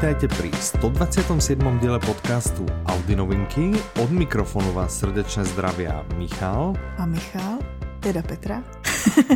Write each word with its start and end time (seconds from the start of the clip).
Vítajte 0.00 0.32
pri 0.32 0.48
127. 0.48 1.60
diele 1.76 2.00
podcastu 2.00 2.64
Audi 2.88 3.12
novinky. 3.12 3.76
Od 4.00 4.08
mikrofonu 4.08 4.72
vás 4.72 4.96
srdečne 4.96 5.44
zdravia 5.44 6.08
Michal. 6.16 6.72
A 6.96 7.04
Michal? 7.04 7.60
Teda 8.00 8.24
Petra. 8.24 8.64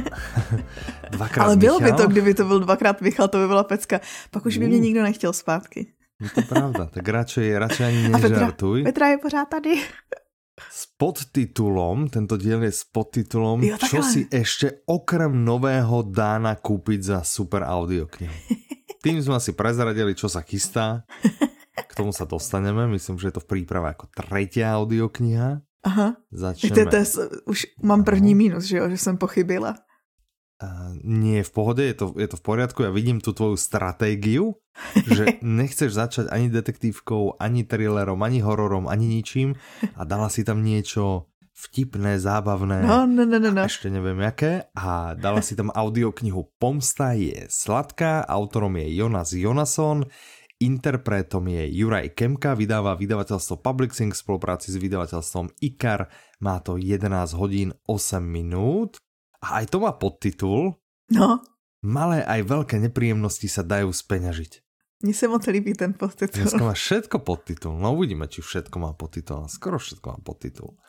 dvakrát 1.12 1.44
Ale 1.44 1.60
bylo 1.60 1.76
Michal. 1.76 1.92
by 1.92 2.02
to, 2.02 2.08
kdyby 2.08 2.34
to 2.34 2.44
byl 2.48 2.58
dvakrát 2.64 2.96
Michal, 3.04 3.28
to 3.28 3.38
by 3.44 3.46
byla 3.46 3.64
pecka. 3.64 4.00
Pak 4.32 4.46
už 4.46 4.56
by 4.56 4.66
mě 4.66 4.78
nikdo 4.78 5.02
nechtěl 5.02 5.32
zpátky. 5.36 5.92
Je 6.24 6.30
to 6.32 6.42
pravda, 6.48 6.88
tak 6.88 7.04
radšej, 7.08 7.58
radšej 7.58 7.84
ani 7.86 8.00
A 8.08 8.18
Petra, 8.18 8.28
nežartuj. 8.28 8.88
Petra 8.88 9.06
je 9.08 9.18
pořád 9.18 9.44
tady. 9.44 9.84
S 10.72 10.88
podtitulom, 10.96 12.08
tento 12.08 12.40
diel 12.40 12.64
je 12.64 12.72
s 12.72 12.88
podtitulom, 12.88 13.60
Jo, 13.60 13.76
čo 13.76 14.00
si 14.00 14.24
ešte 14.32 14.80
okrem 14.88 15.44
nového 15.44 16.08
dána 16.08 16.56
kúpiť 16.56 17.00
za 17.04 17.18
super 17.20 17.68
audioknihu. 17.68 18.32
Tým 19.04 19.20
sme 19.20 19.36
si 19.36 19.52
prezradili, 19.52 20.16
čo 20.16 20.32
sa 20.32 20.40
chystá. 20.40 21.04
K 21.76 21.92
tomu 21.92 22.16
sa 22.16 22.24
dostaneme, 22.24 22.88
myslím, 22.96 23.20
že 23.20 23.28
je 23.28 23.34
to 23.36 23.44
v 23.44 23.50
príprave 23.52 23.92
ako 23.92 24.08
tretia 24.08 24.72
audiokniha. 24.80 25.60
Aha. 25.84 26.16
Začneme. 26.32 26.72
Je- 26.72 26.88
to 26.88 26.96
je, 26.96 27.06
už 27.44 27.58
mám 27.84 28.08
první 28.08 28.32
mínus, 28.32 28.64
že 28.64 28.80
jo, 28.80 28.88
že 28.88 28.96
jsem 28.96 29.20
pochybila. 29.20 29.76
Uh, 30.62 30.96
nie 31.02 31.42
v 31.42 31.50
pohode, 31.50 31.82
je 31.84 31.92
to, 31.98 32.14
je 32.16 32.30
to 32.30 32.38
v 32.40 32.44
poriadku. 32.46 32.86
Ja 32.86 32.94
vidím 32.94 33.18
tu 33.20 33.34
tvoju 33.34 33.58
stratégiu, 33.58 34.54
že 35.04 35.36
nechceš 35.42 35.92
začať 35.92 36.24
ani 36.30 36.48
detektívkou, 36.48 37.36
ani 37.42 37.66
thrillerom, 37.66 38.16
ani 38.22 38.40
hororom, 38.40 38.88
ani 38.88 39.18
ničím 39.18 39.58
a 39.98 40.06
dala 40.06 40.30
si 40.30 40.46
tam 40.46 40.62
niečo 40.64 41.28
vtipné, 41.54 42.18
zábavné. 42.18 42.82
No, 42.82 43.06
no, 43.06 43.22
no, 43.22 43.38
no, 43.38 43.50
no. 43.54 43.62
ešte 43.62 43.86
neviem 43.86 44.18
jaké 44.26 44.66
a 44.74 45.14
dala 45.14 45.38
si 45.38 45.54
tam 45.54 45.70
audioknihu 45.70 46.58
Pomsta 46.58 47.14
je 47.14 47.46
sladká, 47.46 48.26
autorom 48.26 48.74
je 48.74 48.90
Jonas 48.90 49.30
Jonasson, 49.30 50.02
interpretom 50.58 51.46
je 51.46 51.62
Juraj 51.70 52.12
Kemka, 52.18 52.58
vydáva 52.58 52.98
vydavateľstvo 52.98 53.62
Publixing 53.62 54.10
v 54.10 54.18
spolupráci 54.18 54.74
s 54.74 54.76
vydavateľstvom 54.82 55.54
IKAR, 55.62 56.10
má 56.42 56.58
to 56.58 56.74
11 56.74 57.06
hodín 57.38 57.70
8 57.86 58.18
minút 58.18 58.98
a 59.38 59.62
aj 59.62 59.70
to 59.70 59.78
má 59.78 59.94
podtitul 59.94 60.82
No, 61.12 61.44
Malé 61.84 62.24
aj 62.24 62.48
veľké 62.48 62.80
nepríjemnosti 62.80 63.44
sa 63.44 63.60
dajú 63.60 63.92
speňažiť. 63.92 64.64
mně 65.04 65.14
se 65.14 65.28
moc 65.28 65.46
líbí 65.46 65.72
ten 65.72 65.92
podtitul. 65.92 66.42
Dneska 66.42 66.64
má 66.64 66.72
všetko 66.72 67.18
podtitul, 67.18 67.76
no 67.76 67.92
uvidíme, 67.92 68.24
či 68.24 68.40
všetko 68.40 68.76
má 68.80 68.96
podtitul, 68.96 69.44
skoro 69.52 69.76
všetko 69.76 70.06
má 70.08 70.18
podtitul. 70.24 70.80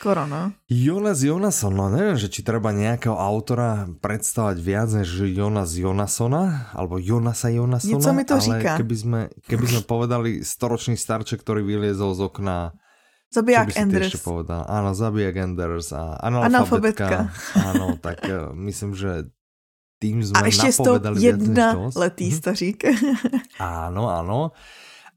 Skoro, 0.00 0.24
no. 0.24 0.56
Jonas 0.64 1.20
Jonasson, 1.20 1.76
no 1.76 1.92
neviem, 1.92 2.16
že 2.16 2.32
či 2.32 2.40
treba 2.40 2.72
nejakého 2.72 3.12
autora 3.12 3.84
predstavať 4.00 4.56
viac 4.56 4.88
než 4.96 5.28
Jonas 5.28 5.76
Jonassona, 5.76 6.72
alebo 6.72 6.96
Jonasa 6.96 7.52
Jonassona, 7.52 8.00
Něco 8.00 8.12
mi 8.16 8.24
to 8.24 8.40
ale 8.40 8.42
říká. 8.42 8.80
keby 8.80 8.96
sme, 8.96 9.20
keby 9.44 9.66
sme 9.68 9.82
povedali 9.84 10.40
storočný 10.40 10.96
starček, 10.96 11.44
ktorý 11.44 11.60
vyliezol 11.60 12.16
z 12.16 12.20
okna, 12.32 12.72
Zabiják 13.30 13.70
ešte 14.10 14.18
povedal? 14.24 14.66
Áno, 14.66 14.90
zabijak 14.90 15.36
Enders 15.36 15.94
a 15.94 16.18
Analfabetka. 16.18 17.06
analfabetka. 17.06 17.08
Áno, 17.70 17.86
tak 18.00 18.26
eh, 18.26 18.50
myslím, 18.56 18.96
že 18.96 19.30
tým 20.00 20.24
sme 20.24 20.40
A 20.40 20.46
ještě 20.48 20.72
viac 20.72 21.12
než 21.12 21.20
jedna 21.20 21.92
letý 21.92 22.32
stařík. 22.32 22.84
Áno, 23.60 24.08
áno. 24.08 24.56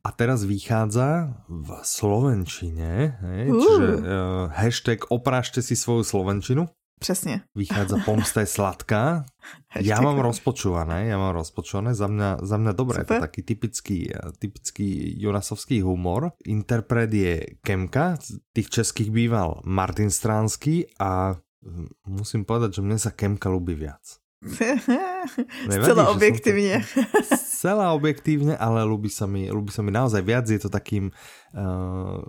A 0.04 0.12
teraz 0.12 0.44
vychádza 0.44 1.32
v 1.48 1.80
Slovenčine, 1.80 3.24
hej, 3.24 3.46
Uh. 3.48 3.60
čiže 3.64 3.88
uh, 3.88 4.04
hashtag 4.52 5.00
oprášte 5.08 5.64
si 5.64 5.80
svoju 5.80 6.04
Slovenčinu. 6.04 6.68
Přesně. 7.00 7.42
Vychádza 7.56 7.98
pomsta 8.06 8.40
je 8.40 8.48
sladká. 8.48 9.28
Ja 9.76 10.00
Hashtag 10.00 10.04
mám 10.08 10.20
rozpočúvané, 10.24 11.12
ja 11.12 11.20
mám 11.20 11.36
rozpočúvané, 11.36 11.92
za 11.92 12.08
mňa, 12.08 12.48
za 12.48 12.56
mňa 12.56 12.72
dobré, 12.72 13.04
je 13.04 13.12
to 13.12 13.16
Super. 13.20 13.28
taký 13.28 13.42
typický, 13.44 13.98
eh, 14.08 14.32
typický 14.40 14.88
Jonasovský 15.20 15.84
humor. 15.84 16.32
Interpret 16.48 17.12
je 17.12 17.60
Kemka, 17.60 18.16
z 18.24 18.40
tých 18.56 18.72
českých 18.72 19.12
býval 19.12 19.60
Martin 19.68 20.08
Stránsky 20.08 20.88
a 20.96 21.36
hm, 21.64 22.08
musím 22.08 22.48
povedať, 22.48 22.80
že 22.80 22.82
mne 22.88 22.96
sa 22.96 23.12
Kemka 23.12 23.52
ľúbi 23.52 23.76
viac. 23.76 24.23
Nevadí, 25.70 25.84
Zcela 25.84 26.10
objektivně. 26.10 26.84
Celá 27.64 27.96
objektívne, 27.96 28.60
ale 28.60 28.84
ľúbi 28.84 29.08
sa 29.08 29.24
mi, 29.24 29.48
ľúbi 29.48 29.72
sa 29.72 29.80
mi 29.80 29.96
naozaj 29.96 30.20
viac, 30.20 30.52
je 30.52 30.60
to 30.60 30.68
takým 30.68 31.16
uh, 31.56 32.20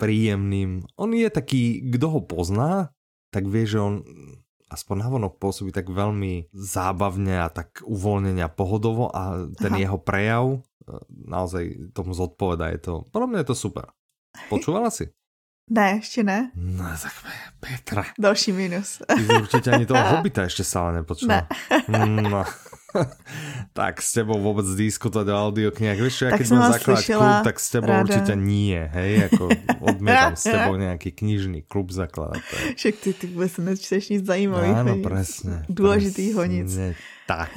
príjemným. 0.00 0.80
On 0.96 1.12
je 1.12 1.28
taký, 1.28 1.92
kto 1.92 2.08
ho 2.08 2.20
pozná, 2.24 2.96
tak 3.28 3.44
vie, 3.52 3.68
že 3.68 3.84
on 3.84 4.00
aspoň 4.68 4.96
navonok 5.04 5.40
pôsobí 5.40 5.72
tak 5.72 5.88
veľmi 5.88 6.52
zábavne 6.52 7.40
a 7.40 7.48
tak 7.52 7.84
uvoľnene 7.84 8.44
a 8.44 8.52
pohodovo 8.52 9.08
a 9.08 9.48
ten 9.56 9.76
Aha. 9.76 9.80
jeho 9.80 9.98
prejav 10.00 10.44
eh, 10.56 10.60
naozaj 11.08 11.92
tomu 11.96 12.12
zodpoveda. 12.12 12.72
Je 12.76 12.80
to, 12.80 12.94
podľa 13.12 13.28
mňa 13.28 13.38
je 13.44 13.48
to 13.48 13.56
super. 13.56 13.92
Počúvala 14.52 14.92
si? 14.92 15.08
Ne, 15.70 15.90
ještě 15.90 16.22
ne. 16.24 16.50
No 16.56 16.84
tak 17.02 17.12
Petra, 17.60 18.04
Další 18.18 18.52
minus. 18.52 19.02
ty 19.16 19.24
si 19.26 19.32
určite 19.32 19.70
ani 19.70 19.86
toho 19.86 20.00
Hobita 20.16 20.42
ešte 20.48 20.64
stále 20.64 20.92
nepočula. 21.02 21.44
No. 21.88 22.44
tak 23.76 24.00
s 24.00 24.16
tebou 24.16 24.40
vôbec 24.40 24.64
diskutovať 24.64 25.26
o 25.28 25.36
audioknihách. 25.36 26.00
Vieš, 26.00 26.14
čo, 26.16 26.24
ja 26.24 26.30
Tak 26.32 26.40
keď 26.40 26.46
som 26.48 26.56
budem 26.56 26.64
vás 26.64 26.74
zakladať 26.80 27.04
slyšela 27.04 27.20
klub, 27.28 27.44
tak 27.44 27.56
s 27.60 27.68
tebou 27.68 27.92
ráda. 27.92 28.02
určite 28.08 28.34
nie, 28.34 28.80
hej, 28.80 29.12
ako 29.28 29.42
odmietam 29.84 30.34
s 30.34 30.44
tebou 30.54 30.74
nejaký 30.80 31.10
knižný 31.12 31.58
klub 31.68 31.92
je- 31.92 32.74
Však 32.80 32.94
ty, 32.96 33.10
ty 33.12 33.24
vůbec 33.26 33.52
nečteš 33.58 34.08
nic 34.08 34.22
zajímavých. 34.24 34.76
Áno, 34.76 34.92
ani 34.96 35.02
presne. 35.04 35.54
Důležitýho 35.68 36.40
nic. 36.48 36.70
Tak. 37.28 37.52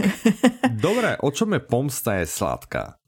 Dobre, 0.67 1.15
o 1.23 1.31
čom 1.31 1.53
je 1.55 1.61
pomsta 1.63 2.19
je 2.19 2.25
sladká? 2.27 2.99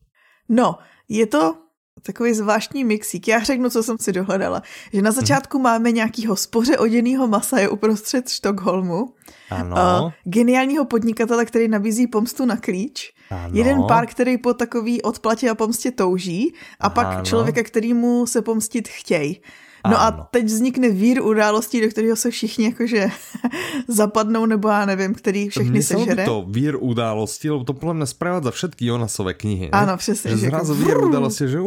No, 0.47 0.80
je 1.12 1.28
to 1.28 1.62
takový 2.03 2.34
zvláštní 2.34 2.84
mixík. 2.84 3.28
Já 3.28 3.40
řeknu, 3.44 3.69
co 3.69 3.84
jsem 3.84 3.97
si 4.00 4.12
dohledala. 4.12 4.62
Že 4.94 5.02
na 5.02 5.12
začátku 5.12 5.59
máme 5.59 5.91
nějakýho 5.91 6.36
spoře 6.36 6.78
oděnýho 6.78 7.28
masa 7.28 7.59
je 7.59 7.69
uprostřed 7.69 8.30
Štokholmu. 8.30 9.14
Áno, 9.52 9.75
Uh, 9.75 10.12
geniálního 10.24 10.86
podnikatele, 10.86 11.46
který 11.46 11.68
nabízí 11.68 12.08
pomstu 12.08 12.46
na 12.46 12.58
klíč. 12.58 13.13
áno. 13.30 13.53
Jeden 13.53 13.84
pár, 13.88 14.06
který 14.08 14.38
po 14.38 14.53
takový 14.53 15.02
odplatě 15.02 15.50
a 15.50 15.56
pomstě 15.56 15.92
touží. 15.92 16.53
A 16.80 16.90
pak 16.90 17.08
Ano. 17.08 17.25
člověka, 17.25 17.63
kterýmu 17.63 18.25
se 18.25 18.42
pomstit 18.42 18.88
chtějí. 18.88 19.42
No 19.84 20.00
Ano. 20.00 20.24
a 20.24 20.28
teď 20.32 20.46
vznikne 20.48 20.90
vír 20.90 21.20
událostí, 21.20 21.82
do 21.84 21.92
kterého 21.92 22.16
se 22.16 22.32
všichni 22.32 22.66
jakože 22.72 23.12
zapadnou, 23.88 24.46
nebo 24.46 24.68
já 24.72 24.86
nevím, 24.86 25.14
který 25.14 25.50
všechny 25.50 25.80
ľúbi 25.80 25.84
sežere. 25.84 26.24
to 26.26 26.46
vír 26.48 26.76
udalosti, 26.80 27.50
lebo 27.52 27.64
to 27.68 27.74
podľa 27.76 27.94
mňa 28.00 28.08
sprevádza 28.08 28.52
všetky 28.56 28.80
Jonasové 28.86 29.34
knihy. 29.36 29.66
ne? 29.68 29.76
Áno, 29.76 30.00
presne, 30.00 30.32
Že 30.32 30.38
že 30.40 30.48
zrazu 30.48 30.74
vír 30.80 30.96
vrr. 30.96 31.04
udalosti, 31.12 31.44
že 31.52 31.60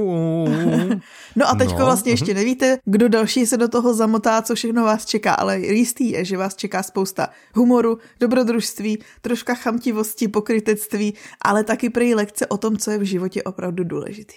No 1.37 1.45
a 1.49 1.55
teďko 1.55 1.79
No, 1.79 1.85
vlastně 1.85 2.13
ještě 2.13 2.35
nevíte, 2.35 2.79
kdo 2.85 3.09
další 3.09 3.47
se 3.47 3.57
do 3.57 3.69
toho 3.69 3.95
zamotá, 3.95 4.43
co 4.43 4.55
všechno 4.55 4.85
vás 4.85 5.05
čeká, 5.05 5.35
ale 5.35 5.61
jistý 5.61 6.11
je, 6.11 6.25
že 6.25 6.37
vás 6.37 6.55
čeká 6.57 6.83
spousta 6.83 7.29
humoru, 7.55 7.99
dobrodružství, 8.21 8.99
troška 9.21 9.55
chamtivosti, 9.55 10.29
pokrytectví, 10.29 11.15
ale 11.43 11.65
taky 11.65 11.91
prý 11.91 12.15
lekce 12.15 12.47
o 12.47 12.57
tom, 12.57 12.77
co 12.77 12.91
je 12.91 12.99
v 12.99 13.03
životě 13.03 13.43
opravdu 13.43 13.85
důležitý. 13.85 14.37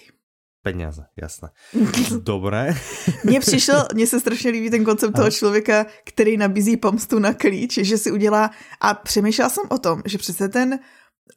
Peniaze, 0.62 1.02
jasné. 1.22 1.48
Dobre. 2.22 2.74
Mně 3.24 3.40
přišel, 3.40 3.84
mně 3.94 4.06
se 4.06 4.20
strašně 4.20 4.50
líbí 4.50 4.70
ten 4.70 4.84
koncept 4.84 5.16
toho 5.16 5.30
člověka, 5.30 5.86
který 6.04 6.36
nabízí 6.36 6.76
pomstu 6.76 7.18
na 7.18 7.34
klíč, 7.34 7.78
že 7.78 7.98
si 7.98 8.10
udělá, 8.10 8.50
a 8.80 8.94
přemýšlela 8.94 9.50
jsem 9.50 9.64
o 9.70 9.78
tom, 9.78 10.02
že 10.04 10.18
přece 10.18 10.48
ten, 10.48 10.78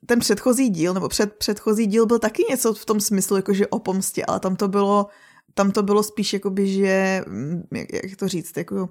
ten 0.06 0.19
předchozí 0.19 0.69
díl, 0.69 0.94
nebo 0.94 1.09
před, 1.09 1.34
předchozí 1.34 1.88
díl 1.88 2.06
byl 2.06 2.19
taky 2.19 2.44
něco 2.50 2.73
v 2.73 2.85
tom 2.85 3.00
smyslu, 3.00 3.35
jakože 3.35 3.67
o 3.67 3.79
pomstě, 3.79 4.25
ale 4.25 4.39
tam 4.39 4.55
to 4.55 4.67
bylo, 4.67 5.08
tam 5.53 5.72
to 5.72 5.84
bylo 5.84 6.03
spíš 6.03 6.34
jakoby, 6.34 6.67
že, 6.67 7.23
mm, 7.28 7.64
jak, 7.73 7.93
jak 7.93 8.16
to 8.16 8.28
říct, 8.28 8.58
jako 8.58 8.90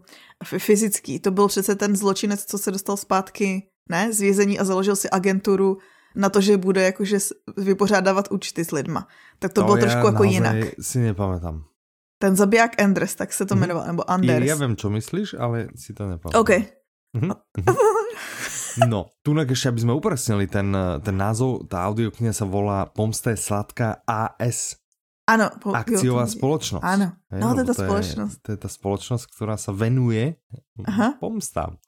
fyzický. 0.58 1.20
To 1.20 1.31
byl 1.31 1.49
přece 1.49 1.75
ten 1.75 1.96
zločinec, 1.96 2.44
co 2.44 2.58
se 2.58 2.70
dostal 2.70 2.96
zpátky, 2.96 3.62
ne, 3.90 4.12
z 4.12 4.20
vězení 4.20 4.58
a 4.58 4.64
založil 4.64 4.96
si 4.96 5.11
agenturu 5.11 5.78
na 6.14 6.29
to, 6.29 6.41
že 6.41 6.56
bude 6.56 6.82
jakože 6.82 7.19
vypořádávat 7.56 8.32
účty 8.32 8.64
s 8.64 8.73
lidma. 8.73 9.09
Tak 9.38 9.53
to, 9.53 9.64
bylo 9.64 9.76
trošku 9.76 10.06
jako 10.06 10.25
jinak. 10.25 10.56
si 10.81 10.99
nepamätám. 10.99 11.64
Ten 12.19 12.37
zabiják 12.37 12.79
Endres, 12.82 13.14
tak 13.14 13.32
se 13.32 13.47
to 13.47 13.55
Mhm. 13.55 13.61
jmenoval, 13.61 13.87
nebo 13.87 14.03
Anders. 14.11 14.47
ja 14.47 14.55
viem, 14.55 14.76
čo 14.79 14.91
myslíš, 14.91 15.35
ale 15.41 15.69
si 15.75 15.91
to 15.91 16.06
nepamätám. 16.06 16.38
OK. 16.41 16.50
Mhm, 17.19 17.31
mhm. 17.59 17.75
No, 18.88 19.12
tunak 19.20 19.53
ešte, 19.53 19.69
aby 19.69 19.81
sme 19.81 19.93
upresnili 19.93 20.49
ten, 20.49 20.73
ten 21.05 21.12
názov, 21.12 21.69
tá 21.69 21.85
audiokniha 21.85 22.32
sa 22.32 22.49
volá 22.49 22.88
Pomsta 22.88 23.29
je 23.31 23.37
sladká 23.37 24.00
AS, 24.09 24.81
Ano. 25.23 25.53
Po, 25.61 25.70
akciová 25.70 26.25
jo, 26.25 26.29
to- 26.29 26.35
spoločnosť. 26.35 26.82
Ano. 26.82 27.14
Hej, 27.31 27.38
No, 27.38 27.53
to 27.53 27.61
je 27.61 27.69
ta 27.69 27.76
spoločnosť. 27.79 28.37
To 28.43 28.49
je 28.49 28.59
tá 28.59 28.69
spoločnosť, 28.69 29.25
ktorá 29.29 29.55
sa 29.55 29.70
venuje 29.70 30.35
Aha. 30.82 31.14
pomstám. 31.20 31.79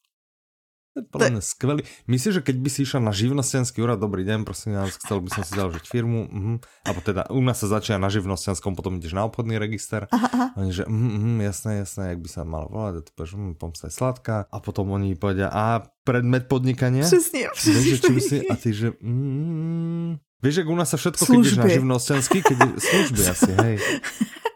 Podľa 0.95 1.39
mňa 1.39 1.43
skvelý. 1.43 1.83
Myslíš, 2.07 2.39
že 2.39 2.43
keď 2.47 2.57
by 2.63 2.69
si 2.71 2.87
išla 2.87 3.03
na 3.03 3.11
živnostenský 3.11 3.83
úrad, 3.83 3.99
dobrý 3.99 4.23
deň, 4.23 4.47
prosím 4.47 4.79
vás, 4.79 4.95
chcel 4.95 5.19
by 5.27 5.31
som 5.35 5.43
si 5.43 5.53
založiť 5.59 5.85
firmu, 5.91 6.31
uh-huh. 6.31 6.57
alebo 6.87 7.01
teda 7.03 7.27
u 7.35 7.43
nás 7.43 7.59
sa 7.59 7.67
začína 7.67 7.99
na 7.99 8.07
živnostenskom, 8.15 8.79
potom 8.79 9.03
ideš 9.03 9.19
na 9.19 9.27
obchodný 9.27 9.59
register, 9.59 10.07
Aha, 10.15 10.29
aha. 10.31 10.47
oni 10.55 10.71
že, 10.71 10.87
mm, 10.87 10.95
mm, 10.95 11.39
jasné, 11.51 11.71
jasné, 11.83 12.15
jak 12.15 12.21
by 12.23 12.29
sa 12.31 12.47
malo 12.47 12.71
volať, 12.71 12.95
a 12.95 13.01
ty 13.03 13.11
povieš, 13.11 13.33
mm, 13.35 13.55
pomsta 13.59 13.91
je 13.91 13.95
sladká, 13.99 14.47
a 14.47 14.57
potom 14.63 14.95
oni 14.95 15.19
povedia, 15.19 15.51
a 15.51 15.83
predmet 16.07 16.47
podnikania? 16.47 17.03
Přesně, 17.03 17.51
že 17.83 17.99
čím 17.99 18.21
si, 18.21 18.39
přesně. 18.39 18.49
a 18.51 18.55
ty 18.57 18.71
že, 18.71 18.89
mm, 19.03 20.23
Vieš, 20.45 20.61
jak 20.61 20.69
u 20.69 20.77
nás 20.77 20.93
sa 20.93 21.01
všetko, 21.01 21.25
keď 21.25 21.37
ideš 21.41 21.57
na 21.57 21.69
živnostenský, 21.73 22.45
keď 22.45 22.77
služby 22.77 23.23
asi, 23.33 23.53
hej. 23.65 23.77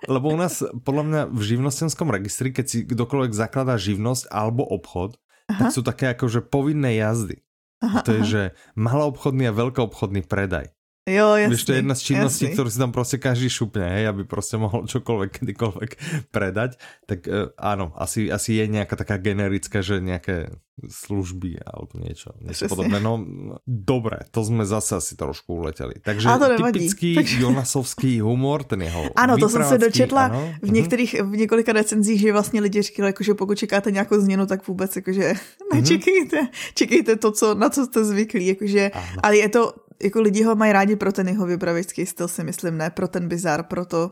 Lebo 0.04 0.28
u 0.28 0.36
nás, 0.36 0.60
podľa 0.84 1.04
mňa 1.08 1.20
v 1.32 1.42
živnostenskom 1.48 2.12
registri, 2.12 2.52
keď 2.52 2.64
si 2.68 2.78
kdokoľvek 2.84 3.32
zakladá 3.32 3.80
živnosť 3.80 4.28
alebo 4.28 4.68
obchod, 4.68 5.16
aha. 5.48 5.58
tak 5.58 5.68
sú 5.74 5.82
také 5.82 6.12
akože 6.14 6.44
povinné 6.46 7.00
jazdy. 7.00 7.42
Aha, 7.78 8.02
to 8.02 8.10
je, 8.14 8.22
aha. 8.22 8.30
že 8.30 8.42
maloobchodný 8.74 9.48
a 9.50 9.56
veľkoobchodný 9.56 10.26
predaj. 10.26 10.70
Jo, 11.08 11.34
jasný, 11.34 11.56
Víš, 11.56 11.64
to 11.64 11.72
je 11.72 11.78
jedna 11.78 11.94
z 11.94 12.02
činností, 12.02 12.44
jasný. 12.44 12.54
ktorú 12.54 12.70
si 12.70 12.78
tam 12.78 12.92
prostě 12.92 13.16
každý 13.18 13.48
šupne, 13.48 13.88
hej, 13.88 14.08
aby 14.08 14.24
prostě 14.24 14.56
mohl 14.56 14.84
čokoľvek, 14.86 15.30
kedykoľvek 15.38 15.90
predať. 16.30 16.76
Tak 17.06 17.26
uh, 17.26 17.48
áno, 17.56 17.92
asi, 17.96 18.28
asi 18.32 18.60
je 18.60 18.68
nejaká 18.68 18.96
taká 18.96 19.16
generická, 19.16 19.80
že 19.80 20.04
nejaké 20.04 20.52
služby 20.86 21.58
alebo 21.66 21.98
niečo, 21.98 22.30
niečo 22.38 22.70
podobné. 22.70 23.02
No, 23.02 23.18
dobre, 23.66 24.22
to 24.30 24.46
sme 24.46 24.62
zase 24.62 24.94
asi 24.94 25.18
trošku 25.18 25.58
uleteli. 25.58 25.98
Takže 25.98 26.28
to 26.28 26.46
typický 26.70 27.18
Takže... 27.18 27.40
Jonasovský 27.42 28.20
humor, 28.20 28.62
ten 28.62 28.86
jeho 28.86 29.10
Ano, 29.16 29.34
to 29.38 29.48
jsem 29.48 29.64
se 29.64 29.78
dočetla 29.78 30.24
ano. 30.24 30.54
v 30.62 30.66
mhm. 30.66 30.74
některých, 30.74 31.12
v 31.22 31.36
několika 31.36 31.72
recenzích, 31.72 32.20
že 32.20 32.32
vlastně 32.32 32.60
lidi 32.60 32.82
říkali, 32.82 33.08
jako, 33.08 33.24
že 33.24 33.34
pokud 33.34 33.58
čekáte 33.58 33.90
nějakou 33.90 34.20
změnu, 34.20 34.46
tak 34.46 34.68
vůbec 34.68 34.96
jakože 34.96 35.34
nečekejte, 35.74 36.48
čekejte 36.74 37.16
to, 37.16 37.32
co, 37.32 37.54
na 37.54 37.70
co 37.70 37.86
jste 37.86 38.04
zvyklí, 38.04 38.46
jakože, 38.46 38.90
ale 39.22 39.36
je 39.36 39.48
to 39.48 39.72
jako 40.02 40.20
lidi 40.20 40.42
ho 40.42 40.54
mají 40.54 40.72
rádi 40.72 40.96
pro 40.96 41.12
ten 41.12 41.28
jeho 41.28 41.46
vypravěčský 41.46 42.06
styl, 42.06 42.28
si 42.28 42.44
myslím, 42.44 42.76
ne 42.76 42.90
pro 42.90 43.08
ten 43.08 43.28
bizar, 43.28 43.62
pro 43.62 43.84
to, 43.84 44.08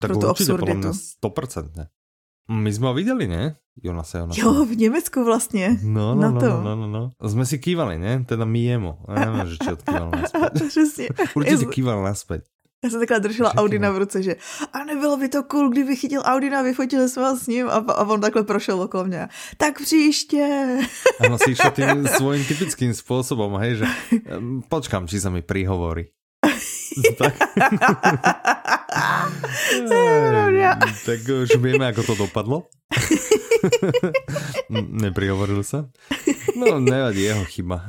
tak 0.00 0.10
pro 0.10 0.20
tu 0.20 0.28
absurditu. 0.28 0.92
Tak 1.20 1.32
100%, 1.32 1.70
ne? 1.76 1.88
My 2.50 2.72
jsme 2.72 2.86
ho 2.86 2.94
viděli, 2.94 3.28
ne? 3.28 3.56
Jonasa, 3.82 4.18
Jonasa. 4.18 4.40
Jo, 4.40 4.64
v 4.64 4.76
Německu 4.76 5.24
vlastně. 5.24 5.78
No, 5.82 6.14
no, 6.14 6.20
na 6.20 6.30
no, 6.30 6.40
to. 6.40 6.46
no, 6.46 6.62
no, 6.62 6.76
no, 6.76 7.12
no. 7.22 7.28
Jsme 7.28 7.46
si 7.46 7.58
kývali, 7.58 7.98
ne? 7.98 8.24
Teda 8.24 8.44
my 8.44 8.64
jemu. 8.64 8.98
Já 9.08 9.32
nevím, 9.32 9.50
že 9.50 9.56
či 9.64 9.72
odkýval 9.72 10.10
naspäť. 10.16 10.76
Určitě 11.36 11.66
kýval 11.66 12.02
naspäť. 12.02 12.51
Já 12.84 12.90
jsem 12.90 13.00
takhle 13.00 13.20
držela 13.20 13.54
Audina 13.54 13.90
v 13.90 13.98
ruce, 13.98 14.22
že 14.22 14.36
a 14.72 14.84
nebylo 14.84 15.16
by 15.16 15.28
to 15.28 15.42
cool, 15.42 15.70
kdyby 15.70 15.96
chytil 15.96 16.22
Audina, 16.24 16.62
vyfotili 16.62 17.08
jsme 17.08 17.22
ho 17.22 17.36
s 17.36 17.46
ním 17.46 17.68
a, 17.68 17.72
a 17.72 18.04
on 18.04 18.20
takhle 18.20 18.42
prošel 18.42 18.80
okolo 18.80 19.04
mě. 19.04 19.28
Tak 19.56 19.80
příště. 19.80 20.78
Ano, 21.20 21.38
si 21.38 21.50
išla 21.50 21.70
tým 21.70 22.08
svojím 22.08 22.44
typickým 22.44 22.94
způsobem, 22.94 23.54
hej, 23.54 23.76
že 23.76 23.86
počkám, 24.68 25.06
či 25.06 25.22
sa 25.22 25.30
mi 25.30 25.42
prihovorí. 25.42 26.10
tak. 27.18 27.34
tak 31.06 31.20
už 31.22 31.54
vieme, 31.62 31.86
ako 31.86 32.02
to 32.02 32.14
dopadlo. 32.26 32.66
Neprihovoril 35.04 35.62
sa? 35.62 35.88
No, 36.56 36.80
nevadí, 36.80 37.22
jeho 37.22 37.44
chyba. 37.44 37.84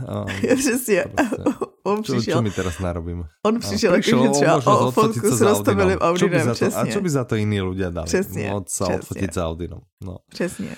Přesně. 0.56 1.06
On 1.84 2.04
čo, 2.04 2.16
přišel. 2.16 2.34
Čo 2.34 2.42
my 2.42 2.52
teraz 2.52 2.80
narobíme? 2.80 3.24
On 3.44 3.60
přišel, 3.60 3.96
jakože 3.96 4.30
třeba 4.30 4.56
o 4.68 4.92
fotku 4.92 5.28
s 5.32 5.42
roztomilým 5.42 6.00
Audinem. 6.00 6.56
Čo 6.56 6.72
a 6.76 6.88
čo 6.88 7.02
by 7.04 7.10
za 7.10 7.24
to 7.28 7.36
iní 7.36 7.60
ľudia 7.60 7.92
dali? 7.92 8.08
Přesně. 8.08 8.50
Moc 8.52 8.72
sa 8.72 8.88
odfotiť 8.88 9.34
s 9.34 9.38
Audinom. 9.38 9.82
No. 10.00 10.18
Přesně. 10.32 10.76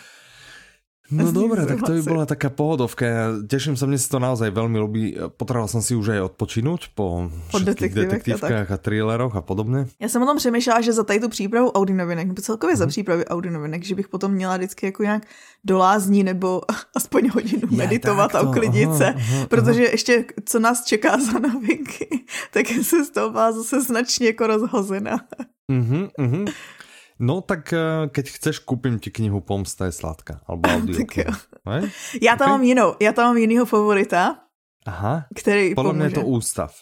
No 1.11 1.29
dobré, 1.29 1.65
tak 1.69 1.85
to 1.85 1.93
by 1.93 2.01
bola 2.01 2.25
taká 2.25 2.49
pohodovka. 2.49 3.05
Ja 3.05 3.25
teším 3.45 3.77
sa, 3.77 3.85
mne 3.85 4.01
si 4.01 4.09
to 4.09 4.17
naozaj 4.17 4.49
veľmi 4.49 4.77
ľúbi. 4.81 5.01
Potreboval 5.37 5.69
som 5.69 5.77
si 5.85 5.93
už 5.93 6.17
aj 6.17 6.33
odpočinúť 6.33 6.97
po, 6.97 7.29
po 7.53 7.57
všetkých 7.61 7.93
detektívkách 7.93 8.73
a, 8.73 8.75
a 8.75 8.81
thrilleroch 8.81 9.35
a 9.37 9.41
podobně. 9.41 9.85
Já 9.99 10.09
jsem 10.09 10.23
o 10.23 10.25
tom 10.25 10.37
přemýšlela, 10.37 10.81
že 10.81 10.93
za 10.93 11.03
tady 11.03 11.19
tu 11.19 11.29
přípravu 11.29 11.71
Audi 11.71 11.93
novinek, 11.93 12.27
nebo 12.27 12.41
celkově 12.41 12.73
hmm. 12.73 12.77
za 12.77 12.85
mhm. 12.85 12.89
přípravy 12.89 13.25
Audi 13.25 13.49
novinek, 13.49 13.83
že 13.83 13.95
bych 13.95 14.07
potom 14.07 14.31
měla 14.31 14.57
vždycky 14.57 14.85
jako 14.85 15.03
nějak 15.03 15.23
do 15.63 15.77
lázní 15.77 16.23
nebo 16.23 16.61
aspoň 16.95 17.29
hodinu 17.29 17.67
ja, 17.71 17.77
meditovat 17.77 18.35
a 18.35 18.41
uklidnit 18.41 18.95
se, 18.97 19.13
aha, 19.13 19.45
protože 19.49 19.81
aha. 19.81 19.91
ještě 19.91 20.25
co 20.45 20.59
nás 20.59 20.85
čeká 20.85 21.17
za 21.31 21.39
novinky, 21.39 22.25
tak 22.53 22.67
se 22.81 23.05
z 23.05 23.09
toho 23.09 23.31
má 23.31 23.51
zase 23.51 23.81
značně 23.81 24.27
jako 24.27 24.47
rozhozena. 24.47 25.19
Mhm, 25.71 26.07
mhm. 26.17 26.45
No 27.19 27.41
tak 27.41 27.73
eh, 27.73 28.11
keď 28.11 28.25
chceš, 28.29 28.59
kúpim 28.59 28.99
ti 28.99 29.07
knihu 29.11 29.39
Pomsta 29.39 29.87
je 29.87 29.95
sladká. 29.95 30.43
Alebo 30.47 30.69
audio. 30.75 30.99
Já 32.21 32.35
tam 32.35 32.47
okay. 32.47 32.47
mám 32.47 32.63
jinou. 32.63 32.95
Já 32.99 33.11
tam 33.13 33.25
mám 33.25 33.37
jinýho 33.37 33.65
favorita. 33.65 34.39
Aha. 34.85 35.25
Který 35.35 35.75
Podle 35.75 35.93
mě 35.93 36.05
je 36.05 36.09
to 36.09 36.25
ústav. 36.25 36.75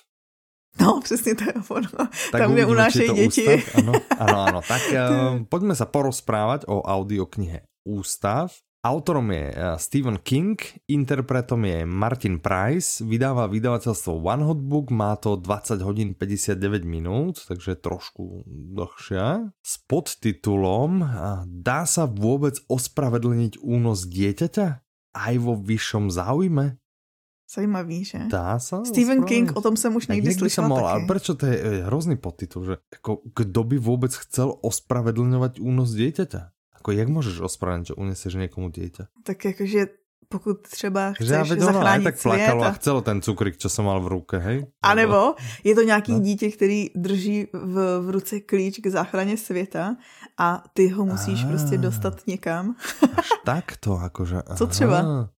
No, 0.79 0.99
přesně 1.03 1.35
to 1.35 1.43
je 1.43 1.53
ono. 1.69 1.89
Tak 2.31 2.41
tam, 2.41 2.53
kde 2.53 2.65
unášejí 2.65 3.13
děti. 3.13 3.63
Ano, 3.75 3.93
ano, 4.19 4.41
ano. 4.41 4.61
Tak 4.67 4.81
uh, 4.91 5.43
pojďme 5.49 5.75
se 5.75 5.85
porozprávat 5.85 6.65
o 6.67 6.81
audioknihe 6.81 7.61
Ústav. 7.83 8.51
Autorom 8.83 9.31
je 9.31 9.47
eh, 9.47 9.79
Stephen 9.79 10.19
King, 10.19 10.59
interpretom 10.91 11.63
je 11.63 11.87
Martin 11.87 12.43
Price, 12.43 12.99
vydává 12.99 13.47
vydavateľstvo 13.47 14.11
One 14.19 14.43
Hot 14.43 14.59
Book, 14.59 14.91
má 14.91 15.15
to 15.15 15.39
20 15.39 15.79
hodín 15.87 16.11
59 16.11 16.83
minút, 16.83 17.47
takže 17.47 17.79
trošku 17.79 18.43
dlhšia. 18.75 19.55
S 19.63 19.79
podtitulom 19.87 20.99
eh, 20.99 21.07
Dá 21.47 21.87
sa 21.87 22.03
vôbec 22.11 22.59
ospravedlniť 22.67 23.63
únos 23.63 24.03
dieťaťa? 24.03 24.67
Aj 25.15 25.35
vo 25.39 25.55
vyššom 25.55 26.11
záujme? 26.11 26.75
Zajímavý, 27.47 28.03
že? 28.03 28.27
Dá 28.27 28.59
sa? 28.59 28.83
Stephen 28.83 29.23
King, 29.23 29.55
o 29.55 29.61
tom 29.63 29.79
jsem 29.79 29.95
už 29.95 30.07
někdy 30.07 30.33
slyšela 30.33 30.67
mohl, 30.67 30.87
Ale 30.87 31.07
prečo 31.07 31.39
to 31.39 31.47
je 31.47 31.87
hrozný 31.87 32.19
podtitul, 32.19 32.65
že 32.65 32.75
ako, 32.99 33.31
kdo 33.31 33.61
by 33.63 33.77
vůbec 33.77 34.11
chcel 34.27 34.59
ospravedlňovať 34.59 35.63
únos 35.63 35.95
dieťaťa? 35.95 36.51
Jako 36.83 36.91
jak 36.91 37.07
můžeš 37.07 37.39
ospravedlnit, 37.39 37.87
že 37.87 37.93
uneseš 37.93 38.33
někomu 38.33 38.67
dieťa? 38.69 39.07
Tak 39.23 39.45
jakože 39.45 39.87
pokud 40.27 40.61
třeba 40.61 41.13
chceš 41.13 41.27
že 41.27 41.33
já 41.33 41.45
zachránit 41.45 42.03
tak 42.03 42.21
plakalo 42.21 42.63
a 42.63 42.71
chcelo 42.71 43.01
ten 43.01 43.21
cukrik, 43.21 43.57
co 43.57 43.69
jsem 43.69 43.85
mal 43.85 44.01
v 44.01 44.07
ruce, 44.07 44.37
hej? 44.37 44.67
A 44.81 44.93
nebo 44.93 45.35
je 45.63 45.75
to 45.75 45.81
nějaký 45.81 46.11
no. 46.11 46.19
dítě, 46.19 46.51
který 46.51 46.89
drží 46.95 47.47
v, 47.53 47.99
v 48.01 48.09
ruce 48.09 48.39
klíč 48.39 48.79
k 48.79 48.87
záchraně 48.87 49.37
světa 49.37 49.95
a 50.37 50.63
ty 50.73 50.87
ho 50.87 51.05
musíš 51.05 51.43
a, 51.43 51.47
prostě 51.47 51.77
dostat 51.77 52.27
někam. 52.27 52.75
Až 53.17 53.29
tak 53.45 53.77
to, 53.79 53.99
jakože... 54.03 54.35
Co 54.55 54.67
třeba? 54.67 55.29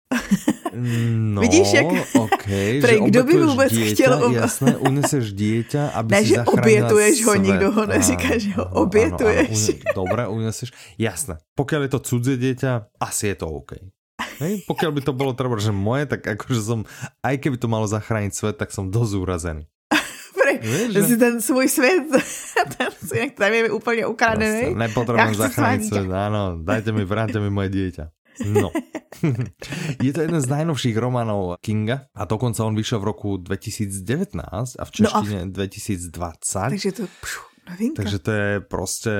No, 0.75 1.41
Vidíš, 1.41 1.73
jak... 1.73 1.85
Okay, 2.15 2.81
Prej, 2.83 2.99
kdo 3.07 3.23
by 3.23 3.33
vůbec 3.33 3.71
dieťa, 3.71 3.93
chtěl... 3.93 4.13
Ob... 4.25 4.33
Jasné, 4.33 4.71
uneseš 4.77 5.25
dieťa, 5.31 5.83
aby 5.95 6.09
ne, 6.11 6.21
si 6.21 6.27
že 6.27 6.37
obětuješ 6.43 7.15
ho, 7.25 7.33
nikdo 7.35 7.67
ho 7.71 7.83
neříká, 7.85 8.37
že 8.37 8.51
ho 8.59 8.65
obětuješ. 8.65 9.69
Ano, 9.69 9.79
ano, 9.79 9.93
dobre, 9.95 10.21
uneseš. 10.27 10.69
Jasné, 10.99 11.39
pokiaľ 11.55 11.81
je 11.87 11.91
to 11.95 11.99
cudzie 12.03 12.35
dieťa, 12.35 12.91
asi 12.99 13.31
je 13.31 13.35
to 13.39 13.47
OK. 13.47 13.79
Hej, 14.43 14.67
pokiaľ 14.67 14.91
by 14.95 15.01
to 15.03 15.13
bolo 15.15 15.31
treba, 15.31 15.55
že 15.59 15.71
moje, 15.71 16.07
tak 16.11 16.23
akože 16.27 16.59
som, 16.59 16.79
aj 17.23 17.35
keby 17.39 17.55
to 17.55 17.71
malo 17.71 17.87
zachrániť 17.87 18.31
svet, 18.35 18.55
tak 18.59 18.71
som 18.75 18.91
dosť 18.91 19.13
úrazený. 19.15 19.63
Že... 20.65 21.03
si 21.03 21.17
ten 21.17 21.41
svůj 21.41 21.67
svět, 21.67 22.03
ten 22.77 22.87
svět, 23.05 23.33
tam 23.35 23.53
je 23.53 23.71
úplně 23.71 24.05
ukradený. 24.05 24.75
Nepotrebujem 24.75 25.35
zachrániť 25.35 25.81
svet, 25.89 26.07
áno, 26.07 26.61
dajte 26.61 26.95
mi, 26.95 27.03
vráťte 27.03 27.41
mi 27.43 27.49
moje 27.49 27.69
dieťa. 27.73 28.05
No. 28.43 28.71
je 30.03 30.11
to 30.11 30.21
jeden 30.21 30.41
z 30.41 30.47
najnovších 30.51 30.97
románov 30.99 31.55
Kinga 31.63 32.11
a 32.11 32.21
dokonca 32.27 32.67
on 32.67 32.75
vyšiel 32.75 32.99
v 32.99 33.07
roku 33.07 33.29
2019 33.39 34.35
a 34.75 34.83
v 34.83 34.91
češtine 34.91 35.39
no 35.39 35.47
a 35.47 35.47
v... 35.47 35.55
2020. 35.55 36.75
Takže 36.75 36.91
to, 36.91 37.03
pšu, 37.07 37.41
novinka. 37.69 37.97
Takže 38.03 38.17
to 38.19 38.31
je 38.31 38.51
prostě 38.59 39.13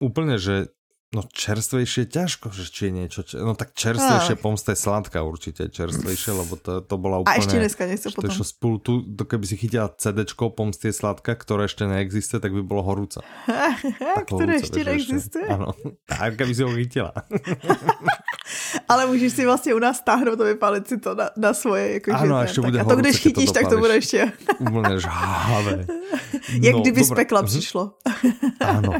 úplne, 0.00 0.38
že 0.38 0.68
No 1.16 1.24
čerstvejšie 1.24 2.12
ťažko, 2.12 2.52
že 2.52 2.68
či 2.68 2.80
je 2.88 2.92
niečo, 2.92 3.24
no 3.40 3.56
tak 3.56 3.72
čerstvejšie 3.72 4.36
no. 4.36 4.42
pomsta 4.44 4.76
je 4.76 4.84
sladká 4.84 5.24
určite, 5.24 5.72
čerstvejšie, 5.72 6.36
lebo 6.36 6.60
to, 6.60 6.84
to 6.84 6.94
bola 7.00 7.24
úplne... 7.24 7.32
A 7.32 7.40
ešte 7.40 7.56
dneska 7.56 7.88
nechce 7.88 8.12
potom. 8.12 8.28
To 8.28 8.44
spolu 8.44 8.76
tu, 8.84 9.00
to 9.16 9.24
keby 9.24 9.48
si 9.48 9.56
chytila 9.56 9.88
CDčko 9.96 10.52
pomsty 10.52 10.92
je 10.92 11.00
sladká, 11.00 11.32
ktoré 11.32 11.72
ešte 11.72 11.88
neexistuje, 11.88 12.36
tak 12.36 12.52
by 12.52 12.60
bolo 12.60 12.84
horúca. 12.84 13.24
ktoré 14.28 14.60
ešte 14.60 14.84
neexistuje? 14.84 15.48
Áno, 15.48 15.72
tak 16.04 16.36
keby 16.36 16.52
si 16.52 16.60
ho 16.60 16.70
chytila. 16.76 17.16
Ale 18.88 19.06
můžeš 19.06 19.32
si 19.32 19.44
vlastně 19.44 19.74
u 19.74 19.78
nás 19.78 19.98
stáhnout 19.98 20.40
a 20.40 20.44
vypálit 20.44 20.88
si 20.88 21.00
to 21.00 21.14
na, 21.14 21.30
na 21.36 21.54
svoje. 21.54 21.92
Jako 21.92 22.12
ano, 22.12 22.36
a 22.36 22.42
ještě 22.42 22.60
bude 22.60 22.80
A 22.80 22.84
to, 22.84 22.96
když 22.96 23.16
chytíš, 23.16 23.46
to 23.46 23.52
tak 23.52 23.68
to 23.68 23.78
bude 23.78 23.94
ještě... 23.94 24.32
Úplně 24.58 25.00
žhávé. 25.00 25.86
Jak 26.62 26.74
no, 26.74 26.80
kdyby 26.80 27.00
dobré. 27.00 27.04
z 27.04 27.10
pekla 27.10 27.40
mhm. 27.40 27.48
přišlo. 27.48 27.94
ano, 28.60 28.92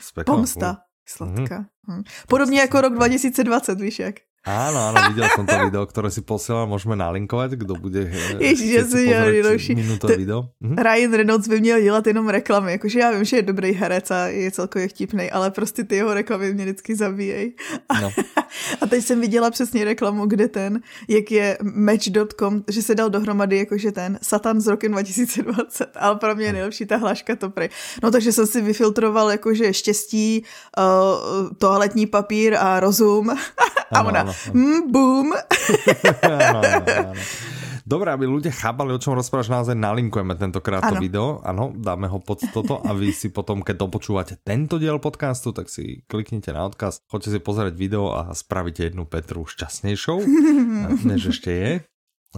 z 0.00 0.12
pekla. 0.12 0.34
Pomsta. 0.34 0.85
Sladká. 1.08 1.66
Mm. 1.88 2.02
Podobně 2.28 2.60
jako 2.60 2.80
rok 2.80 2.94
2020, 2.94 3.80
víš 3.80 3.98
jak. 3.98 4.14
Áno, 4.46 4.78
áno, 4.78 5.10
videl 5.10 5.26
som 5.34 5.42
to 5.42 5.58
video, 5.58 5.82
ktoré 5.82 6.06
si 6.06 6.22
posielal, 6.22 6.70
môžeme 6.70 6.94
nalinkovať, 6.94 7.58
kdo 7.58 7.74
bude 7.74 8.06
eh, 8.06 8.38
Ježiš, 8.38 8.70
ja 8.70 8.84
si 8.86 9.10
nejlepší. 9.10 9.74
video. 10.14 10.54
Mhm. 10.62 10.78
Ryan 10.78 11.12
Reynolds 11.14 11.48
by 11.50 11.60
měl 11.60 11.82
dělat 11.82 12.06
jenom 12.06 12.28
reklamy, 12.28 12.72
jakože 12.72 12.98
já 12.98 13.10
vím, 13.10 13.24
že 13.24 13.36
je 13.36 13.42
dobrý 13.42 13.72
herec 13.72 14.10
a 14.10 14.26
je 14.26 14.50
celkově 14.50 14.88
vtipný, 14.88 15.30
ale 15.30 15.50
prostě 15.50 15.84
ty 15.84 15.96
jeho 15.96 16.14
reklamy 16.14 16.54
mě 16.54 16.64
vždycky 16.64 16.96
zabíjejí. 16.96 17.54
No. 18.02 18.10
a 18.80 18.86
teď 18.86 19.04
jsem 19.04 19.20
viděla 19.20 19.50
přesně 19.50 19.84
reklamu, 19.84 20.26
kde 20.26 20.48
ten, 20.48 20.80
jak 21.08 21.30
je 21.30 21.58
Match.com, 21.62 22.62
že 22.70 22.82
se 22.82 22.94
dal 22.94 23.10
dohromady 23.10 23.58
jakože 23.58 23.92
ten 23.92 24.18
Satan 24.22 24.60
z 24.60 24.66
rokem 24.66 24.92
2020, 24.92 25.90
ale 25.96 26.16
pro 26.16 26.34
mě 26.34 26.46
je 26.46 26.52
nejlepší 26.52 26.86
ta 26.86 26.96
hláška 26.96 27.36
to 27.36 27.50
prej. 27.50 27.68
No 28.02 28.10
takže 28.10 28.32
jsem 28.32 28.46
si 28.46 28.60
vyfiltroval 28.62 29.30
jakože 29.30 29.74
štěstí, 29.74 30.44
uh, 30.78 30.84
toaletní 31.58 32.06
papír 32.06 32.54
a 32.54 32.80
rozum. 32.80 33.30
a 33.92 34.02
ona, 34.02 34.20
ano, 34.20 34.30
ano. 34.30 34.35
Mm, 34.52 34.80
boom. 34.92 35.28
ano, 36.22 36.58
ano, 36.60 36.84
ano. 36.84 37.22
Dobre, 37.86 38.10
aby 38.10 38.26
ľudia 38.26 38.50
chápali, 38.50 38.90
o 38.90 38.98
čom 38.98 39.14
rozprávaš, 39.14 39.46
naozaj 39.46 39.78
nalinkujeme 39.78 40.34
tentokrát 40.34 40.82
to 40.90 40.98
video. 40.98 41.38
Áno, 41.46 41.70
dáme 41.70 42.10
ho 42.10 42.18
pod 42.18 42.42
toto 42.50 42.82
a 42.82 42.90
vy 42.90 43.14
si 43.14 43.30
potom, 43.30 43.62
keď 43.62 43.86
dopočúvate 43.86 44.42
tento 44.42 44.82
diel 44.82 44.98
podcastu, 44.98 45.54
tak 45.54 45.70
si 45.70 46.02
kliknite 46.10 46.50
na 46.50 46.66
odkaz, 46.66 47.06
choďte 47.06 47.38
si 47.38 47.38
pozrieť 47.38 47.78
video 47.78 48.10
a 48.10 48.34
spravíte 48.34 48.90
jednu 48.90 49.06
Petru 49.06 49.46
šťastnejšou, 49.46 50.18
než 51.14 51.30
ešte 51.30 51.50
je. 51.54 51.72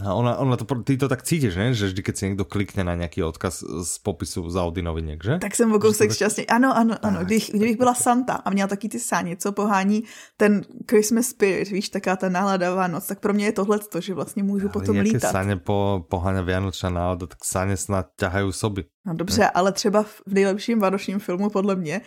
A 0.04 0.14
ona, 0.14 0.36
ona 0.36 0.56
to, 0.56 0.64
ty 0.82 0.96
to 0.96 1.08
tak 1.08 1.22
cítíš, 1.22 1.56
ne? 1.56 1.74
že 1.74 1.86
vždy, 1.86 2.02
keď 2.02 2.16
si 2.16 2.24
někdo 2.26 2.44
klikne 2.44 2.84
na 2.84 2.94
nějaký 2.94 3.22
odkaz 3.22 3.64
z 3.82 3.98
popisu 3.98 4.50
z 4.50 4.56
Audi 4.56 4.82
novinek, 4.82 5.24
že? 5.24 5.38
Tak 5.38 5.56
jsem 5.56 5.72
o 5.72 5.78
kousek 5.78 6.12
šťastný. 6.12 6.46
Ano, 6.46 6.76
ano, 6.76 6.94
ano. 7.02 7.24
Kdybych, 7.24 7.50
kdybych 7.50 7.76
byla 7.76 7.94
Santa 7.94 8.34
a 8.34 8.50
měla 8.50 8.68
taky 8.68 8.88
ty 8.88 9.00
sáně, 9.00 9.36
co 9.36 9.52
pohání 9.52 10.04
ten 10.36 10.62
Christmas 10.90 11.26
spirit, 11.26 11.70
víš, 11.70 11.88
taká 11.88 12.16
ta 12.16 12.28
nálada 12.28 12.74
Vánoc, 12.74 13.06
tak 13.06 13.20
pro 13.20 13.34
mě 13.34 13.44
je 13.44 13.52
tohle 13.52 13.78
to, 13.78 14.00
že 14.00 14.14
vlastně 14.14 14.42
můžu 14.42 14.66
ale 14.66 14.72
potom 14.72 14.96
lítat. 14.96 15.30
sáně 15.30 15.56
po, 15.56 16.04
poháňa 16.08 16.40
Vianočná 16.40 16.90
nálada, 16.90 17.26
tak 17.26 17.44
sáně 17.44 17.76
snad 17.76 18.06
ťahají 18.16 18.52
soby. 18.52 18.84
No 19.06 19.14
dobře, 19.14 19.40
ne? 19.40 19.50
ale 19.50 19.72
třeba 19.72 20.02
v 20.02 20.22
nejlepším 20.26 20.80
vánočním 20.80 21.18
filmu 21.18 21.50
podle 21.50 21.76
mě 21.76 22.00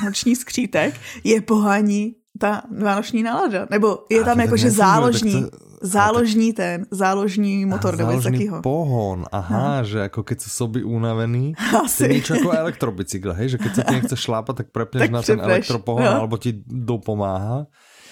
Vánoční 0.00 0.36
skřítek 0.36 0.94
je 1.24 1.40
pohání 1.40 2.14
ta 2.38 2.62
vánoční 2.78 3.22
nálada. 3.22 3.66
Nebo 3.70 4.06
je 4.10 4.24
tam 4.24 4.40
jakože 4.40 4.70
záložní. 4.70 5.50
to 5.50 5.70
záložní 5.80 6.52
ten, 6.52 6.86
záložní 6.90 7.66
motor, 7.66 7.96
nebo 7.96 8.12
něco 8.12 8.30
takého. 8.30 8.62
pohon, 8.62 9.24
aha, 9.32 9.80
no. 9.80 9.84
že 9.84 9.98
jako 9.98 10.22
keď 10.22 10.38
sú 10.40 10.48
soby 10.48 10.84
unavený, 10.84 11.56
Asi. 11.84 11.96
to 11.96 12.04
je 12.04 12.14
niečo 12.20 12.32
ako 12.36 12.50
elektrobicykel, 12.52 13.32
hej, 13.32 13.56
že 13.56 13.58
keď 13.58 13.72
sa 13.74 13.82
ti 13.88 13.94
nechce 13.96 14.16
šlápať, 14.28 14.54
tak 14.56 14.66
prepneš 14.76 15.00
tak 15.08 15.10
na 15.10 15.20
ten 15.24 15.40
elektropohon, 15.40 16.04
no. 16.04 16.20
alebo 16.20 16.36
ti 16.36 16.60
dopomáha. 16.68 17.64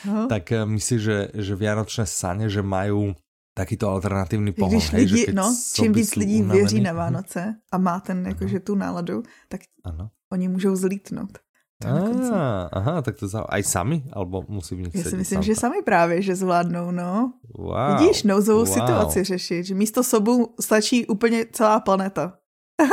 No. 0.09 0.27
Tak 0.33 0.49
eh, 0.53 0.65
myslíš, 0.65 1.01
že, 1.01 1.19
že 1.37 1.53
Vianočné 1.53 2.09
sane, 2.09 2.49
že 2.49 2.65
majú 2.65 3.13
takýto 3.53 3.91
alternatívny 3.91 4.55
pohon, 4.55 4.79
Když 4.79 4.91
hej, 4.95 5.01
lidi, 5.03 5.21
že 5.27 5.33
no, 5.35 5.51
čím 5.75 5.93
víc 5.93 6.15
lidí 6.15 6.39
unavený, 6.41 6.59
věří 6.59 6.81
na 6.81 6.93
Vánoce 6.93 7.43
a 7.73 7.79
má 7.79 8.01
ten 8.01 8.27
jakože 8.27 8.61
tu 8.61 8.75
náladu, 8.75 9.23
tak 9.49 9.61
ano. 9.85 10.11
oni 10.33 10.49
můžou 10.49 10.77
zlítnout. 10.77 11.39
Ah, 11.87 12.69
aha, 12.73 13.03
tak 13.03 13.17
to 13.17 13.29
za... 13.29 13.47
aj 13.47 13.63
sami? 13.63 14.03
Alebo 14.11 14.43
musí 14.49 14.75
v 14.75 14.81
nich 14.81 14.95
Já 14.95 15.05
si 15.05 15.17
myslím, 15.17 15.43
že 15.43 15.55
sami 15.55 15.83
právě, 15.83 16.23
že 16.23 16.35
zvládnou, 16.35 16.91
no. 16.91 17.33
Wow, 17.55 17.99
Vidíš, 17.99 18.23
nouzovou 18.23 18.65
wow. 18.65 18.75
situaci 18.75 19.25
řešit, 19.25 19.65
že 19.65 19.75
místo 19.75 20.05
sobu 20.05 20.55
stačí 20.61 21.07
úplně 21.07 21.47
celá 21.53 21.81
planeta. 21.81 22.39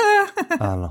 ano. 0.60 0.90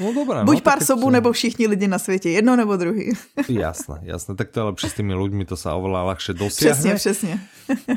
No 0.00 0.12
dobré, 0.12 0.44
Buď 0.44 0.56
no, 0.56 0.60
pár 0.60 0.84
sobů, 0.84 1.02
to... 1.02 1.10
nebo 1.10 1.32
všichni 1.32 1.66
lidi 1.66 1.88
na 1.88 1.98
světě, 1.98 2.30
jedno 2.30 2.56
nebo 2.56 2.76
druhý. 2.76 3.12
jasné, 3.48 4.00
jasné, 4.02 4.34
tak 4.34 4.50
to 4.50 4.60
je 4.60 4.64
lepší 4.64 4.88
s 4.88 4.94
tými 4.94 5.14
ľuďmi, 5.16 5.44
to 5.48 5.56
sa 5.56 5.72
oveľa 5.76 6.12
ľahšie 6.12 6.32
dosiahne. 6.36 6.74
Přesně, 6.76 6.94
přesně. 6.94 7.34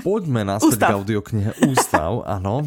Poďme 0.03 0.45
na 0.45 0.59
k 0.59 0.89
audioknihe 0.89 1.53
Ústav, 1.65 2.21
ano. 2.25 2.61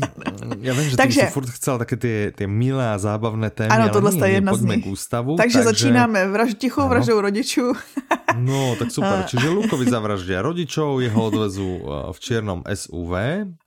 Ja 0.58 0.74
viem, 0.74 0.90
že 0.90 0.96
takže, 0.98 1.20
ty 1.20 1.26
si 1.26 1.34
furt 1.34 1.50
chcel 1.50 1.78
také 1.78 1.96
tie, 1.96 2.18
tie 2.34 2.50
milé 2.50 2.82
a 2.82 2.98
zábavné 2.98 3.50
témy, 3.50 3.70
ano, 3.70 3.88
tohle 3.94 4.10
ale 4.10 4.26
nie, 4.26 4.34
jedna 4.42 4.50
poďme 4.52 4.74
z 4.74 4.82
k 4.82 4.86
ústavu. 4.86 5.32
Takže, 5.36 5.58
takže... 5.58 5.68
začínáme 5.70 6.18
vraž, 6.28 6.54
tichou 6.58 6.80
ano. 6.80 6.90
vraždou 6.90 7.20
rodičů. 7.20 7.72
no, 8.36 8.76
tak 8.78 8.90
super. 8.90 9.24
Čiže 9.26 9.48
Lukovi 9.48 9.86
zavraždia 9.86 10.42
rodičov, 10.42 10.98
jeho 10.98 11.20
odvezú 11.30 11.70
eh, 11.78 12.12
v 12.12 12.18
čiernom 12.18 12.60
SUV. 12.66 13.12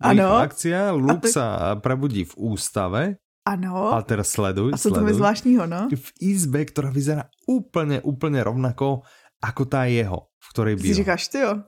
Ano. 0.04 0.30
Akcia. 0.44 0.92
Luk 0.92 1.24
to... 1.24 1.32
sa 1.32 1.76
prebudí 1.80 2.28
v 2.28 2.34
ústave. 2.36 3.02
Ano. 3.48 3.94
A 3.94 4.02
teraz 4.02 4.30
sleduj, 4.30 4.72
A 4.74 4.78
co 4.78 4.92
to 4.92 5.08
je 5.08 5.14
zvláštního, 5.14 5.66
no? 5.66 5.88
V 5.90 6.10
izbe, 6.22 6.66
ktorá 6.66 6.92
vyzerá 6.92 7.32
úplne, 7.48 8.04
úplne 8.04 8.44
rovnako 8.44 9.02
ako 9.40 9.64
tá 9.66 9.88
jeho, 9.88 10.30
v 10.38 10.48
ktorej 10.54 10.76
byl. 10.76 10.86
Si 10.86 10.94
říkáš 10.94 11.28
ty 11.28 11.40
jo? 11.40 11.64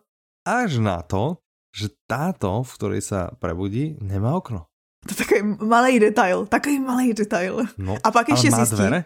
Až 0.45 0.77
na 0.77 1.01
to, 1.01 1.41
že 1.71 1.89
táto, 2.07 2.63
v 2.67 2.71
ktorej 2.75 3.01
sa 3.01 3.31
prebudí, 3.39 3.95
nemá 4.03 4.35
okno. 4.35 4.67
To 5.07 5.11
je 5.15 5.17
takový 5.17 5.41
malý 5.65 5.99
detail, 5.99 6.45
takový 6.45 6.79
malý 6.79 7.13
detail. 7.13 7.65
No, 7.77 7.97
a 8.03 8.11
pak 8.11 8.29
ještě 8.29 8.51
zjistí... 8.51 8.75
dvere? 8.75 9.05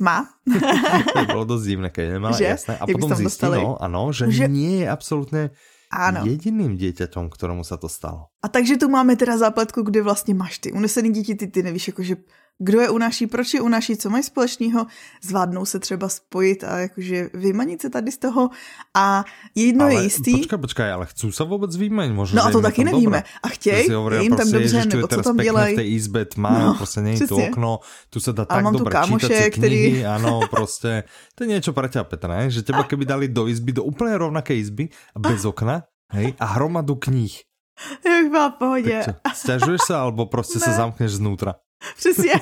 Má. 0.00 0.28
to 1.12 1.24
bylo 1.24 1.44
dost 1.44 1.64
divné, 1.64 1.90
keď 1.90 2.20
nemá, 2.20 2.30
že? 2.32 2.44
jasné. 2.44 2.78
A 2.78 2.84
Jak 2.88 3.00
potom 3.00 3.16
zjistí, 3.16 3.46
no, 3.48 3.82
ano, 3.82 4.12
že, 4.12 4.28
že 4.30 4.48
nie 4.48 4.84
je 4.84 4.90
absolutně 4.90 5.50
ano. 5.90 6.26
jediným 6.26 6.76
dieťaťom, 6.76 7.30
ktorému 7.30 7.64
sa 7.64 7.76
to 7.76 7.88
stalo. 7.88 8.32
A 8.42 8.48
takže 8.48 8.76
tu 8.76 8.88
máme 8.88 9.16
teda 9.16 9.38
zápletku, 9.38 9.82
kde 9.82 10.02
vlastně 10.02 10.34
máš 10.34 10.58
ty 10.58 10.72
unesený 10.72 11.10
děti, 11.10 11.34
ty, 11.34 11.46
ty 11.46 11.62
nevíš, 11.62 11.88
jakože 11.88 12.16
kdo 12.58 12.80
je 12.80 12.90
unáší, 12.90 13.26
proč 13.26 13.54
je 13.54 13.60
unáší, 13.60 13.96
co 13.96 14.10
mají 14.10 14.22
společného, 14.22 14.86
zvládnou 15.22 15.64
se 15.64 15.78
třeba 15.78 16.08
spojit 16.08 16.64
a 16.64 16.78
jakože 16.78 17.30
vymanit 17.34 17.82
se 17.82 17.90
tady 17.90 18.12
z 18.12 18.18
toho 18.18 18.50
a 18.96 19.24
jedno 19.54 19.84
ale, 19.84 19.94
je 19.94 20.02
jistý. 20.02 20.36
Počkaj, 20.36 20.58
počkaj, 20.58 20.92
ale 20.92 21.06
chcou 21.06 21.32
se 21.32 21.44
vůbec 21.44 21.76
vymanit, 21.76 22.14
možná. 22.14 22.42
No 22.42 22.48
a 22.48 22.52
to 22.52 22.62
taky 22.62 22.84
nevíme. 22.84 23.04
Dobré. 23.04 23.22
A 23.42 23.48
chtějí, 23.48 23.88
je 24.10 24.22
jim 24.22 24.36
tam 24.36 24.50
dobře, 24.50 24.84
nebo 24.86 25.08
co 25.08 25.22
tam 25.22 25.36
dělají. 25.36 25.74
v 25.74 25.76
té 25.76 25.84
izbe 25.84 26.24
tma, 26.24 26.58
no, 26.58 26.74
prostě 26.74 27.00
není 27.00 27.20
tu 27.20 27.42
okno, 27.42 27.78
tu 28.10 28.20
se 28.20 28.32
dá 28.32 28.44
tak 28.44 28.64
dobre 28.64 28.92
kámoše, 28.92 29.26
čítať 29.26 29.44
si 29.44 29.50
knihy, 29.50 29.90
který... 29.90 30.06
ano, 30.06 30.40
prostě, 30.50 31.04
to 31.34 31.44
je 31.44 31.48
něco 31.48 31.72
pro 31.72 31.88
teba, 31.88 32.04
Petra, 32.04 32.36
ne? 32.36 32.50
že 32.50 32.62
teba 32.62 32.82
keby 32.82 33.04
dali 33.04 33.28
do 33.28 33.48
izby, 33.48 33.72
do 33.72 33.84
úplně 33.84 34.18
rovnaké 34.18 34.54
izby, 34.56 34.88
bez 35.18 35.44
okna, 35.44 35.82
hej, 36.12 36.34
a 36.38 36.44
hromadu 36.44 36.94
knih. 36.94 37.40
Jak 38.06 38.32
má 38.32 38.50
pohodě. 38.50 39.02
Stěžuješ 39.34 39.80
se, 39.86 39.94
alebo 39.94 40.26
prostě 40.26 40.58
ne. 40.58 40.64
se 40.64 40.72
zamkneš 40.72 41.12
znútra? 41.12 41.54
Přesně. 41.96 42.32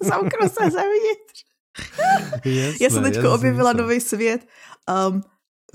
Zamknu 0.00 0.48
se 0.48 0.70
zevnitř. 0.70 1.44
Jasné, 2.44 2.76
Já 2.80 2.90
jsem 2.90 3.02
teď 3.02 3.24
objevila 3.24 3.72
nový 3.72 4.00
svět. 4.00 4.46
Um, 5.08 5.22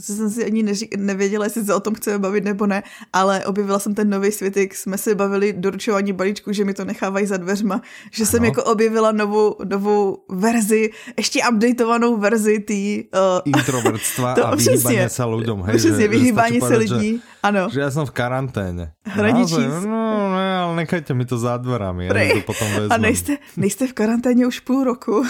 co 0.01 0.13
jsem 0.13 0.29
si 0.29 0.45
ani 0.45 0.63
neřík, 0.63 0.95
nevěděla, 0.97 1.45
jestli 1.45 1.65
se 1.65 1.75
o 1.75 1.79
tom 1.79 1.95
chceme 1.95 2.19
bavit 2.19 2.43
nebo 2.43 2.67
ne, 2.67 2.83
ale 3.13 3.45
objevila 3.45 3.79
jsem 3.79 3.95
ten 3.95 4.09
nový 4.09 4.31
svět, 4.31 4.57
jak 4.57 4.75
jsme 4.75 4.97
se 4.97 5.15
bavili 5.15 5.53
doručování 5.53 6.13
balíčku, 6.13 6.53
že 6.53 6.65
mi 6.65 6.73
to 6.73 6.85
nechávají 6.85 7.25
za 7.25 7.37
dveřma, 7.37 7.81
že 8.11 8.23
ano. 8.23 8.31
jsem 8.31 8.45
jako 8.45 8.63
objevila 8.63 9.11
novou, 9.11 9.55
novou 9.65 10.17
verzi, 10.29 10.89
ještě 11.17 11.41
updateovanou 11.51 12.17
verzi 12.17 12.59
tý... 12.59 13.03
Uh, 13.03 13.19
Introvertstva 13.59 14.35
to, 14.35 14.47
a 14.47 14.55
vyhýbání 14.55 15.09
se 15.09 15.25
lidem. 15.25 15.61
Hej, 15.61 15.77
přesně, 15.77 16.07
vyhýbání 16.07 16.61
se 16.61 16.77
lidí, 16.77 17.15
že, 17.15 17.21
ano. 17.43 17.67
Že 17.71 17.79
já 17.79 17.91
jsem 17.91 18.05
v 18.05 18.11
karanténě. 18.11 18.91
Hraničí. 19.05 19.55
No, 19.57 20.35
ne, 20.35 20.48
ale 20.69 20.75
nechajte 20.75 21.13
mi 21.13 21.25
to 21.25 21.37
za 21.37 21.57
dverami, 21.57 22.05
já 22.05 22.33
to 22.33 22.41
potom 22.41 22.67
vezmem. 22.67 22.91
A 22.91 22.97
nejste, 22.97 23.37
nejste 23.57 23.87
v 23.87 23.93
karanténě 23.93 24.47
už 24.47 24.59
půl 24.59 24.83
roku. 24.83 25.23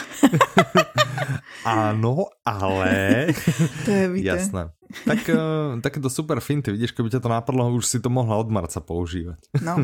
ano, 1.66 2.26
ale... 2.46 3.28
to 3.86 3.92
je, 3.92 4.10
víte. 4.10 4.28
Jasné 4.28 4.70
tak, 5.06 5.30
uh, 5.30 5.82
tak 5.82 5.98
to 6.02 6.10
super 6.10 6.40
finty, 6.40 6.72
vidíš, 6.72 6.92
keby 6.92 7.10
ťa 7.10 7.20
to 7.20 7.30
napadlo, 7.30 7.70
už 7.70 7.86
si 7.86 8.00
to 8.00 8.10
mohla 8.10 8.42
od 8.42 8.50
marca 8.50 8.80
používat. 8.80 9.38
No. 9.62 9.78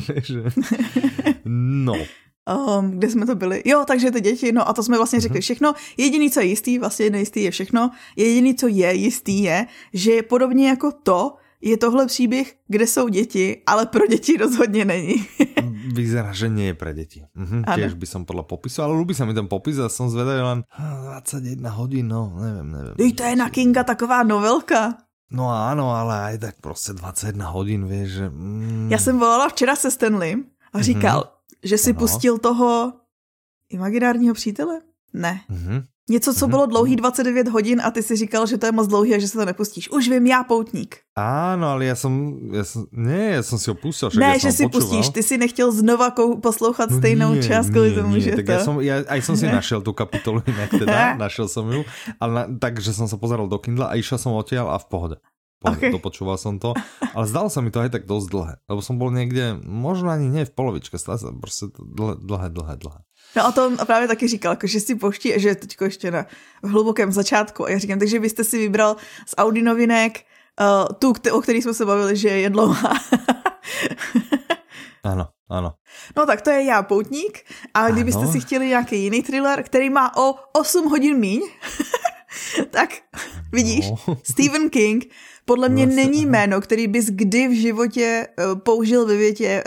no. 1.46 1.96
Um, 2.46 2.92
kde 2.92 3.10
jsme 3.10 3.26
to 3.26 3.36
byli? 3.36 3.62
Jo, 3.66 3.84
takže 3.88 4.12
ty 4.12 4.22
děti, 4.22 4.52
no 4.52 4.70
a 4.70 4.74
to 4.74 4.84
jsme 4.84 4.98
vlastně 4.98 5.20
řekli 5.20 5.38
mhm. 5.38 5.42
všechno. 5.42 5.74
Jediný, 5.98 6.32
co 6.32 6.40
je 6.40 6.46
jistý, 6.46 6.80
vlastně 6.80 7.10
nejistý 7.10 7.44
je 7.44 7.52
všechno. 7.52 7.92
Jediný, 8.16 8.56
co 8.56 8.68
je 8.68 8.94
jistý, 8.94 9.44
je, 9.44 9.66
že 9.94 10.24
podobně 10.24 10.70
jako 10.70 10.92
to, 11.04 11.36
je 11.66 11.78
tohle 11.78 12.08
příběh, 12.08 12.56
kde 12.68 12.88
jsou 12.88 13.08
děti, 13.08 13.62
ale 13.68 13.86
pro 13.86 14.08
děti 14.08 14.38
rozhodně 14.38 14.86
není. 14.86 15.28
Vyzerá, 15.94 16.34
že 16.34 16.50
nie 16.50 16.74
je 16.74 16.76
pre 16.76 16.94
deti. 16.94 17.26
Mhm, 17.34 17.66
tiež 17.66 17.94
by 17.96 18.06
som 18.10 18.22
podľa 18.26 18.44
popisu, 18.44 18.84
ale 18.84 18.98
ľúbi 18.98 19.14
sa 19.14 19.24
mi 19.26 19.38
ten 19.38 19.48
popis 19.48 19.80
a 19.80 19.88
som 19.88 20.10
zvedavý 20.10 20.42
len 20.42 20.60
21 20.76 21.62
hodín, 21.72 22.10
no, 22.10 22.36
neviem, 22.36 22.68
neviem. 22.68 22.96
Dej, 22.98 23.12
to 23.16 23.24
je 23.24 23.36
na 23.38 23.48
Kinga 23.50 23.86
taková 23.86 24.26
novelka. 24.26 24.98
No 25.32 25.50
áno, 25.50 25.94
ale 25.96 26.14
aj 26.22 26.38
tak 26.38 26.56
prostě 26.62 26.94
21 26.94 27.50
hodin, 27.50 27.88
vieš, 27.88 28.10
že... 28.12 28.30
Mm. 28.30 28.92
Já 28.92 28.98
jsem 28.98 29.20
volala 29.20 29.50
včera 29.50 29.76
se 29.76 29.92
Stanley 29.92 30.44
a 30.74 30.82
říkal, 30.82 31.22
mm-hmm. 31.22 31.58
že 31.64 31.78
si 31.78 31.90
ano. 31.90 32.00
pustil 32.00 32.38
toho 32.38 32.94
imaginárního 33.70 34.34
přítele? 34.34 34.82
Ne. 35.14 35.42
Mm-hmm. 35.50 35.84
Něco, 36.10 36.34
co 36.34 36.48
bylo 36.48 36.66
dlouhý 36.66 36.96
29 36.96 37.48
hodin 37.48 37.82
a 37.82 37.92
ty 37.92 38.04
si 38.04 38.16
říkal, 38.16 38.46
že 38.46 38.58
to 38.58 38.66
je 38.66 38.72
moc 38.72 38.88
dlouhý 38.88 39.16
a 39.16 39.20
že 39.20 39.28
se 39.28 39.38
to 39.38 39.46
nepustíš. 39.46 39.90
Už 39.90 40.10
vím, 40.10 40.28
já 40.28 40.44
poutník. 40.44 41.02
Áno, 41.18 41.68
ale 41.68 41.86
já 41.86 41.96
jsem, 41.96 42.38
já 42.54 42.64
jsem 42.64 42.86
ne, 42.92 43.24
já 43.30 43.44
jsem 43.44 43.58
si 43.60 43.70
ho 43.70 43.76
pustil. 43.76 44.10
Ne, 44.20 44.40
že 44.40 44.52
si 44.52 44.70
počúval. 44.70 44.82
pustíš, 44.82 45.10
ty 45.10 45.24
si 45.24 45.38
nechtěl 45.38 45.72
znova 45.72 46.12
poslouchat 46.42 46.90
no 46.90 46.98
stejnou 46.98 47.34
nie, 47.34 47.44
část, 47.44 47.70
kvůli 47.70 47.92
tomu, 47.96 48.20
že 48.20 48.36
tak 48.36 48.46
to... 48.46 48.52
Ja 48.52 48.60
som, 48.60 48.76
ja, 48.82 48.96
aj 49.08 49.22
som 49.24 49.36
si 49.40 49.48
našel 49.48 49.82
tu 49.82 49.94
kapitolu 49.94 50.44
inak 50.46 50.70
teda, 50.70 51.16
našel 51.18 51.48
som 51.48 51.72
ju, 51.72 51.82
ale 52.20 52.32
na, 52.34 52.44
tak, 52.60 52.78
že 52.84 52.94
som 52.94 53.08
sa 53.08 53.18
pozeral 53.18 53.48
do 53.48 53.58
Kindle 53.58 53.88
a 53.88 53.98
išiel 53.98 54.20
som 54.20 54.36
odtiaľ 54.38 54.76
a 54.76 54.78
v 54.78 54.86
pohode. 54.92 55.18
Okay. 55.66 55.90
Dopočúval 55.90 56.38
som 56.38 56.60
to, 56.62 56.78
ale 57.16 57.26
zdalo 57.26 57.50
sa 57.50 57.64
mi 57.64 57.74
to 57.74 57.82
aj 57.82 57.90
tak 57.90 58.04
dosť 58.06 58.28
dlhé, 58.30 58.54
lebo 58.70 58.82
som 58.84 59.02
bol 59.02 59.10
niekde, 59.10 59.58
možno 59.64 60.14
ani 60.14 60.30
nie 60.30 60.46
v 60.46 60.54
polovičke, 60.54 61.00
stále 61.00 61.18
prostě 61.42 61.74
dlhé, 61.80 62.22
dlhé, 62.22 62.50
dlhé, 62.50 62.76
dlhé. 62.78 63.00
No 63.36 63.46
a 63.46 63.52
to 63.52 63.86
právě 63.86 64.08
taky 64.08 64.28
říkal, 64.28 64.52
jako, 64.52 64.68
že 64.68 64.80
si 64.80 64.96
pouští, 64.96 65.34
že 65.36 65.56
teď 65.56 65.78
ještě 65.82 66.12
na 66.12 66.26
v 66.64 66.70
hlubokém 66.70 67.12
začátku. 67.12 67.66
A 67.66 67.70
já 67.70 67.78
říkám, 67.78 68.00
takže 68.00 68.20
byste 68.20 68.44
si 68.44 68.58
vybral 68.58 68.96
z 69.26 69.34
Audi 69.38 69.62
novinek 69.62 70.26
uh, 70.62 70.96
tu, 71.00 71.14
o 71.32 71.42
který 71.42 71.62
jsme 71.62 71.74
se 71.74 71.86
bavili, 71.86 72.18
že 72.18 72.30
je 72.30 72.50
dlouhá. 72.50 72.94
ano, 75.04 75.28
ano. 75.50 75.74
No 76.18 76.26
tak 76.26 76.42
to 76.42 76.50
je 76.50 76.64
Já 76.64 76.84
poutník. 76.84 77.44
A 77.74 77.90
kdybyste 77.90 78.22
ano. 78.22 78.32
si 78.32 78.40
chtěli 78.40 78.68
nějaký 78.68 79.04
jiný 79.04 79.24
thriller, 79.24 79.64
který 79.64 79.90
má 79.90 80.18
o 80.18 80.36
8 80.54 80.90
hodin 80.90 81.18
míň, 81.18 81.42
tak 82.70 82.90
Vidíš? 83.52 83.86
No. 83.90 84.18
Stephen 84.24 84.70
King 84.70 85.06
podle 85.46 85.70
mě 85.70 85.86
vlastně, 85.86 86.06
není 86.06 86.26
jméno, 86.26 86.62
který 86.62 86.88
bys 86.88 87.06
kdy 87.10 87.48
v 87.48 87.62
životě 87.62 88.28
uh, 88.38 88.60
použil 88.60 89.06
ve 89.06 89.18
větě 89.18 89.64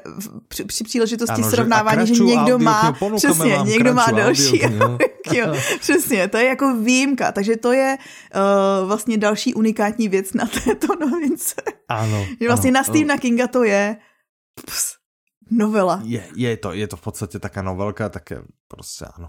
při, 0.48 0.64
při 0.64 0.84
příležitosti 0.84 1.42
ano, 1.42 1.50
srovnávání, 1.50 2.06
že, 2.06 2.14
že 2.14 2.24
někdo 2.24 2.58
má, 2.58 2.96
přesně, 3.16 3.58
někdo 3.64 3.94
má 3.94 4.06
další. 4.10 4.62
jo, 5.32 5.54
přesně, 5.80 6.28
to 6.28 6.36
je 6.36 6.44
jako 6.44 6.74
výjimka, 6.74 7.32
takže 7.32 7.56
to 7.56 7.72
je 7.72 7.98
uh, 8.34 8.88
vlastně 8.88 9.18
další 9.18 9.54
unikátní 9.54 10.08
věc 10.08 10.32
na 10.32 10.46
této 10.46 10.86
novince. 11.00 11.54
Ano. 11.88 12.26
že 12.40 12.46
vlastně 12.46 12.70
ano, 12.70 12.74
na 12.74 12.84
Stephena 12.84 13.14
ano. 13.14 13.20
Kinga 13.20 13.46
to 13.46 13.64
je 13.64 13.96
ps, 14.66 14.94
novela. 15.50 16.00
Je, 16.04 16.28
je, 16.36 16.56
to, 16.56 16.72
je 16.72 16.88
to 16.88 16.96
v 16.96 17.00
podstatě 17.00 17.38
taká 17.38 17.62
novelka, 17.62 18.08
také 18.08 18.42
prostě 18.68 19.04
ano. 19.04 19.28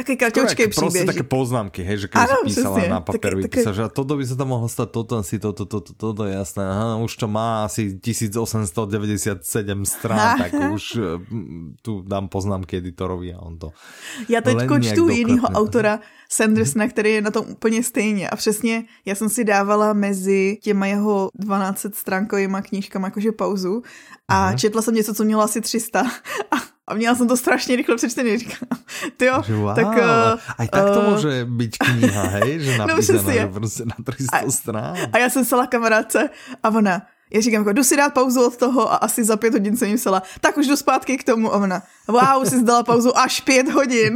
Také 0.00 0.16
kraťoučké 0.16 0.68
příběhy. 0.68 1.04
Prostě 1.04 1.04
také 1.04 1.22
poznámky, 1.22 1.82
hej, 1.82 1.98
že 1.98 2.08
keď 2.08 2.24
ano, 2.24 2.36
písala 2.44 2.76
přesně. 2.76 2.90
na 2.90 3.00
papier, 3.00 3.36
vypísala, 3.36 3.76
že 3.76 3.82
toto 3.92 4.16
by 4.16 4.24
sa 4.24 4.32
tam 4.32 4.48
mohlo 4.48 4.64
stať, 4.64 4.88
toto 4.96 5.20
si, 5.20 5.36
toto, 5.36 5.68
toto, 5.68 5.92
toto, 5.92 6.24
je 6.24 6.32
jasné, 6.32 6.64
aha, 6.64 6.96
už 7.04 7.20
to 7.20 7.28
má 7.28 7.68
asi 7.68 8.00
1897 8.00 9.44
strán, 9.84 10.40
tak 10.40 10.56
už 10.72 10.84
mm, 11.28 11.84
tu 11.84 12.00
dám 12.00 12.32
poznámky 12.32 12.80
editorovi 12.80 13.36
a 13.36 13.44
on 13.44 13.60
to 13.60 13.76
Já 14.24 14.40
teďko 14.40 14.80
čtu 14.80 15.08
jinýho 15.08 15.48
autora, 15.52 16.00
Sandersona, 16.32 16.88
který 16.88 17.12
je 17.12 17.22
na 17.22 17.30
tom 17.30 17.44
úplně 17.48 17.82
stejně. 17.82 18.30
A 18.30 18.36
přesně 18.36 18.84
já 19.04 19.14
jsem 19.14 19.28
si 19.28 19.44
dávala 19.44 19.92
mezi 19.92 20.58
těma 20.62 20.86
jeho 20.86 21.30
12 21.34 21.86
stránkovýma 21.94 22.62
knížkama 22.62 23.06
jakože 23.06 23.32
pauzu 23.32 23.82
a 24.28 24.50
uh-huh. 24.50 24.56
četla 24.56 24.82
jsem 24.82 24.94
něco, 24.94 25.14
co 25.14 25.24
mělo 25.24 25.42
asi 25.42 25.60
300 25.60 26.00
a, 26.50 26.56
a 26.90 26.94
měla 26.94 27.14
jsem 27.14 27.28
to 27.28 27.36
strašně 27.36 27.76
rychle 27.76 27.96
přečtený. 27.96 28.38
Říkám, 28.38 28.68
ty 29.16 29.24
jo, 29.24 29.42
wow. 29.48 29.74
tak... 29.74 29.86
Uh, 29.86 30.40
Aj 30.58 30.68
tak 30.68 30.84
to 30.94 31.00
uh, 31.00 31.10
může 31.10 31.44
být 31.44 31.76
kniha, 31.76 32.22
hej? 32.22 32.60
Že 32.60 32.78
napísaná 32.86 33.22
no, 33.42 33.48
prostě 33.48 33.84
na 33.84 33.94
300 34.04 34.36
a, 34.36 34.50
strán. 34.50 34.96
A 35.12 35.18
já 35.18 35.30
jsem 35.30 35.44
psala 35.44 35.66
kamarádce 35.66 36.30
a 36.62 36.68
ona, 36.68 37.02
já 37.32 37.40
říkám, 37.40 37.60
jako, 37.60 37.72
jdu 37.72 37.84
si 37.84 37.96
dát 37.96 38.14
pauzu 38.14 38.46
od 38.46 38.56
toho 38.56 38.92
a 38.92 38.96
asi 38.96 39.24
za 39.24 39.36
pět 39.36 39.52
hodin 39.52 39.76
jsem 39.76 39.88
jim 39.88 39.96
psala, 39.96 40.22
tak 40.40 40.56
už 40.56 40.66
jdu 40.66 40.76
zpátky 40.76 41.16
k 41.16 41.24
tomu. 41.24 41.54
A 41.54 41.56
ona, 41.56 41.82
wow, 42.08 42.44
jsi 42.44 42.64
dala 42.64 42.82
pauzu 42.82 43.18
až 43.18 43.40
pět 43.40 43.68
hodin. 43.68 44.14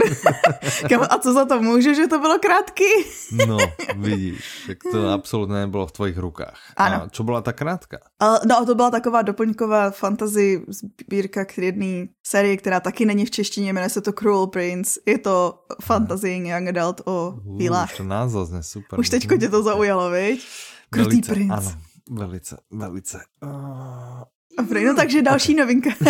a 1.11 1.19
co 1.19 1.33
za 1.33 1.45
to 1.45 1.63
můžu, 1.63 1.95
že 1.95 2.07
to 2.07 2.19
bylo 2.19 2.39
krátký? 2.39 2.85
no, 3.47 3.59
vidíš, 3.97 4.65
tak 4.67 4.79
to 4.93 5.09
absolutně 5.09 5.55
nebylo 5.55 5.87
v 5.87 5.93
tvojich 5.93 6.19
rukách. 6.19 6.59
Ano. 6.77 7.03
A 7.03 7.09
čo 7.09 7.25
byla 7.25 7.41
ta 7.41 7.53
krátka? 7.53 7.99
A, 8.21 8.35
no, 8.47 8.67
to 8.67 8.75
byla 8.75 8.91
taková 8.91 9.23
doplňková 9.23 9.91
fantasy 9.91 10.63
sbírka 10.69 11.45
k 11.45 11.59
jedné 11.59 12.07
sérii, 12.27 12.57
která 12.57 12.81
taky 12.81 13.05
není 13.05 13.27
v 13.27 13.31
češtině, 13.31 13.73
jmenuje 13.73 13.91
se 13.91 14.01
to 14.01 14.13
Cruel 14.13 14.47
Prince. 14.47 15.01
Je 15.07 15.19
to 15.19 15.65
fantasy 15.83 16.31
young 16.31 16.69
adult 16.69 17.01
o 17.05 17.35
vílách. 17.57 17.91
Už 17.91 17.97
to 17.97 18.05
název 18.05 18.49
super. 18.61 19.01
Už 19.01 19.09
teďko 19.09 19.37
tě 19.37 19.49
to 19.49 19.63
zaujalo, 19.63 20.11
viď? 20.11 20.47
Krutý 20.91 21.23
princ. 21.23 21.53
Ano 21.53 21.84
velice, 22.11 22.57
velice. 22.71 23.19
Uh... 23.43 24.23
Dobrý, 24.59 24.85
no 24.85 24.95
takže 24.95 25.23
další 25.23 25.55
novinka. 25.55 25.91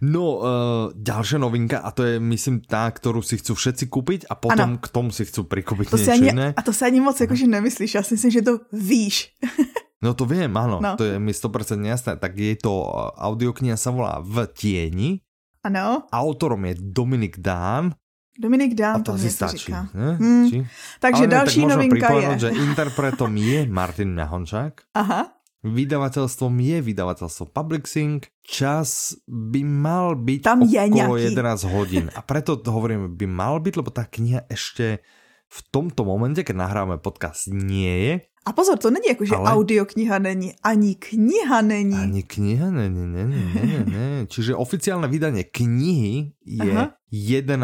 no, 0.00 0.36
uh, 0.36 0.46
další 0.94 1.38
novinka 1.38 1.78
a 1.78 1.90
to 1.90 2.02
je, 2.04 2.20
myslím, 2.20 2.60
ta, 2.60 2.90
kterou 2.90 3.22
si 3.22 3.38
chci 3.38 3.54
všetci 3.54 3.86
koupit 3.86 4.24
a 4.30 4.34
potom 4.34 4.60
ano. 4.60 4.78
k 4.78 4.88
tomu 4.88 5.10
si 5.10 5.24
chci 5.24 5.42
přikupit 5.42 5.90
to 5.90 5.96
něco 5.96 6.12
ani, 6.12 6.32
A 6.56 6.62
to 6.62 6.72
se 6.72 6.86
ani 6.86 7.00
moc 7.00 7.20
jakože 7.20 7.46
nemyslíš, 7.46 7.94
já 7.94 8.02
si 8.02 8.14
myslím, 8.14 8.30
že 8.30 8.42
to 8.42 8.58
víš. 8.72 9.32
no 10.02 10.14
to 10.14 10.24
vím, 10.24 10.56
ano, 10.56 10.80
no. 10.82 10.96
to 10.96 11.04
je 11.04 11.18
mi 11.18 11.32
100% 11.32 11.84
jasné. 11.84 12.16
Tak 12.16 12.38
je 12.38 12.56
to, 12.56 12.72
eh, 12.84 13.10
audiokniha 13.22 13.76
sa 13.76 13.90
volá 13.90 14.18
V 14.20 14.46
tieni. 14.52 15.20
Ano. 15.64 16.02
Autorom 16.12 16.64
je 16.64 16.74
Dominik 16.76 17.40
Dán 17.40 17.94
Dominik 18.34 18.74
Dán, 18.74 19.02
to, 19.02 19.12
to 19.12 19.16
asi 19.16 19.30
stačí. 19.30 19.70
Říká. 19.70 19.88
Ne? 19.94 20.10
Hmm. 20.18 20.66
Takže 21.00 21.22
Ale 21.22 21.26
další 21.26 21.60
tak 21.60 21.70
novinka 21.70 22.08
je... 22.12 22.38
že 22.38 22.48
interpretom 22.50 23.36
je 23.36 23.66
Martin 23.66 24.14
Nahončák. 24.14 24.74
Aha. 25.00 25.30
Vydavateľstvom 25.64 26.60
je 26.60 26.76
vydavateľstvo 26.84 27.48
Publixing. 27.48 28.20
Čas 28.44 29.16
by 29.24 29.64
mal 29.64 30.12
byť 30.12 30.40
Tam 30.44 30.60
je 30.60 30.76
okolo 30.76 31.16
nejaký. 31.16 31.32
11 31.32 31.72
hodín. 31.72 32.04
A 32.12 32.20
preto 32.20 32.60
hovorím, 32.68 33.16
by 33.16 33.24
mal 33.24 33.64
byť, 33.64 33.74
lebo 33.80 33.88
tá 33.88 34.04
kniha 34.04 34.44
ešte 34.52 35.00
v 35.48 35.58
tomto 35.72 36.04
momente, 36.04 36.44
keď 36.44 36.68
nahráme 36.68 37.00
podcast, 37.00 37.48
nie 37.48 37.94
je. 37.96 38.14
A 38.44 38.52
pozor, 38.52 38.78
to 38.78 38.90
není 38.90 39.08
jako, 39.08 39.24
že 39.24 39.34
Ale... 39.36 39.50
audiokniha 39.50 40.18
není, 40.18 40.52
ani 40.62 40.94
kniha 40.94 41.60
není. 41.60 41.96
Ani 41.96 42.22
kniha 42.22 42.70
není, 42.70 43.06
není, 43.06 43.44
není, 43.54 43.84
není. 43.88 44.26
Čiže 44.32 44.52
oficiálne 44.52 45.08
vydanie 45.08 45.48
knihy 45.48 46.36
je 46.44 46.72
Aha. 46.72 46.92
11. 47.08 47.56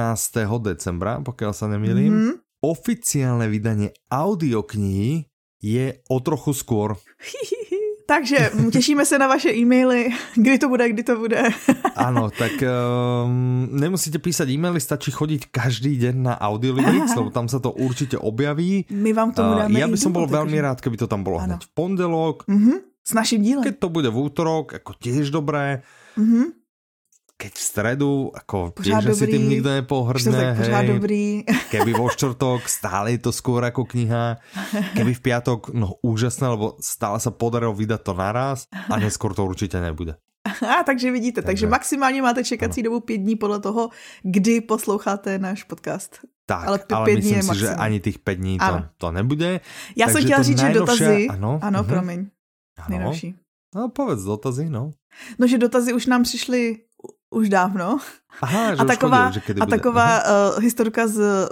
decembra, 0.65 1.21
pokiaľ 1.21 1.53
sa 1.53 1.69
nemýlim. 1.69 2.13
Mm 2.13 2.21
-hmm. 2.25 2.35
Oficiálne 2.61 3.49
vydanie 3.49 3.93
audioknihy 4.09 5.29
je 5.61 6.01
o 6.09 6.17
trochu 6.21 6.57
skôr. 6.57 6.97
Takže 8.11 8.51
těšíme 8.73 9.07
se 9.07 9.19
na 9.19 9.27
vaše 9.29 9.55
e-maily, 9.55 10.09
kdy 10.35 10.59
to 10.59 10.69
bude, 10.69 10.89
kdy 10.89 11.03
to 11.03 11.17
bude. 11.17 11.43
ano, 11.97 12.31
tak 12.31 12.51
um, 12.63 13.69
nemusíte 13.71 14.19
písať 14.19 14.49
e-maily, 14.51 14.81
stačí 14.81 15.11
chodit 15.11 15.45
každý 15.45 15.99
den 15.99 16.23
na 16.23 16.41
Audiolibrix, 16.41 17.15
lebo 17.15 17.31
tam 17.31 17.49
se 17.49 17.61
to 17.61 17.71
určitě 17.71 18.19
objaví. 18.19 18.85
My 18.91 19.13
vám 19.13 19.33
tomu 19.33 19.55
dáme 19.55 19.75
uh, 19.75 19.81
Já 19.81 19.89
bych 19.89 20.07
byl 20.07 20.27
velmi 20.27 20.51
takže... 20.51 20.63
rád, 20.63 20.81
keby 20.81 20.97
to 20.97 21.07
tam 21.07 21.23
bylo 21.23 21.39
hned 21.39 21.65
v 21.65 21.75
pondelok. 21.75 22.49
Mm-hmm. 22.49 22.81
S 23.05 23.15
naším 23.15 23.43
dílem. 23.43 23.65
Keď 23.65 23.79
to 23.79 23.89
bude 23.89 24.09
v 24.11 24.19
útorok, 24.19 24.73
jako 24.73 24.93
těž 24.99 25.31
dobré. 25.31 25.83
Mm-hmm 26.19 26.60
keď 27.41 27.53
v 27.57 27.63
stredu, 27.65 28.13
ako 28.37 28.77
pořád 28.77 29.01
tiež 29.09 29.17
si 29.17 29.27
tým 29.33 29.49
nikto 29.49 29.73
nepohrdne, 29.73 30.61
hej, 30.61 30.87
dobrý. 30.93 31.25
keby 31.73 31.97
vo 31.97 32.13
štvrtok, 32.13 32.69
stále 32.69 33.17
je 33.17 33.25
to 33.25 33.33
skôr 33.33 33.65
ako 33.65 33.89
kniha, 33.89 34.37
keby 34.93 35.17
v 35.17 35.21
piatok, 35.25 35.73
no 35.73 35.97
úžasné, 36.05 36.53
lebo 36.53 36.77
stále 36.85 37.17
sa 37.17 37.33
podarilo 37.33 37.73
vydať 37.73 38.01
to 38.05 38.13
naraz 38.13 38.69
a 38.69 39.01
neskôr 39.01 39.33
to 39.33 39.49
určitě 39.49 39.81
nebude. 39.81 40.21
A, 40.45 40.83
takže 40.85 41.13
vidíte, 41.13 41.43
takže, 41.43 41.47
takže 41.47 41.67
maximálně 41.67 42.23
máte 42.23 42.45
čekací 42.45 42.81
ano. 42.81 42.85
dobu 42.85 43.01
pět 43.01 43.19
dní 43.19 43.37
podle 43.37 43.61
toho, 43.61 43.91
kdy 44.23 44.61
posloucháte 44.61 45.39
náš 45.39 45.63
podcast. 45.63 46.21
Tak, 46.47 46.69
ale, 46.69 46.81
ale 46.93 47.05
pět 47.05 47.17
myslím 47.17 47.41
dní 47.41 47.49
si, 47.49 47.59
že 47.59 47.69
ani 47.69 48.01
těch 48.01 48.19
pět 48.19 48.35
dní 48.35 48.59
to, 48.59 48.85
to 48.99 49.13
nebude. 49.13 49.61
Já 49.97 50.09
jsem 50.09 50.25
chtěla 50.25 50.43
říct, 50.43 50.61
že 50.61 50.73
dotazy, 50.73 51.29
ano, 51.29 51.61
ano 51.63 51.83
uh-huh. 51.83 51.89
promiň, 51.89 52.21
ano. 52.79 52.87
nejnovší. 52.89 53.35
No 53.75 53.89
povedz 53.89 54.25
dotazy, 54.25 54.71
no. 54.71 54.91
No, 55.39 55.47
že 55.47 55.59
dotazy 55.59 55.93
už 55.93 56.07
nám 56.07 56.23
přišli 56.23 56.90
už 57.31 57.49
dávno. 57.49 57.99
Aha, 58.43 58.75
že 58.75 58.81
a 58.81 58.85
taková, 58.85 59.27
chodil, 59.27 59.43
že 59.57 59.61
a 59.61 59.67
taková 59.67 60.23
uh, 60.23 60.63
historka 60.63 61.07
z 61.07 61.49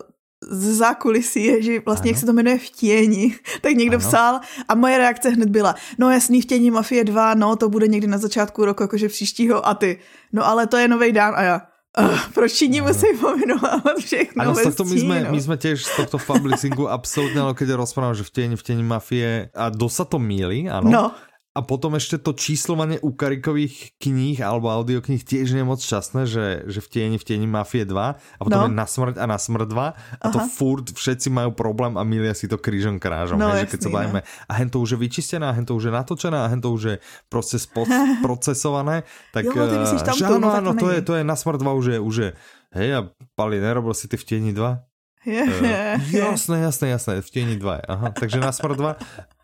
z 0.50 0.76
zákulisí 0.76 1.44
je, 1.44 1.62
že 1.62 1.80
vlastně, 1.86 2.10
ano. 2.10 2.14
jak 2.14 2.20
se 2.20 2.26
to 2.26 2.32
jmenuje 2.32 2.58
vtění, 2.58 3.34
tak 3.60 3.72
někdo 3.72 3.96
ano. 3.96 4.08
psal 4.08 4.40
a 4.68 4.74
moje 4.74 4.98
reakce 4.98 5.28
hned 5.28 5.48
byla, 5.48 5.74
no 5.98 6.10
jasný 6.10 6.42
vtění 6.42 6.70
Mafie 6.70 7.04
2, 7.04 7.34
no 7.34 7.56
to 7.56 7.68
bude 7.68 7.88
někdy 7.88 8.06
na 8.06 8.18
začátku 8.18 8.64
roku, 8.64 8.82
jakože 8.82 9.08
příštího 9.08 9.66
a 9.66 9.74
ty, 9.74 9.98
no 10.32 10.46
ale 10.46 10.66
to 10.66 10.76
je 10.76 10.88
nový 10.88 11.12
dán 11.12 11.34
a 11.36 11.42
já, 11.42 11.62
Uh, 12.00 12.18
proč 12.34 12.52
Číni 12.52 12.80
musí 12.80 13.06
pomenovávat 13.20 13.96
všechno 13.98 14.42
Ano, 14.42 14.54
to 14.76 14.84
my 14.84 15.00
jsme, 15.00 15.26
my 15.30 15.40
jsme 15.40 15.56
těž 15.56 15.84
z 15.84 15.96
tohto 15.96 16.18
publicingu 16.26 16.88
absolutně, 16.88 17.40
ale 17.40 17.54
keď 17.54 17.68
rozprávam, 17.68 18.14
že 18.14 18.22
v 18.22 18.30
těni, 18.30 18.56
v 18.56 18.62
těni 18.62 18.82
mafie 18.82 19.50
a 19.54 19.68
dosa 19.68 20.04
to 20.04 20.18
míli, 20.18 20.68
ano. 20.68 20.90
No 20.90 21.12
a 21.58 21.60
potom 21.66 21.98
ešte 21.98 22.22
to 22.22 22.38
číslovanie 22.38 23.02
u 23.02 23.10
Karikových 23.10 23.98
kníh 23.98 24.38
alebo 24.38 24.70
audiokníh 24.70 25.26
tiež 25.26 25.50
nie 25.58 25.66
je 25.66 25.70
moc 25.74 25.82
časné, 25.82 26.30
že, 26.30 26.62
že 26.70 26.78
v 26.78 26.86
tieni, 26.86 27.16
v 27.18 27.24
tieni 27.26 27.50
Mafie 27.50 27.82
2 27.82 27.98
a 27.98 28.40
potom 28.46 28.60
no. 28.62 28.66
je 28.70 28.78
na 28.78 28.86
smrť 28.86 29.18
a 29.18 29.26
na 29.26 29.34
smrť 29.42 29.66
2 29.66 29.74
a 29.74 29.90
Aha. 29.90 30.30
to 30.30 30.38
furt 30.54 30.94
všetci 30.94 31.34
majú 31.34 31.50
problém 31.58 31.98
a 31.98 32.06
milia 32.06 32.30
si 32.38 32.46
to 32.46 32.62
krížom 32.62 33.02
krážom. 33.02 33.42
No, 33.42 33.50
hej, 33.50 33.66
že 33.66 33.74
keď 33.74 33.80
sa 33.82 33.90
bavíme, 33.90 34.20
no. 34.22 34.46
a 34.46 34.52
hen 34.54 34.70
to 34.70 34.78
už 34.78 34.94
je 34.94 34.98
vyčistené, 35.02 35.50
a 35.50 35.50
hen 35.50 35.66
to 35.66 35.74
už 35.74 35.90
je 35.90 35.92
natočené, 35.92 36.38
a 36.38 36.46
hen 36.46 36.62
to 36.62 36.70
už 36.70 36.82
je 36.86 36.96
proste 37.26 37.58
procesované, 38.26 39.02
tak 39.34 39.50
jo, 39.50 39.58
ty 39.58 39.76
tam 39.98 40.14
že 40.14 40.24
áno, 40.30 40.46
áno, 40.54 40.70
to 40.78 40.94
je, 40.94 41.02
to 41.02 41.18
je 41.18 41.26
na 41.26 41.34
smrť 41.34 41.58
2 41.58 41.80
už 41.82 41.86
je, 41.90 41.98
už 41.98 42.14
je 42.22 42.30
hej, 42.78 42.88
a 42.94 43.00
Pali, 43.34 43.58
nerobil 43.58 43.96
si 43.96 44.06
ty 44.06 44.14
v 44.14 44.24
tieni 44.24 44.52
2? 44.54 44.87
Uh, 45.26 46.14
jasné, 46.14 46.60
jasné, 46.60 46.88
jasné, 46.88 47.22
v 47.22 47.30
tieni 47.30 47.56
2. 47.56 47.80
Aha, 47.88 48.10
takže 48.10 48.40
na 48.40 48.52
smrt 48.52 48.76
2? 48.76 48.96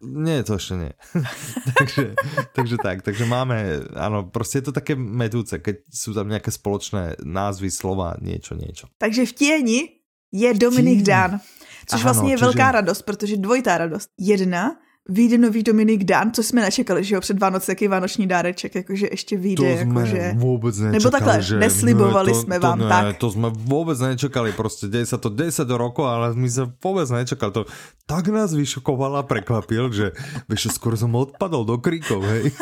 Nie, 0.02 0.42
to 0.42 0.54
ještě 0.54 0.74
nie. 0.74 0.92
takže, 1.78 2.14
takže 2.52 2.76
tak, 2.82 3.02
takže 3.02 3.24
máme, 3.24 3.80
ano, 3.94 4.22
prostě 4.22 4.58
je 4.58 4.62
to 4.62 4.72
také 4.72 4.94
metúce, 4.94 5.58
keď 5.58 5.76
jsou 5.94 6.14
tam 6.14 6.28
nějaké 6.28 6.50
společné 6.50 7.16
názvy, 7.24 7.70
slova, 7.70 8.14
něco, 8.20 8.54
něco. 8.54 8.86
Takže 8.98 9.26
v 9.26 9.32
tieni 9.32 9.88
je 10.32 10.54
Dominik 10.54 11.02
Dán, 11.02 11.40
což 11.86 12.00
Aha, 12.00 12.02
vlastně 12.02 12.22
no, 12.22 12.30
je 12.30 12.36
čiže... 12.36 12.44
velká 12.44 12.72
radost, 12.72 13.02
protože 13.02 13.36
dvojitá 13.36 13.78
radost. 13.78 14.10
Jedna, 14.18 14.76
vyjde 15.08 15.38
nový 15.38 15.62
Dominik 15.62 16.04
Dan, 16.04 16.32
co 16.32 16.42
jsme 16.42 16.60
nečekali, 16.60 17.04
že 17.04 17.14
jo, 17.14 17.20
před 17.20 17.38
Vánoce, 17.38 17.72
jaký 17.72 17.88
vánoční 17.88 18.26
dáreček, 18.26 18.74
jakože 18.74 19.08
ještě 19.10 19.36
vyjde, 19.36 19.62
to 19.62 19.64
jakože... 19.64 20.34
vůbec 20.36 20.78
nečekali, 20.78 20.98
Nebo 20.98 21.10
takhle, 21.10 21.42
že... 21.42 21.58
neslibovali 21.58 22.30
no, 22.30 22.36
to, 22.36 22.42
jsme 22.42 22.60
to 22.60 22.66
vám 22.66 22.78
ne, 22.78 22.88
tak. 22.88 23.16
To 23.16 23.30
jsme 23.30 23.48
vůbec 23.50 24.00
nečekali, 24.00 24.52
prostě 24.52 24.88
děje 24.88 25.06
se 25.06 25.18
to 25.18 25.28
10 25.28 25.70
rokov, 25.70 26.06
ale 26.06 26.34
my 26.34 26.50
se 26.50 26.72
vůbec 26.84 27.10
nečekali. 27.10 27.52
To 27.52 27.66
tak 28.06 28.28
nás 28.28 28.54
vyšokoval 28.54 29.16
a 29.16 29.22
prekvapil, 29.22 29.92
že 29.92 30.12
víš, 30.48 30.68
skoro 30.72 30.96
jsem 30.96 31.14
odpadl 31.14 31.64
do 31.64 31.78
kríkov, 31.78 32.24
hej. 32.24 32.52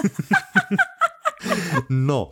no, 1.89 2.31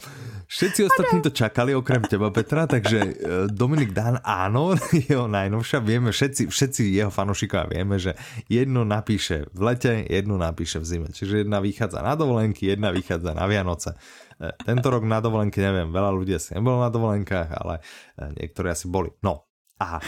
Všetci 0.50 0.80
ostatní 0.90 1.22
to 1.22 1.30
čakali, 1.30 1.78
okrem 1.78 2.02
teba, 2.10 2.34
Petra, 2.34 2.66
takže 2.66 2.98
e, 2.98 3.10
Dominik 3.46 3.94
Dan 3.94 4.18
áno, 4.18 4.74
jeho 5.06 5.30
najnovšia, 5.30 5.78
vieme, 5.78 6.10
všetci, 6.10 6.50
všetci 6.50 6.90
jeho 6.90 7.06
fanošikovia 7.06 7.70
vieme, 7.70 8.02
že 8.02 8.18
jedno 8.50 8.82
napíše 8.82 9.46
v 9.54 9.60
lete, 9.62 10.02
jedno 10.10 10.42
napíše 10.42 10.82
v 10.82 10.86
zime. 10.90 11.08
Čiže 11.14 11.46
jedna 11.46 11.62
vychádza 11.62 12.02
na 12.02 12.18
dovolenky, 12.18 12.66
jedna 12.66 12.90
vychádza 12.90 13.30
na 13.30 13.46
Vianoce. 13.46 13.94
E, 14.42 14.50
tento 14.66 14.90
rok 14.90 15.06
na 15.06 15.22
dovolenky, 15.22 15.62
neviem, 15.62 15.94
veľa 15.94 16.10
ľudí 16.10 16.34
asi 16.34 16.58
nebolo 16.58 16.82
na 16.82 16.90
dovolenkách, 16.90 17.48
ale 17.54 17.78
e, 18.18 18.42
niektorí 18.42 18.74
asi 18.74 18.90
boli. 18.90 19.14
No, 19.22 19.46
a 19.78 20.02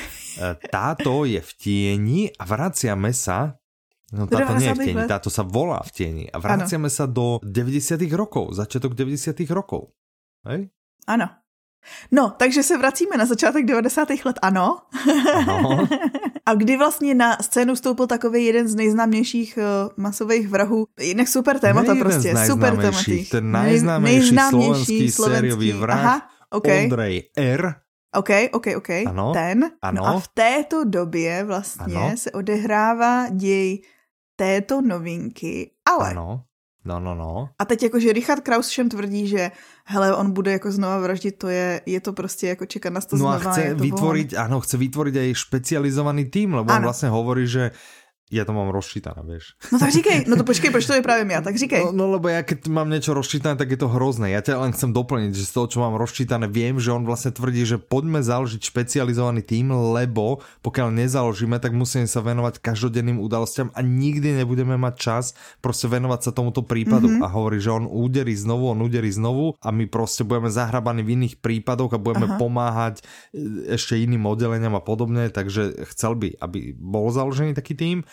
táto 0.69 1.25
je 1.25 1.39
v 1.39 1.53
tieni 1.57 2.21
a 2.35 2.45
vraciame 2.45 3.15
sa 3.15 3.63
No 4.13 4.29
táto 4.29 4.61
nie 4.61 4.69
je 4.69 4.77
v 4.77 4.85
tieni, 4.93 5.09
táto 5.09 5.33
sa 5.33 5.41
volá 5.41 5.81
v 5.81 5.91
tieni. 5.97 6.25
A 6.29 6.37
vraciame 6.37 6.93
ano. 6.93 6.97
sa 7.01 7.09
do 7.09 7.41
90 7.41 7.97
rokov, 8.13 8.53
začiatok 8.53 8.93
90 8.93 9.41
rokov. 9.49 9.97
Hej? 10.47 10.69
Ano. 11.07 11.29
No, 12.11 12.31
takže 12.37 12.63
se 12.63 12.79
vracíme 12.79 13.17
na 13.17 13.27
začátek 13.27 13.67
90. 13.67 14.09
let, 14.25 14.39
ano. 14.43 14.79
ano. 15.47 15.89
A 16.47 16.55
kdy 16.55 16.77
vlastně 16.77 17.15
na 17.15 17.37
scénu 17.41 17.75
vstoupil 17.75 18.07
takový 18.07 18.45
jeden 18.45 18.69
z 18.69 18.75
nejznámějších 18.75 19.59
uh, 19.59 19.93
masových 19.97 20.49
vrahů, 20.49 20.87
jinak 21.01 21.29
super 21.29 21.59
témata 21.59 21.95
prostě, 21.95 22.35
super 22.47 22.77
témata. 22.77 22.99
Ten 23.31 23.53
nejznámější, 23.53 24.21
nejznámější 24.21 24.71
slovenský, 24.71 25.11
slovenský 25.11 25.41
sériový 25.41 25.73
vrah, 25.73 26.05
Aha, 26.05 26.29
okay. 26.51 26.85
Ondrej 26.85 27.23
R. 27.37 27.75
OK, 28.15 28.29
OK, 28.53 28.67
OK, 28.77 28.91
ano, 28.91 29.33
ten. 29.33 29.71
Ano. 29.83 30.03
No 30.03 30.09
a 30.09 30.21
v 30.21 30.29
této 30.29 30.85
době 30.85 31.45
vlastně 31.45 31.97
ano. 31.97 32.17
se 32.17 32.31
odehrává 32.31 33.29
děj 33.29 33.83
této 34.37 34.81
novinky, 34.81 35.71
ale... 35.85 36.11
Ano. 36.11 36.45
No, 36.85 37.01
no, 37.01 37.15
no. 37.15 37.49
A 37.59 37.65
teď 37.65 37.83
jakože 37.83 38.13
Richard 38.13 38.43
Kraus 38.43 38.69
všem 38.69 38.89
tvrdí, 38.89 39.29
že 39.29 39.51
hele, 39.85 40.17
on 40.17 40.33
bude 40.33 40.53
jako 40.53 40.73
znova 40.73 40.99
vraždit, 40.99 41.39
to 41.39 41.49
je, 41.49 41.81
je 41.87 42.01
to 42.01 42.13
prostě 42.13 42.47
jako 42.47 42.67
čekat 42.67 42.93
na 42.93 43.01
to 43.01 43.17
no 43.17 43.19
znova. 43.19 43.39
No 43.39 43.51
a 43.51 43.53
chce 43.53 43.75
vytvoriť, 43.75 44.35
ano, 44.35 44.61
chce 44.61 44.77
vytvoriť 44.77 45.15
aj 45.17 45.35
špecializovaný 45.35 46.25
tým, 46.25 46.55
lebo 46.55 46.71
ano. 46.71 46.77
on 46.77 46.83
vlastně 46.83 47.09
hovorí, 47.09 47.47
že 47.47 47.71
ja 48.33 48.49
to 48.49 48.57
mám 48.57 48.73
rozčítané, 48.73 49.21
vieš. 49.29 49.53
No 49.69 49.77
tak 49.77 49.93
říkej, 49.93 50.25
no 50.25 50.41
to 50.41 50.45
počkej, 50.49 50.73
proč 50.73 50.89
to 50.89 50.97
je 50.97 51.05
právě 51.05 51.29
já, 51.29 51.41
tak 51.45 51.57
říkej. 51.57 51.85
No, 51.85 51.93
no 51.93 52.05
lebo 52.17 52.33
ja 52.33 52.41
keď 52.41 52.65
mám 52.73 52.89
niečo 52.89 53.13
rozčítané, 53.13 53.61
tak 53.61 53.69
je 53.69 53.77
to 53.77 53.93
hrozné. 53.93 54.33
Ja 54.33 54.41
ťa 54.41 54.65
len 54.65 54.73
chcem 54.73 54.97
doplniť, 54.97 55.37
že 55.37 55.45
z 55.45 55.53
toho, 55.53 55.67
čo 55.69 55.79
mám 55.85 56.01
rozčítané, 56.01 56.49
viem, 56.49 56.81
že 56.81 56.97
on 56.97 57.05
vlastne 57.05 57.29
tvrdí, 57.29 57.69
že 57.69 57.77
poďme 57.77 58.25
založiť 58.25 58.65
špecializovaný 58.65 59.45
tým, 59.45 59.69
lebo 59.93 60.41
pokiaľ 60.65 60.97
nezaložíme, 60.97 61.61
tak 61.61 61.77
musíme 61.77 62.09
sa 62.09 62.25
venovať 62.25 62.65
každodenným 62.65 63.21
udalostiam 63.21 63.69
a 63.77 63.85
nikdy 63.85 64.41
nebudeme 64.41 64.81
mať 64.81 64.95
čas 64.97 65.25
proste 65.61 65.93
venovať 65.93 66.21
sa 66.25 66.31
tomuto 66.33 66.65
prípadu. 66.65 67.13
Mm-hmm. 67.13 67.25
A 67.25 67.29
hovorí, 67.29 67.61
že 67.61 67.69
on 67.69 67.85
úderí 67.85 68.33
znovu, 68.33 68.73
on 68.73 68.81
úderí 68.81 69.13
znovu 69.13 69.61
a 69.61 69.69
my 69.69 69.85
proste 69.93 70.25
budeme 70.25 70.49
zahrabaní 70.49 71.05
v 71.05 71.21
iných 71.21 71.35
prípadoch 71.45 71.93
a 71.93 72.01
budeme 72.01 72.33
Aha. 72.33 72.41
pomáhať 72.41 73.05
e, 73.37 73.77
ešte 73.77 74.01
iným 74.01 74.25
oddeleniam 74.25 74.73
a 74.73 74.81
podobne, 74.81 75.29
takže 75.29 75.85
chcel 75.93 76.17
by, 76.17 76.41
aby 76.41 76.73
bol 76.73 77.13
založený 77.13 77.53
taký 77.53 77.77
tým 77.77 78.09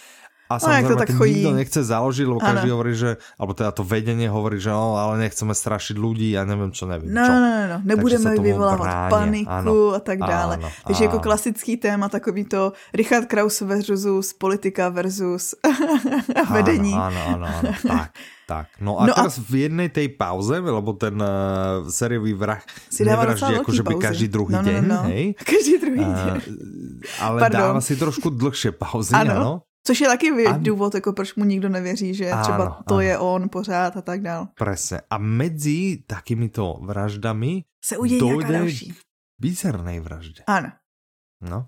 a 0.49 0.57
no, 0.57 0.65
samozrejme, 0.65 0.89
to 0.89 0.97
tak 0.97 1.11
chodí. 1.13 1.45
nikto 1.45 1.51
nechce 1.53 1.79
založiť, 1.85 2.25
lebo 2.25 2.41
ano. 2.41 2.47
každý 2.49 2.67
hovorí, 2.73 2.93
že, 2.97 3.11
alebo 3.37 3.53
teda 3.53 3.69
to 3.69 3.85
vedenie 3.85 4.25
hovorí, 4.33 4.57
že 4.57 4.73
no, 4.73 4.97
ale 4.97 5.21
nechceme 5.21 5.53
strašiť 5.53 5.93
ľudí, 5.93 6.33
ja 6.33 6.41
neviem 6.41 6.73
čo, 6.73 6.89
nevím 6.89 7.13
no, 7.13 7.21
čo. 7.21 7.29
No, 7.29 7.37
no, 7.37 7.61
no, 7.69 7.77
nebudeme 7.85 8.33
vyvolávat 8.33 9.13
paniku 9.13 9.93
ano. 9.93 9.93
a 9.93 9.99
tak 10.01 10.17
dále. 10.17 10.57
Ano. 10.57 10.73
Takže 10.89 11.05
ano. 11.05 11.09
jako 11.13 11.19
klasický 11.21 11.77
téma 11.77 12.09
takový 12.09 12.49
to 12.49 12.73
Richard 12.97 13.29
Kraus 13.29 13.61
versus 13.61 14.33
politika 14.33 14.89
versus 14.89 15.53
vedení. 16.57 16.97
Ano, 16.97 17.21
ano, 17.37 17.45
ano, 17.45 17.47
ano. 17.61 17.71
tak. 17.93 18.09
Tak, 18.49 18.81
no 18.81 18.97
a 18.97 19.05
no 19.05 19.13
teraz 19.13 19.37
a... 19.37 19.45
v 19.45 19.69
jednej 19.69 19.93
tej 19.93 20.09
pauze, 20.17 20.57
lebo 20.57 20.97
ten 20.97 21.13
uh, 21.21 21.85
sériový 21.85 22.33
vrah 22.33 22.65
si 22.89 23.05
nevraždí 23.05 23.61
ako 23.61 23.69
že 23.69 23.85
by 23.85 23.93
každý 24.01 24.25
druhý 24.25 24.57
no, 24.57 24.65
no, 24.65 24.69
deň, 24.73 24.81
no, 24.89 24.89
no. 24.89 25.01
hej? 25.05 25.37
Každý 25.53 25.73
druhý 25.77 26.01
uh, 26.01 26.09
deň. 26.09 26.35
Ale 27.21 27.37
Pardon. 27.45 27.77
dáva 27.77 27.81
si 27.85 27.93
trošku 27.93 28.33
dlhšie 28.33 28.73
pauzy, 28.73 29.13
ano. 29.13 29.37
ano? 29.37 29.51
Což 29.87 30.01
je 30.01 30.07
taky 30.07 30.47
a... 30.47 30.57
důvod, 30.57 30.95
jako 30.95 31.13
proč 31.13 31.35
mu 31.35 31.45
nikdo 31.45 31.69
nevěří, 31.69 32.13
že 32.13 32.31
ano, 32.31 32.43
třeba 32.43 32.83
to 32.87 32.93
ano. 32.93 33.01
je 33.01 33.17
on 33.17 33.49
pořád 33.49 33.97
a 33.97 34.01
tak 34.01 34.21
dál. 34.21 34.47
Presne. 34.57 35.01
A 35.09 35.17
mezi 35.17 36.03
takýmito 36.07 36.79
vraždami 36.81 37.63
se 37.83 37.97
udějí 37.97 38.19
dojde 38.19 38.53
další. 38.53 38.93
bizarnej 39.41 39.99
vražde. 39.99 40.43
Ano. 40.47 40.71
No. 41.41 41.67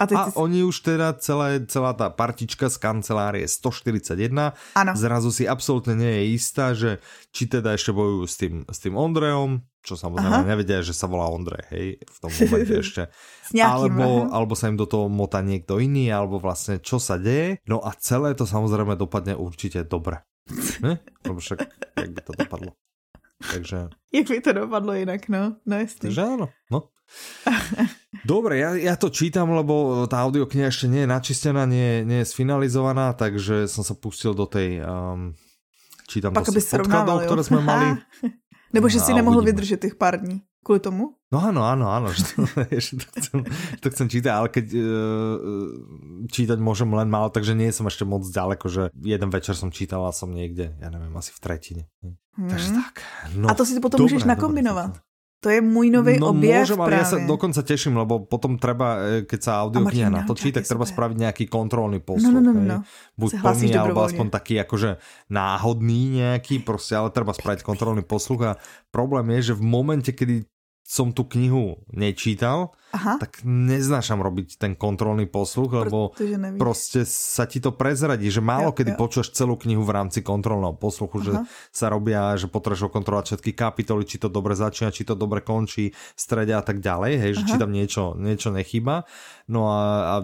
A, 0.00 0.08
teď 0.08 0.16
a 0.16 0.24
oni 0.40 0.64
už 0.64 0.80
teda 0.80 1.12
celé, 1.20 1.60
celá 1.68 1.92
tá 1.92 2.08
partička 2.08 2.72
z 2.72 2.80
kancelárie 2.80 3.44
141 3.44 4.56
ano. 4.72 4.92
zrazu 4.96 5.28
si 5.28 5.44
absolútne 5.44 5.92
nie 5.92 6.08
je 6.08 6.24
istá, 6.32 6.72
že 6.72 7.04
či 7.36 7.44
teda 7.44 7.76
ešte 7.76 7.92
bojujú 7.92 8.24
s 8.24 8.34
tým, 8.40 8.54
s 8.64 8.80
tým 8.80 8.96
Ondrejom, 8.96 9.60
čo 9.84 10.00
samozrejme 10.00 10.40
Aha. 10.40 10.48
nevedia, 10.48 10.80
že 10.80 10.96
sa 10.96 11.04
volá 11.04 11.28
Ondrej, 11.28 11.68
hej, 11.68 11.86
v 12.00 12.16
tom 12.16 12.32
momente 12.48 12.80
ešte. 12.80 13.12
alebo, 13.60 14.32
alebo 14.32 14.56
sa 14.56 14.72
im 14.72 14.80
do 14.80 14.88
toho 14.88 15.12
mota 15.12 15.44
niekto 15.44 15.76
iný, 15.76 16.08
alebo 16.08 16.40
vlastne 16.40 16.80
čo 16.80 16.96
sa 16.96 17.20
deje. 17.20 17.60
No 17.68 17.84
a 17.84 17.92
celé 18.00 18.32
to 18.32 18.48
samozrejme 18.48 18.96
dopadne 18.96 19.36
určite 19.36 19.84
dobre. 19.84 20.24
Ne? 20.84 20.96
Lebo 21.28 21.44
však, 21.44 21.60
jak 21.92 22.10
by 22.16 22.20
to 22.24 22.32
dopadlo. 22.32 22.72
Takže... 23.40 23.92
Jak 24.12 24.26
by 24.28 24.40
to 24.40 24.52
dopadlo 24.52 24.92
jinak, 24.96 25.28
no? 25.28 25.60
No 25.64 25.74
jasný. 25.76 26.12
Takže 26.12 26.22
áno, 26.24 26.46
no. 26.68 26.88
Dobre, 28.30 28.60
ja, 28.60 28.76
ja 28.76 28.94
to 29.00 29.08
čítam, 29.08 29.54
lebo 29.54 30.04
tá 30.10 30.22
audiokniha 30.26 30.68
ešte 30.68 30.86
nie 30.90 31.06
je 31.06 31.08
načistená, 31.08 31.64
nie, 31.64 32.04
nie 32.04 32.22
je 32.22 32.30
sfinalizovaná, 32.30 33.16
takže 33.16 33.70
som 33.70 33.86
sa 33.86 33.96
pustil 33.96 34.36
do 34.36 34.44
tej... 34.44 34.82
Um, 34.84 35.38
čítam 36.10 36.34
Pak 36.34 36.50
to 36.50 36.58
podkladov, 36.58 37.24
ktoré 37.24 37.42
sme 37.46 37.60
mali. 37.70 37.96
Nebo 38.70 38.86
že 38.86 39.02
si 39.02 39.14
nemohl 39.14 39.42
vydržet 39.42 39.80
těch 39.80 39.94
pár 39.94 40.20
dní 40.20 40.42
kvůli 40.64 40.80
tomu? 40.80 41.04
No 41.30 41.38
áno, 41.38 41.62
áno, 41.62 41.86
áno, 41.86 42.10
že 42.10 42.26
to, 42.26 42.42
že 42.84 42.98
to, 42.98 43.06
chcem, 43.22 43.38
to 43.78 43.86
chcem 43.94 44.06
čítať, 44.10 44.32
ale 44.34 44.48
keď 44.50 44.66
uh, 44.74 44.82
čítať 46.26 46.58
môžem 46.58 46.90
len 46.90 47.06
málo, 47.06 47.30
takže 47.30 47.54
nie 47.54 47.70
som 47.70 47.86
ešte 47.86 48.02
moc 48.02 48.26
ďaleko, 48.26 48.66
že 48.66 48.82
jeden 48.98 49.30
večer 49.30 49.54
som 49.54 49.70
čítal 49.70 50.02
a 50.02 50.10
som 50.10 50.34
niekde, 50.34 50.74
ja 50.82 50.90
neviem, 50.90 51.14
asi 51.14 51.30
v 51.30 51.38
tretine. 51.38 51.82
Hmm. 52.02 52.18
Takže 52.50 52.68
tak. 52.74 52.94
No, 53.38 53.46
a 53.46 53.54
to 53.54 53.62
si 53.62 53.78
potom 53.78 54.02
dobre, 54.02 54.10
môžeš 54.10 54.26
nakombinovat. 54.26 54.98
Dobre, 54.98 55.09
to 55.40 55.48
je 55.48 55.60
můj 55.64 55.90
nový 55.90 56.20
no, 56.20 56.36
objev 56.36 56.68
môžem, 56.68 56.80
ale 56.84 57.00
ja 57.00 57.06
sa 57.08 57.18
dokonca 57.24 57.64
teším, 57.64 57.96
lebo 57.96 58.20
potom 58.28 58.60
treba, 58.60 58.88
e, 59.00 59.24
keď 59.24 59.40
sa 59.40 59.52
audiokniha 59.64 60.12
natočí, 60.12 60.52
tak 60.52 60.68
treba 60.68 60.84
spraviť 60.84 61.16
nejaký 61.16 61.44
kontrolný 61.48 62.04
posluch. 62.04 62.28
No, 62.28 62.44
no, 62.44 62.52
no, 62.52 62.60
no. 62.60 62.78
Buď 63.16 63.40
plný, 63.40 63.72
alebo 63.72 64.04
aspoň 64.04 64.28
taký 64.28 64.60
akože 64.60 65.00
náhodný 65.32 66.20
nejaký, 66.20 66.60
proste, 66.60 66.92
ale 66.92 67.08
treba 67.08 67.32
spraviť 67.32 67.64
kontrolný 67.64 68.04
posluch 68.04 68.40
a 68.44 68.52
problém 68.92 69.32
je, 69.40 69.52
že 69.52 69.54
v 69.56 69.64
momente, 69.64 70.12
kedy 70.12 70.44
som 70.84 71.14
tú 71.14 71.24
knihu 71.24 71.80
nečítal, 71.88 72.76
Aha. 72.90 73.22
tak 73.22 73.46
neznášam 73.46 74.18
robiť 74.18 74.58
ten 74.58 74.74
kontrolný 74.74 75.30
posluch, 75.30 75.70
lebo 75.70 76.10
proste 76.58 77.06
sa 77.06 77.46
ti 77.46 77.62
to 77.62 77.70
prezradí, 77.70 78.26
že 78.26 78.42
málo 78.42 78.74
jo, 78.74 78.76
kedy 78.82 78.92
jo. 78.94 78.98
počuješ 78.98 79.28
celú 79.30 79.54
knihu 79.54 79.86
v 79.86 79.94
rámci 79.94 80.26
kontrolného 80.26 80.74
posluchu, 80.74 81.22
Aha. 81.22 81.24
že 81.26 81.32
sa 81.70 81.86
robia, 81.86 82.34
že 82.34 82.50
potrebuješ 82.50 82.90
kontrolovať 82.90 83.26
všetky 83.34 83.52
kapitoly, 83.54 84.02
či 84.02 84.18
to 84.18 84.26
dobre 84.26 84.58
začína, 84.58 84.90
či 84.90 85.06
to 85.06 85.14
dobre 85.14 85.38
končí, 85.40 85.94
strede 86.18 86.50
a 86.50 86.62
tak 86.66 86.82
ďalej, 86.82 87.12
hej, 87.18 87.32
že 87.38 87.42
či 87.46 87.54
tam 87.56 87.70
niečo, 87.70 88.18
niečo 88.18 88.50
nechýba. 88.50 89.06
No 89.50 89.66
a, 89.66 89.82
a 90.06 90.14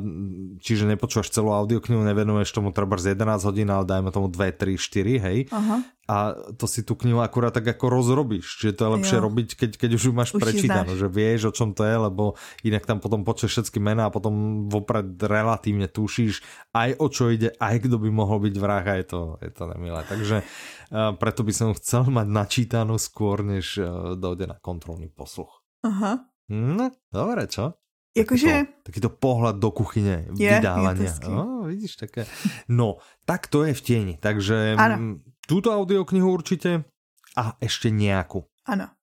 čiže 0.63 0.87
nepočúvaš 0.87 1.35
celú 1.35 1.51
audioknihu, 1.51 1.99
nevenuješ 2.07 2.55
tomu 2.55 2.71
treba 2.71 2.95
z 2.95 3.19
11 3.19 3.43
hodín, 3.43 3.67
ale 3.71 3.83
dajme 3.83 4.15
tomu 4.15 4.31
2, 4.31 4.55
3, 4.55 4.79
4, 4.79 5.27
hej. 5.27 5.39
Aha. 5.51 5.83
A 6.07 6.39
to 6.55 6.71
si 6.71 6.87
tú 6.87 6.95
knihu 6.95 7.19
akurát 7.19 7.51
tak 7.51 7.67
ako 7.67 7.91
rozrobíš. 7.91 8.63
Čiže 8.63 8.79
to 8.79 8.83
je 8.87 8.91
lepšie 8.95 9.19
jo. 9.19 9.25
robiť, 9.27 9.49
keď, 9.59 9.71
keď 9.75 9.91
už 9.99 10.03
ju 10.07 10.13
máš 10.15 10.31
už 10.31 10.39
prečítanú, 10.39 10.95
že 10.95 11.11
vieš, 11.11 11.51
o 11.51 11.53
čom 11.53 11.75
to 11.75 11.83
je, 11.83 11.97
lebo 11.99 12.39
inak 12.65 12.89
tam 12.89 13.03
potom 13.03 13.27
počuješ 13.27 13.53
všetky 13.61 13.79
mená 13.83 14.09
a 14.09 14.15
potom 14.15 14.67
vopred 14.71 15.19
relatívne 15.21 15.91
tušíš 15.91 16.41
aj 16.73 16.97
o 17.03 17.07
čo 17.11 17.29
ide, 17.29 17.53
aj 17.59 17.85
kto 17.85 18.01
by 18.01 18.09
mohol 18.09 18.41
byť 18.45 18.55
vrah 18.57 18.85
a 18.87 18.95
je 18.97 19.07
to, 19.09 19.21
je 19.43 19.51
to 19.53 19.65
nemilé. 19.69 20.01
Takže 20.07 20.37
uh, 20.41 21.13
preto 21.19 21.45
by 21.45 21.53
som 21.53 21.77
chcel 21.77 22.09
mať 22.09 22.27
načítanú 22.31 22.97
skôr, 22.97 23.45
než 23.45 23.77
uh, 23.77 24.17
dojde 24.17 24.49
na 24.49 24.57
kontrolný 24.63 25.13
posluch. 25.13 25.61
Aha. 25.85 26.25
No, 26.49 26.95
dobre, 27.11 27.51
čo? 27.51 27.75
Jakože... 28.17 28.49
Takýto, 28.49 28.81
takýto 28.89 29.11
pohľad 29.13 29.61
do 29.61 29.69
kuchyne, 29.77 30.25
je, 30.33 30.49
vydávania. 30.49 31.13
Je 31.13 31.29
oh, 31.29 31.69
vidíš, 31.69 32.01
také. 32.01 32.25
No, 32.65 32.97
tak 33.29 33.53
to 33.53 33.69
je 33.69 33.77
v 33.77 33.83
tieni. 33.85 34.15
Takže 34.17 34.73
ano. 34.81 35.21
túto 35.45 35.69
audioknihu 35.69 36.25
určite 36.25 36.89
a 37.37 37.61
ešte 37.61 37.93
nejakú. 37.93 38.41
Ano. 38.65 38.96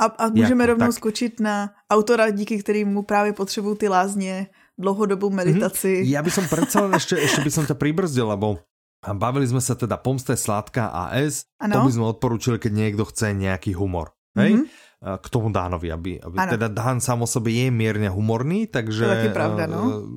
A, 0.00 0.04
a 0.04 0.28
můžeme 0.28 0.64
Jak, 0.64 0.68
rovnou 0.68 0.86
tak. 0.86 0.96
skočit 0.96 1.40
na 1.40 1.70
autora, 1.90 2.30
díky 2.30 2.58
kterému 2.58 3.02
právě 3.02 3.32
potřebují 3.32 3.76
ty 3.76 3.88
lázně, 3.88 4.46
dlouhodobou 4.78 5.28
mhm. 5.28 5.36
meditaci. 5.36 6.04
Mm-hmm. 6.04 6.12
Ja 6.12 6.20
by 6.20 6.30
som 6.30 6.44
predsa 6.52 6.84
len 6.84 6.92
ešte, 6.92 7.16
ešte 7.16 7.40
by 7.40 7.50
som 7.50 7.64
ťa 7.64 7.80
pribrzdil, 7.80 8.28
lebo 8.28 8.60
bavili 9.00 9.48
sme 9.48 9.64
sa 9.64 9.72
teda 9.72 9.96
Pomste 9.96 10.36
Sladká 10.36 10.92
AS, 10.92 11.48
ano. 11.56 11.80
to 11.80 11.88
by 11.88 11.92
sme 11.96 12.04
odporúčili, 12.12 12.60
keď 12.60 12.72
niekto 12.76 13.08
chce 13.08 13.32
nejaký 13.32 13.72
humor. 13.72 14.12
Hej? 14.36 14.60
Mm-hmm 14.60 14.84
k 14.96 15.26
tomu 15.28 15.52
Dánovi, 15.52 15.92
aby, 15.92 16.18
aby 16.18 16.36
teda 16.56 16.72
Dán 16.72 17.04
sám 17.04 17.22
o 17.22 17.28
sebe 17.28 17.52
je 17.52 17.68
mierne 17.68 18.08
humorný, 18.08 18.64
takže... 18.66 19.04
To 19.04 19.28
je 19.28 19.34
pravda, 19.36 19.68
no 19.68 20.08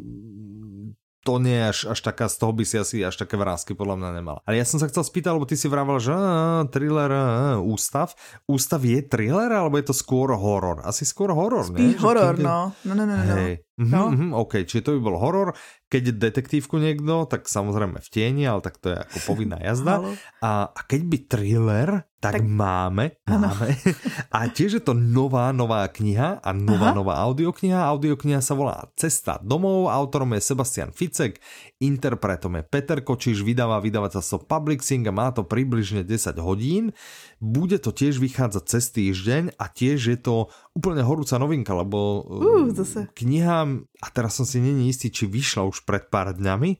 to 1.29 1.37
nie 1.37 1.53
je 1.53 1.65
až, 1.69 1.79
až 1.93 1.99
taká, 2.01 2.25
z 2.25 2.41
toho 2.41 2.49
by 2.57 2.65
si 2.65 2.75
asi 2.81 3.05
až 3.05 3.13
také 3.21 3.37
vrázky 3.37 3.77
podľa 3.77 4.01
mňa 4.01 4.09
nemala. 4.17 4.39
Ale 4.49 4.57
ja 4.57 4.65
som 4.65 4.81
sa 4.81 4.89
chcel 4.89 5.05
spýtať, 5.05 5.37
lebo 5.37 5.45
ty 5.45 5.53
si 5.53 5.69
vravel, 5.69 6.01
že 6.01 6.09
á, 6.09 6.65
thriller, 6.73 7.11
á, 7.13 7.25
ústav. 7.61 8.17
Ústav 8.49 8.81
je 8.81 9.05
thriller, 9.05 9.53
alebo 9.53 9.77
je 9.77 9.85
to 9.85 9.93
skôr 9.93 10.33
horor? 10.33 10.81
Asi 10.81 11.05
skôr 11.05 11.29
horor, 11.29 11.69
Spíš 11.69 12.01
ne? 12.01 12.01
horor, 12.01 12.33
no. 12.41 12.73
No, 12.81 12.93
no, 12.97 13.05
no, 13.05 13.13
no. 13.13 13.35
Hej. 13.45 13.61
Mhm, 13.79 13.89
No. 13.89 14.11
mhm, 14.11 14.27
OK, 14.35 14.67
čiže 14.67 14.83
to 14.83 14.91
by 14.95 15.01
bol 15.01 15.15
horor. 15.15 15.55
Keď 15.89 16.19
detektívku 16.21 16.77
niekto, 16.77 17.25
tak 17.25 17.47
samozrejme 17.49 17.97
v 18.03 18.09
tieni, 18.11 18.43
ale 18.45 18.59
tak 18.61 18.77
to 18.77 18.93
je 18.93 18.97
ako 18.99 19.17
povinná 19.25 19.57
jazda. 19.71 20.03
A, 20.43 20.69
a 20.69 20.79
keď 20.83 21.01
by 21.07 21.17
thriller, 21.25 21.89
tak, 22.19 22.35
tak 22.35 22.43
máme, 22.43 23.15
máme. 23.23 23.71
A 24.35 24.51
tiež 24.51 24.77
je 24.77 24.83
to 24.83 24.91
nová, 24.91 25.55
nová 25.55 25.87
kniha 25.87 26.43
a 26.43 26.49
nová, 26.51 26.91
Aha. 26.91 26.97
nová 26.99 27.15
audiokniha. 27.23 27.79
Audiokniha 27.79 28.43
sa 28.43 28.59
volá 28.59 28.91
Cesta 28.99 29.39
domov, 29.39 29.87
autorom 29.87 30.35
je 30.35 30.43
Sebastian 30.43 30.91
Ficek, 30.91 31.39
interpretom 31.79 32.59
je 32.59 32.63
Peter 32.67 32.99
Kočiš, 32.99 33.39
vydáva 33.39 33.79
vydavateľstvo 33.79 34.51
Publixing 34.51 35.07
a 35.07 35.15
má 35.15 35.31
to 35.31 35.47
približne 35.47 36.03
10 36.03 36.35
hodín. 36.43 36.91
Bude 37.39 37.79
to 37.79 37.95
tiež 37.95 38.19
vychádzať 38.19 38.63
cez 38.67 38.91
týždeň 38.91 39.55
a 39.55 39.65
tiež 39.71 40.11
je 40.11 40.19
to 40.19 40.51
úplne 40.75 40.99
horúca 41.07 41.39
novinka, 41.39 41.71
lebo 41.71 42.27
Uh, 42.27 42.67
zase. 42.75 43.07
kniha, 43.15 43.63
a 44.03 44.07
teraz 44.11 44.35
som 44.35 44.43
si 44.43 44.59
není 44.59 44.91
istý, 44.91 45.07
či 45.07 45.23
vyšla 45.23 45.63
už 45.63 45.87
pred 45.87 46.11
pár 46.11 46.35
dňami, 46.35 46.75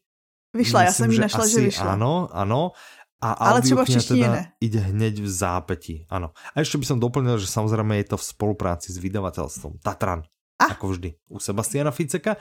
Vyšla, 0.53 0.83
já 0.83 0.91
jsem 0.93 1.09
ji 1.11 1.15
že 1.15 1.21
našla, 1.21 1.47
že 1.47 1.57
asi 1.57 1.61
vyšla. 1.61 1.93
Áno, 1.93 2.25
áno. 2.33 2.71
A 3.21 3.31
Ale 3.35 3.61
třeba 3.61 3.85
v 3.85 3.89
teda 3.91 4.31
ne. 4.31 4.43
ide 4.63 4.79
hneď 4.79 5.19
v 5.19 5.27
zápäti, 5.27 6.07
áno. 6.07 6.31
A 6.55 6.63
ešte 6.63 6.79
by 6.79 6.85
som 6.87 7.03
doplnil, 7.03 7.35
že 7.35 7.51
samozrejme 7.51 7.99
je 7.99 8.15
to 8.15 8.17
v 8.17 8.23
spolupráci 8.23 8.95
s 8.95 8.97
vydavateľstvom 8.97 9.83
Tatran. 9.83 10.23
Ah. 10.59 10.71
Ako 10.71 10.87
vždy. 10.87 11.13
U 11.29 11.39
Sebastiana 11.39 11.91
Ficeka. 11.91 12.35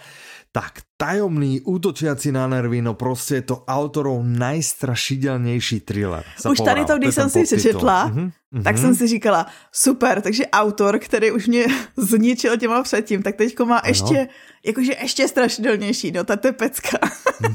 Tak, 0.52 0.82
tajomný 0.96 1.60
útočiaci 1.60 2.32
na 2.32 2.46
nervy, 2.48 2.82
no 2.82 2.94
prostě 2.94 3.34
je 3.34 3.42
to 3.42 3.64
autorov 3.68 4.24
najstrašidelnejší 4.26 5.80
thriller. 5.80 6.24
Už 6.50 6.58
tady 6.64 6.84
to, 6.84 6.98
když 6.98 7.14
jsem 7.14 7.30
si 7.30 7.42
přečetla, 7.42 8.12
Mhm, 8.52 8.62
Tak 8.64 8.78
jsem 8.78 8.94
si 8.94 9.06
říkala, 9.06 9.46
super, 9.72 10.20
takže 10.20 10.46
autor, 10.46 10.98
který 10.98 11.30
už 11.32 11.46
mě 11.46 11.66
zničil 11.96 12.56
těma 12.56 12.82
předtím, 12.82 13.22
tak 13.22 13.36
teďko 13.36 13.66
má 13.66 13.82
ještě, 13.86 14.28
jakože 14.64 14.92
ještě 15.02 15.28
strašidelnější, 15.28 16.10
no, 16.12 16.24
ta 16.24 16.36
to 16.36 16.48
je 16.48 16.52
pecka. 16.52 16.98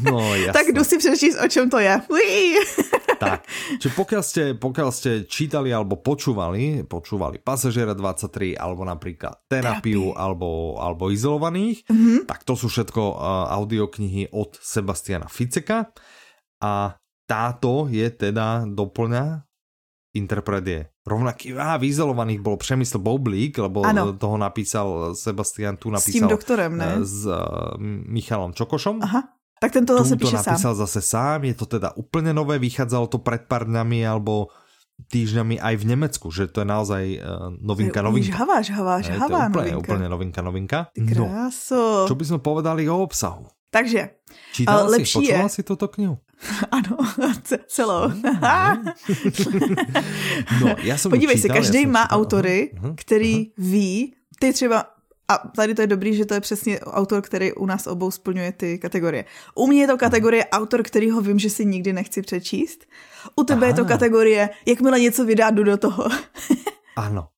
No, 0.04 0.36
jasné. 0.36 0.54
tak 0.64 0.68
jdu 0.68 0.84
si 0.84 0.98
přečíst, 0.98 1.38
o 1.46 1.48
čem 1.48 1.70
to 1.70 1.80
je. 1.80 2.02
Uí. 2.10 2.56
Tak, 3.24 3.40
čiže 3.78 3.94
pokiaľ 3.94 4.22
ste, 4.22 4.44
pokiaľ 4.54 4.90
ste 4.90 5.12
čítali 5.24 5.70
alebo 5.70 5.98
počúvali, 5.98 6.84
počúvali 6.84 7.40
Pasažiera 7.40 7.92
23 7.92 8.54
alebo 8.54 8.84
napríklad 8.84 9.48
Terapiu 9.48 10.12
alebo, 10.14 10.76
alebo 10.78 11.08
Izolovaných, 11.08 11.88
Mhm. 11.88 11.94
mm-hmm. 11.94 12.20
tak 12.26 12.44
to 12.44 12.54
sú 12.54 12.68
všetko 12.68 13.02
uh, 13.12 13.16
audioknihy 13.56 14.32
od 14.32 14.56
Sebastiana 14.58 15.28
Ficeka 15.28 15.92
a 16.60 16.96
táto 17.24 17.88
je 17.88 18.08
teda 18.10 18.68
doplňa 18.68 19.48
interpret 20.14 20.62
je 20.62 20.80
rovnaký. 21.04 21.58
A 21.58 21.76
v 21.82 21.90
Izolovaných 21.90 22.40
bol 22.40 22.56
Přemysl 22.56 23.02
Boblík, 23.02 23.58
lebo 23.58 23.82
Ano. 23.82 24.14
toho 24.14 24.38
napísal 24.38 25.18
Sebastian, 25.18 25.74
tu 25.76 25.90
S 25.90 26.06
tím 26.06 26.24
napísal 26.24 26.30
doktorem, 26.30 26.72
ne? 26.78 27.02
eh, 27.02 27.04
s 27.04 27.26
uh, 27.26 27.74
Michalom 28.08 28.54
Čokošom. 28.54 29.02
Aha, 29.02 29.33
tak 29.64 29.72
ten 29.72 29.88
to 29.88 29.96
zase 30.04 30.20
píše 30.20 30.36
sám. 30.36 30.60
napísal 30.60 30.76
zase 30.76 31.00
sám, 31.00 31.40
je 31.48 31.56
to 31.56 31.66
teda 31.66 31.96
úplne 31.96 32.36
nové, 32.36 32.60
vychádzalo 32.60 33.08
to 33.08 33.24
pred 33.24 33.48
pár 33.48 33.64
dňami 33.64 34.04
alebo 34.04 34.52
týždňami 35.08 35.56
aj 35.58 35.74
v 35.80 35.86
Nemecku, 35.88 36.28
že 36.30 36.52
to 36.52 36.62
je 36.62 36.68
naozaj 36.68 37.04
uh, 37.18 37.48
novinka, 37.64 38.00
je 38.00 38.06
novinka. 38.06 38.30
Žhavá, 38.36 38.58
žhavá, 38.62 38.94
Je 39.00 39.08
to 39.10 39.26
úplne, 39.26 39.50
novinka. 39.50 39.80
úplne 39.80 40.06
novinka, 40.12 40.40
novinka. 40.44 40.80
No, 41.18 41.26
čo 42.06 42.14
by 42.14 42.24
sme 42.28 42.40
povedali 42.40 42.86
o 42.86 43.00
obsahu? 43.00 43.48
Takže, 43.74 44.22
Čítala 44.54 44.86
si, 44.86 44.94
lepší 45.02 45.18
počula 45.18 45.48
je- 45.50 45.54
si 45.56 45.62
túto 45.66 45.86
knihu? 45.90 46.16
ano, 46.78 46.94
ce- 47.42 47.64
celou. 47.66 48.12
No, 50.62 50.76
já 50.84 50.98
jsem 50.98 51.10
Podívej 51.12 51.36
se, 51.38 51.42
čítal, 51.42 51.56
já 51.56 51.62
každý 51.62 51.86
má 51.86 52.04
čítal, 52.04 52.18
autory, 52.20 52.72
aha, 52.78 52.94
který 52.96 53.52
ví, 53.58 54.14
ty 54.40 54.54
třeba, 54.54 54.86
a 55.30 55.38
tady 55.56 55.76
to 55.76 55.82
je 55.82 55.88
dobrý, 55.88 56.16
že 56.16 56.26
to 56.26 56.34
je 56.34 56.40
přesně 56.40 56.80
autor, 56.80 57.22
který 57.22 57.54
u 57.54 57.66
nás 57.66 57.88
obou 57.88 58.12
splňuje 58.12 58.52
ty 58.52 58.78
kategorie. 58.80 59.26
U 59.56 59.68
mě 59.68 59.82
je 59.82 59.88
to 59.88 59.98
kategorie 59.98 60.46
autor, 60.46 60.84
kterýho 60.84 61.22
vím, 61.22 61.40
že 61.40 61.50
si 61.50 61.66
nikdy 61.66 61.94
nechci 61.94 62.22
přečíst. 62.22 62.86
U 63.36 63.44
tebe 63.44 63.68
je 63.68 63.74
to 63.74 63.82
Aha. 63.82 63.90
kategorie, 63.90 64.50
jakmile 64.66 65.00
něco 65.00 65.26
vydá, 65.26 65.50
jdu 65.50 65.64
do 65.64 65.78
toho. 65.78 66.04
Áno. 66.98 67.34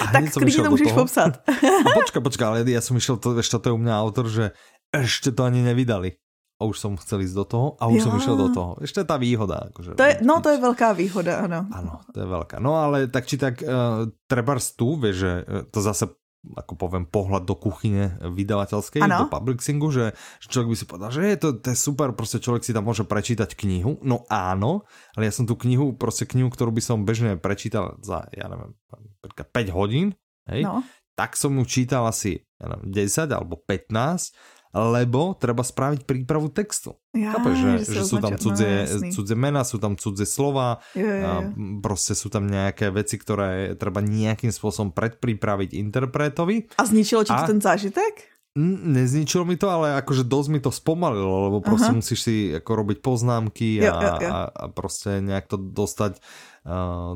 A 0.00 0.12
tak 0.12 0.30
klidně 0.32 0.48
išiel 0.48 0.64
to 0.64 0.70
můžeš 0.70 0.88
toho. 0.88 1.00
popsat. 1.00 1.32
A 1.86 1.90
počka, 1.94 2.20
počka, 2.20 2.48
ale 2.48 2.62
ja 2.70 2.78
som 2.78 2.94
išiel, 2.96 3.18
to, 3.18 3.34
vieš, 3.34 3.50
to 3.50 3.58
je 3.58 3.74
u 3.74 3.80
mňa 3.82 3.94
autor, 3.98 4.30
že 4.30 4.54
ešte 4.94 5.34
to 5.34 5.42
ani 5.42 5.58
nevydali. 5.58 6.14
A 6.62 6.70
už 6.70 6.78
som 6.78 6.94
chcel 6.94 7.26
ísť 7.26 7.34
do 7.34 7.44
toho 7.44 7.66
a 7.82 7.90
už 7.90 7.98
Jo. 7.98 8.04
som 8.06 8.12
išiel 8.14 8.36
do 8.38 8.48
toho. 8.54 8.78
Ešte 8.78 9.02
tá 9.02 9.18
výhoda. 9.18 9.66
Akože, 9.74 9.98
To 9.98 10.04
je, 10.06 10.22
no 10.22 10.38
to 10.38 10.54
je 10.54 10.62
velká 10.62 10.94
výhoda, 10.94 11.42
ano. 11.42 11.66
Áno, 11.74 12.06
to 12.14 12.22
je 12.22 12.28
veľká. 12.30 12.62
No 12.62 12.78
ale 12.78 13.10
tak 13.10 13.26
či 13.26 13.34
tak, 13.34 13.58
uh, 13.66 14.06
trebárs 14.30 14.78
tu, 14.78 14.94
vieš, 14.94 15.16
že 15.26 15.32
uh, 15.42 15.66
to 15.66 15.82
zase 15.82 16.06
ako 16.42 16.74
poviem, 16.74 17.06
pohľad 17.06 17.46
do 17.46 17.54
kuchyne 17.54 18.18
vydavateľskej, 18.18 19.06
Ano. 19.06 19.24
do 19.24 19.26
publixingu, 19.30 19.94
že, 19.94 20.10
že 20.42 20.46
človek 20.50 20.68
by 20.68 20.76
si 20.76 20.86
povedal, 20.90 21.10
že 21.14 21.22
je 21.22 21.36
to, 21.38 21.48
to 21.62 21.66
je 21.70 21.78
super, 21.78 22.10
proste 22.12 22.42
človek 22.42 22.66
si 22.66 22.74
tam 22.74 22.82
môže 22.82 23.06
prečítať 23.06 23.54
knihu. 23.54 24.02
No 24.02 24.26
áno, 24.26 24.82
ale 25.14 25.30
ja 25.30 25.32
som 25.32 25.46
tú 25.46 25.54
knihu, 25.54 25.94
proste 25.94 26.26
knihu, 26.26 26.50
ktorú 26.50 26.74
by 26.74 26.82
som 26.82 27.06
bežne 27.06 27.38
prečítal 27.38 27.94
za, 28.02 28.26
ja 28.34 28.50
neviem, 28.50 28.74
napríklad 29.22 29.48
5 29.54 29.70
hodín, 29.78 30.06
hej, 30.50 30.66
No. 30.66 30.82
tak 31.14 31.38
som 31.38 31.54
ju 31.54 31.62
čítal 31.62 32.10
asi 32.10 32.42
ja 32.58 32.66
neviem, 32.70 32.90
10 32.90 33.30
alebo 33.30 33.58
15, 33.58 34.34
lebo 34.72 35.36
treba 35.36 35.60
spraviť 35.60 36.02
prípravu 36.02 36.48
textu. 36.48 36.96
Já, 37.12 37.32
Chápeš, 37.32 37.56
že, 37.56 37.72
si 37.84 37.92
že 37.92 38.02
sú 38.02 38.16
tam 38.18 38.34
cudzie, 38.34 38.72
no, 38.72 38.88
jasný. 38.88 39.08
cudzie 39.12 39.36
mena, 39.36 39.60
sú 39.62 39.76
tam 39.76 39.94
cudzie 39.94 40.24
slova, 40.24 40.80
Jo, 40.92 41.04
jo, 41.04 41.20
a 41.22 41.32
jo. 41.38 41.48
proste 41.78 42.12
sú 42.12 42.32
tam 42.32 42.48
nejaké 42.48 42.88
veci, 42.88 43.16
ktoré 43.16 43.76
treba 43.76 44.00
nejakým 44.00 44.48
spôsobom 44.48 44.90
predpripraviť 44.90 45.76
interpretovi. 45.76 46.72
A 46.74 46.82
zničilo 46.82 47.20
ti 47.22 47.30
A- 47.30 47.44
to 47.44 47.52
ten 47.52 47.60
zážitek? 47.60 48.32
Nezničilo 48.52 49.44
mi 49.44 49.56
to, 49.56 49.64
ale 49.64 49.96
akože 49.96 50.28
dosť 50.28 50.48
mi 50.48 50.60
to 50.60 50.68
spomalilo, 50.68 51.48
lebo 51.48 51.64
proste 51.64 51.88
Aha. 51.88 51.96
musíš 51.96 52.20
si 52.20 52.34
ako 52.52 52.84
robiť 52.84 52.98
poznámky 53.00 53.80
a, 53.80 53.82
Jo, 53.82 53.94
jo, 53.94 54.14
jo. 54.18 54.28
a, 54.28 54.40
a 54.44 54.64
proste 54.68 55.24
nejak 55.24 55.48
to 55.48 55.56
dostať 55.56 56.20
uh, 56.20 56.51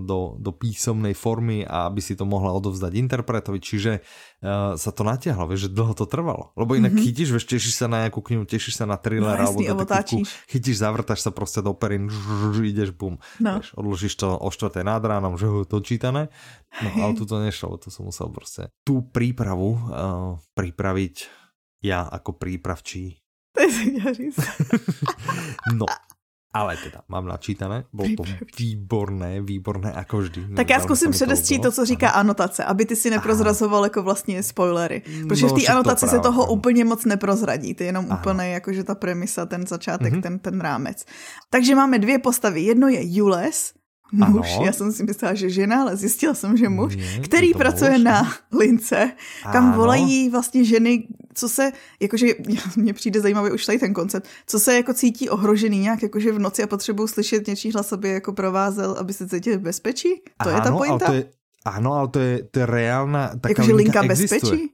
do, 0.02 0.35
do 0.42 0.50
písomnej 0.50 1.14
formy 1.14 1.62
a 1.62 1.87
aby 1.87 2.02
si 2.02 2.18
to 2.18 2.26
mohla 2.26 2.50
odovzdať 2.50 2.98
interpretovi, 2.98 3.62
čiže 3.62 4.02
uh, 4.02 4.74
sa 4.74 4.90
to 4.90 5.06
natiahlo, 5.06 5.46
vieš, 5.46 5.70
že 5.70 5.78
dlho 5.78 5.94
to 5.94 6.02
trvalo. 6.11 6.50
Lebo 6.59 6.74
inak 6.74 6.90
mm-hmm. 6.90 7.06
chytíš, 7.06 7.30
vieš, 7.30 7.46
tešíš 7.46 7.74
sa 7.78 7.87
na 7.87 8.06
nejakú 8.06 8.26
knihu, 8.26 8.42
tešíš 8.42 8.82
sa 8.82 8.90
na 8.90 8.98
thriller. 8.98 9.38
No, 9.38 9.54
alebo 9.54 9.62
jasný, 9.62 9.70
a 9.70 9.74
detektívku, 9.78 9.87
otáčíš. 9.87 10.28
chytíš, 10.50 10.76
zavrtaš 10.82 11.20
sa 11.22 11.30
proste 11.30 11.62
do 11.62 11.78
perín, 11.78 12.11
žž, 12.11 12.59
ideš, 12.66 12.90
bum. 12.90 13.22
No. 13.38 13.62
Vieš, 13.62 13.70
odložíš 13.78 14.14
to 14.18 14.35
o 14.35 14.50
4. 14.50 14.82
nad 14.82 15.02
ránom, 15.06 15.38
že 15.38 15.46
ho 15.46 15.62
to 15.62 15.78
čítané. 15.78 16.26
No 16.82 16.88
ale 17.06 17.12
tu 17.18 17.22
to 17.22 17.38
nešlo, 17.38 17.78
to 17.78 17.94
som 17.94 18.11
musel 18.11 18.26
proste 18.35 18.74
tú 18.82 19.06
prípravu 19.06 19.78
uh, 19.78 20.42
pripraviť 20.59 21.46
ja 21.87 22.02
ako 22.02 22.35
prípravčí. 22.35 23.22
To 23.54 23.62
je 23.62 23.70
říct. 24.14 24.42
No, 25.74 25.87
ale 26.61 26.77
teda 26.77 27.01
mám 27.09 27.27
načítané, 27.27 27.85
bolo 27.92 28.09
to 28.16 28.23
výborné, 28.59 29.40
výborné 29.40 29.92
ako 29.92 30.19
vždy. 30.19 30.40
Tak 30.57 30.71
já 30.71 30.81
zkusím 30.81 31.11
předestřít 31.11 31.62
to, 31.62 31.73
co 31.73 31.85
říká 31.85 32.11
anotace, 32.11 32.64
aby 32.64 32.85
ty 32.87 32.97
si 32.97 33.11
neprozrazoval 33.11 33.85
jako 33.85 34.03
vlastně 34.03 34.42
spoilery. 34.42 35.03
Protože 35.29 35.47
No, 35.47 35.49
v 35.49 35.53
té 35.55 35.61
však 35.61 35.73
to 35.75 35.79
anotaci 35.81 36.09
se 36.09 36.19
toho 36.19 36.42
ano. 36.42 36.53
úplně 36.53 36.85
moc 36.85 37.05
neprozradí, 37.05 37.75
to 37.75 37.83
je 37.83 37.88
jenom 37.88 38.07
Ano. 38.11 38.19
úplně 38.21 38.49
jakože 38.49 38.85
ta 38.85 38.95
premisa, 38.95 39.47
ten 39.47 39.66
začátek, 39.66 40.12
Mhm. 40.12 40.23
ten, 40.23 40.38
ten 40.38 40.61
rámec. 40.61 41.05
Takže 41.51 41.75
máme 41.75 41.99
dvě 41.99 42.19
postavy. 42.19 42.61
Jedno 42.62 42.88
je 42.88 43.01
Jules, 43.16 43.73
muž, 44.12 44.55
Ano. 44.57 44.66
já 44.66 44.73
jsem 44.73 44.92
si 44.92 45.05
myslela, 45.05 45.35
že 45.35 45.51
žena, 45.51 45.83
ale 45.83 45.97
zjistila 45.97 46.35
jsem, 46.35 46.57
že 46.57 46.69
muž, 46.69 46.97
Nie, 46.97 47.21
který 47.21 47.49
je 47.49 47.55
pracuje 47.55 47.90
muž. 47.90 48.03
na 48.05 48.33
lince, 48.59 49.11
kam 49.53 49.64
Ano. 49.66 49.77
volají 49.77 50.29
vlastně 50.31 50.64
ženy, 50.64 51.09
co 51.35 51.49
se, 51.49 51.73
jakože, 52.01 52.27
mně 52.77 52.92
přijde 52.95 53.21
zajímavý 53.21 53.51
už 53.51 53.66
tady 53.66 53.79
ten 53.79 53.95
koncept, 53.95 54.29
co 54.47 54.61
se 54.61 54.75
jako 54.77 54.95
cítí 54.95 55.29
ohrožený 55.29 55.79
nějak, 55.79 56.03
jakože 56.03 56.33
v 56.33 56.38
noci 56.38 56.62
a 56.62 56.66
potřebují 56.66 57.09
slyšet 57.09 57.47
něčí 57.47 57.73
hlas, 57.73 57.92
aby 57.92 58.09
jako 58.09 58.33
provázel, 58.33 58.97
aby 59.01 59.12
se 59.12 59.29
cítili 59.29 59.57
v 59.57 59.61
bezpečí? 59.61 60.23
To 60.42 60.49
je 60.49 60.55
ta 60.57 60.62
Áno, 60.62 60.77
ale 60.77 60.77
pointa? 60.79 61.07
to 61.07 61.12
je, 61.12 61.23
áno, 61.66 61.90
ale 61.92 62.09
to 62.09 62.19
je, 62.21 62.33
to 62.51 62.57
je 62.61 62.66
reálna, 62.66 63.29
taká 63.42 63.49
Jakože 63.49 63.75
linka 63.75 64.03
existuje. 64.05 64.40
bezpečí? 64.40 64.71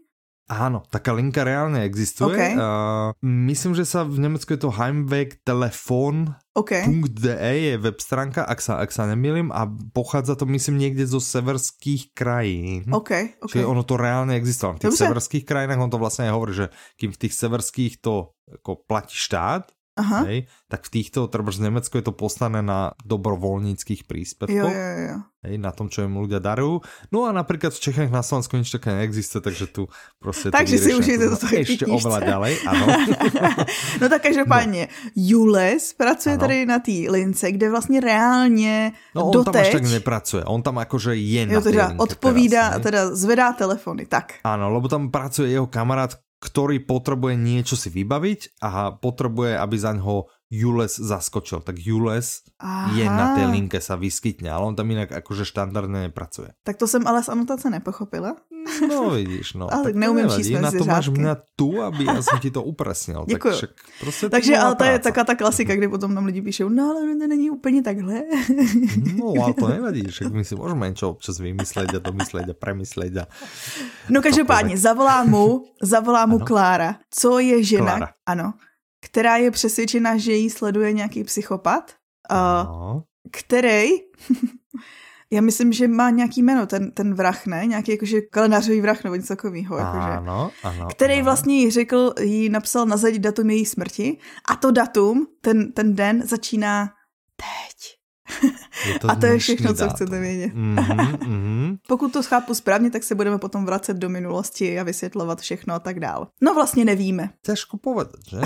Áno, 0.50 0.82
taká 0.90 1.14
linka 1.14 1.46
reálne 1.46 1.86
existuje. 1.86 2.34
OK. 2.34 2.42
Uh, 2.58 3.14
myslím, 3.22 3.72
že 3.78 3.86
sa 3.86 4.02
v 4.02 4.20
Nemecku 4.20 4.52
je 4.52 4.60
to 4.60 4.74
Heimweg 4.74 5.38
Telefon 5.46 6.34
OK. 6.52 6.84
.de 7.08 7.32
je 7.40 7.74
web 7.80 7.96
stránka, 7.96 8.44
ak 8.44 8.60
sa, 8.60 8.76
ak 8.82 8.92
sa 8.92 9.08
nemýlim, 9.08 9.48
a 9.48 9.64
pochádza 9.96 10.36
to 10.36 10.44
myslím 10.52 10.76
niekde 10.76 11.08
zo 11.08 11.16
severských 11.16 12.12
krajín. 12.12 12.92
OK, 12.92 13.40
OK. 13.40 13.56
Čiže 13.56 13.64
ono 13.64 13.80
to 13.88 13.96
reálne 13.96 14.36
existuje. 14.36 14.76
V 14.76 14.84
tých 14.84 14.92
Dobře. 14.92 15.04
severských 15.08 15.44
krajinách 15.48 15.80
on 15.80 15.90
to 15.90 15.96
vlastne 15.96 16.28
aj 16.28 16.32
hovorí, 16.36 16.52
že 16.52 16.66
kým 17.00 17.16
v 17.16 17.20
tých 17.24 17.32
severských 17.32 18.04
to 18.04 18.36
ako 18.52 18.84
platí 18.84 19.16
štát, 19.16 19.72
Aha. 19.92 20.24
Hej, 20.24 20.48
tak 20.72 20.88
v 20.88 20.90
týchto, 20.90 21.28
treba 21.28 21.52
v 21.52 21.68
Nemecku 21.68 22.00
je 22.00 22.04
to 22.04 22.16
postané 22.16 22.64
na 22.64 22.96
dobrovoľníckých 23.04 24.00
Jo, 24.00 24.08
príspevkoch, 24.08 24.72
jo, 24.72 24.92
jo. 25.04 25.16
hej, 25.44 25.60
na 25.60 25.68
tom, 25.68 25.92
čo 25.92 26.00
im 26.02 26.16
ľudia 26.16 26.40
darujú. 26.40 26.80
No 27.12 27.28
a 27.28 27.36
napríklad 27.36 27.76
v 27.76 27.82
Čechách 27.82 28.08
na 28.08 28.24
Slovensku 28.24 28.56
nič 28.56 28.72
také 28.72 28.88
neexistuje, 28.88 29.44
takže 29.44 29.68
tu 29.68 29.92
proste 30.16 30.48
je 30.48 30.56
Takže 30.56 30.76
si 30.80 30.96
vyriešené. 30.96 30.96
užijte 30.96 31.24
to, 31.28 31.36
znamená 31.36 31.36
co 31.36 31.46
je 31.46 31.60
Ešte 31.60 31.84
knížce. 31.84 31.96
oveľa 32.00 32.20
ďalej. 32.24 32.52
No 34.00 34.08
tak 34.08 34.22
každopádně, 34.22 34.88
Jules 35.16 35.92
pracuje 35.92 36.34
Ano. 36.34 36.40
tady 36.40 36.66
na 36.66 36.78
té 36.78 36.92
lince, 37.10 37.52
kde 37.52 37.70
vlastně 37.70 38.00
reálně 38.00 38.92
No 39.14 39.24
on 39.28 39.44
tam 39.44 39.56
až 39.56 39.68
tak 39.70 39.82
nepracuje, 39.82 40.44
on 40.44 40.62
tam 40.62 40.78
akože 40.78 41.14
je 41.14 41.46
na 41.46 41.52
jo, 41.52 41.60
tej 41.60 41.72
teda 41.72 41.86
odpovídá, 41.98 42.64
teraz, 42.70 42.82
teda 42.82 43.00
zvedá 43.14 43.52
telefony, 43.52 44.06
tak. 44.06 44.40
Áno, 44.44 44.72
lebo 44.72 44.88
tam 44.88 45.12
pracuje 45.12 45.52
jeho 45.52 45.66
kamarát, 45.68 46.16
ktorý 46.42 46.82
potrebuje 46.82 47.38
niečo 47.38 47.78
si 47.78 47.86
vybaviť 47.86 48.58
a 48.58 48.90
potrebuje, 48.98 49.54
aby 49.54 49.76
za 49.78 49.94
ňoho 49.94 50.26
Jules 50.52 51.00
zaskočil. 51.00 51.64
Tak 51.64 51.80
Jules 51.80 52.44
Aha. 52.60 52.92
je 52.92 53.08
na 53.08 53.32
tej 53.32 53.48
linke 53.48 53.80
sa 53.80 53.96
vyskytne, 53.96 54.52
ale 54.52 54.68
on 54.68 54.76
tam 54.76 54.84
inak 54.92 55.08
akože 55.08 55.48
štandardne 55.48 56.12
nepracuje. 56.12 56.52
Tak 56.60 56.76
to 56.76 56.84
jsem 56.84 57.00
ale 57.08 57.24
z 57.24 57.32
anotace 57.32 57.70
nepochopila. 57.72 58.36
No 58.88 59.10
vidíš, 59.10 59.54
no. 59.54 59.66
Ale 59.72 59.82
tak 59.90 59.94
neumím 59.94 60.30
číst 60.30 60.50
Na 60.54 60.70
to 60.70 60.84
máš 60.84 61.10
mňa 61.10 61.34
tu, 61.56 61.82
aby 61.82 62.06
ja 62.06 62.22
som 62.22 62.38
ti 62.38 62.54
to 62.54 62.62
upresnil. 62.62 63.24
Děkuju. 63.28 63.54
Tak 63.54 63.58
však 63.58 63.70
prostě 64.00 64.28
Takže 64.28 64.58
ale 64.58 64.74
to 64.74 64.84
je 64.84 64.98
taká 64.98 65.24
ta 65.24 65.34
klasika, 65.34 65.74
kdy 65.74 65.88
potom 65.88 66.14
tam 66.14 66.24
lidi 66.26 66.42
píšou, 66.42 66.68
no 66.68 66.90
ale 66.90 67.00
to 67.18 67.26
není 67.26 67.50
úplně 67.50 67.82
takhle. 67.82 68.22
No, 69.16 69.34
ale 69.42 69.54
to 69.54 69.68
nevadí, 69.68 70.02
však 70.06 70.32
my 70.32 70.44
si 70.44 70.54
môžeme 70.54 70.88
niečo 70.88 71.10
občas 71.14 71.38
vymysleť 71.38 71.96
a 71.96 71.98
domysleť 71.98 72.52
a 72.52 72.54
premysleť 72.54 73.12
a... 73.16 73.24
No 74.10 74.22
každopádně, 74.22 74.78
zavolá 74.78 75.24
mu, 75.24 75.64
zavolá 75.82 76.26
mu 76.26 76.36
Ano. 76.36 76.46
Klára, 76.46 76.90
co 77.10 77.38
je 77.38 77.64
žena, 77.64 77.96
Klára. 77.96 78.08
ano, 78.26 78.52
která 79.02 79.36
je 79.36 79.50
přesvědčena, 79.50 80.16
že 80.16 80.32
jí 80.32 80.50
sleduje 80.50 80.92
nějaký 80.92 81.24
psychopat, 81.24 81.94
uh, 82.30 82.70
No, 82.70 83.02
který, 83.30 83.88
já 85.30 85.40
myslím, 85.40 85.72
že 85.72 85.88
má 85.88 86.10
nějaký 86.10 86.42
jméno, 86.42 86.66
ten, 86.66 86.90
ten 86.90 87.14
vrah, 87.14 87.46
ne? 87.46 87.66
Nějaký 87.66 87.92
jakože 87.92 88.20
kalendářový 88.20 88.80
vrah 88.80 89.04
nebo 89.04 89.16
něco 89.16 89.28
takového. 89.28 89.76
Jakože. 89.76 90.08
áno, 90.22 90.50
áno. 90.62 90.88
Který 90.90 91.14
áno. 91.14 91.24
vlastně 91.24 91.58
jí 91.58 91.70
řekl, 91.70 92.14
jí 92.20 92.48
napsal 92.48 92.86
na 92.86 92.96
zeď 92.96 93.18
datum 93.18 93.50
její 93.50 93.66
smrti 93.66 94.18
a 94.48 94.56
to 94.56 94.70
datum, 94.70 95.26
ten, 95.40 95.72
ten 95.72 95.94
den 95.94 96.22
začíná 96.26 96.90
teď. 97.36 97.91
Je 98.88 98.94
A 99.08 99.14
to 99.14 99.26
je 99.26 99.38
všechno, 99.38 99.74
co 99.74 99.80
dátum. 99.80 99.94
chcete 99.94 100.20
vědět. 100.20 100.50
Mhm, 100.54 101.16
mhm. 101.26 101.76
Pokud 101.88 102.12
to 102.12 102.22
chápu 102.22 102.54
správně, 102.54 102.90
tak 102.90 103.02
se 103.02 103.14
budeme 103.14 103.38
potom 103.38 103.64
vracet 103.64 103.96
do 103.96 104.08
minulosti 104.08 104.80
a 104.80 104.82
vysvětlovat 104.82 105.40
všechno 105.40 105.74
a 105.74 105.78
tak 105.78 106.00
dál. 106.00 106.28
No 106.40 106.54
vlastně 106.54 106.84
nevíme. 106.84 107.30
Ťažko 107.46 107.76
povedať, 107.76 108.20
že? 108.30 108.38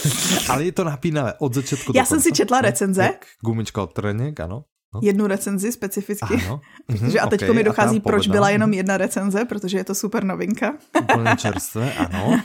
Ale 0.52 0.64
je 0.64 0.72
to 0.72 0.84
napínavé 0.84 1.34
od 1.38 1.54
začiatku 1.54 1.92
Já 1.94 2.02
do 2.02 2.06
jsem 2.06 2.20
si 2.20 2.32
četla 2.32 2.60
recenze. 2.60 3.02
jak 3.02 3.26
Gumička 3.44 3.82
od 3.82 3.92
treniek, 3.92 4.40
ano. 4.40 4.64
No. 4.94 5.00
Jednu 5.02 5.24
recenzi 5.26 5.72
specificky. 5.72 6.36
Áno. 6.36 6.60
Mhm, 6.88 7.00
Takže 7.00 7.20
a 7.20 7.26
teďko 7.26 7.44
okej, 7.44 7.56
mi 7.56 7.64
dochází, 7.64 8.00
proč 8.00 8.28
povedal, 8.28 8.32
byla 8.32 8.48
jenom 8.50 8.72
jedna 8.72 8.96
recenze, 9.00 9.44
protože 9.44 9.78
je 9.78 9.84
to 9.84 9.94
super 9.94 10.20
novinka. 10.24 10.76
Úplne 10.92 11.32
čerstvé, 11.40 11.96
áno. 11.96 12.36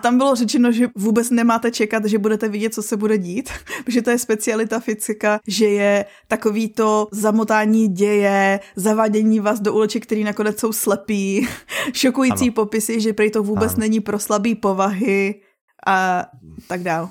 A 0.00 0.02
tam 0.02 0.18
bylo 0.18 0.34
řečeno, 0.34 0.72
že 0.72 0.88
vůbec 0.96 1.30
nemáte 1.30 1.70
čekat, 1.70 2.04
že 2.04 2.18
budete 2.18 2.48
vidět, 2.48 2.74
co 2.74 2.82
se 2.82 2.96
bude 2.96 3.18
dít, 3.18 3.50
protože 3.84 4.02
to 4.02 4.10
je 4.10 4.18
specialita 4.18 4.80
fyzika, 4.80 5.40
že 5.46 5.66
je 5.66 6.04
takový 6.28 6.68
to 6.68 7.08
zamotání 7.12 7.88
děje, 7.88 8.60
zavádění 8.76 9.40
vás 9.40 9.60
do 9.60 9.74
uleček, 9.74 10.02
který 10.02 10.24
nakonec 10.24 10.60
jsou 10.60 10.72
slepí, 10.72 11.48
šokující 11.92 12.44
Ano. 12.44 12.52
popisy, 12.52 13.00
že 13.00 13.12
prej 13.12 13.30
to 13.30 13.42
vůbec 13.42 13.72
Ano. 13.72 13.80
není 13.80 14.00
pro 14.00 14.18
slabý 14.18 14.54
povahy 14.54 15.40
a 15.86 16.26
tak 16.68 16.82
dál. 16.82 17.10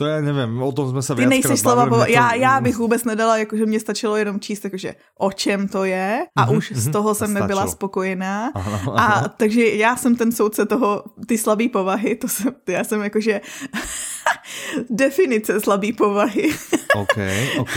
To 0.00 0.08
ja 0.08 0.24
neviem, 0.24 0.48
o 0.64 0.72
tom 0.72 0.88
sme 0.88 1.04
sa 1.04 1.12
Ty 1.12 1.28
nejsi 1.28 1.60
slova, 1.60 1.84
bo 1.84 2.08
já, 2.08 2.32
já 2.34 2.56
bych 2.60 2.76
vůbec 2.76 3.04
nedala, 3.04 3.36
jakože 3.44 3.66
mě 3.68 3.80
stačilo 3.80 4.16
jenom 4.16 4.40
číst, 4.40 4.64
jakože 4.64 4.94
o 5.20 5.28
čem 5.32 5.68
to 5.68 5.84
je 5.84 6.24
a 6.36 6.42
Mhm, 6.48 6.56
už 6.56 6.72
z 6.72 6.84
mhm, 6.88 6.92
toho 6.92 7.10
a 7.10 7.14
jsem 7.14 7.30
nebyla 7.34 7.62
stačilo. 7.68 7.72
spokojená. 7.76 8.52
Áno, 8.56 8.96
A 8.96 9.04
áno. 9.20 9.28
takže 9.36 9.76
já 9.76 9.96
jsem 9.96 10.16
ten 10.16 10.32
soudce 10.32 10.64
toho, 10.66 11.04
ty 11.28 11.36
slabý 11.38 11.68
povahy, 11.68 12.16
to 12.16 12.28
jsem, 12.28 12.48
já 12.68 12.84
jsem 12.84 13.00
jakože 13.02 13.40
definice 14.90 15.60
slabý 15.60 15.92
povahy. 15.92 16.48
OK, 16.96 17.16
OK. 17.58 17.76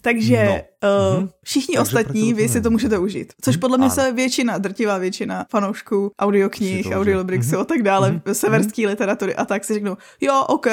takže 0.00 0.64
No. 0.82 1.18
uh, 1.20 1.28
všichni 1.44 1.74
Takže 1.76 1.82
ostatní, 1.82 2.34
vy 2.34 2.48
si 2.48 2.54
to 2.54 2.70
nevím. 2.70 2.72
můžete 2.72 2.98
užít. 2.98 3.32
Což 3.42 3.56
podle 3.56 3.78
mě 3.78 3.86
ano. 3.86 3.94
se 3.94 4.12
většina, 4.12 4.58
drtivá 4.58 4.98
většina 4.98 5.46
fanoušků 5.50 6.10
audioknih, 6.20 6.86
audiolibrixu 6.94 7.58
a 7.58 7.64
tak 7.64 7.82
dále, 7.82 8.10
Mhm. 8.10 8.34
severské 8.34 8.86
literatury 8.86 9.34
a 9.34 9.44
tak 9.44 9.64
si 9.64 9.74
řeknou, 9.74 9.96
jo, 10.20 10.44
OK, 10.48 10.66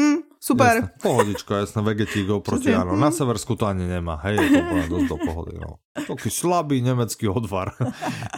hm, 0.00 0.16
super. 0.40 0.74
Jasné, 0.80 0.90
pohodička, 1.02 1.56
jasné, 1.58 1.82
vegetík 1.82 2.28
oproti, 2.28 2.60
Přesně, 2.72 2.76
áno. 2.76 2.96
mm. 2.96 3.00
Na 3.00 3.10
Seversku 3.10 3.52
to 3.56 3.66
ani 3.66 3.84
nemá, 3.84 4.16
hej, 4.24 4.40
je 4.40 4.48
to 4.48 4.58
úplne 4.64 4.86
dosť 4.88 5.06
do 5.12 5.16
pohody, 5.28 5.54
no. 5.60 5.76
Taký 6.08 6.30
slabý 6.32 6.80
nemecký 6.80 7.28
odvar. 7.28 7.76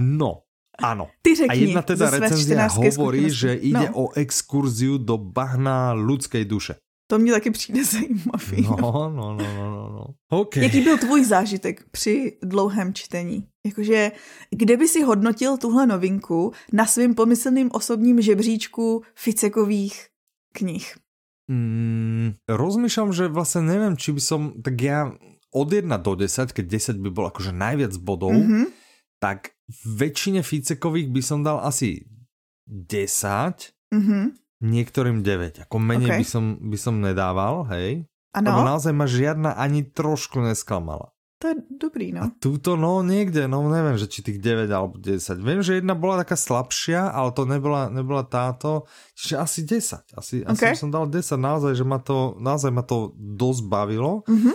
No, 0.03 0.42
áno. 0.83 1.07
Ty 1.22 1.31
A 1.31 1.37
řekni 1.37 1.61
jedna 1.70 1.83
teda 1.83 2.11
recenzia 2.11 2.66
hovorí, 2.66 3.31
zkušenosti. 3.31 3.38
že 3.38 3.51
ide 3.55 3.87
no, 3.94 3.94
o 3.94 4.05
exkurziu 4.18 4.98
do 4.98 5.14
bahna 5.18 5.94
ľudskej 5.94 6.44
duše. 6.44 6.75
To 7.11 7.18
mě 7.18 7.33
taky 7.33 7.51
přijde 7.51 7.85
zajímavý. 7.94 8.62
No, 8.62 8.77
no, 8.81 9.11
no, 9.12 9.37
no, 9.37 9.70
no, 9.70 9.88
no. 9.92 10.05
OK. 10.31 10.57
Jaký 10.57 10.81
byl 10.81 10.98
tvůj 10.98 11.25
zážitek 11.25 11.85
při 11.90 12.38
dlouhém 12.42 12.94
čtení? 12.94 13.44
Jakože, 13.66 14.12
kde 14.51 14.77
by 14.77 14.88
si 14.88 15.03
hodnotil 15.03 15.57
tuhle 15.57 15.87
novinku 15.87 16.53
na 16.72 16.87
svým 16.87 17.14
pomyslným 17.14 17.70
osobním 17.72 18.20
žebříčku 18.20 19.03
Ficekových 19.14 20.07
knih? 20.53 20.94
Mm, 21.50 22.38
rozmýšľam, 22.46 23.11
že 23.11 23.26
vlastne 23.26 23.66
neviem, 23.66 23.98
či 23.98 24.14
by 24.14 24.22
som, 24.22 24.40
tak 24.62 24.78
ja 24.78 25.11
od 25.50 25.68
1 25.68 25.85
do 25.98 26.14
10, 26.14 26.55
keď 26.55 26.64
10 26.64 27.02
by 27.02 27.11
bol 27.11 27.26
akože 27.28 27.50
najviac 27.50 27.92
bodov, 27.98 28.33
Mhm. 28.33 28.70
tak 29.18 29.52
väčšine 29.85 30.40
Ficekových 30.40 31.09
by 31.09 31.22
som 31.22 31.42
dal 31.42 31.61
asi 31.61 32.07
10, 32.66 33.74
Mhm. 33.92 34.38
niektorým 34.62 35.20
9. 35.20 35.61
Ako 35.61 35.76
menej 35.76 36.09
Ok. 36.09 36.18
by, 36.18 36.26
som, 36.26 36.44
by 36.62 36.78
som 36.78 36.94
nedával, 36.98 37.68
hej. 37.68 38.07
Lebo 38.33 38.64
Ano, 38.64 38.72
naozaj 38.72 38.96
ma 38.96 39.05
žiadna 39.05 39.52
ani 39.55 39.85
trošku 39.85 40.40
nesklamala. 40.40 41.12
To 41.42 41.50
je 41.50 41.57
dobrý, 41.74 42.14
A 42.14 42.31
no. 42.31 42.38
túto, 42.38 42.78
no 42.78 43.02
niekde, 43.02 43.50
no 43.50 43.66
neviem, 43.66 43.98
že 43.98 44.07
či 44.07 44.22
tých 44.22 44.38
9 44.38 44.70
alebo 44.70 44.94
10. 44.94 45.42
Viem, 45.42 45.59
že 45.59 45.83
jedna 45.83 45.98
bola 45.98 46.22
taká 46.22 46.38
slabšia, 46.38 47.11
ale 47.11 47.35
to 47.35 47.42
nebola, 47.42 47.90
nebola 47.90 48.22
táto, 48.22 48.87
čiže 49.18 49.35
asi 49.42 49.61
10. 49.66 50.14
Asi, 50.14 50.46
asi 50.46 50.55
Ok. 50.55 50.62
by 50.70 50.78
som 50.78 50.94
dal 50.94 51.11
10, 51.11 51.35
naozaj, 51.35 51.74
že 51.74 51.83
ma 51.83 51.98
to, 51.98 52.38
naozaj 52.38 52.70
ma 52.70 52.87
to 52.87 53.11
dosť 53.18 53.62
bavilo. 53.66 54.22
Mhm. 54.31 54.52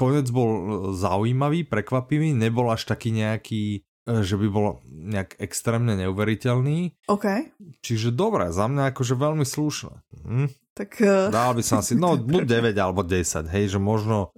Konec 0.00 0.26
bol 0.32 0.50
zaujímavý, 0.96 1.68
prekvapivý, 1.68 2.32
nebol 2.32 2.72
až 2.72 2.88
taký 2.88 3.12
nejaký, 3.12 3.84
e, 4.08 4.12
že 4.24 4.40
by 4.40 4.46
bol 4.48 4.80
nejak 4.88 5.36
extrémne 5.36 5.92
neuveriteľný. 6.00 7.04
OK, 7.12 7.52
Čiže 7.84 8.16
dobré, 8.16 8.48
za 8.48 8.64
mňa 8.64 8.96
akože 8.96 9.12
veľmi 9.12 9.44
slušné. 9.44 9.92
Hm? 10.24 10.48
tak 10.74 10.98
uh, 11.06 11.30
Dal 11.30 11.54
by 11.54 11.62
som 11.62 11.78
asi, 11.78 11.94
no 11.94 12.18
buď 12.34 12.74
9 12.74 12.82
alebo 12.82 13.06
10, 13.06 13.46
hej, 13.46 13.64
že 13.70 13.78
možno 13.78 14.34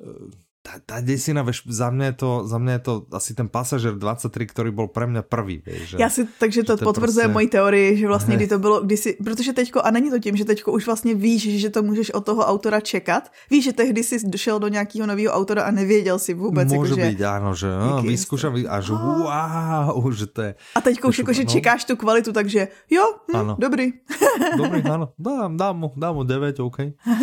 tá, 0.67 0.83
tá 0.83 0.97
desina, 0.99 1.47
vieš, 1.47 1.63
za 1.71 1.95
mňa, 1.95 2.05
je 2.11 2.17
to, 2.19 2.31
za 2.43 2.59
mňa 2.59 2.73
je 2.73 2.83
to 2.83 2.93
asi 3.15 3.39
ten 3.39 3.47
pasažer 3.47 3.95
23, 3.95 4.51
ktorý 4.51 4.71
bol 4.75 4.91
pre 4.91 5.07
mňa 5.07 5.23
prvý, 5.23 5.63
vieš. 5.63 5.95
Že... 5.95 5.97
já 6.03 6.09
si, 6.11 6.27
takže 6.27 6.61
to, 6.67 6.73
že 6.75 6.79
to 6.83 6.85
potvrzuje 6.85 7.31
prostě- 7.31 7.33
moji 7.33 7.49
teorii, 7.49 7.89
že 7.97 8.07
vlastně 8.07 8.37
kdy 8.37 8.47
to 8.47 8.59
bylo, 8.59 8.83
když 8.83 9.01
si, 9.01 9.11
protože 9.25 9.53
teďko, 9.53 9.79
a 9.87 9.91
není 9.91 10.11
to 10.11 10.19
tím, 10.19 10.37
že 10.37 10.45
teďko 10.45 10.73
už 10.73 10.87
vlastně 10.87 11.15
víš, 11.15 11.61
že 11.63 11.71
to 11.71 11.83
můžeš 11.83 12.11
od 12.11 12.25
toho 12.27 12.43
autora 12.43 12.81
čekat, 12.81 13.31
víš, 13.51 13.65
že 13.65 13.73
tehdy 13.73 14.03
jsi 14.03 14.27
došel 14.27 14.59
do 14.59 14.69
nějakého 14.69 15.07
nového 15.07 15.33
autora 15.33 15.63
a 15.63 15.71
nevěděl 15.71 16.19
si 16.19 16.35
vůbec, 16.35 16.67
Môže 16.67 16.99
jakože, 16.99 17.03
byť, 17.07 17.21
áno, 17.23 17.51
že 17.55 17.69
no, 17.71 18.03
vyskúšam 18.03 18.53
a 18.67 18.77
že 18.83 18.93
wow, 18.93 20.03
že 20.11 20.27
to 20.27 20.41
je 20.43 20.53
A 20.75 20.81
teďko 20.81 21.09
už 21.09 21.19
jako, 21.23 21.33
že 21.33 21.45
no. 21.45 21.51
čekáš 21.51 21.85
tu 21.85 21.95
kvalitu, 21.97 22.33
takže 22.33 22.69
jo, 22.91 23.05
hm, 23.31 23.37
Ano. 23.37 23.53
dobrý. 23.59 23.93
dobrý, 24.61 24.83
áno, 24.83 25.15
dám, 25.15 25.55
dám 25.57 25.75
mu, 25.79 25.89
dám 25.95 26.15
mu 26.15 26.23
9, 26.25 26.59
OK. 26.61 26.79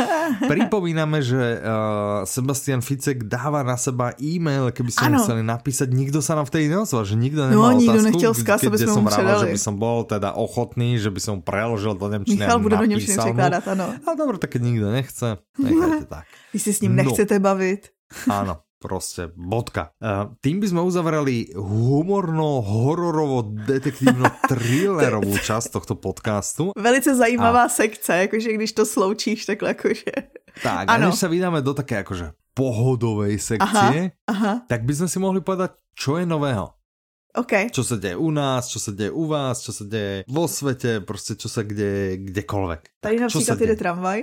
Pripomíname, 0.51 1.19
že 1.19 1.59
uh, 1.59 2.23
Sebastian 2.23 2.79
Ficek 2.79 3.27
dáva 3.33 3.65
na 3.65 3.73
seba 3.75 4.13
e-mail, 4.15 4.69
keby 4.69 4.89
ste 4.89 5.09
mu 5.09 5.17
Áno. 5.17 5.25
chceli 5.25 5.41
napísať, 5.41 5.89
nikto 5.89 6.21
sa 6.21 6.37
nám 6.37 6.45
vtedy 6.45 6.69
neozval, 6.69 7.01
že 7.01 7.17
nikto 7.17 7.41
No, 7.43 7.49
nemal 7.49 7.71
nikto 7.73 7.97
otázku, 7.97 8.07
nechtěl 8.07 8.31
vzkaz, 8.33 8.59
kde 8.61 8.85
som 8.85 9.01
mu 9.01 9.09
vravel, 9.09 9.25
že 9.25 9.33
předali. 9.33 9.53
by 9.53 9.59
som 9.59 9.75
bol 9.75 9.97
teda 10.05 10.29
ochotný, 10.33 10.89
že 10.95 11.09
by 11.09 11.17
som 11.17 11.35
preložil 11.41 11.93
do 11.93 12.05
Nemčiny 12.05 12.37
Michal 12.37 12.57
a 12.57 12.61
bude 12.61 12.77
do 12.77 12.85
Němčiny 12.85 13.17
překládat, 13.17 13.63
ano. 13.67 13.85
A 14.05 14.09
dobre, 14.13 14.37
tak 14.37 14.53
keď 14.53 14.61
nikto 14.61 14.87
nechce, 14.87 15.27
nechajte 15.57 16.05
tak. 16.05 16.25
Když 16.53 16.61
si 16.61 16.71
s 16.73 16.79
ním 16.81 16.93
No. 16.93 16.99
nechcete 17.03 17.39
bavit. 17.41 17.89
Áno, 18.29 18.61
proste 18.77 19.33
bodka. 19.33 19.89
Uh, 19.97 20.37
tým 20.37 20.61
by 20.61 20.67
sme 20.69 20.81
uzavreli 20.83 21.49
humorno, 21.57 22.61
hororovo, 22.61 23.41
detektívno, 23.65 24.27
thrillerovú 24.45 25.33
časť 25.49 25.73
tohto 25.73 25.95
podcastu. 25.97 26.75
Velice 26.77 27.15
zajímavá 27.15 27.65
sekce, 27.69 28.29
jakože 28.29 28.53
když 28.53 28.71
to 28.71 28.83
sloučíš 28.85 29.45
takhle, 29.45 29.69
jakože. 29.73 30.11
Tak, 30.61 30.85
a 30.85 30.93
Áno. 30.93 31.09
než 31.09 31.17
sa 31.17 31.25
vydáme 31.25 31.65
do 31.65 31.73
také 31.73 32.05
akože 32.05 32.29
pohodovej 32.53 33.41
sekcie, 33.41 34.13
Aha, 34.29 34.53
tak 34.69 34.85
by 34.85 34.93
sme 34.93 35.07
si 35.09 35.17
mohli 35.17 35.41
povedať, 35.41 35.73
čo 35.97 36.17
je 36.21 36.25
nového. 36.25 36.73
OK. 37.33 37.73
Čo 37.73 37.81
sa 37.81 37.97
deje 37.97 38.13
u 38.13 38.29
nás, 38.29 38.69
čo 38.69 38.77
sa 38.77 38.93
deje 38.93 39.09
u 39.09 39.25
vás, 39.25 39.65
čo 39.65 39.73
sa 39.73 39.81
deje 39.89 40.21
vo 40.29 40.45
svete, 40.45 41.01
proste 41.01 41.33
čo 41.33 41.49
sa 41.49 41.65
kde, 41.65 42.21
kdekoľvek. 42.29 43.01
Tady 43.01 43.15
například 43.19 43.57
jede 43.57 43.73
deje? 43.73 43.81
tramvaj. 43.81 44.19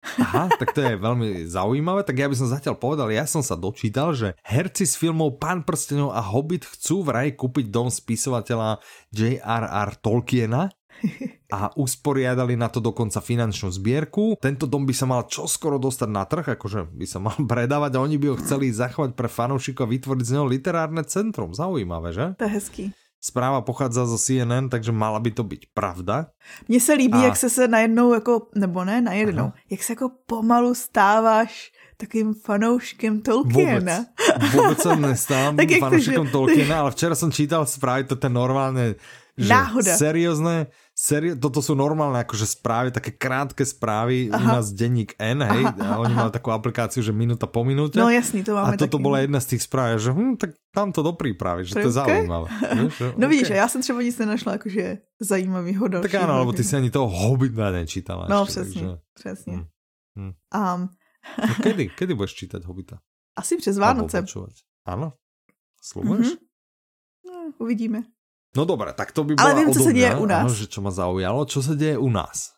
Aha, 0.00 0.48
tak 0.60 0.72
to 0.76 0.80
je 0.80 0.96
veľmi 0.96 1.48
zaujímavé. 1.48 2.04
Tak 2.04 2.16
ja 2.20 2.28
by 2.28 2.36
som 2.36 2.52
zatiaľ 2.52 2.76
povedal, 2.76 3.08
ja 3.08 3.24
som 3.24 3.40
sa 3.40 3.56
dočítal, 3.56 4.12
že 4.12 4.36
herci 4.44 4.84
z 4.84 4.96
filmov 4.96 5.40
Pán 5.40 5.64
prstenov 5.64 6.12
a 6.12 6.20
Hobbit 6.20 6.68
chcú 6.68 7.00
vraj 7.00 7.32
kúpiť 7.32 7.72
dom 7.72 7.88
spisovateľa 7.88 8.80
J.R.R. 9.12 9.90
Tolkiena 10.00 10.68
a 11.50 11.74
usporiadali 11.74 12.54
na 12.54 12.70
to 12.70 12.78
dokonca 12.78 13.18
finančnú 13.18 13.74
zbierku. 13.74 14.38
Tento 14.38 14.70
dom 14.70 14.86
by 14.86 14.94
sa 14.94 15.06
mal 15.10 15.26
čoskoro 15.26 15.76
dostať 15.82 16.08
na 16.08 16.24
trh, 16.24 16.54
akože 16.54 16.94
by 16.94 17.06
sa 17.06 17.18
mal 17.18 17.36
predávať 17.52 17.98
a 17.98 18.02
oni 18.02 18.16
by 18.16 18.26
ho 18.32 18.36
chceli 18.38 18.70
zachovať 18.70 19.18
pre 19.18 19.26
fanúšikov 19.26 19.90
a 19.90 19.92
vytvoriť 19.92 20.24
z 20.24 20.32
neho 20.38 20.46
literárne 20.46 21.02
centrum. 21.04 21.52
Zaujímavé, 21.52 22.14
že? 22.14 22.26
To 22.38 22.46
je 22.46 22.52
hezký. 22.54 22.84
Zpráva 23.20 23.60
pochádza 23.60 24.08
zo 24.08 24.16
CNN, 24.16 24.72
takže 24.72 24.96
mala 24.96 25.20
by 25.20 25.30
to 25.30 25.44
být 25.44 25.68
pravda. 25.76 26.32
Mně 26.68 26.80
se 26.80 26.92
líbí, 26.92 27.18
a... 27.18 27.22
jak 27.22 27.36
se 27.36 27.50
se 27.50 27.68
najednou, 27.68 28.14
jako, 28.14 28.48
nebo 28.54 28.84
ne 28.84 29.00
najednou, 29.00 29.52
Aha. 29.52 29.54
jak 29.70 29.82
se 29.82 29.92
jako 29.92 30.10
pomalu 30.26 30.74
stáváš 30.74 31.72
takým 31.96 32.34
fanouškem 32.34 33.20
Tolkiena. 33.20 33.96
Vůbec, 33.96 34.52
vůbec 34.52 34.82
se 34.82 34.96
nestávám 34.96 35.56
fanouškem 35.80 36.28
Tolkiena, 36.28 36.80
ale 36.80 36.90
včera 36.90 37.14
jsem 37.14 37.32
čítal 37.32 37.66
zprávy, 37.66 38.04
to 38.04 38.16
ten 38.16 38.32
normálně 38.32 38.94
že 39.40 39.48
Náhoda. 39.48 39.96
seriózne, 39.96 40.66
seri 41.00 41.32
toto 41.32 41.64
sú 41.64 41.72
normálne 41.72 42.20
akože 42.20 42.44
správy, 42.44 42.92
také 42.92 43.16
krátke 43.16 43.64
správy, 43.64 44.28
Aha. 44.28 44.36
u 44.36 44.44
nás 44.60 44.68
denník 44.76 45.16
N, 45.16 45.40
hej, 45.40 45.64
Aha. 45.64 45.96
a 45.96 46.04
oni 46.04 46.12
mali 46.12 46.28
takú 46.28 46.52
aplikáciu, 46.52 47.00
že 47.00 47.08
minúta 47.08 47.48
po 47.48 47.64
minúte. 47.64 47.96
No 47.96 48.12
jasný, 48.12 48.44
to 48.44 48.52
máme 48.52 48.76
A 48.76 48.80
toto 48.80 49.00
taky. 49.00 49.04
bola 49.08 49.24
jedna 49.24 49.40
z 49.40 49.56
tých 49.56 49.64
správ, 49.64 49.96
že 49.96 50.12
hm, 50.12 50.36
tak 50.36 50.52
tam 50.76 50.92
to 50.92 51.00
do 51.00 51.16
prípravy, 51.16 51.64
že 51.64 51.80
to, 51.80 51.80
to 51.80 51.88
je 51.88 51.96
zaujímavé. 51.96 52.46
Víš, 52.84 52.96
no 53.16 53.26
okay. 53.26 53.28
víš, 53.32 53.48
já 53.48 53.68
jsem 53.68 53.80
třeba 53.82 54.02
nic 54.02 54.18
nenašla 54.18 54.52
jakože 54.52 54.98
zajímavýho 55.20 55.88
Tak 55.88 56.14
áno, 56.14 56.44
lebo 56.44 56.52
ty 56.52 56.60
si 56.60 56.76
ani 56.76 56.92
toho 56.92 57.08
Hobbita 57.08 57.72
nečítala. 57.72 58.28
No 58.28 58.44
přesně, 58.44 58.80
takže... 58.80 58.96
přesně. 59.14 59.56
Hm. 59.56 59.66
Hm. 60.16 60.32
Um. 60.52 60.80
no, 61.48 61.54
kedy, 61.64 61.88
kedy 61.96 62.12
budeš 62.14 62.34
čítať 62.34 62.60
Hobbita? 62.64 63.00
Asi 63.36 63.56
přes 63.56 63.78
Vánoce. 63.78 64.20
Áno? 64.84 65.16
Slúbuješ? 65.80 66.36
Mm-hmm. 66.36 67.26
No, 67.26 67.36
uvidíme. 67.58 68.04
No 68.56 68.64
dobré, 68.64 68.92
tak 68.92 69.12
to 69.12 69.24
by 69.24 69.34
Ale 69.38 69.54
vím, 69.54 69.72
co 69.72 69.80
se 69.80 69.92
děje 69.92 70.16
u 70.16 70.26
nás. 70.26 70.40
Ano, 70.40 70.54
že 70.54 70.66
čo 70.66 70.82
ma 70.82 70.90
zaujalo, 70.90 71.44
čo 71.46 71.62
se 71.62 71.76
děje 71.76 71.98
u 71.98 72.10
nás? 72.10 72.50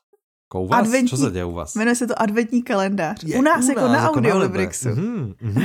Jako 0.52 0.62
u 0.62 0.66
vás? 0.68 0.80
Adventní, 0.80 1.08
čo 1.08 1.16
se 1.16 1.30
děje 1.30 1.44
u 1.44 1.52
vás? 1.52 1.74
Jmenuje 1.74 1.96
se 1.96 2.06
to 2.06 2.22
adventní 2.22 2.62
kalendář. 2.62 3.24
Je, 3.24 3.38
u 3.38 3.42
nás 3.42 3.64
u 3.64 3.68
jako 3.68 3.80
nás, 3.80 3.90
na 3.90 4.02
jako 4.02 4.14
Audiolibrixu. 4.14 4.88
Mm, 4.88 5.34
mm. 5.40 5.56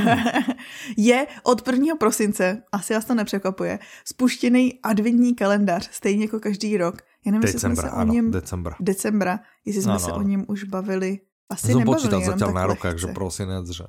je 0.97 1.28
od 1.43 1.67
1. 1.67 1.95
prosince, 1.95 2.63
asi 2.71 2.93
vás 2.93 3.05
to 3.05 3.15
nepřekvapuje, 3.15 3.80
spuštěný 4.05 4.80
adventní 4.84 5.36
kalendář, 5.36 5.89
stejně 5.91 6.25
jako 6.25 6.39
každý 6.39 6.78
rok. 6.78 6.95
Já 7.25 7.32
nevím, 7.32 7.41
decembra, 7.41 7.69
jestli 7.69 7.82
jsme 7.82 7.89
se 7.89 7.95
ano, 7.95 8.11
o 8.11 8.13
něm... 8.13 8.32
Decembra. 8.32 8.75
Decembra, 8.80 9.39
jestli 9.65 9.82
jsme 9.82 9.91
ano, 9.91 9.99
se 9.99 10.11
ano. 10.11 10.19
o 10.19 10.21
něm 10.21 10.45
už 10.47 10.63
bavili. 10.63 11.19
Asi 11.49 11.67
Jsem 11.67 11.80
nebavili, 11.80 11.95
počítal 11.95 12.21
zatím 12.21 12.55
na 12.55 12.65
rokách, 12.65 12.97
že 12.97 13.07
prosinec, 13.07 13.69
že... 13.69 13.84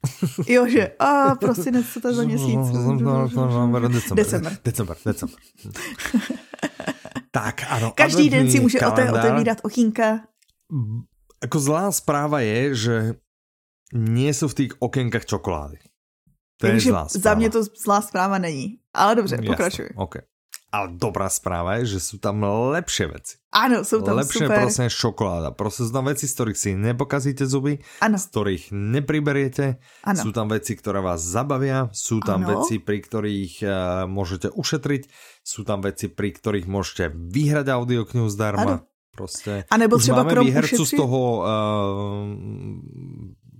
Jo, 0.48 0.66
že 0.68 0.92
a 0.98 1.34
prosinec, 1.34 1.86
co 1.86 2.00
to 2.00 2.08
je 2.08 2.14
za 2.14 2.22
měsíc? 2.24 2.58
December. 4.14 4.58
December, 4.64 4.96
december. 5.04 5.38
tak, 7.30 7.62
ano. 7.68 7.92
Každý 7.96 8.30
den 8.30 8.50
si 8.50 8.60
může 8.60 8.78
kalendár. 8.78 9.14
otevírat 9.14 9.58
okýnka. 9.62 10.20
Ako 11.36 11.60
zlá 11.60 11.92
správa 11.92 12.40
je, 12.40 12.74
že 12.74 12.96
nie 13.92 14.32
sú 14.32 14.48
v 14.48 14.56
tých 14.64 14.72
okienkách 14.80 15.28
čokolády. 15.28 15.78
To 16.58 16.66
je 16.66 16.80
zlá 16.80 17.08
správa. 17.08 17.22
Za 17.22 17.32
mě 17.34 17.48
to 17.50 17.60
zlá 17.62 18.00
správa 18.00 18.38
není. 18.38 18.80
Ale 18.94 19.14
dobře, 19.14 19.38
pokračuj. 19.46 19.88
Okay. 19.94 20.22
Ale 20.76 20.92
dobrá 20.92 21.32
správa 21.32 21.80
je, 21.80 21.96
že 21.96 22.04
sú 22.04 22.20
tam 22.20 22.44
lepšie 22.44 23.08
veci. 23.08 23.40
Áno, 23.56 23.80
sú 23.80 24.04
tam 24.04 24.20
Lepšie 24.20 24.44
super. 24.44 24.60
prosím 24.60 24.92
šokoláda. 24.92 25.48
Proste 25.56 25.88
sú 25.88 25.92
tam 25.96 26.04
veci, 26.12 26.28
z 26.28 26.32
ktorých 26.36 26.58
si 26.60 26.70
nepokazíte 26.76 27.48
zuby, 27.48 27.80
ano. 28.04 28.20
z 28.20 28.24
ktorých 28.28 28.64
nepriberiete. 28.76 29.80
Ano. 30.04 30.20
Sú 30.20 30.36
tam 30.36 30.52
veci, 30.52 30.76
ktoré 30.76 31.00
vás 31.00 31.24
zabavia. 31.24 31.88
Sú 31.96 32.20
tam 32.20 32.44
ano. 32.44 32.60
veci, 32.60 32.76
pri 32.76 33.00
ktorých 33.00 33.54
uh, 33.64 33.70
môžete 34.04 34.52
ušetriť. 34.52 35.02
Sú 35.40 35.64
tam 35.64 35.80
veci, 35.80 36.12
pri 36.12 36.36
ktorých 36.36 36.68
môžete 36.68 37.16
vyhrať 37.16 37.72
audioknihu 37.72 38.28
zdarma. 38.28 38.84
Ano. 38.84 38.84
Prostě. 39.16 39.64
A 39.70 39.76
nebo 39.76 39.98
třeba 39.98 40.16
máme 40.16 40.30
krom 40.30 40.46
výhercu 40.46 40.84
z 40.86 40.90
toho... 40.90 41.40
Uh, 41.40 42.36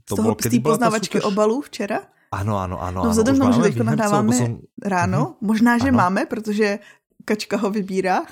to 0.05 0.15
z 0.15 0.17
toho, 0.17 0.37
z 0.41 0.51
té 0.51 0.61
poznávačky 0.61 1.21
obalů 1.21 1.61
včera? 1.61 2.01
Ano, 2.33 2.59
ano, 2.59 2.83
ano. 2.83 3.05
No 3.05 3.11
vzhledem 3.11 3.39
tomu, 3.39 3.53
že 3.53 3.63
teď 3.63 3.77
nahráváme 3.77 4.33
jsem... 4.33 4.59
ráno, 4.85 5.25
uh-huh. 5.25 5.35
možná, 5.41 5.79
že 5.79 5.89
ano. 5.89 5.97
máme, 5.97 6.27
protože 6.27 6.79
kačka 7.27 7.59
ho 7.59 7.69
vybírá. 7.75 8.23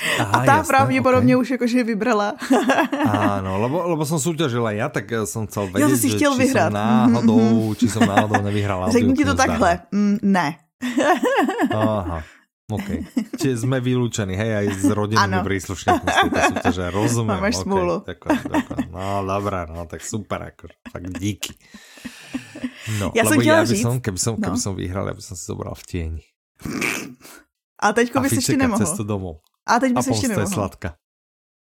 Aha, 0.00 0.32
a 0.32 0.36
tá 0.48 0.56
jasné, 0.64 0.72
pravděpodobně 0.72 1.36
okay. 1.36 1.42
už 1.42 1.48
jakože 1.50 1.84
vybrala. 1.84 2.40
Áno, 3.36 3.60
lebo, 3.60 3.84
lebo 3.84 4.02
som 4.08 4.16
súťažila 4.16 4.72
ja, 4.72 4.88
tak 4.88 5.12
som 5.28 5.44
chcel 5.44 5.68
vedieť, 5.68 5.92
jo, 5.92 5.96
si 6.00 6.08
že, 6.08 6.16
chtěl 6.16 6.32
či 6.32 6.40
vyhrát. 6.48 6.72
som 6.72 6.80
náhodou, 6.80 7.44
či 7.76 7.86
som 7.92 8.02
náhodou 8.08 8.40
nevyhrala. 8.40 8.88
Řekni 8.96 9.12
ti 9.12 9.24
to 9.28 9.36
takhle, 9.36 9.84
mm, 9.92 10.24
ne. 10.24 10.56
Aha, 11.68 12.24
OK. 12.72 12.88
Čiže 13.36 13.68
sme 13.68 13.84
vylúčení, 13.84 14.32
hej, 14.32 14.64
aj 14.64 14.66
s 14.80 14.88
rodinnými 14.88 15.44
príslušníkmi 15.44 16.08
z 16.08 16.16
tejto 16.16 16.40
súťaže, 16.48 16.84
rozumiem. 16.88 17.40
Máš 17.44 17.60
okay, 17.60 17.64
smůlu. 17.68 17.96
Takové, 18.00 18.36
takové. 18.40 18.82
No, 18.88 19.20
dobré, 19.26 19.60
no, 19.68 19.84
tak 19.84 20.00
super, 20.00 20.40
ako, 20.48 20.72
tak 20.88 21.02
díky. 21.12 21.52
No, 22.96 23.12
ja 23.12 23.28
lebo 23.28 23.36
som 23.36 23.44
ja 23.44 23.60
by 23.68 23.76
som, 23.76 23.94
keby 24.00 24.18
som, 24.18 24.34
keby 24.40 24.56
no. 24.56 24.64
som 24.64 24.72
vyhral, 24.72 25.04
ja 25.04 25.14
by 25.14 25.22
som 25.22 25.36
si 25.36 25.44
zobral 25.44 25.76
v 25.76 25.84
tieni. 25.84 26.24
A 27.82 27.92
teďko 27.92 28.20
bys 28.20 28.32
ještě 28.32 28.56
nemohl. 28.56 28.86
cestu 28.86 29.04
domů. 29.04 29.40
A 29.66 29.78
teď 29.80 29.92
bys 29.92 30.06
a 30.06 30.10
ještě 30.10 30.28
nemohl. 30.28 30.54
sladka. 30.54 30.94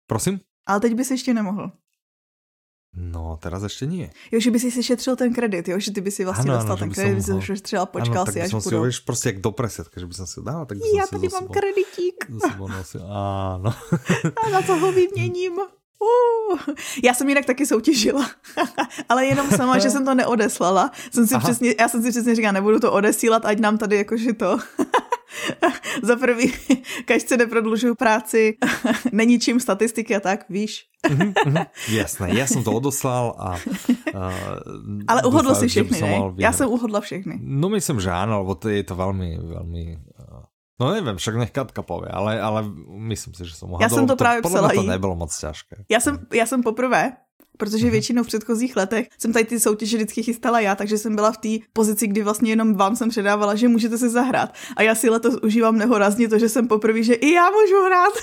Prosím? 0.07 0.41
Ale 0.67 0.81
teď 0.81 0.95
bys 0.95 1.11
ještě 1.11 1.35
nemohl. 1.35 1.73
No, 2.97 3.39
teraz 3.43 3.63
ještě 3.63 3.87
nie. 3.87 4.11
Jo, 4.33 4.41
že 4.41 4.51
by 4.51 4.59
si 4.59 4.83
šetřil 4.83 5.17
ten 5.17 5.35
kredit, 5.35 5.69
jo, 5.69 5.79
že 5.79 5.93
ty 5.93 6.01
by 6.01 6.11
si 6.11 6.25
vlastně 6.25 6.51
ano, 6.51 6.59
dostal 6.59 6.73
ano, 6.73 6.79
ten 6.79 6.91
kredit, 6.91 7.15
by 7.15 7.23
si 7.23 7.33
ho 7.33 7.41
šetřil 7.41 7.81
a 7.81 7.87
počkal 7.87 8.23
ano, 8.23 8.33
si, 8.33 8.43
až 8.43 8.51
budou. 8.51 8.83
Ano, 8.83 8.93
si 8.93 9.01
prostě 9.07 9.29
jak 9.29 9.41
do 9.41 9.51
presetka, 9.51 10.01
že 10.01 10.07
by 10.07 10.15
som 10.15 10.27
si 10.27 10.41
ho 10.41 10.45
dal, 10.45 10.67
tak 10.67 10.79
by 10.79 10.85
Já 10.97 11.07
tady 11.07 11.29
mám 11.29 11.43
sebou, 11.43 11.55
kreditík. 11.55 12.27
Áno. 13.07 13.71
A 14.47 14.49
na 14.51 14.63
to 14.63 14.77
ho 14.77 14.93
vyměním. 14.99 15.53
Uh, 16.01 16.59
já 17.05 17.15
jsem 17.15 17.29
jinak 17.29 17.45
taky 17.45 17.67
soutěžila, 17.67 18.31
ale 19.09 19.27
jenom 19.27 19.51
sama, 19.51 19.79
že 19.79 19.91
jsem 19.91 20.05
to 20.05 20.15
neodeslala. 20.15 20.91
Jsem 21.11 21.27
si 21.27 21.39
přesně, 21.39 21.75
já 21.81 21.89
jsem 21.89 22.03
si 22.03 22.11
přesně 22.11 22.35
říkala, 22.35 22.53
nebudu 22.53 22.81
to 22.81 22.93
odesílat, 22.93 23.45
ať 23.45 23.59
nám 23.59 23.79
tady 23.79 23.97
jakože 23.97 24.33
to 24.33 24.59
Za 26.03 26.17
prvý, 26.17 26.53
každce 27.05 27.37
neprodlužuju 27.37 27.95
práci, 27.95 28.57
není 29.13 29.39
čím 29.39 29.61
statistiky 29.61 30.17
a 30.17 30.21
tak, 30.21 30.45
víš. 30.49 30.87
mm 31.11 31.19
-hmm, 31.19 31.67
jasné, 31.89 32.39
já 32.39 32.47
jsem 32.47 32.65
to 32.65 32.73
odoslal 32.73 33.35
a... 33.39 33.51
Uh, 34.15 34.33
Ale 35.09 35.23
uhodl 35.23 35.55
si 35.55 35.69
všechny, 35.69 36.01
ne? 36.01 36.21
Já 36.37 36.53
jsem 36.53 36.69
uhodla 36.69 37.01
všechny. 37.01 37.39
No 37.43 37.69
myslím, 37.69 38.01
že 38.01 38.11
ano, 38.11 38.39
lebo 38.39 38.55
to 38.55 38.69
je 38.69 38.83
to 38.83 38.95
velmi, 38.95 39.39
velmi... 39.43 39.99
No 40.81 40.93
nevím, 40.93 41.17
však 41.17 41.37
nech 41.37 41.51
Katka 41.51 41.83
pově, 41.83 42.09
ale, 42.09 42.41
ale 42.41 42.65
myslím 42.89 43.35
si, 43.35 43.45
že 43.45 43.55
jsem 43.55 43.69
uhadol. 43.69 43.85
Já 43.85 43.89
jsem 43.89 44.07
to 44.07 44.17
právě 44.17 44.43
psala 44.43 44.69
to 44.75 44.83
nebylo 44.83 45.17
moc 45.17 45.39
těžké. 45.39 45.77
Já 45.89 46.01
jsem, 46.01 46.27
já 46.33 46.47
jsem 46.47 46.63
poprvé 46.63 47.13
protože 47.57 47.85
mhm. 47.85 47.93
většinou 47.93 48.23
v 48.23 48.27
předchozích 48.27 48.77
letech 48.77 49.09
jsem 49.19 49.33
tady 49.33 49.45
ty 49.45 49.61
soutěže 49.61 49.97
vždycky 49.97 50.23
chystala 50.23 50.61
já, 50.61 50.75
takže 50.75 50.99
jsem 50.99 51.15
byla 51.15 51.33
v 51.33 51.37
té 51.37 51.49
pozici, 51.73 52.07
kdy 52.07 52.23
vlastně 52.23 52.53
jenom 52.53 52.75
vám 52.75 52.97
jsem 52.97 53.09
předávala, 53.09 53.55
že 53.55 53.69
můžete 53.69 53.99
se 53.99 54.09
zahrát. 54.09 54.55
A 54.77 54.83
já 54.83 54.95
si 54.95 55.11
letos 55.11 55.35
užívám 55.43 55.79
nehorazně 55.79 56.29
to, 56.29 56.39
že 56.39 56.49
jsem 56.49 56.69
poprvé, 56.69 57.03
že 57.03 57.15
i 57.15 57.33
já 57.33 57.51
můžu 57.51 57.85
hrát. 57.85 58.15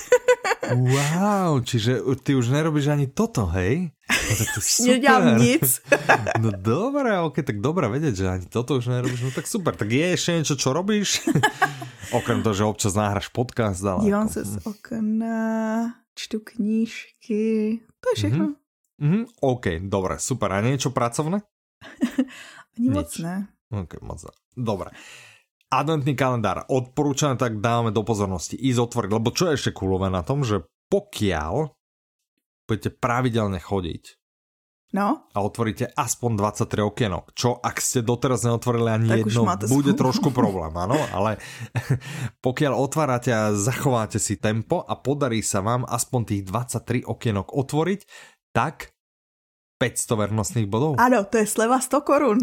wow, 0.75 1.63
čiže 1.63 1.99
ty 2.23 2.35
už 2.35 2.49
nerobíš 2.49 2.87
ani 2.87 3.07
toto, 3.07 3.45
hej? 3.45 3.91
No 4.29 4.35
tak 4.37 4.47
to 4.55 4.61
super. 4.63 4.93
Nedělám 4.93 5.37
nic. 5.37 5.81
no 6.39 6.51
dobré, 6.57 7.19
ok, 7.19 7.35
tak 7.45 7.59
dobré 7.59 7.89
vědět, 7.89 8.15
že 8.15 8.27
ani 8.27 8.45
toto 8.45 8.75
už 8.75 8.87
nerobíš, 8.87 9.21
no 9.21 9.31
tak 9.31 9.47
super. 9.47 9.75
Tak 9.75 9.91
je 9.91 10.07
ještě 10.07 10.31
něco, 10.31 10.55
čo 10.55 10.73
robíš? 10.73 11.21
Okrem 12.11 12.43
toho, 12.43 12.53
že 12.53 12.63
občas 12.63 12.93
náhraš 12.93 13.27
podcast. 13.27 13.85
Ale 13.85 14.05
Dívám 14.05 14.29
se 14.29 14.43
z 14.43 14.57
okna, 14.63 15.93
čtu 16.15 16.39
knížky, 16.43 17.79
to 17.99 18.09
je 18.09 18.15
všechno. 18.15 18.45
Mm-hmm. 18.45 18.66
Mm-hmm, 18.97 19.23
OK, 19.45 19.65
dobre, 19.85 20.17
super. 20.17 20.49
A 20.53 20.61
niečo 20.61 20.89
pracovné? 20.89 21.41
Ani 22.77 22.87
moc 22.89 23.09
ne. 23.21 23.47
OK, 23.69 24.01
moc 24.01 24.19
ne. 24.25 24.33
Dobre. 24.57 24.89
Adventný 25.67 26.15
kalendár 26.15 26.63
odporúčané, 26.71 27.35
tak 27.35 27.59
dáme 27.59 27.91
do 27.91 28.01
pozornosti 28.01 28.55
ísť 28.55 28.79
otvoriť, 28.87 29.11
lebo 29.11 29.29
čo 29.35 29.51
je 29.51 29.57
ešte 29.59 29.75
kulové 29.75 30.07
na 30.07 30.23
tom, 30.23 30.41
že 30.41 30.63
pokiaľ 30.87 31.75
budete 32.67 32.95
pravidelne 32.95 33.59
chodiť 33.59 34.17
No. 34.95 35.27
A 35.35 35.43
otvoríte 35.43 35.91
aspoň 35.91 36.39
23 36.63 36.79
okienok, 36.79 37.35
čo 37.35 37.59
ak 37.59 37.83
ste 37.83 37.99
doteraz 37.99 38.47
neotvorili 38.47 38.87
ani 38.87 39.07
tak 39.11 39.19
jedno, 39.27 39.43
bude 39.43 39.67
smůlu. 39.67 39.99
trošku 39.99 40.29
problém, 40.39 40.71
áno, 40.71 40.95
ale 41.11 41.43
pokiaľ 42.45 42.71
otvárate 42.71 43.35
a 43.35 43.51
zachováte 43.51 44.15
si 44.15 44.39
tempo 44.39 44.79
a 44.79 44.95
podarí 44.95 45.43
sa 45.43 45.59
vám 45.59 45.83
aspoň 45.83 46.21
tých 46.31 46.43
23 46.47 47.03
okienok 47.03 47.51
otvoriť, 47.51 47.99
tak 48.57 48.89
500 49.77 50.17
vernostných 50.17 50.65
bodov. 50.65 50.97
Ano, 50.97 51.21
to 51.29 51.37
je 51.37 51.45
sleva 51.45 51.77
100 51.77 52.01
korun. 52.01 52.39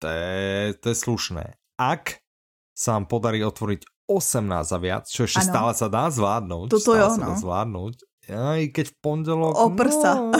To 0.00 0.08
je, 0.08 0.72
to 0.80 0.86
je 0.88 0.96
slušné. 0.96 1.60
Ak 1.76 2.24
sa 2.72 2.96
vám 2.96 3.04
podarí 3.04 3.44
otvoriť 3.44 3.84
18 4.08 4.48
a 4.48 4.78
viac, 4.80 5.04
čo 5.04 5.28
ešte 5.28 5.44
ano. 5.44 5.52
stále 5.52 5.72
sa 5.76 5.92
dá 5.92 6.08
zvládnuť. 6.08 6.68
Toto 6.72 6.96
stále 6.96 7.04
jo, 7.04 7.08
sa 7.12 7.20
no. 7.20 7.28
dá 7.28 7.34
zvládnuť. 7.36 7.94
aj 8.32 8.62
keď 8.72 8.86
v 8.88 8.96
pondelok... 9.04 9.54
O 9.60 9.68
prsa. 9.76 10.12
No, 10.16 10.32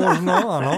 možno, 0.00 0.34
áno. 0.48 0.74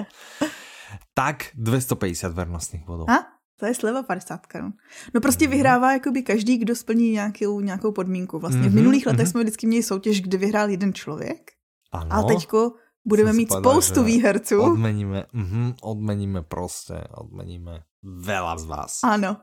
Tak 1.14 1.54
250 1.54 2.34
vernostných 2.34 2.82
bodů. 2.82 3.06
A? 3.06 3.30
To 3.58 3.66
je 3.66 3.74
sleva 3.74 4.02
50 4.02 4.46
korun. 4.46 4.72
No 5.14 5.20
prostě 5.20 5.46
mm. 5.46 5.50
vyhrává 5.50 5.92
jakoby 5.92 6.22
každý, 6.22 6.58
kdo 6.58 6.76
splní 6.76 7.10
nějakou, 7.10 7.60
nějakou 7.60 7.92
podmínku. 7.92 8.38
Vlastně 8.38 8.62
mm-hmm, 8.62 8.70
v 8.70 8.74
minulých 8.74 9.06
letech 9.06 9.26
mm-hmm. 9.26 9.30
jsme 9.30 9.40
vždycky 9.40 9.66
měli 9.66 9.82
soutěž, 9.82 10.22
kde 10.22 10.38
vyhrál 10.38 10.70
jeden 10.70 10.94
člověk. 10.94 11.50
Ano. 11.92 12.14
A 12.14 12.22
teďko 12.22 12.72
budeme 13.08 13.32
mít 13.32 13.48
povedal, 13.48 13.72
spoustu 13.72 14.04
výherců. 14.04 14.62
Odmeníme, 14.62 15.24
mm, 15.32 15.72
odmeníme 15.82 16.42
prostě, 16.42 16.94
odmeníme 17.10 17.82
veľa 18.04 18.54
z 18.58 18.64
vás. 18.64 18.92
Ano. 19.02 19.36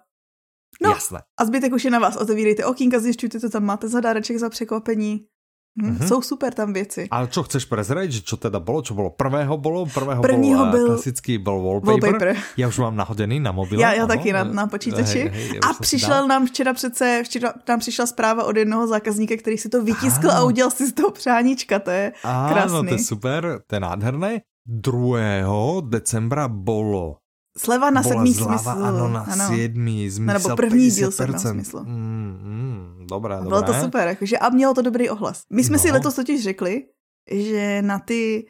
No, 0.82 0.90
Jasné. 0.90 1.24
a 1.40 1.46
zbytek 1.46 1.74
už 1.74 1.84
je 1.88 1.92
na 1.92 2.00
vás. 2.00 2.16
Otevírejte 2.16 2.66
okýnka, 2.66 3.00
zjišťujte, 3.00 3.40
co 3.40 3.50
tam 3.50 3.64
máte 3.64 3.88
za 3.88 4.00
dáreček, 4.00 4.38
za 4.38 4.50
překvapení. 4.50 5.28
Hm, 5.76 5.92
mm-hmm. 5.92 6.08
Jsou 6.08 6.22
super 6.22 6.54
tam 6.54 6.74
věci. 6.74 7.08
Ale 7.12 7.28
čo 7.28 7.44
chceš 7.44 7.68
prezrať, 7.68 8.08
že 8.08 8.22
čo 8.24 8.40
teda 8.40 8.64
bolo? 8.64 8.80
Čo 8.80 8.96
bolo? 8.96 9.12
Prvého 9.12 9.60
bolo? 9.60 9.84
Prvého 9.84 10.24
Prvního 10.24 10.64
bol, 10.64 10.72
byl 10.72 10.86
klasický 10.88 11.38
byl 11.38 11.60
wallpaper. 11.62 12.00
wallpaper. 12.02 12.36
Já 12.58 12.68
už 12.68 12.78
mám 12.78 12.96
nahodený 12.96 13.40
na 13.40 13.52
mobil. 13.52 13.80
Já, 13.80 13.94
já 13.94 14.08
taky 14.08 14.34
na, 14.34 14.44
na 14.44 14.68
počítači. 14.68 15.20
Hej, 15.20 15.50
hej, 15.50 15.60
a 15.60 15.74
přišel 15.82 16.28
nám 16.28 16.48
včera 16.48 16.74
přece, 16.74 17.22
včera 17.26 17.54
nám 17.68 17.80
přišla 17.80 18.06
zpráva 18.06 18.44
od 18.44 18.56
jednoho 18.56 18.88
zákazníka, 18.88 19.36
který 19.38 19.58
si 19.58 19.70
to 19.70 19.84
vytiskl 19.84 20.32
a 20.32 20.44
udělal 20.44 20.72
si 20.72 20.88
z 20.88 20.94
toho 20.94 21.12
přáníčka. 21.12 21.80
To 21.80 21.92
je 21.92 22.14
krásný. 22.24 22.80
Áno, 22.80 22.88
to 22.88 22.94
je 22.96 23.04
super, 23.04 23.60
to 23.68 23.76
je 23.76 23.80
nádherné. 23.80 24.42
2. 24.66 25.82
decembra 25.82 26.48
bolo 26.48 27.25
Sleva 27.58 27.90
na 27.90 28.04
sedmý 28.04 28.34
zlava, 28.34 28.58
smysl. 28.58 28.84
Ano, 28.86 29.08
na 29.08 29.22
ano. 29.22 29.48
sedmý 29.48 30.12
smysl. 30.12 30.34
Nebo 30.34 30.56
první 30.56 30.90
díl 30.90 31.12
sedmého 31.12 31.40
smyslu. 31.40 31.80
Mm, 31.84 32.38
mm, 32.44 33.08
dobré, 33.10 33.36
dobré. 33.36 33.50
Bylo 33.50 33.62
to 33.62 33.74
super, 33.74 34.08
jakože, 34.08 34.38
a 34.38 34.50
mělo 34.50 34.74
to 34.74 34.82
dobrý 34.82 35.10
ohlas. 35.10 35.44
My 35.50 35.64
jsme 35.64 35.78
no. 35.78 35.84
si 35.84 35.92
letos 35.92 36.16
totiž 36.16 36.44
řekli, 36.44 36.84
že 37.32 37.82
na 37.82 38.00
ty 38.00 38.48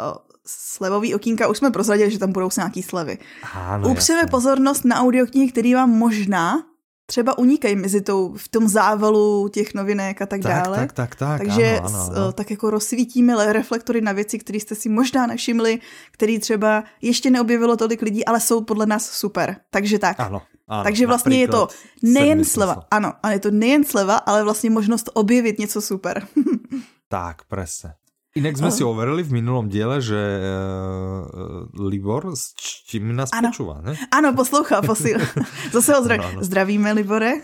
o, 0.00 0.14
slevový 0.46 1.14
okýnka 1.14 1.48
už 1.48 1.58
jsme 1.58 1.70
prozradili, 1.70 2.10
že 2.10 2.18
tam 2.18 2.32
budou 2.32 2.50
se 2.50 2.60
nějaký 2.60 2.82
slevy. 2.82 3.18
Ano, 3.54 3.88
Upřeme 3.88 4.18
jasně. 4.18 4.30
pozornost 4.30 4.84
na 4.84 5.00
audioknihy, 5.00 5.52
který 5.52 5.74
vám 5.74 5.90
možná 5.90 6.67
třeba 7.10 7.38
unikají 7.38 7.76
mezi 7.76 8.00
tou, 8.00 8.32
v 8.36 8.48
tom 8.48 8.68
závalu 8.68 9.48
těch 9.48 9.74
novinek 9.74 10.22
a 10.22 10.26
tak, 10.26 10.40
tak 10.42 10.52
dále. 10.52 10.76
Tak, 10.76 10.92
tak, 10.92 11.14
tak. 11.14 11.38
Takže 11.38 11.78
ano, 11.78 12.02
ano, 12.02 12.16
ano. 12.16 12.32
tak 12.32 12.50
jako 12.50 12.70
rozsvítíme 12.70 13.52
reflektory 13.52 14.00
na 14.00 14.12
věci, 14.12 14.38
které 14.38 14.60
jste 14.60 14.74
si 14.74 14.88
možná 14.88 15.26
nevšimli, 15.26 15.78
které 16.10 16.38
třeba 16.38 16.84
ještě 17.02 17.30
neobjevilo 17.30 17.76
tolik 17.76 18.02
lidí, 18.02 18.24
ale 18.24 18.40
jsou 18.40 18.64
podle 18.64 18.86
nás 18.86 19.10
super. 19.10 19.56
Takže 19.70 19.98
tak. 19.98 20.20
Ano. 20.20 20.42
Ano, 20.68 20.84
Takže 20.84 21.06
vlastně 21.06 21.40
je 21.40 21.48
to 21.48 21.68
nejen 22.02 22.44
sleva, 22.44 22.72
smysl. 22.72 22.86
ano, 22.90 23.12
ale 23.22 23.34
je 23.34 23.38
to 23.38 23.50
nejen 23.50 23.84
sleva, 23.84 24.16
ale 24.16 24.44
vlastně 24.44 24.70
možnost 24.70 25.10
objevit 25.14 25.58
něco 25.58 25.80
super. 25.80 26.26
tak, 27.08 27.44
presne. 27.44 27.94
Inak 28.38 28.54
sme 28.54 28.70
si 28.70 28.86
overili 28.86 29.26
v 29.26 29.42
minulom 29.42 29.66
diele, 29.66 29.98
že 29.98 30.14
uh, 30.14 31.66
Libor 31.74 32.30
s 32.38 32.54
čím 32.86 33.10
nás 33.10 33.34
ano. 33.34 33.50
počúva, 33.50 33.82
ne? 33.82 33.98
Ano, 34.14 34.30
poslouchá, 34.32 34.78
posíl. 34.78 35.18
Zase 35.74 35.90
ho 35.98 36.00
zdra- 36.06 36.22
ano, 36.22 36.38
ano. 36.38 36.40
zdravíme, 36.46 36.94
Libore. 36.94 37.42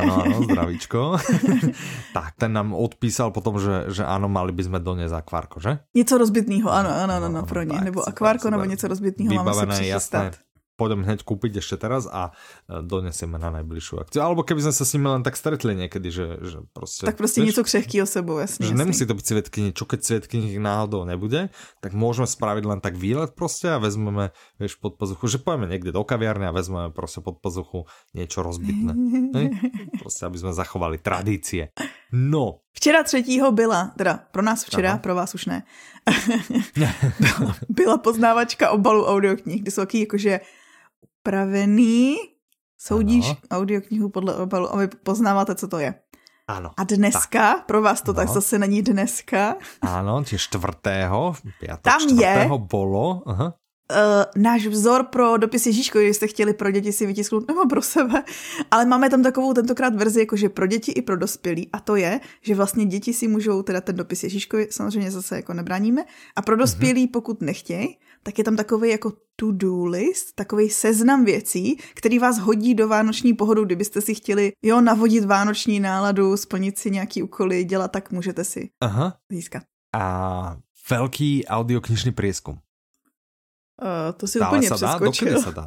ano, 0.00 0.24
ano, 0.24 0.36
zdravíčko. 0.48 1.00
tak, 2.16 2.40
ten 2.40 2.56
nám 2.56 2.72
odpísal 2.72 3.30
potom, 3.36 3.60
že, 3.60 3.92
že 3.92 4.02
ano, 4.02 4.32
mali 4.32 4.56
by 4.56 4.62
sme 4.64 4.78
doniesť 4.80 5.14
akvárko, 5.20 5.60
že? 5.60 5.84
Něco 5.92 6.14
rozbitného, 6.18 6.68
ano, 6.72 6.88
ano, 6.88 7.12
ano, 7.20 7.26
ano, 7.26 7.40
pro 7.44 7.62
ně. 7.62 7.80
Nebo 7.84 8.08
akvárko, 8.08 8.50
nebo 8.50 8.64
něco 8.64 8.88
rozbitného 8.88 9.44
máme 9.44 9.54
si 9.54 9.66
přichystat. 9.66 10.24
Jasné 10.24 10.49
pôjdem 10.80 11.04
hneď 11.04 11.20
kúpiť 11.28 11.60
ešte 11.60 11.76
teraz 11.76 12.08
a 12.08 12.32
e, 12.64 12.80
donesieme 12.80 13.36
na 13.36 13.52
najbližšiu 13.60 14.00
akciu. 14.00 14.24
Alebo 14.24 14.40
keby 14.40 14.64
sme 14.64 14.72
sa 14.72 14.88
s 14.88 14.96
nimi 14.96 15.12
len 15.12 15.20
tak 15.20 15.36
stretli 15.36 15.76
niekedy, 15.76 16.08
že, 16.08 16.40
že 16.40 16.58
proste... 16.72 17.04
Tak 17.04 17.20
proste 17.20 17.44
niečo 17.44 17.60
křehkého 17.60 18.08
sebou, 18.08 18.40
jasne. 18.40 18.64
Že 18.64 18.72
jasný. 18.72 18.80
nemusí 18.80 19.04
to 19.04 19.12
byť 19.12 19.26
svetkyni, 19.28 19.70
čo 19.76 19.84
keď 19.84 20.00
svetkyni 20.00 20.56
náhodou 20.56 21.04
nebude, 21.04 21.52
tak 21.84 21.92
môžeme 21.92 22.24
spraviť 22.24 22.64
len 22.64 22.80
tak 22.80 22.96
výlet 22.96 23.36
proste 23.36 23.68
a 23.68 23.76
vezmeme, 23.76 24.32
vieš, 24.56 24.80
pod 24.80 24.96
pazuchu, 24.96 25.28
že 25.28 25.36
pojeme 25.36 25.68
niekde 25.68 25.92
do 25.92 26.00
kaviarne 26.00 26.48
a 26.48 26.56
vezmeme 26.56 26.88
proste 26.88 27.20
pod 27.20 27.44
pazuchu 27.44 27.84
niečo 28.16 28.40
rozbitné. 28.40 28.96
Proste, 30.00 30.24
aby 30.24 30.38
sme 30.40 30.56
zachovali 30.56 30.96
tradície. 30.96 31.76
No. 32.08 32.64
Včera 32.72 33.02
třetího 33.02 33.52
byla, 33.52 33.92
teda 33.98 34.24
pro 34.30 34.42
nás 34.42 34.64
včera, 34.64 34.90
Aha. 34.90 34.98
pro 34.98 35.14
vás 35.14 35.34
už 35.34 35.46
ne, 35.46 35.62
byla 37.68 37.98
poznávačka 37.98 38.70
obalu 38.70 39.06
audioknih, 39.06 39.62
kde 39.62 39.70
jsou 39.70 39.82
taky 39.82 40.00
jakože 40.00 40.40
upravený. 41.20 42.16
Soudíš 42.80 43.26
ano. 43.28 43.36
audioknihu 43.50 44.08
podle 44.08 44.34
obalu 44.36 44.74
a 44.74 44.76
vy 44.76 44.88
poznáváte, 44.88 45.54
co 45.54 45.68
to 45.68 45.78
je. 45.78 45.94
Ano. 46.48 46.70
A 46.76 46.84
dneska, 46.84 47.54
tak. 47.54 47.66
pro 47.66 47.82
vás 47.82 48.02
to 48.02 48.12
no. 48.12 48.16
tak 48.16 48.28
zase 48.28 48.58
není 48.58 48.82
dneska. 48.82 49.56
Ano, 49.82 50.24
tě 50.24 50.38
čtvrtého, 50.38 51.34
piatok, 51.60 51.82
Tam 51.82 52.00
čtvrtého 52.00 52.54
je, 52.54 52.66
bolo. 52.70 53.22
Aha. 53.26 53.54
Uh, 53.90 54.42
náš 54.42 54.66
vzor 54.66 55.04
pro 55.04 55.36
dopis 55.36 55.66
Ježíško, 55.66 55.98
když 55.98 56.16
jste 56.16 56.26
chtěli 56.26 56.54
pro 56.54 56.70
děti 56.70 56.92
si 56.92 57.06
vytisknout, 57.06 57.48
nebo 57.48 57.68
pro 57.68 57.82
sebe, 57.82 58.24
ale 58.70 58.86
máme 58.86 59.10
tam 59.10 59.22
takovou 59.22 59.54
tentokrát 59.54 59.94
verzi, 59.94 60.20
jakože 60.20 60.48
pro 60.48 60.66
děti 60.66 60.92
i 60.92 61.02
pro 61.02 61.16
dospělí 61.16 61.68
a 61.72 61.80
to 61.80 61.96
je, 61.96 62.20
že 62.42 62.54
vlastně 62.54 62.86
děti 62.86 63.12
si 63.12 63.28
můžou 63.28 63.62
teda 63.62 63.80
ten 63.80 63.96
dopis 63.96 64.22
Ježíškovi 64.22 64.68
samozřejmě 64.70 65.10
zase 65.10 65.36
jako 65.36 65.54
nebráníme 65.54 66.04
a 66.36 66.42
pro 66.42 66.56
dospělí, 66.56 67.06
uh-huh. 67.06 67.12
pokud 67.12 67.40
nechtějí, 67.40 67.98
tak 68.22 68.38
je 68.38 68.44
tam 68.44 68.56
takový 68.56 68.90
jako 68.90 69.12
to-do 69.36 69.84
list, 69.84 70.32
takový 70.34 70.70
seznam 70.70 71.24
věcí, 71.24 71.76
který 71.94 72.18
vás 72.18 72.38
hodí 72.38 72.74
do 72.74 72.88
vánoční 72.88 73.34
pohodu, 73.34 73.64
kdybyste 73.64 74.00
si 74.00 74.14
chtěli, 74.14 74.52
jo, 74.62 74.80
navodit 74.80 75.24
vánoční 75.24 75.80
náladu, 75.80 76.36
splnit 76.36 76.78
si 76.78 76.90
nějaký 76.90 77.22
úkoly, 77.22 77.64
dělat, 77.64 77.92
tak 77.92 78.10
můžete 78.10 78.44
si 78.44 78.70
Aha. 78.80 79.16
získat. 79.32 79.62
A 79.96 80.56
velký 80.90 81.46
audioknižný 81.46 82.12
prieskum. 82.12 82.58
Uh, 83.82 84.12
to 84.16 84.26
si 84.26 84.38
Stále 84.38 84.58
úplně 84.58 84.68
sa 84.68 84.76
dá? 84.76 84.98
Dokedy 84.98 85.40
sa 85.40 85.50
dá? 85.50 85.66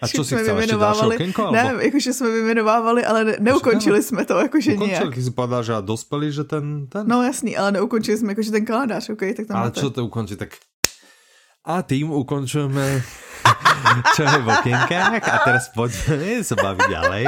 A 0.00 0.08
co 0.08 0.24
si 0.24 0.36
chcela, 0.36 0.60
ještě 0.60 0.76
další 0.76 1.06
okénko? 1.06 1.42
Alebo... 1.42 1.78
Ne, 1.78 1.84
jakože 1.84 2.12
jsme 2.12 2.30
vymenovávali, 2.30 3.04
ale 3.04 3.24
ne, 3.24 3.36
neukončili 3.40 4.02
jsme 4.02 4.24
to, 4.24 4.38
jakože 4.38 4.74
ukončili, 4.74 4.90
nějak. 4.90 5.04
Ukončili, 5.04 5.30
povedal, 5.30 5.62
že 5.62 5.72
dospěli, 5.80 6.32
že 6.32 6.44
ten, 6.44 6.86
ten... 6.86 7.06
No 7.08 7.22
jasný, 7.22 7.56
ale 7.56 7.72
neukončili 7.72 8.18
jsme 8.18 8.28
jakože 8.32 8.50
ten 8.50 8.64
kalendář, 8.64 9.10
ok, 9.10 9.22
tak 9.36 9.46
tam 9.46 9.56
Ale 9.56 9.66
máte. 9.66 9.80
čo 9.80 9.90
to 9.90 10.06
ukončí, 10.06 10.36
tak 10.36 10.48
a 11.68 11.84
tým 11.84 12.08
ukončujeme 12.08 13.04
čo 14.16 14.22
je 14.24 14.38
v 14.40 14.48
okienkách 14.48 15.22
a 15.24 15.36
teraz 15.44 15.70
poďme 15.72 16.42
sa 16.42 16.54
baviť 16.58 16.86
ďalej. 16.90 17.24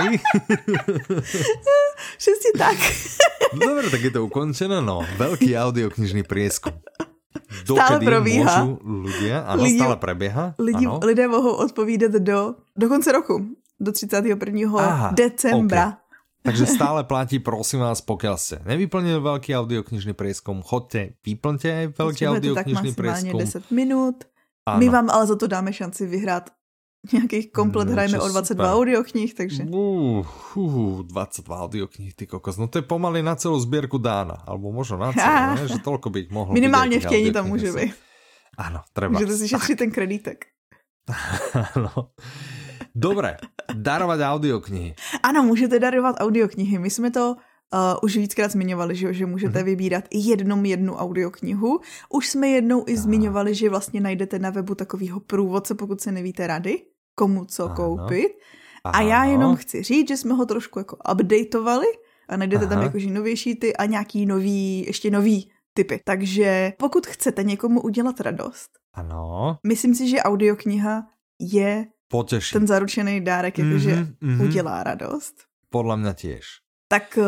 Všetci 2.23 2.49
tak. 2.57 2.77
Dobre, 3.55 3.87
tak 3.89 4.01
je 4.03 4.13
to 4.13 4.21
ukončené, 4.27 4.83
no. 4.83 5.05
Veľký 5.17 5.55
audioknižný 5.55 6.25
prieskum. 6.27 6.75
Dokedy 7.65 7.79
stále 7.79 7.99
probíha. 8.03 8.45
Môžu 8.45 8.67
ľudia, 8.83 9.37
áno, 9.47 9.63
lidi, 9.63 9.81
stále. 9.81 9.97
Lidi, 10.59 10.85
ano. 10.87 10.99
lidé 11.03 11.25
mohou 11.31 11.55
odpovídat 11.63 12.13
do, 12.13 12.59
do 12.75 12.87
konce 12.91 13.15
roku, 13.15 13.55
do 13.79 13.91
31. 13.95 14.37
Aha, 14.77 15.09
decembra. 15.15 15.95
Okay. 15.95 16.00
Takže 16.41 16.65
stále 16.67 17.05
platí, 17.05 17.37
prosím 17.37 17.85
vás, 17.85 18.01
pokiaľ 18.01 18.37
ste 18.41 18.57
nevyplnili 18.65 19.21
veľký 19.21 19.53
audioknižný 19.53 20.17
prieskum, 20.17 20.65
chodte, 20.65 21.21
vyplňte 21.21 21.69
aj 21.69 21.87
veľký 21.93 22.23
audioknižný 22.33 22.91
prieskum. 22.97 23.37
10 23.37 23.69
minút. 23.77 24.25
Ano. 24.65 24.81
My 24.81 24.87
vám 24.89 25.07
ale 25.13 25.25
za 25.29 25.37
to 25.37 25.47
dáme 25.47 25.73
šanci 25.73 26.09
vyhrát 26.09 26.49
nějakých 27.13 27.53
komplet, 27.53 27.89
no, 27.89 27.93
hrajeme 27.93 28.21
o 28.21 28.29
22 28.29 28.45
super. 28.45 28.67
audioknih, 28.77 29.35
takže... 29.35 29.63
Uh, 29.65 30.27
uh, 30.57 31.03
22 31.03 31.61
audioknih, 31.61 32.15
ty 32.15 32.27
kokos. 32.27 32.57
No 32.57 32.69
to 32.69 32.79
je 32.79 32.85
pomaly 32.85 33.23
na 33.23 33.37
celou 33.37 33.61
sbírku 33.61 33.99
dána, 33.99 34.45
alebo 34.45 34.73
možno 34.73 35.01
na 35.01 35.13
celou, 35.13 35.55
ne? 35.57 35.65
že 35.69 35.81
toľko 35.81 36.09
by 36.13 36.21
mohlo 36.31 36.53
Minimálně 36.53 37.01
v 37.01 37.07
tění 37.09 37.33
tam 37.33 37.49
může 37.49 37.73
být. 37.73 37.95
Ano, 38.59 38.81
treba. 38.93 39.13
Můžete 39.13 39.37
si 39.37 39.49
šetřit 39.49 39.79
ten 39.79 39.91
kredítek. 39.91 40.45
ano. 41.77 42.13
Dobre, 42.95 43.37
darovat 43.75 44.21
audioknihy. 44.23 44.95
Ano, 45.23 45.43
můžete 45.43 45.79
darovat 45.79 46.17
audioknihy. 46.19 46.79
My 46.79 46.91
jsme 46.91 47.11
to 47.11 47.37
uh, 47.75 47.79
už 48.03 48.17
víckrát 48.17 48.51
zmiňovali, 48.51 48.97
že, 48.97 49.13
že 49.15 49.27
můžete 49.27 49.59
mm-hmm. 49.59 49.65
vybírat 49.65 50.05
i 50.11 50.19
jednom 50.19 50.65
jednu 50.65 50.95
audioknihu. 50.95 51.81
Už 52.09 52.29
jsme 52.29 52.49
jednou 52.49 52.85
i 52.87 52.97
zmiňovali, 52.97 53.55
že 53.55 53.71
vlastně 53.71 54.01
najdete 54.01 54.39
na 54.39 54.51
webu 54.51 54.75
takovýho 54.75 55.21
průvodce, 55.21 55.75
pokud 55.75 56.01
se 56.01 56.13
nevíte 56.13 56.47
rady, 56.47 56.83
komu 57.15 57.45
co 57.45 57.65
ano. 57.65 57.75
koupit. 57.75 58.33
Aha, 58.85 58.99
a 58.99 59.03
já 59.03 59.25
jenom 59.25 59.57
chci 59.57 59.83
říct, 59.83 60.09
že 60.09 60.17
jsme 60.17 60.35
ho 60.35 60.47
trošku 60.47 60.79
jako 60.79 60.97
updateovali 61.13 61.87
a 62.29 62.37
najdete 62.37 62.65
Aha. 62.65 62.75
tam 62.75 62.83
jakože 62.83 63.11
novější 63.11 63.55
ty 63.55 63.77
a 63.77 63.85
nějaký 63.85 64.27
nový, 64.27 64.87
ještě 64.87 65.11
nový 65.11 65.51
typy. 65.75 66.01
Takže 66.05 66.73
pokud 66.79 67.07
chcete 67.07 67.43
někomu 67.43 67.81
udělat 67.81 68.21
radost, 68.21 68.71
ano. 68.95 69.59
myslím 69.67 69.95
si, 69.95 70.09
že 70.09 70.19
audiokniha 70.19 71.07
je 71.41 71.87
Poteší. 72.11 72.53
ten 72.53 72.67
zaručený 72.67 73.21
dárek, 73.21 73.59
jakože 73.59 73.95
mm-hmm, 73.97 74.15
mm-hmm. 74.23 74.43
udělá 74.43 74.83
radost. 74.83 75.35
Podle 75.71 75.97
mě 75.97 76.15
těž 76.15 76.45
tak 76.91 77.19
uh, 77.23 77.25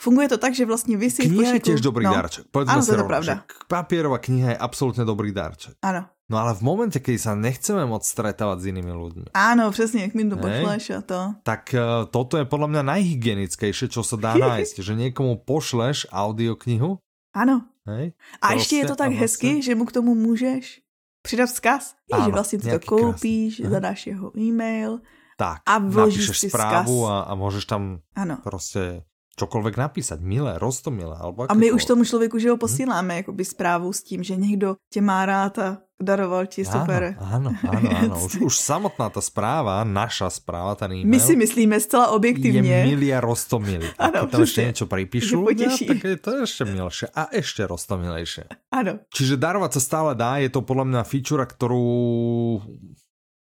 funguje 0.00 0.28
to 0.28 0.38
tak, 0.40 0.56
že 0.56 0.64
vlastně 0.64 0.96
vy 0.96 1.10
si 1.10 1.28
Kniha 1.28 1.52
je 1.52 1.60
tiež 1.60 1.84
dobrý 1.84 2.08
no. 2.08 2.16
dárček. 2.16 2.48
Povedzme 2.48 2.72
ano, 2.72 2.86
to 2.86 2.96
je 2.96 3.04
pravda. 3.04 3.44
papierová 3.68 4.16
kniha 4.16 4.56
je 4.56 4.58
absolútne 4.58 5.04
dobrý 5.04 5.36
dárček. 5.36 5.76
Áno. 5.84 6.08
No 6.32 6.40
ale 6.40 6.56
v 6.56 6.64
momente, 6.64 6.96
keď 6.96 7.20
sa 7.20 7.32
nechceme 7.36 7.84
moc 7.84 8.08
stretávať 8.08 8.64
s 8.64 8.68
inými 8.72 8.88
ľuďmi. 8.88 9.28
Áno, 9.36 9.68
přesně, 9.68 10.08
jak 10.08 10.14
mi 10.16 10.24
to 10.24 10.40
pošleš 10.40 10.90
a 10.90 11.00
to. 11.04 11.20
Tak 11.44 11.76
uh, 11.76 12.08
toto 12.08 12.40
je 12.40 12.48
podľa 12.48 12.68
mňa 12.72 12.82
najhygienickejšie, 12.88 13.92
čo 13.92 14.00
sa 14.00 14.16
dá 14.16 14.32
nájsť. 14.48 14.80
že 14.80 14.96
niekomu 14.96 15.44
pošleš 15.44 16.08
audioknihu 16.08 16.96
Áno. 17.36 17.64
Hej? 17.88 18.12
A 18.40 18.48
prostě, 18.48 18.56
ještě 18.56 18.76
je 18.76 18.86
to 18.86 18.96
tak 18.96 19.08
vlastně... 19.08 19.20
hezky, 19.20 19.62
že 19.62 19.74
mu 19.74 19.84
k 19.84 19.92
tomu 19.92 20.14
můžeš 20.14 20.80
přidat 21.22 21.46
vzkaz, 21.46 21.94
ano, 22.12 22.24
že 22.24 22.30
vlastně 22.30 22.58
ty 22.58 22.70
to 22.70 22.78
koupíš, 22.86 23.56
krásný. 23.56 23.70
zadáš 23.70 24.06
jeho 24.06 24.38
e-mail 24.38 25.00
tak, 25.36 25.62
a 25.66 25.78
vložíš 25.78 26.38
si 26.38 26.48
zprávu 26.48 27.06
a, 27.06 27.20
a 27.20 27.34
můžeš 27.34 27.64
tam 27.64 27.98
ano. 28.14 28.38
prostě 28.42 29.02
čokoliv 29.36 29.76
napísat, 29.76 30.20
milé, 30.20 30.58
rostomilé. 30.58 31.16
Alebo 31.20 31.46
a 31.48 31.54
my 31.54 31.72
už 31.72 31.84
tomu 31.84 32.04
člověku, 32.04 32.38
že 32.38 32.50
ho 32.50 32.56
hm? 32.56 32.58
posíláme, 32.58 33.14
hm? 33.14 33.16
jakoby 33.16 33.44
zprávu 33.44 33.92
s 33.92 34.02
tím, 34.02 34.22
že 34.22 34.36
někdo 34.36 34.76
tě 34.92 35.00
má 35.00 35.26
rád 35.26 35.58
a 35.58 35.78
daroval 36.02 36.46
ti 36.46 36.64
super. 36.66 37.14
Ano, 37.18 37.54
ano, 37.62 37.90
ano. 37.94 38.24
Už, 38.26 38.36
už 38.50 38.54
samotná 38.58 39.08
ta 39.08 39.22
zpráva, 39.22 39.86
naša 39.86 40.30
zpráva, 40.30 40.74
ten 40.74 40.92
e-mail. 40.92 41.06
My 41.06 41.20
si 41.20 41.36
myslíme 41.36 41.80
zcela 41.80 42.10
objektivně. 42.10 42.74
Je 42.74 42.86
milia 42.86 43.20
rostomilý. 43.20 43.86
A 43.98 44.10
tam 44.26 44.40
ještě 44.40 44.64
něco 44.64 44.86
připíšu, 44.86 45.46
ja, 45.58 45.70
tak 45.86 46.04
je 46.04 46.16
to 46.16 46.36
ještě 46.36 46.64
milšie 46.64 47.08
a 47.14 47.28
ještě 47.32 47.66
rostomilejšie. 47.66 48.44
Ano. 48.72 48.98
Čiže 49.14 49.36
darovať 49.36 49.78
sa 49.78 49.80
stále 49.80 50.10
dá, 50.18 50.42
je 50.42 50.50
to 50.50 50.64
podľa 50.64 50.84
mňa 50.90 51.02
feature, 51.04 51.44
ktorú 51.46 51.86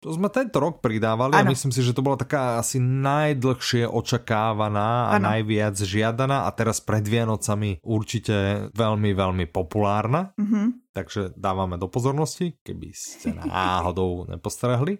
to 0.06 0.14
jsme 0.14 0.28
tento 0.28 0.60
rok 0.60 0.78
pridávali 0.78 1.34
ano. 1.34 1.42
a 1.42 1.50
myslím 1.50 1.72
si, 1.74 1.82
že 1.82 1.90
to 1.90 2.02
byla 2.02 2.16
taká 2.16 2.62
asi 2.62 2.78
najdlhšie 2.78 3.90
očakávaná 3.90 5.10
a 5.10 5.18
ano. 5.18 5.34
najviac 5.34 5.74
žiadaná 5.82 6.46
a 6.46 6.50
teraz 6.54 6.78
pred 6.78 7.02
Vianocami 7.02 7.82
určitě 7.82 8.70
velmi, 8.70 9.14
velmi 9.14 9.46
populárna. 9.46 10.30
Mm 10.38 10.46
-hmm. 10.46 10.66
Takže 10.92 11.34
dáváme 11.36 11.78
do 11.78 11.90
pozornosti, 11.90 12.54
keby 12.62 12.94
ste 12.94 13.34
náhodou 13.50 14.30
nepostrehli. 14.30 14.98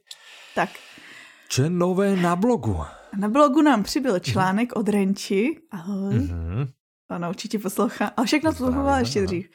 Tak. 0.55 0.75
Co 1.49 1.63
je 1.63 1.71
nové 1.71 2.17
na 2.17 2.37
blogu? 2.37 2.83
Na 3.17 3.29
blogu 3.29 3.63
nám 3.63 3.83
přibyl 3.83 4.19
článek 4.19 4.77
od 4.77 4.89
Renči. 4.89 5.63
Ahoj. 5.71 6.15
Mm 6.15 6.27
-hmm. 6.27 6.69
Ano, 7.09 7.29
určitě 7.29 7.59
poslouchá. 7.59 8.11
A 8.17 8.25
všechno 8.25 8.51
poslouchala 8.51 8.99
ještě 8.99 9.23
dřív. 9.23 9.47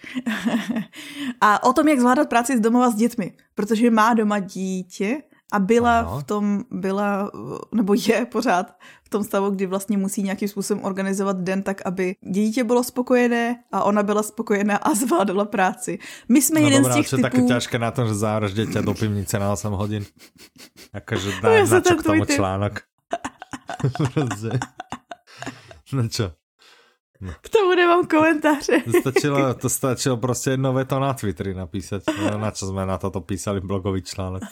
a 1.42 1.64
o 1.64 1.74
tom, 1.74 1.88
jak 1.88 2.00
zvládat 2.00 2.30
práci 2.30 2.58
z 2.58 2.62
domova 2.62 2.90
s 2.90 2.96
dětmi. 2.96 3.36
Protože 3.56 3.92
má 3.92 4.14
doma 4.14 4.40
dítě 4.40 5.22
a 5.52 5.60
byla 5.60 6.00
ano. 6.00 6.20
v 6.20 6.24
tom, 6.24 6.64
byla, 6.72 7.32
nebo 7.72 7.94
je 7.94 8.26
pořád 8.26 8.76
v 9.04 9.10
tom 9.10 9.24
stavu, 9.24 9.50
kdy 9.50 9.66
vlastně 9.66 9.98
musí 9.98 10.24
nějakým 10.24 10.48
způsobem 10.48 10.84
organizovat 10.84 11.38
den 11.38 11.64
tak, 11.64 11.82
aby 11.86 12.16
dítě 12.22 12.64
bylo 12.64 12.84
spokojené 12.84 13.64
a 13.72 13.84
ona 13.84 14.04
byla 14.04 14.24
spokojená 14.24 14.78
a 14.78 14.94
zvládala 14.94 15.46
práci. 15.46 16.00
My 16.30 16.42
jsme 16.42 16.60
no 16.60 16.68
jeden 16.68 16.84
dobrá, 16.84 16.94
z 16.94 16.98
těch 16.98 17.10
typů... 17.10 17.22
také 17.22 17.42
těžké 17.42 17.80
na 17.80 17.92
tom, 17.92 18.08
že 18.08 18.14
záraž 18.14 18.54
dětě 18.54 18.82
do 18.82 18.94
pivnice 18.94 19.40
na 19.40 19.54
8 19.54 19.74
hodin. 19.74 20.06
Jakože 20.94 21.32
dá 21.42 21.50
no, 21.50 21.68
na 21.68 21.82
čo 21.82 21.96
k 21.96 22.04
tomu 22.04 22.26
článok. 22.26 22.82
no 25.94 26.08
čo? 26.08 26.32
No. 27.22 27.34
K 27.42 27.50
tomu 27.50 27.76
nemám 27.76 28.08
komentáře. 28.08 28.82
To 28.86 28.92
stačilo, 29.02 29.54
to 29.54 29.70
stačilo 29.70 30.18
prostě 30.18 30.50
jedno 30.50 30.74
veto 30.74 31.00
na 31.00 31.14
Twitteri 31.14 31.54
napísat. 31.54 32.04
No, 32.22 32.38
na 32.38 32.52
čo 32.52 32.68
jsme 32.68 32.86
na 32.86 32.98
toto 32.98 33.22
písali 33.22 33.60
blogový 33.60 34.02
článek. 34.02 34.44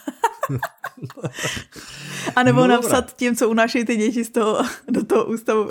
A 2.36 2.42
nebo 2.42 2.60
no, 2.60 2.66
napsat 2.66 3.16
tím, 3.16 3.36
co 3.36 3.48
unášejí 3.48 3.84
ty 3.84 3.96
děti 3.96 4.24
z 4.24 4.30
toho, 4.30 4.62
do 4.88 5.04
toho 5.04 5.24
ústavu. 5.24 5.68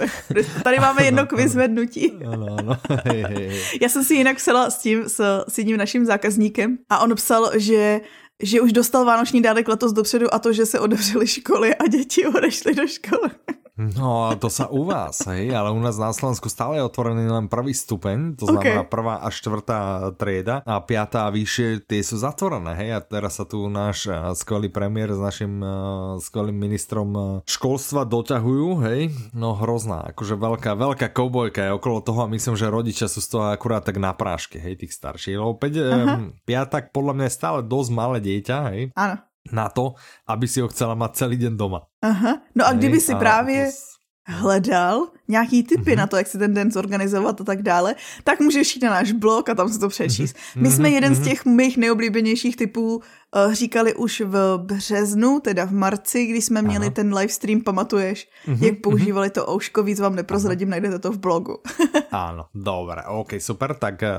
Tady 0.63 0.79
máme 0.79 1.03
jedno 1.05 1.25
kviz 1.25 1.55
vednutí. 1.55 2.11
Ano, 2.33 2.47
ano. 2.59 2.77
Hej, 3.05 3.21
hej. 3.21 3.61
Já 3.81 3.89
jsem 3.89 4.03
si 4.03 4.15
jinak 4.15 4.37
psala 4.37 4.69
s 4.69 4.79
tím, 4.81 5.09
s, 5.09 5.43
s 5.47 5.57
jedním 5.57 5.77
naším 5.77 6.05
zákazníkem 6.05 6.77
a 6.89 6.99
on 6.99 7.15
psal, 7.15 7.51
že 7.55 8.01
že 8.43 8.61
už 8.61 8.73
dostal 8.73 9.05
vánoční 9.05 9.41
dárek 9.41 9.67
letos 9.67 9.93
dopředu 9.93 10.33
a 10.33 10.39
to, 10.39 10.53
že 10.53 10.65
se 10.65 10.79
otevřely 10.79 11.27
školy 11.27 11.75
a 11.75 11.87
děti 11.87 12.25
odešly 12.25 12.75
do 12.75 12.87
školy. 12.87 13.29
No, 13.79 14.27
to 14.35 14.51
sa 14.51 14.67
u 14.67 14.83
vás, 14.83 15.23
hej, 15.23 15.55
ale 15.55 15.71
u 15.71 15.79
nás 15.79 15.95
na 15.95 16.11
Slovensku 16.11 16.51
stále 16.51 16.75
je 16.75 16.83
otvorený 16.83 17.31
len 17.31 17.47
prvý 17.47 17.71
stupeň, 17.71 18.35
to 18.35 18.51
znamená 18.51 18.83
okay. 18.83 18.91
prvá 18.91 19.23
a 19.23 19.31
štvrtá 19.31 20.11
trieda 20.19 20.59
a 20.67 20.83
piatá 20.83 21.31
a 21.31 21.33
vyššie, 21.33 21.87
tie 21.87 22.03
sú 22.03 22.19
zatvorené, 22.19 22.75
hej, 22.75 22.89
a 22.91 22.99
teraz 22.99 23.39
sa 23.39 23.47
tu 23.47 23.63
náš 23.71 24.11
uh, 24.11 24.35
skvelý 24.35 24.67
premiér 24.67 25.15
s 25.15 25.21
našim 25.23 25.63
uh, 25.63 25.71
skvelým 26.19 26.59
ministrom 26.59 27.09
uh, 27.15 27.23
školstva 27.47 28.03
doťahujú, 28.03 28.67
hej, 28.83 29.15
no 29.31 29.55
hrozná, 29.55 30.11
akože 30.11 30.35
veľká, 30.35 30.75
veľká 30.75 31.07
koubojka 31.15 31.71
je 31.71 31.75
okolo 31.79 32.03
toho 32.03 32.27
a 32.27 32.31
myslím, 32.35 32.59
že 32.59 32.67
rodičia 32.67 33.07
sú 33.07 33.23
z 33.23 33.31
toho 33.31 33.47
akurát 33.47 33.87
tak 33.87 33.95
na 33.95 34.11
práške, 34.11 34.59
hej, 34.59 34.75
tých 34.75 34.91
starších, 34.91 35.39
lebo 35.39 35.55
5, 35.55 35.63
um, 35.63 36.35
piatak 36.43 36.91
podľa 36.91 37.13
mňa 37.15 37.25
je 37.31 37.37
stále 37.39 37.59
dosť 37.63 37.89
malé 37.95 38.19
dieťa, 38.19 38.57
hej. 38.75 38.91
Áno 38.99 39.28
na 39.51 39.69
to, 39.69 39.93
aby 40.27 40.47
si 40.47 40.61
ho 40.61 40.67
chcela 40.67 40.95
mať 40.95 41.15
celý 41.15 41.37
den 41.37 41.57
doma. 41.57 41.81
Aha, 42.01 42.41
no 42.55 42.67
a 42.67 42.73
kdyby 42.73 42.99
si 42.99 43.15
právě 43.15 43.71
hledal 44.29 45.07
nějaký 45.27 45.63
typy 45.63 45.91
mm-hmm. 45.91 45.97
na 45.97 46.07
to, 46.07 46.17
jak 46.17 46.27
si 46.27 46.37
ten 46.37 46.53
den 46.53 46.71
zorganizovat 46.71 47.41
a 47.41 47.43
tak 47.43 47.61
dále, 47.61 47.95
tak 48.23 48.39
můžeš 48.39 48.75
jít 48.75 48.83
na 48.83 48.89
náš 48.89 49.11
blog 49.11 49.49
a 49.49 49.55
tam 49.55 49.69
si 49.69 49.79
to 49.79 49.89
přečíst. 49.89 50.35
Mm-hmm. 50.35 50.61
My 50.61 50.71
jsme 50.71 50.89
jeden 50.89 51.13
mm-hmm. 51.13 51.15
z 51.15 51.19
mhm. 51.19 51.29
těch 51.29 51.45
mých 51.45 51.77
nejoblíbenějších 51.77 52.55
typů 52.55 53.01
říkali 53.51 53.95
už 53.95 54.21
v 54.21 54.57
březnu, 54.57 55.39
teda 55.39 55.65
v 55.65 55.71
marci, 55.71 56.25
když 56.25 56.45
jsme 56.45 56.61
měli 56.61 56.85
ano. 56.85 56.95
ten 56.95 57.13
livestream, 57.13 57.61
pamatuješ, 57.61 58.27
mm-hmm. 58.47 58.63
jak 58.63 58.81
používali 58.81 59.29
to 59.29 59.49
ouško, 59.49 59.83
víc 59.83 59.99
vám 59.99 60.15
neprozradím, 60.15 60.67
ano. 60.67 60.71
najdete 60.71 60.99
to 60.99 61.11
v 61.11 61.17
blogu. 61.17 61.57
ano, 62.11 62.45
dobré, 62.55 63.03
ok, 63.07 63.33
super, 63.39 63.75
tak 63.75 64.01
uh, 64.01 64.09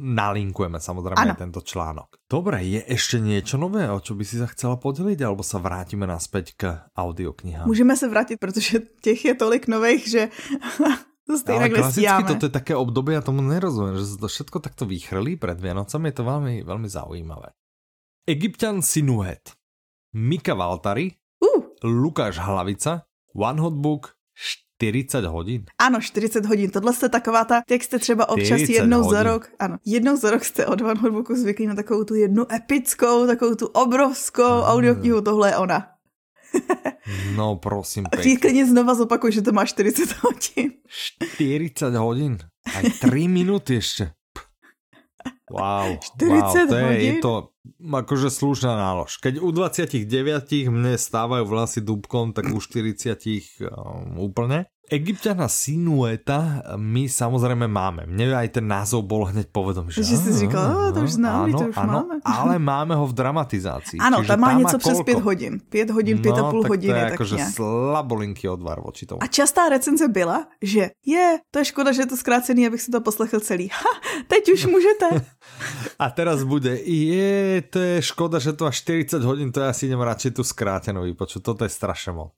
nalinkujeme 0.00 0.80
samozřejmě 0.80 1.14
ano. 1.16 1.34
tento 1.34 1.60
článok. 1.60 2.06
Dobré, 2.30 2.64
je 2.64 2.84
ještě 2.88 3.20
něco 3.20 3.56
nové, 3.56 3.90
o 3.90 4.00
čo 4.00 4.14
by 4.14 4.24
si 4.24 4.36
chcela 4.36 4.76
podeliť, 4.76 5.24
alebo 5.24 5.40
sa 5.40 5.58
vrátíme 5.58 6.04
naspäť 6.04 6.52
k 6.56 6.62
audioknihám? 6.96 7.66
Můžeme 7.66 7.96
se 7.96 8.08
vrátit, 8.08 8.36
protože 8.36 8.80
těch 9.00 9.24
je 9.24 9.34
tolik 9.34 9.68
nových, 9.68 10.08
že 10.08 10.28
to 11.26 11.38
stejně 11.38 11.60
Ale 11.60 11.68
klasicky 11.68 12.24
toto 12.26 12.46
je 12.46 12.50
také 12.50 12.76
období, 12.76 13.12
já 13.12 13.20
tomu 13.20 13.40
nerozumím, 13.40 13.96
že 13.96 14.06
se 14.06 14.16
to 14.16 14.28
všetko 14.28 14.58
takto 14.58 14.86
vychrlí 14.86 15.36
před 15.36 15.60
Vianocami, 15.60 16.08
je 16.08 16.12
to 16.12 16.24
velmi, 16.24 16.62
velmi 16.62 16.88
zaujímavé. 16.88 17.48
Egyptian 18.28 18.82
Sinuet, 18.82 19.40
Mika 20.12 20.54
Valtari, 20.54 21.12
uh. 21.40 21.64
Lukáš 21.84 22.38
Hlavica, 22.38 23.02
One 23.34 23.60
Hot 23.60 23.72
Book, 23.74 24.14
40 24.78 25.24
hodin? 25.24 25.64
Ano, 25.78 26.00
40 26.00 26.46
hodin. 26.46 26.70
Tohle 26.70 26.92
jste 26.92 27.08
taková 27.08 27.44
ta, 27.44 27.62
jak 27.70 27.82
jste 27.82 27.98
třeba 27.98 28.28
občas 28.28 28.60
jednou 28.60 29.02
hodin. 29.02 29.10
za 29.10 29.22
rok, 29.22 29.50
ano, 29.58 29.78
jednou 29.84 30.16
za 30.16 30.30
rok 30.30 30.44
jste 30.44 30.66
od 30.66 30.80
One 30.80 31.00
Hotbooku 31.00 31.36
zvyklí 31.36 31.66
na 31.66 31.74
takovou 31.74 32.04
tu 32.04 32.14
jednu 32.14 32.52
epickou, 32.52 33.26
takovou 33.26 33.54
tu 33.54 33.66
obrovskou 33.66 34.60
audioknihu, 34.62 35.20
tohle 35.20 35.50
je 35.50 35.56
ona. 35.56 35.86
no 37.36 37.56
prosím 37.56 38.04
pěkně. 38.04 38.34
Ty 38.34 38.40
klidně 38.40 38.66
znova 38.66 38.94
zopakuj, 38.94 39.32
že 39.32 39.42
to 39.42 39.52
má 39.52 39.64
40 39.64 40.08
hodin. 40.22 40.72
40 40.88 41.94
hodin? 41.94 42.38
A 42.76 42.90
3 43.08 43.28
minuty 43.28 43.74
ještě. 43.74 44.10
Wow, 45.48 45.96
40 46.20 46.28
wow, 46.28 46.52
to 46.52 46.76
je, 46.76 46.84
hodin? 46.84 47.00
je 47.00 47.12
to 47.24 47.34
akože 47.80 48.28
slušná 48.28 48.72
nálož. 48.76 49.20
Keď 49.20 49.40
u 49.40 49.48
29 49.52 50.04
mne 50.68 50.94
stávajú 51.00 51.44
vlasy 51.48 51.80
dubkom, 51.80 52.36
tak 52.36 52.52
u 52.52 52.60
40 52.60 53.64
um, 53.64 54.20
úplne. 54.20 54.68
Egyptiana 54.88 55.48
Sinueta 55.48 56.64
my 56.80 57.04
samozrejme 57.08 57.68
máme. 57.68 58.08
Mne 58.08 58.32
aj 58.32 58.56
ten 58.56 58.64
názov 58.64 59.04
bol 59.04 59.28
hneď 59.28 59.52
povedom, 59.52 59.92
že... 59.92 60.00
Že 60.00 60.16
si 60.16 60.30
říkal, 60.44 60.96
to 60.96 61.04
už 61.04 61.20
známe, 61.20 61.52
to 61.52 61.68
už 61.68 61.76
áno, 61.76 62.08
máme. 62.08 62.14
ale 62.24 62.56
máme 62.56 62.96
ho 62.96 63.04
v 63.04 63.12
dramatizácii. 63.12 64.00
Ano, 64.00 64.24
tam 64.24 64.40
má 64.40 64.52
něco 64.52 64.78
přes 64.78 64.98
5 65.04 65.20
hodin. 65.20 65.60
5 65.68 65.90
hodin, 65.90 66.16
5 66.22 66.32
no, 66.32 66.46
a 66.46 66.50
půl 66.50 66.64
hodiny. 66.68 66.92
To 66.92 66.98
je 66.98 67.12
akože 67.12 67.36
slabolinký 67.52 68.48
odvar 68.48 68.80
voči 68.80 69.04
tomu. 69.06 69.20
A 69.22 69.26
častá 69.28 69.68
recenze 69.68 70.08
byla, 70.08 70.48
že 70.62 70.90
je, 71.04 71.38
to 71.50 71.58
je 71.58 71.64
škoda, 71.64 71.92
že 71.92 72.02
je 72.02 72.10
to 72.12 72.16
zkrácený, 72.16 72.66
abych 72.66 72.82
si 72.82 72.90
to 72.90 73.00
poslechl 73.00 73.40
celý. 73.40 73.68
Ha, 73.78 73.92
teď 74.26 74.52
už 74.52 74.66
můžete. 74.66 75.06
a 75.98 76.10
teraz 76.10 76.42
bude, 76.42 76.76
je, 76.82 77.62
to 77.62 77.78
je 77.78 78.02
škoda, 78.02 78.38
že 78.38 78.52
to 78.52 78.64
má 78.64 78.70
40 78.70 79.22
hodin, 79.22 79.52
to 79.52 79.60
je 79.60 79.68
asi 79.68 79.86
idem 79.86 80.00
radšej 80.00 80.30
tu 80.30 80.42
skrátenou 80.44 81.02
vypočuť. 81.02 81.42
Toto 81.42 81.64
je 81.64 81.70
strašně 81.70 82.12
moc. 82.12 82.32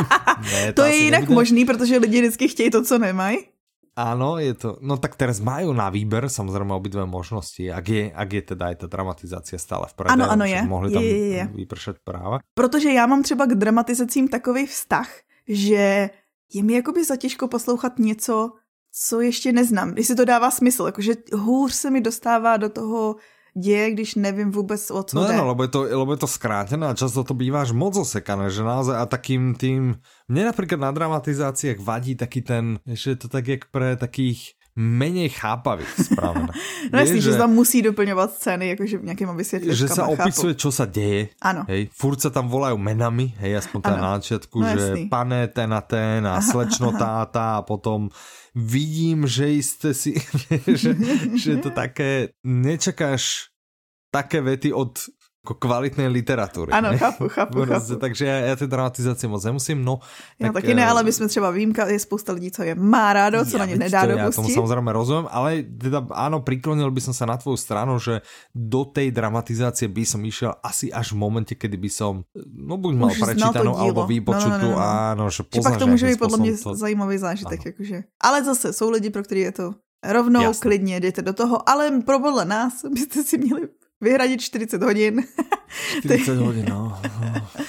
ne, 0.52 0.72
to, 0.72 0.82
to 0.82 0.88
je 0.88 0.96
jinak 0.96 1.20
nebude... 1.20 1.34
možný, 1.34 1.64
protože 1.64 1.95
že 1.96 2.04
lidi 2.04 2.20
vždycky 2.20 2.48
chtějí 2.48 2.70
to, 2.70 2.84
co 2.84 2.98
nemají? 2.98 3.56
Áno, 3.96 4.36
je 4.36 4.52
to, 4.52 4.76
no 4.84 5.00
tak 5.00 5.16
teraz 5.16 5.40
majú 5.40 5.72
na 5.72 5.88
výber 5.88 6.28
samozrejme 6.28 6.68
obidve 6.68 7.08
možnosti, 7.08 7.64
ak 7.72 7.86
je, 7.88 8.04
ak 8.12 8.28
je 8.28 8.42
teda 8.52 8.64
aj 8.68 8.84
ta 8.84 8.86
dramatizace 8.92 9.56
stále 9.56 9.88
v 9.88 9.94
predaji. 9.96 10.20
Ano, 10.20 10.28
ano 10.28 10.44
je. 10.44 10.60
Mohli 10.68 10.88
tam 10.92 11.00
je, 11.00 11.16
je, 11.16 11.28
je. 11.32 11.44
vypršet 11.64 11.96
práva. 12.04 12.44
Protože 12.52 12.92
já 12.92 13.08
mám 13.08 13.24
třeba 13.24 13.48
k 13.48 13.56
dramatizacím 13.56 14.28
takový 14.28 14.68
vztah, 14.68 15.08
že 15.48 16.10
je 16.52 16.62
mi 16.62 16.72
jakoby 16.76 17.04
zatěžko 17.04 17.48
poslouchat 17.48 17.98
něco, 17.98 18.52
co 18.92 19.20
ještě 19.20 19.52
neznám. 19.52 19.96
Jestli 19.96 20.14
to 20.14 20.24
dává 20.24 20.50
smysl, 20.50 20.92
jakože 20.92 21.14
hůř 21.32 21.72
se 21.72 21.90
mi 21.90 22.00
dostává 22.00 22.56
do 22.56 22.68
toho 22.68 23.16
děje, 23.56 23.90
když 23.90 24.14
nevím 24.14 24.50
vůbec 24.50 24.90
o 24.90 25.02
co 25.02 25.16
no, 25.16 25.26
jde. 25.26 25.36
No, 25.36 25.46
lebo 25.46 25.62
je, 25.62 25.68
to, 25.68 25.80
lebo 25.82 26.12
je 26.12 26.16
to 26.16 26.26
skrátené 26.26 26.86
a 26.86 26.94
často 26.94 27.24
to 27.24 27.34
býváš 27.34 27.72
moc 27.72 27.96
osekané, 27.96 28.50
že 28.50 28.62
naozaj 28.62 28.96
a 28.96 29.06
takým 29.06 29.54
tým, 29.54 29.96
mne 30.28 30.42
například 30.52 30.80
na 30.80 30.90
dramatizáciách 30.90 31.78
vadí 31.78 32.18
taký 32.18 32.42
ten, 32.42 32.78
že 32.84 33.16
je 33.16 33.16
to 33.16 33.28
tak 33.28 33.48
jak 33.48 33.62
pre 33.70 33.96
takých 33.96 34.55
menej 34.76 35.32
chápavých 35.32 35.88
spravené. 36.12 36.52
no 36.92 36.96
jasný, 37.00 37.20
že, 37.24 37.32
že 37.32 37.40
tam 37.40 37.50
musí 37.56 37.82
doplňovat 37.82 38.36
scény, 38.36 38.68
jakože 38.68 38.98
nějakýma 39.02 39.32
vysvětličkama. 39.32 39.88
Že 39.88 39.88
sa 39.88 40.04
opisuje, 40.04 40.52
čo 40.54 40.68
sa 40.68 40.84
deje. 40.84 41.32
Ano. 41.40 41.64
Hej, 41.64 41.88
furt 41.96 42.20
sa 42.20 42.28
tam 42.28 42.52
volajú 42.52 42.76
menami, 42.76 43.32
hej, 43.40 43.56
aspoň 43.56 43.80
tam 43.80 43.98
na 44.04 44.20
začiatku, 44.20 44.56
no, 44.60 44.68
že 44.68 44.80
jasný. 44.92 45.02
pane 45.08 45.48
ten 45.48 45.72
a 45.72 45.80
ten 45.80 46.20
a 46.28 46.44
slečno 46.44 46.92
táta 47.00 47.58
a 47.58 47.64
potom 47.64 48.12
vidím, 48.52 49.24
že 49.24 49.48
jste 49.48 49.90
si, 49.96 50.20
že, 50.80 50.92
že 51.32 51.56
to 51.56 51.72
také, 51.72 52.36
nečakáš 52.44 53.48
také 54.12 54.40
vety 54.40 54.72
od 54.72 54.92
jako 55.46 55.54
kvalitné 55.54 56.10
literatury. 56.10 56.72
Ano, 56.74 56.90
ne? 56.90 56.98
chápu, 56.98 57.28
chápu, 57.28 57.62
chápu. 57.62 57.96
Takže 57.96 58.26
já, 58.26 58.36
já 58.36 58.56
ty 58.56 58.66
dramatizace 58.66 59.28
moc 59.28 59.44
nemusím, 59.44 59.84
no. 59.84 60.02
Já 60.38 60.50
tak, 60.50 60.54
taky 60.54 60.74
ne, 60.74 60.82
eh, 60.82 60.90
ale 60.90 61.02
my 61.02 61.12
jsme 61.12 61.28
třeba 61.28 61.50
výjimka, 61.50 61.86
je 61.86 61.98
spousta 61.98 62.32
lidí, 62.32 62.50
co 62.50 62.62
je 62.62 62.74
má 62.74 63.12
rádo, 63.12 63.44
co 63.46 63.58
na 63.58 63.64
ně 63.64 63.76
nedá 63.76 64.00
to, 64.00 64.06
dopustit. 64.06 64.26
Já 64.26 64.30
tomu 64.30 64.48
samozřejmě 64.48 64.92
rozumím, 64.92 65.28
ale 65.30 65.62
teda 65.62 66.02
áno, 66.10 66.40
priklonil 66.40 66.90
by 66.90 67.00
som 67.00 67.14
sa 67.14 67.30
na 67.30 67.36
tvoju 67.36 67.56
stranu, 67.56 67.98
že 68.02 68.26
do 68.50 68.84
tej 68.88 69.14
dramatizácie 69.14 69.86
by 69.86 70.02
som 70.02 70.24
išiel 70.24 70.58
asi 70.64 70.90
až 70.90 71.12
v 71.14 71.16
momente, 71.22 71.54
kedy 71.54 71.76
by 71.76 71.90
som, 71.92 72.26
no 72.50 72.74
buď 72.80 72.92
mal 72.96 73.10
Už 73.14 73.20
prečítanú, 73.22 73.78
alebo 73.78 74.08
vypočutú, 74.08 74.74
no, 74.74 74.74
no, 74.74 74.80
no, 74.80 74.82
no. 74.82 75.06
áno, 75.14 75.24
že 75.30 75.42
poznáš, 75.46 75.64
pak 75.64 75.78
to 75.78 75.86
může 75.86 76.06
být 76.06 76.18
podle 76.18 76.38
mě 76.38 76.52
to... 76.58 76.74
zajímavý 76.74 77.18
zážitek, 77.18 77.60
jakože. 77.66 77.98
Ale 78.20 78.44
zase 78.44 78.72
jsou 78.72 78.90
lidi, 78.90 79.10
pro 79.10 79.22
který 79.22 79.40
je 79.40 79.52
to 79.52 79.66
rovnou, 80.04 80.42
Jasne. 80.42 80.62
klidně, 80.62 81.00
jdete 81.00 81.22
do 81.22 81.32
toho, 81.32 81.68
ale 81.68 81.90
pro 82.06 82.20
podle 82.20 82.44
nás 82.44 82.84
byste 82.84 83.22
si 83.24 83.38
měli 83.38 83.68
vyhradit 84.00 84.40
40 84.40 84.82
hodin. 84.82 85.22
40 86.00 86.38
hodin, 86.38 86.64
no. 86.68 87.00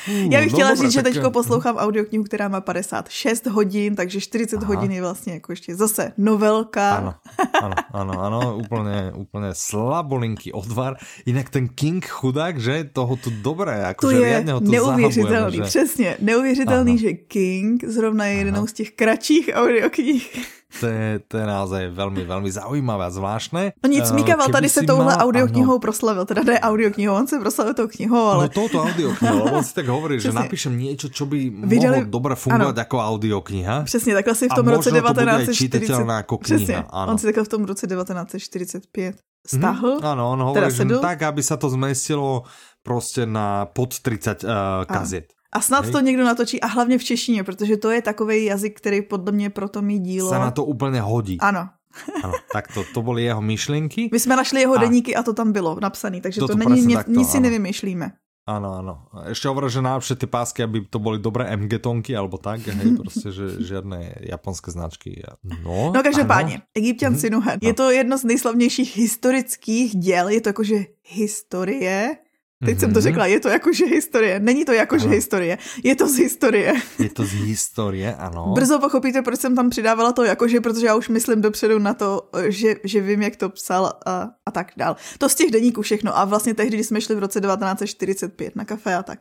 Já 0.30 0.42
bych 0.42 0.52
chtěla 0.52 0.76
říct, 0.76 0.92
že 0.92 1.04
teď 1.04 1.20
poslouchám 1.30 1.76
audioknihu, 1.76 2.24
která 2.24 2.48
má 2.48 2.62
56 2.62 3.46
hodin, 3.46 3.96
takže 3.96 4.22
40 4.22 4.58
Aha. 4.58 4.66
hodin 4.66 4.92
je 4.92 5.02
vlastně 5.02 5.34
jako 5.34 5.52
ještě 5.52 5.76
zase 5.76 6.14
novelka. 6.18 6.92
Ano, 6.92 7.14
ano, 7.62 7.76
ano, 7.94 8.22
ano 8.22 8.58
úplně, 8.58 9.12
úplně 9.16 9.48
slabolinký 9.54 10.54
odvar. 10.54 10.98
Jinak 11.26 11.50
ten 11.50 11.68
King 11.68 12.08
chudák, 12.08 12.60
že 12.60 12.90
toho 12.94 13.16
tu 13.16 13.30
dobré, 13.42 13.84
jako 13.88 14.08
to 14.08 14.12
že 14.12 14.18
je 14.18 14.54
ho 14.54 14.60
tu 14.60 14.72
neuvěřitelný, 14.72 15.58
že... 15.58 15.64
přesně, 15.64 16.18
neuvěřitelný, 16.20 16.92
ano. 16.92 17.00
že 17.00 17.14
King 17.14 17.84
zrovna 17.84 18.26
je 18.26 18.38
jeden 18.38 18.68
z 18.68 18.74
těch 18.74 18.92
kratších 18.92 19.50
audioknih 19.54 20.48
to 20.80 20.86
je, 20.88 21.20
to 21.28 21.40
je 21.40 21.46
naozaj 21.48 21.84
veľmi, 21.96 22.28
veľmi 22.28 22.50
zaujímavé 22.52 23.08
a 23.08 23.12
zvláštne. 23.12 23.62
No 23.80 23.88
nic, 23.88 24.04
Mikavel 24.12 24.52
tady 24.52 24.70
se 24.70 24.84
touhle 24.84 25.16
mal... 25.16 25.24
audioknihou 25.24 25.80
proslavil, 25.80 26.26
teda 26.26 26.44
ne 26.44 26.60
audioknihou, 26.60 27.16
on 27.16 27.28
se 27.28 27.40
proslavil 27.40 27.74
tou 27.74 27.88
knihou, 27.88 28.26
ale... 28.26 28.44
No 28.44 28.50
touto 28.50 28.84
audioknihou, 28.84 29.42
on 29.58 29.64
si 29.64 29.74
tak 29.74 29.88
hovorí, 29.88 30.20
že 30.20 30.36
napíšem 30.36 30.76
niečo, 30.76 31.08
čo 31.08 31.26
by 31.26 31.50
Vydali... 31.72 32.04
mohlo 32.04 32.12
dobre 32.12 32.36
fungovať 32.36 32.76
ano. 32.76 32.84
ako 32.84 32.98
audiokniha. 33.00 33.76
Přesně, 33.84 34.14
takhle 34.14 34.36
si 34.36 34.46
v 34.50 34.56
tom 34.56 34.68
roce 34.68 34.92
1940... 34.92 36.10
ako 36.10 36.38
kniha, 36.38 36.58
Přesně, 36.58 36.76
ano. 36.90 37.12
on 37.12 37.18
si 37.18 37.26
takhle 37.26 37.44
v 37.44 37.50
tom 37.50 37.64
roce 37.64 37.88
1945 37.88 39.16
stáhl. 39.48 40.04
Mm, 40.04 40.06
áno, 40.06 40.24
on 40.36 40.40
hovorí, 40.52 40.68
že 40.68 40.84
tak, 41.00 41.24
aby 41.24 41.40
sa 41.40 41.56
to 41.56 41.72
zmestilo 41.72 42.44
prostě 42.84 43.26
na 43.26 43.66
pod 43.66 44.00
30 44.00 44.44
uh, 44.44 44.50
kaziet. 44.86 45.37
A 45.54 45.62
snad 45.62 45.84
Hej. 45.84 45.92
to 45.92 46.00
někdo 46.00 46.24
natočí 46.24 46.62
a 46.62 46.68
hlavně 46.68 46.98
v 46.98 47.04
češtině, 47.04 47.44
protože 47.44 47.78
to 47.78 47.92
je 47.92 48.02
takový 48.02 48.46
jazyk, 48.46 48.78
který 48.78 49.02
podle 49.02 49.32
mě 49.32 49.50
pro 49.50 49.70
to 49.70 49.82
mít 49.82 50.00
dílo. 50.00 50.30
Se 50.30 50.40
na 50.40 50.52
to 50.52 50.64
úplně 50.64 51.02
hodí. 51.02 51.38
Ano. 51.40 51.70
ano, 52.24 52.34
tak 52.54 52.74
to, 52.74 52.84
to 52.94 53.02
byly 53.02 53.24
jeho 53.24 53.42
myšlenky. 53.42 54.10
My 54.12 54.20
jsme 54.20 54.36
našli 54.36 54.62
jeho 54.62 54.76
a... 54.76 54.78
deníky 54.78 55.16
a 55.16 55.24
to 55.24 55.34
tam 55.34 55.52
bylo 55.52 55.78
napsané, 55.82 56.22
takže 56.22 56.40
to, 56.40 56.48
to 56.48 56.56
není 56.56 56.86
nic, 56.86 56.98
takto, 56.98 57.12
nic 57.12 57.30
si 57.30 57.40
nevymýšlíme. 57.40 58.12
Ano, 58.48 58.74
ano. 58.74 59.04
Ještě 59.28 59.48
hovorí, 59.48 59.68
že 59.72 59.82
najlepšie 59.82 60.16
ty 60.16 60.28
pásky, 60.28 60.64
aby 60.64 60.82
to 60.88 61.00
byly 61.00 61.20
dobré 61.20 61.58
MG 61.58 61.84
tonky, 61.84 62.16
alebo 62.16 62.38
tak, 62.38 62.68
hej, 62.68 62.98
prostě, 63.02 63.32
že 63.32 63.44
žádné 63.60 64.16
japonské 64.20 64.72
značky. 64.72 65.24
No, 65.64 65.92
no 65.96 66.04
každopádně, 66.04 66.62
Egyptian 66.76 67.14
mm-hmm. 67.14 67.20
Sinuhet. 67.20 67.64
Je 67.64 67.74
to 67.74 67.92
jedno 67.92 68.18
z 68.18 68.24
nejslavnějších 68.24 68.98
historických 68.98 69.96
děl, 69.96 70.30
je 70.30 70.42
to 70.42 70.50
jakože 70.50 70.86
historie, 71.04 72.18
Teď 72.66 72.78
mm-hmm. 72.78 72.80
jsem 72.80 72.94
to 72.94 73.00
mhm. 73.00 73.04
řekla, 73.04 73.26
je 73.26 73.40
to 73.40 73.50
jakože 73.50 73.86
historie. 73.86 74.40
Není 74.40 74.66
to 74.66 74.74
jakože 74.74 75.10
historie, 75.10 75.58
je 75.84 75.96
to 75.96 76.08
z 76.10 76.18
historie. 76.18 76.74
Je 77.00 77.10
to 77.10 77.26
z 77.26 77.32
historie, 77.32 78.16
ano. 78.16 78.54
Brzo 78.56 78.80
pochopíte, 78.80 79.22
proč 79.22 79.40
jsem 79.40 79.56
tam 79.56 79.70
přidávala 79.70 80.14
to 80.14 80.24
jakože, 80.24 80.62
protože 80.62 80.86
já 80.86 80.96
už 80.96 81.10
myslím 81.10 81.42
dopředu 81.42 81.80
na 81.80 81.94
to, 81.94 82.30
že, 82.48 82.76
že 82.84 83.02
vím, 83.02 83.22
jak 83.22 83.36
to 83.36 83.50
psal 83.50 83.94
a, 84.06 84.28
a 84.46 84.52
tak 84.52 84.72
dál. 84.78 84.96
To 85.18 85.30
z 85.30 85.36
těch 85.36 85.52
deníků 85.52 85.82
všechno. 85.82 86.18
A 86.18 86.26
vlastně 86.26 86.54
tehdy, 86.54 86.78
když 86.78 86.88
jsme 86.88 87.02
šli 87.02 87.16
v 87.16 87.20
roce 87.20 87.42
1945 87.42 88.56
na 88.56 88.66
kafe 88.66 88.96
a 88.96 89.04
tak. 89.04 89.20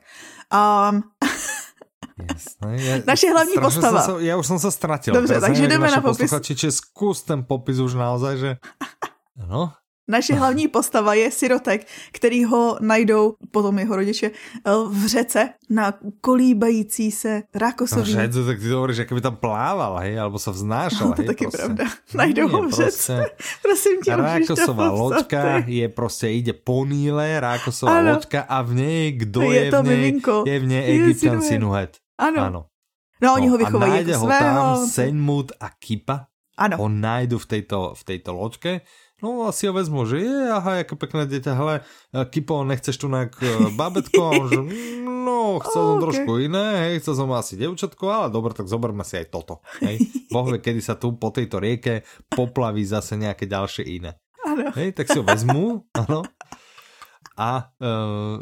Um, 0.92 1.02
Jasné, 2.32 2.82
je, 2.82 3.02
Naše 3.06 3.30
hlavní 3.30 3.54
postava. 3.60 4.02
Se, 4.02 4.12
já 4.18 4.36
už 4.36 4.46
jsem 4.46 4.58
se 4.58 4.70
ztratil. 4.70 5.14
Dobře, 5.14 5.40
takže 5.40 5.68
jdeme 5.68 5.90
na 5.90 6.00
popis. 6.00 6.34
Či 6.40 6.72
zkus 6.72 7.22
ten 7.22 7.44
popis 7.44 7.78
už 7.78 7.94
naozaj, 7.94 8.38
že... 8.38 8.56
Ano. 9.42 9.72
Naše 10.08 10.34
hlavní 10.34 10.68
postava 10.68 11.14
je 11.14 11.30
sirotek, 11.30 11.86
který 12.12 12.44
ho 12.44 12.78
najdou 12.80 13.34
potom 13.50 13.78
jeho 13.78 13.96
rodiče 13.96 14.26
eh, 14.26 14.70
v 14.88 15.06
řece 15.06 15.48
na 15.70 15.94
kolíbající 16.20 17.10
se 17.10 17.42
rákosový. 17.54 18.14
No, 18.14 18.22
řece, 18.22 18.44
tak 18.44 18.58
ty 18.58 18.68
to 18.68 18.74
hovoríš, 18.74 19.00
by 19.14 19.20
tam 19.20 19.36
plával, 19.36 19.96
hej, 19.96 20.20
alebo 20.20 20.38
se 20.38 20.50
vznášel. 20.50 21.08
No, 21.08 21.12
to 21.16 21.22
hej, 21.22 21.26
taky 21.26 21.44
prostě. 21.44 21.58
pravda. 21.58 21.84
Najdou 22.14 22.48
ho 22.48 22.68
v 22.68 22.70
řece. 22.70 23.16
Prostě, 23.16 23.58
Prosím 23.62 24.00
tě, 24.04 24.16
Rákosová 24.16 24.90
loďka 24.90 25.62
je 25.66 25.88
prostě, 25.88 26.32
ide 26.32 26.52
po 26.52 26.84
Níle, 26.86 27.40
rákosová 27.40 27.98
ano. 27.98 28.10
loďka 28.10 28.40
a 28.40 28.62
v 28.62 28.74
něj, 28.74 29.12
kdo 29.12 29.42
je, 29.42 29.64
je 29.64 29.70
v 29.70 29.84
něj, 29.84 30.20
je 30.46 30.58
v 30.60 30.66
něj 30.66 31.00
Egyptian 31.00 31.42
Sinuhet. 31.42 31.96
Ano. 32.18 32.42
ano. 32.42 32.66
No, 33.22 33.34
oni 33.34 33.46
no, 33.46 33.52
ho 33.52 33.58
vychovají 33.58 33.92
jako 33.92 34.18
ho 34.18 34.26
svého. 34.26 34.54
tam 34.54 34.86
Senmut 34.86 35.52
a 35.60 35.70
Kipa. 35.78 36.26
Ano. 36.58 36.76
Ho 36.76 36.88
najdu 36.88 37.38
v 37.38 37.46
tejto, 37.46 37.92
v 37.96 38.04
tejto 38.04 38.32
loďke 38.32 38.80
No 39.24 39.48
asi 39.48 39.64
ho 39.64 39.72
vezmu, 39.72 40.04
že 40.04 40.20
je, 40.20 40.36
aha, 40.52 40.84
jaké 40.84 40.92
pekné 40.92 41.24
dieťa, 41.24 41.52
hele, 41.56 41.80
Kipo, 42.28 42.60
nechceš 42.68 43.00
tu 43.00 43.08
nejak 43.08 43.32
e, 43.40 43.72
babetko? 43.72 44.20
On 44.20 44.44
že, 44.52 44.60
no, 45.08 45.56
chcel 45.64 45.82
som 45.88 45.96
okay. 45.96 46.04
trošku 46.04 46.32
iné, 46.44 46.66
hej, 46.84 47.00
chcel 47.00 47.24
som 47.24 47.32
asi 47.32 47.56
devčatko, 47.56 48.04
ale 48.12 48.28
dobre, 48.28 48.52
tak 48.52 48.68
zoberme 48.68 49.08
si 49.08 49.16
aj 49.16 49.32
toto, 49.32 49.64
hej. 49.80 50.04
Boh 50.36 50.44
vie, 50.52 50.60
kedy 50.60 50.84
sa 50.84 51.00
tu 51.00 51.16
po 51.16 51.32
tejto 51.32 51.56
rieke 51.56 52.04
poplaví 52.28 52.84
zase 52.84 53.16
nejaké 53.16 53.48
ďalšie 53.48 53.88
iné. 53.88 54.20
Ano. 54.44 54.68
Hej, 54.76 54.92
tak 55.00 55.08
si 55.08 55.16
ho 55.16 55.24
vezmu, 55.24 55.88
ano. 55.96 56.20
A 57.40 57.72
uh, 57.72 58.36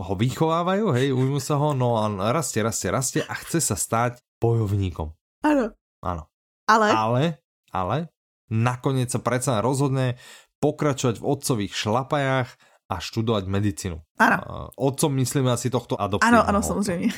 ho 0.00 0.14
vychovávajú, 0.16 0.88
hej, 0.96 1.12
ujmu 1.12 1.36
sa 1.36 1.60
ho, 1.60 1.76
no 1.76 2.00
a 2.00 2.08
rastie, 2.32 2.64
rastie, 2.64 2.88
rastie 2.88 3.20
a 3.28 3.36
chce 3.36 3.60
sa 3.60 3.76
stať 3.76 4.24
bojovníkom. 4.40 5.12
Áno. 5.44 5.76
Áno. 6.00 6.32
Ale? 6.64 6.88
Ale, 6.92 7.24
ale, 7.72 8.12
nakoniec 8.52 9.12
sa 9.12 9.20
predsa 9.20 9.60
rozhodne 9.64 10.20
pokračovať 10.58 11.22
v 11.22 11.24
otcových 11.24 11.72
šlapajách 11.72 12.48
a 12.88 12.94
študovať 12.98 13.44
medicínu. 13.46 14.00
Áno. 14.16 14.72
Otcom 14.74 15.12
myslíme 15.20 15.52
asi 15.52 15.68
tohto 15.68 15.94
adoptívneho. 15.94 16.40
Áno, 16.40 16.58
áno, 16.58 16.60
samozrejme. 16.64 17.12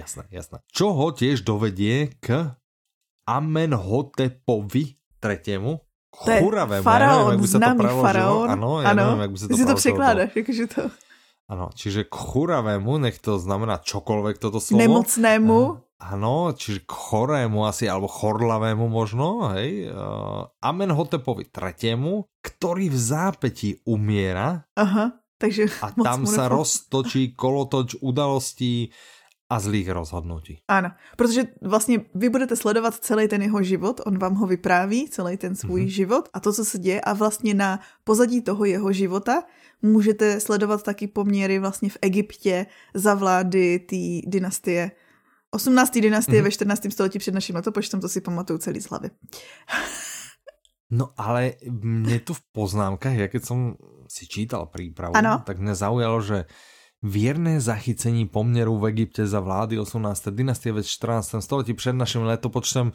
jasné, 0.00 0.24
jasné. 0.32 0.64
Čo 0.72 0.96
ho 0.96 1.12
tiež 1.12 1.44
dovedie 1.44 2.16
k 2.18 2.56
Amenhotepovi 3.28 4.96
tretiemu, 5.20 5.84
churavému. 6.10 6.82
Faraón, 6.82 7.38
ja 7.38 7.46
známý 7.46 7.86
faraón. 7.86 8.48
Ano, 8.50 8.82
ja 8.82 8.96
ano. 8.96 9.14
neviem, 9.14 9.20
jak 9.28 9.30
by 9.30 9.38
sa 9.38 9.46
to 9.46 9.54
si 9.54 9.66
to 9.68 9.76
překládáš, 9.78 10.30
jakože 10.34 10.64
to... 10.66 10.82
Ano, 11.50 11.66
čiže 11.74 12.06
k 12.06 12.14
churavému, 12.14 13.02
nech 13.02 13.18
to 13.18 13.38
znamená 13.38 13.82
čokoľvek 13.82 14.38
toto 14.38 14.62
slovo. 14.62 14.78
Nemocnému. 14.78 15.58
Áno, 16.00 16.56
čiže 16.56 16.88
k 16.88 16.92
chorému 16.96 17.68
asi, 17.68 17.84
alebo 17.84 18.08
chorlavému 18.08 18.88
možno, 18.88 19.52
hej, 19.52 19.92
uh, 19.92 20.48
Amenhotepovi 20.64 21.52
tretiemu, 21.52 22.24
ktorý 22.40 22.88
v 22.88 22.98
zápetí 22.98 23.84
umiera. 23.84 24.64
Aha, 24.80 25.20
takže 25.36 25.68
A 25.84 25.92
tam 25.92 26.24
sa 26.24 26.48
roztočí 26.48 27.36
kolotoč 27.36 28.00
udalostí 28.00 28.96
a 29.50 29.60
zlých 29.60 29.88
rozhodnutí. 29.90 30.58
Ano, 30.68 30.90
protože 31.16 31.42
vlastně 31.62 31.98
vy 32.14 32.28
budete 32.28 32.56
sledovat 32.56 32.94
celý 32.94 33.28
ten 33.28 33.42
jeho 33.42 33.62
život, 33.62 34.00
on 34.06 34.18
vám 34.18 34.34
ho 34.34 34.46
vypráví, 34.46 35.08
celý 35.08 35.36
ten 35.36 35.54
svůj 35.56 35.82
mm-hmm. 35.82 35.94
život 36.00 36.28
a 36.32 36.40
to, 36.40 36.52
co 36.52 36.64
se 36.64 36.78
děje 36.78 37.00
a 37.00 37.12
vlastně 37.12 37.54
na 37.54 37.80
pozadí 38.04 38.42
toho 38.42 38.64
jeho 38.64 38.92
života 38.92 39.42
můžete 39.82 40.40
sledovat 40.40 40.82
taky 40.82 41.06
poměry 41.06 41.58
vlastně 41.58 41.90
v 41.90 41.98
Egyptě 42.02 42.66
za 42.94 43.14
vlády 43.14 43.78
té 43.78 44.30
dynastie 44.30 44.90
18. 45.50 46.00
dynastie 46.00 46.40
mm-hmm. 46.40 46.44
ve 46.44 46.50
14. 46.50 46.92
století 46.92 47.18
před 47.18 47.34
naším 47.34 47.56
letopočtem, 47.56 48.00
to 48.00 48.08
si 48.08 48.20
pamatuju 48.20 48.58
celý 48.58 48.80
z 48.80 48.88
hlavy. 48.88 49.10
No 50.92 51.14
ale 51.16 51.52
mě 51.70 52.18
tu 52.18 52.34
v 52.34 52.42
poznámkách, 52.50 53.14
ja 53.14 53.30
keď 53.30 53.42
som 53.46 53.78
si 54.10 54.26
čítal 54.26 54.66
prípravu, 54.66 55.14
ano. 55.14 55.38
tak 55.46 55.62
mňa 55.62 55.74
zaujalo, 55.78 56.18
že 56.18 56.50
Věrné 57.02 57.60
zachycení 57.60 58.28
poměrů 58.28 58.78
v 58.78 58.86
Egyptě 58.86 59.26
za 59.26 59.40
vlády 59.40 59.78
18. 59.78 60.28
dynastie 60.28 60.72
ve 60.72 60.82
14. 60.82 61.34
století 61.40 61.74
před 61.74 61.92
naším 61.92 62.22
letopočtem 62.22 62.92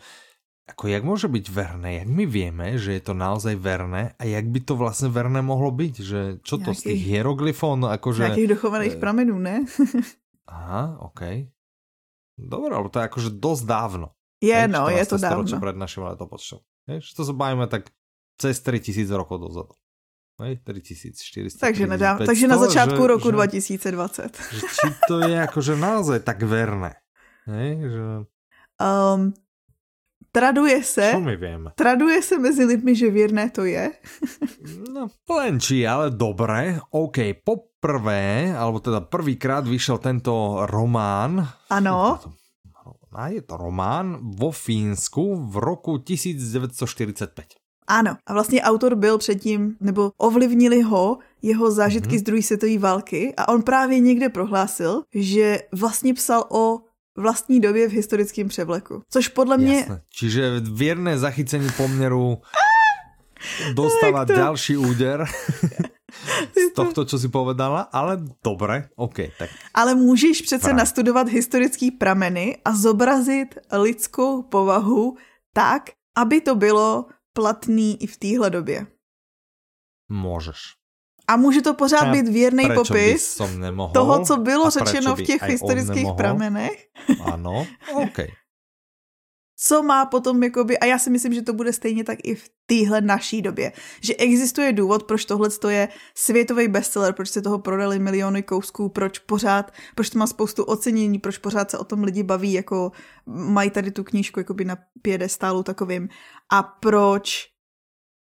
Ako 0.66 0.88
jak 0.88 1.04
může 1.04 1.28
být 1.28 1.50
verné? 1.50 1.94
Jak 1.94 2.08
my 2.08 2.26
víme, 2.26 2.78
že 2.78 2.94
je 2.94 3.00
to 3.00 3.14
naozaj 3.14 3.56
verné 3.56 4.18
a 4.20 4.24
jak 4.26 4.46
by 4.46 4.60
to 4.60 4.76
vlastně 4.76 5.10
verné 5.10 5.42
mohlo 5.42 5.72
být? 5.72 6.00
Že 6.00 6.42
čo 6.42 6.58
to 6.58 6.74
z 6.74 6.82
těch 6.82 7.06
hieroglyfů? 7.06 7.76
No, 7.76 7.90
akože, 7.90 8.24
Nějakých 8.24 8.48
dochovaných 8.48 8.94
e... 8.94 8.98
pramenů, 8.98 9.38
ne? 9.38 9.66
Aha, 10.48 10.98
OK. 11.00 11.22
Dobre, 12.36 12.76
ale 12.76 12.88
to 12.92 13.00
je 13.00 13.06
akože 13.08 13.30
dosť 13.40 13.64
dávno. 13.64 14.08
Je, 14.44 14.60
no, 14.68 14.92
je 14.92 15.04
to 15.08 15.16
dávno. 15.16 15.58
pred 15.58 15.76
našim 15.80 16.04
letopočtom. 16.04 16.60
Že 16.86 17.12
to 17.16 17.22
sa 17.26 17.34
bavíme 17.34 17.66
tak 17.72 17.90
cez 18.38 18.60
3000 18.62 19.08
rokov 19.16 19.42
dozadu. 19.42 19.74
Hej, 20.36 20.60
3400. 20.68 21.64
Takže, 21.64 21.88
nedá, 21.88 22.20
takže 22.20 22.52
na 22.52 22.60
začátku 22.60 23.00
že, 23.00 23.08
roku 23.08 23.32
že, 23.32 23.40
2020. 23.40 24.36
Že, 24.36 24.62
či 24.68 24.88
to 25.08 25.16
je 25.24 25.38
akože 25.48 25.74
naozaj 25.80 26.20
tak 26.28 26.44
verné. 26.44 27.00
Hej, 27.48 27.72
že... 27.88 28.06
Um, 28.76 29.32
traduje 30.36 30.84
se, 30.84 31.06
Čo 31.16 31.24
my 31.24 31.36
vieme? 31.40 31.72
traduje 31.80 32.20
se 32.22 32.36
mezi 32.36 32.64
lidmi, 32.68 32.96
že 32.96 33.08
věrné 33.08 33.50
to 33.50 33.64
je. 33.64 33.92
no, 34.92 35.08
len 35.32 35.60
či, 35.60 35.88
ale 35.88 36.12
dobre. 36.12 36.84
OK, 36.92 37.40
poprvé, 37.40 38.52
alebo 38.52 38.84
teda 38.84 39.00
prvýkrát 39.00 39.64
vyšel 39.64 39.98
tento 40.04 40.68
román. 40.68 41.48
Ano. 41.72 42.20
A 43.16 43.32
je 43.32 43.40
to 43.48 43.56
román 43.56 44.20
vo 44.36 44.52
Fínsku 44.52 45.40
v 45.48 45.56
roku 45.64 46.04
1945. 46.04 47.56
Ano, 47.88 48.18
a 48.28 48.34
vlastně 48.34 48.62
autor 48.62 48.96
byl 48.96 49.18
předtím, 49.18 49.78
nebo 49.80 50.12
ovlivnili 50.18 50.82
ho 50.82 51.18
jeho 51.42 51.72
zážitky 51.72 52.16
mm-hmm. 52.16 52.20
z 52.20 52.24
druhé 52.24 52.42
světové 52.42 52.78
války 52.78 53.34
a 53.38 53.48
on 53.48 53.64
právě 53.64 54.00
někde 54.00 54.30
prohlásil, 54.30 55.04
že 55.14 55.60
vlastně 55.72 56.14
psal 56.14 56.44
o 56.52 56.80
vlastní 57.18 57.60
době 57.60 57.90
v 57.90 57.92
historickém 57.92 58.48
převleku. 58.48 59.02
Což 59.10 59.28
podle 59.28 59.58
mě... 59.58 59.78
Jasné. 59.78 60.02
Čiže 60.10 60.62
věrné 60.74 61.18
zachycení 61.18 61.70
poměru 61.78 62.38
dostává 63.74 64.26
to... 64.26 64.34
další 64.34 64.78
úder 64.78 65.26
z 66.72 66.74
tohto, 66.74 67.06
co 67.06 67.20
si 67.20 67.30
povedala, 67.30 67.82
ale 67.82 68.18
dobré, 68.44 68.90
OK. 68.96 69.16
Tak. 69.40 69.50
Ale 69.74 69.96
můžeš 69.96 70.42
přece 70.42 70.62
Právě. 70.62 70.78
nastudovat 70.78 71.28
historický 71.28 71.92
prameny 71.92 72.58
a 72.66 72.76
zobrazit 72.76 73.56
lidskou 73.72 74.42
povahu 74.42 75.18
tak, 75.54 75.90
aby 76.18 76.42
to 76.42 76.56
bylo 76.56 77.06
platný 77.34 78.04
i 78.04 78.08
v 78.08 78.18
téhle 78.18 78.50
době. 78.50 78.88
Můžeš. 80.10 80.58
A 81.28 81.38
může 81.38 81.62
to 81.62 81.74
pořád 81.74 82.02
a 82.02 82.12
být 82.12 82.28
věrný 82.28 82.64
popis 82.76 83.42
toho, 83.94 84.26
co 84.26 84.38
bylo 84.38 84.70
řečeno 84.70 85.16
v 85.16 85.22
těch 85.22 85.42
historických 85.44 86.08
pramenech. 86.18 86.86
Ano, 87.24 87.68
OK. 87.94 88.20
Co 89.58 89.84
má 89.84 90.06
potom 90.06 90.44
jakoby, 90.44 90.78
a 90.80 90.86
já 90.86 91.00
si 91.00 91.10
myslím, 91.10 91.34
že 91.34 91.42
to 91.42 91.54
bude 91.54 91.74
stejně 91.74 92.04
tak 92.04 92.20
i 92.24 92.36
v 92.36 92.50
téhle 92.66 93.02
naší 93.02 93.42
době, 93.42 93.72
že 94.02 94.16
existuje 94.16 94.74
důvod, 94.74 95.04
proč 95.04 95.26
tohle 95.26 95.50
je 95.70 95.90
světový 96.16 96.68
bestseller, 96.68 97.14
proč 97.14 97.30
se 97.30 97.42
toho 97.42 97.60
prodali 97.60 98.00
miliony 98.00 98.44
kousků, 98.44 98.90
proč 98.90 99.20
pořád, 99.20 99.72
proč 99.96 100.10
to 100.10 100.20
má 100.20 100.28
spoustu 100.28 100.64
ocenění, 100.64 101.20
proč 101.20 101.38
pořád 101.38 101.72
se 101.72 101.78
o 101.78 101.84
tom 101.84 102.04
lidi 102.04 102.24
baví, 102.24 102.54
jako 102.54 102.92
mají 103.26 103.70
tady 103.70 103.92
tu 103.92 104.04
knížku 104.04 104.40
jakoby 104.40 104.66
na 104.66 104.78
piedestálu 105.02 105.64
takovým 105.64 106.10
a 106.52 106.64
proč 106.64 107.48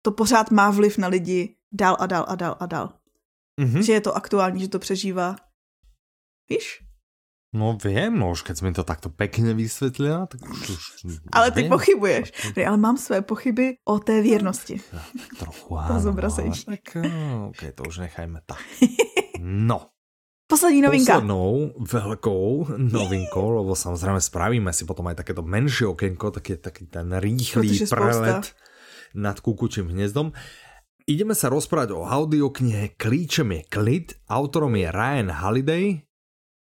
to 0.02 0.12
pořád 0.12 0.52
má 0.52 0.70
vliv 0.72 0.98
na 0.98 1.08
lidi 1.08 1.56
dál 1.76 1.98
a 2.00 2.06
dál 2.06 2.26
a 2.28 2.36
dál 2.36 2.56
a 2.60 2.66
dál. 2.66 2.88
Mm-hmm. 3.62 3.82
Že 3.84 3.94
je 3.94 4.02
to 4.02 4.16
aktuální, 4.16 4.62
že 4.62 4.68
to 4.68 4.80
přežívá. 4.80 5.36
Víš? 6.50 6.86
No 7.56 7.78
vím, 7.80 8.20
no 8.20 8.36
už 8.36 8.44
keď 8.44 8.62
mi 8.62 8.72
to 8.76 8.84
takto 8.84 9.10
pekně 9.10 9.54
vysvětlila, 9.54 10.26
tak 10.26 10.50
už... 10.50 10.70
už 10.70 11.18
ale 11.32 11.52
ty 11.52 11.62
vím. 11.62 11.72
pochybuješ. 11.72 12.52
Ne, 12.56 12.66
ale 12.66 12.78
mám 12.78 12.98
své 12.98 13.22
pochyby 13.22 13.78
o 13.86 14.00
té 14.00 14.22
věrnosti. 14.22 14.82
Tak 14.92 15.40
trochu 15.40 15.80
áno. 15.80 15.88
To 15.88 16.12
no, 16.12 16.52
tak 16.66 16.96
no, 16.96 17.50
ok, 17.56 17.62
to 17.76 17.84
už 17.88 17.98
nechajme 17.98 18.42
tak. 18.46 18.60
No. 19.40 19.92
Poslední 20.48 20.82
novinka. 20.82 21.14
Poslednou 21.14 21.74
veľkou 21.78 22.78
novinkou, 22.78 23.46
lebo 23.62 23.76
samozrejme 23.76 24.22
spravíme 24.22 24.72
si 24.74 24.86
potom 24.86 25.06
aj 25.10 25.22
takéto 25.22 25.42
menšie 25.42 25.90
okienko, 25.90 26.32
taký, 26.32 26.56
taký 26.58 26.86
ten 26.88 27.14
rýchly 27.18 27.86
prelet 27.90 28.54
nad 29.14 29.38
kukučím 29.40 29.90
hniezdom. 29.90 30.32
Ideme 31.06 31.38
sa 31.38 31.54
rozprávať 31.54 31.94
o 31.94 32.02
audioknihe 32.02 32.98
Klíčem 32.98 33.54
je 33.54 33.62
klid, 33.70 34.18
autorom 34.26 34.74
je 34.74 34.90
Ryan 34.90 35.30
Halliday, 35.38 36.02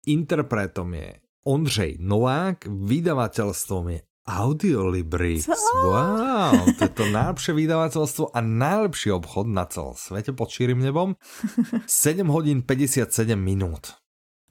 interpretom 0.05 0.93
je 0.93 1.25
Ondřej 1.49 1.97
Novák, 1.97 2.69
vydavateľstvom 2.69 3.97
je 3.97 3.99
Audiolibris. 4.29 5.49
Wow, 5.81 6.69
to 6.77 6.85
je 6.85 6.93
to 6.93 7.09
najlepšie 7.09 7.51
vydavateľstvo 7.57 8.29
a 8.29 8.39
najlepší 8.45 9.09
obchod 9.17 9.49
na 9.49 9.65
celom 9.65 9.97
svete 9.97 10.37
pod 10.37 10.53
širým 10.53 10.85
nebom. 10.85 11.17
7 11.89 12.21
hodín 12.29 12.61
57 12.61 13.33
minút. 13.33 13.97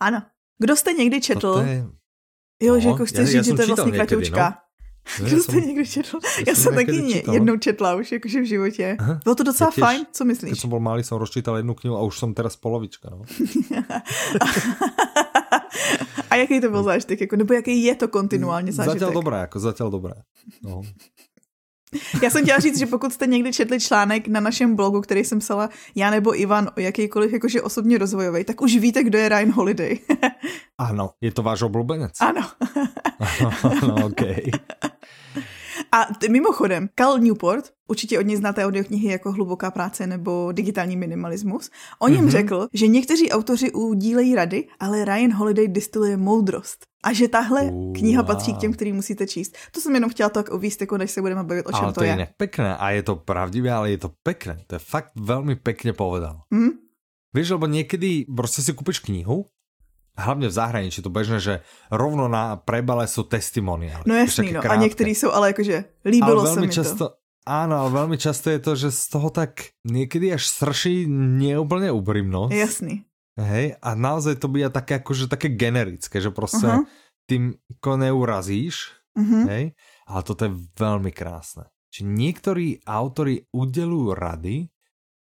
Ano. 0.02 0.26
Kdo 0.58 0.76
jste 0.76 0.92
někdy 0.98 1.20
četl? 1.20 1.62
Je... 1.62 1.86
Jo, 2.62 2.74
no, 2.74 2.80
že 2.80 2.88
jako 2.88 3.06
chceš 3.06 3.30
říct, 3.30 3.44
že 3.44 3.54
to 3.54 3.62
je 3.62 3.66
vlastně 3.66 3.92
kratoučka. 3.92 4.50
No. 4.50 4.65
Kdo 5.24 5.42
jste 5.42 5.60
někdy 5.60 5.86
četl? 5.86 6.18
Já, 6.38 6.44
já 6.46 6.54
jsem 6.54 6.74
taky 6.74 7.12
čítal. 7.12 7.34
jednou 7.34 7.56
četla 7.56 7.94
už 7.94 8.12
jakože 8.12 8.40
v 8.40 8.44
životě. 8.44 8.96
Aha. 8.98 9.20
Bylo 9.24 9.34
to 9.34 9.42
docela 9.42 9.70
ja 9.76 9.86
fajn, 9.86 10.06
co 10.12 10.24
myslíš? 10.24 10.50
Když 10.50 10.60
jsem 10.60 10.70
byl 10.70 10.80
malý, 10.80 11.04
jsem 11.04 11.18
rozčítal 11.18 11.56
jednu 11.56 11.74
knihu 11.74 11.96
a 11.96 12.02
už 12.02 12.18
jsem 12.18 12.34
teraz 12.34 12.56
polovička. 12.56 13.08
No. 13.10 13.22
A 16.30 16.36
jaký 16.36 16.60
to 16.60 16.70
byl 16.70 16.82
zážitek? 16.82 17.20
Jako, 17.20 17.36
nebo 17.36 17.54
jaký 17.54 17.84
je 17.84 17.94
to 17.94 18.08
kontinuálně 18.08 18.72
zážitek? 18.72 19.00
Zatím 19.00 19.14
dobré, 19.14 19.36
jako 19.36 19.60
zatím 19.60 19.90
dobré. 19.90 20.14
No. 20.62 20.82
Já 22.22 22.30
jsem 22.30 22.42
chtěla 22.42 22.58
říct, 22.58 22.78
že 22.78 22.86
pokud 22.86 23.12
jste 23.12 23.26
někdy 23.26 23.52
četli 23.52 23.80
článek 23.80 24.28
na 24.28 24.40
našem 24.40 24.76
blogu, 24.76 25.00
který 25.00 25.24
jsem 25.24 25.38
psala 25.38 25.70
já 25.94 26.10
nebo 26.10 26.40
Ivan 26.40 26.70
o 26.76 26.80
jakýkoliv 26.80 27.32
jakože 27.32 27.62
osobně 27.62 27.98
rozvojový, 27.98 28.44
tak 28.44 28.60
už 28.60 28.76
víte, 28.76 29.04
kdo 29.04 29.18
je 29.18 29.28
Ryan 29.28 29.52
Holiday. 29.52 29.98
ano, 30.78 31.10
je 31.20 31.32
to 31.32 31.42
váš 31.42 31.62
oblúbenec? 31.62 32.12
Ano. 32.20 32.50
ano, 33.62 34.06
OK. 34.06 34.22
A 35.92 36.06
mimochodem, 36.30 36.88
Cal 36.98 37.18
Newport, 37.18 37.72
určitě 37.88 38.18
od 38.18 38.26
něj 38.26 38.36
znáte 38.36 38.64
audioknihy 38.64 39.08
jako 39.08 39.32
Hluboká 39.32 39.70
práce 39.70 40.06
nebo 40.06 40.52
Digitální 40.52 40.96
minimalismus, 40.96 41.70
o 41.98 42.08
něm 42.08 42.26
mm-hmm. 42.26 42.30
řekl, 42.30 42.68
že 42.72 42.86
někteří 42.86 43.30
autoři 43.30 43.72
udílejí 43.72 44.34
rady, 44.34 44.68
ale 44.80 45.04
Ryan 45.04 45.32
Holiday 45.32 45.68
distiluje 45.68 46.16
moudrost. 46.16 46.86
A 47.04 47.12
že 47.12 47.28
tahle 47.28 47.62
uh, 47.62 47.92
kniha 47.92 48.22
patří 48.22 48.54
k 48.54 48.58
těm, 48.58 48.72
který 48.72 48.92
musíte 48.92 49.26
číst. 49.26 49.56
To 49.70 49.80
jsem 49.80 49.94
jenom 49.94 50.10
chtěla 50.10 50.28
tak 50.28 50.54
uvíct, 50.54 50.80
jako 50.80 50.98
než 50.98 51.10
se 51.10 51.20
budeme 51.20 51.44
bavit, 51.44 51.66
o 51.66 51.72
čem 51.72 51.84
ale 51.84 51.92
to, 51.92 52.00
to 52.00 52.04
je. 52.04 52.12
Ale 52.12 52.28
pekné 52.36 52.76
a 52.76 52.90
je 52.90 53.02
to 53.02 53.16
pravdivé, 53.16 53.72
ale 53.72 53.90
je 53.90 53.98
to 53.98 54.10
pekné. 54.22 54.64
To 54.66 54.74
je 54.74 54.78
fakt 54.78 55.12
velmi 55.16 55.56
pekně 55.56 55.92
povedal. 55.92 56.40
Mm? 56.50 56.70
Víš, 57.34 57.50
lebo 57.50 57.66
někdy 57.66 58.24
prostě 58.36 58.62
si 58.62 58.72
kúpiš 58.72 58.98
knihu 58.98 59.46
hlavně 60.16 60.48
v 60.48 60.50
zahraničí 60.50 61.02
to 61.02 61.10
bežné, 61.10 61.40
že 61.40 61.60
rovno 61.90 62.28
na 62.28 62.56
prebale 62.56 63.06
jsou 63.06 63.22
testimoniály. 63.22 64.04
No 64.06 64.14
jasný, 64.14 64.52
no. 64.52 64.60
A 64.70 64.76
některý 64.76 65.14
jsou 65.14 65.32
ale 65.32 65.48
jakože 65.48 65.84
líbilo 66.04 66.40
ale 66.40 66.54
se 66.54 66.60
mi 66.60 66.68
často, 66.68 67.08
to. 67.08 67.14
Áno, 67.46 67.78
ale 67.78 67.94
veľmi 67.94 68.18
často 68.18 68.50
je 68.50 68.58
to, 68.58 68.74
že 68.74 68.90
z 68.90 69.04
toho 69.06 69.30
tak 69.30 69.70
niekedy 69.86 70.34
až 70.34 70.50
srší 70.50 71.06
neúplne 71.38 71.94
úprimnosť. 71.94 72.50
Jasný. 72.50 73.06
Hej, 73.38 73.78
a 73.78 73.94
naozaj 73.94 74.42
to 74.42 74.50
bude 74.50 74.66
také 74.74 74.98
akože 74.98 75.30
také 75.30 75.54
generické, 75.54 76.18
že 76.18 76.34
prostě 76.34 76.66
uh 76.66 76.74
-huh. 76.74 76.84
tým 77.26 77.54
ko 77.80 77.96
neurazíš, 77.96 78.98
uh 79.14 79.24
-huh. 79.24 79.48
hej, 79.48 79.64
ale 80.06 80.22
toto 80.22 80.44
je 80.44 80.50
veľmi 80.80 81.12
krásne. 81.12 81.70
Či 81.94 82.04
niektorí 82.04 82.82
autory 82.86 83.46
udelujú 83.52 84.14
rady, 84.14 84.68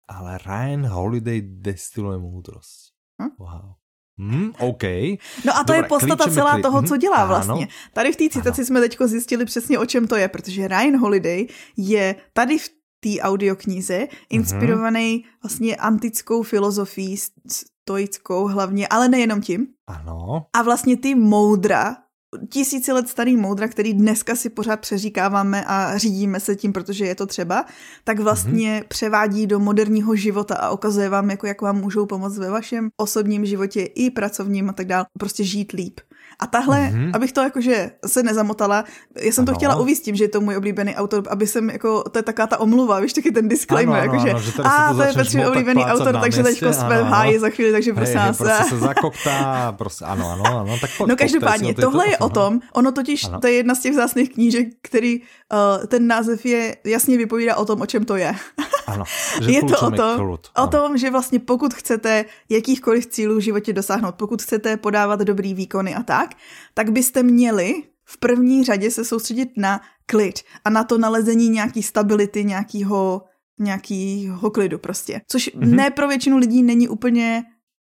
ale 0.09 0.39
Ryan 0.43 0.86
Holiday 0.89 1.41
destiluje 1.41 2.18
múdrosť. 2.18 2.93
Hm? 3.22 3.30
Wow. 3.39 3.78
Hmm, 4.19 4.53
OK. 4.59 4.83
No 5.45 5.57
a 5.57 5.64
to 5.64 5.73
Dobre, 5.73 5.77
je 5.77 5.83
podstata 5.83 6.31
celá 6.31 6.53
kli... 6.53 6.62
toho, 6.62 6.83
co 6.83 6.95
mhm, 6.95 6.99
dělá 7.01 7.25
vlastně. 7.25 7.64
Ano. 7.64 7.73
Tady 7.93 8.12
v 8.12 8.16
té 8.16 8.29
citaci 8.29 8.61
ano. 8.61 8.66
jsme 8.66 8.81
teďko 8.81 9.09
zjistili 9.09 9.45
přesně, 9.45 9.79
o 9.79 9.87
čem 9.87 10.07
to 10.07 10.16
je, 10.16 10.29
protože 10.29 10.69
Ryan 10.69 10.97
Holiday 10.97 11.47
je 11.77 12.14
tady 12.33 12.59
v 12.59 12.69
té 13.01 13.21
audioknize 13.21 14.07
inspirovaný 14.31 15.19
mm-hmm. 15.19 15.43
vlastně 15.43 15.77
antickou 15.77 16.43
filozofií, 16.43 17.16
stoickou 17.51 18.47
hlavně, 18.47 18.89
ale 18.89 19.09
nejenom 19.09 19.41
tím. 19.41 19.66
Ano. 19.87 20.47
A 20.57 20.62
vlastně 20.62 20.97
ty 20.97 21.14
moudra, 21.14 21.97
tisíci 22.49 22.93
let 22.93 23.09
starý 23.09 23.37
moudra, 23.37 23.68
který 23.68 23.95
dneska 23.95 24.37
si 24.37 24.51
pořád 24.51 24.81
přeříkáváme 24.81 25.64
a 25.66 25.99
řídíme 25.99 26.41
se 26.41 26.57
tím, 26.57 26.72
protože 26.72 27.07
je 27.07 27.14
to 27.14 27.26
třeba, 27.26 27.64
tak 28.05 28.18
vlastně 28.18 28.81
mm-hmm. 28.81 28.89
převádí 28.89 29.47
do 29.47 29.61
moderního 29.61 30.16
života 30.16 30.55
a 30.57 30.70
ukazuje 30.70 31.09
vám, 31.09 31.31
jako 31.31 31.47
jak 31.47 31.62
vám 31.62 31.81
můžou 31.81 32.07
pomoct 32.07 32.39
ve 32.39 32.51
vašem 32.51 32.89
osobním 32.97 33.47
životě 33.47 33.83
i 33.83 34.11
pracovním 34.11 34.70
a 34.70 34.72
tak 34.72 34.87
dále, 34.87 35.07
prostě 35.18 35.45
žít 35.45 35.72
líp. 35.72 36.01
A 36.41 36.47
tahle, 36.47 36.78
mm-hmm. 36.78 37.11
abych 37.14 37.32
to 37.32 37.41
jakože 37.41 37.91
se 38.07 38.22
nezamotala, 38.22 38.84
já 39.20 39.32
jsem 39.32 39.43
ano. 39.43 39.53
to 39.53 39.59
chtěla 39.59 39.76
uvíct 39.76 40.03
tím, 40.03 40.16
že 40.16 40.24
je 40.24 40.28
to 40.28 40.41
můj 40.41 40.57
oblíbený 40.57 40.97
autor, 40.97 41.22
aby 41.30 41.47
jsem 41.47 41.70
jako, 41.70 42.05
to 42.11 42.18
je 42.18 42.22
taková 42.22 42.47
ta 42.47 42.61
omluva, 42.61 43.01
víš, 43.01 43.12
taky 43.12 43.30
ten 43.30 43.49
disclaimer, 43.49 44.01
ano, 44.01 44.03
ano, 44.03 44.12
jakože, 44.12 44.30
ano, 44.30 44.41
že 44.41 44.62
a 44.62 44.93
to, 44.93 44.97
to 44.97 45.03
je 45.03 45.12
Petřin 45.12 45.47
oblíbený 45.47 45.84
autor, 45.84 46.20
takže 46.20 46.43
teďko 46.43 46.72
jsme 46.72 47.03
v 47.03 47.05
háji 47.05 47.41
za 47.41 47.49
chvíli, 47.51 47.72
takže 47.72 47.93
prosím 47.93 48.16
vás. 48.16 48.36
Prostě 48.36 48.64
se 48.68 48.78
zakoktá, 48.78 49.74
prostě, 49.78 50.05
ano, 50.05 50.30
ano, 50.30 50.45
ano, 50.61 50.78
tak 50.80 50.91
pojď, 50.99 51.09
No 51.09 51.16
každopádně, 51.16 51.74
tohle 51.74 52.05
to, 52.05 52.11
je 52.11 52.18
o 52.18 52.28
tom, 52.28 52.61
ono 52.72 52.93
totiž, 52.93 53.26
to 53.41 53.47
je 53.47 53.53
jedna 53.53 53.74
z 53.74 53.80
těch 53.80 53.93
vzácných 53.93 54.32
knížek, 54.32 54.68
který 54.82 55.20
ten 55.88 56.07
název 56.07 56.46
je, 56.46 56.76
jasně 56.84 57.16
vypovídá 57.16 57.57
o 57.57 57.64
tom, 57.64 57.80
o 57.80 57.86
čem 57.86 58.05
to 58.05 58.16
je. 58.16 58.34
Ano, 58.86 59.05
že 59.42 59.51
je 59.51 59.62
to 59.62 59.80
o 59.80 59.90
tom, 59.90 60.36
o 60.57 60.66
tom, 60.66 60.99
že 60.99 61.11
vlastně 61.11 61.38
pokud 61.38 61.74
chcete 61.74 62.24
jakýchkoliv 62.49 63.07
cílů 63.07 63.36
v 63.36 63.40
životě 63.40 63.72
dosáhnout, 63.72 64.14
pokud 64.14 64.42
chcete 64.42 64.76
podávat 64.76 65.20
dobrý 65.20 65.55
výkony 65.55 65.94
a 65.94 66.03
tak, 66.03 66.30
tak 66.74 66.90
byste 66.90 67.22
měli 67.22 67.82
v 68.05 68.18
první 68.18 68.64
řadě 68.64 68.90
se 68.90 69.05
soustředit 69.05 69.49
na 69.57 69.80
klid 70.07 70.40
a 70.64 70.70
na 70.70 70.84
to 70.84 70.99
nalezení 70.99 71.49
nějaký 71.49 71.82
stability, 71.82 72.44
nějakého 72.44 73.22
nějakýho 73.59 74.51
klidu 74.51 74.78
prostě. 74.78 75.20
Což 75.28 75.51
mm-hmm. 75.55 75.74
ne 75.74 75.90
pro 75.90 76.09
většinu 76.09 76.36
lidí 76.36 76.62
není 76.62 76.88
úplně 76.88 77.44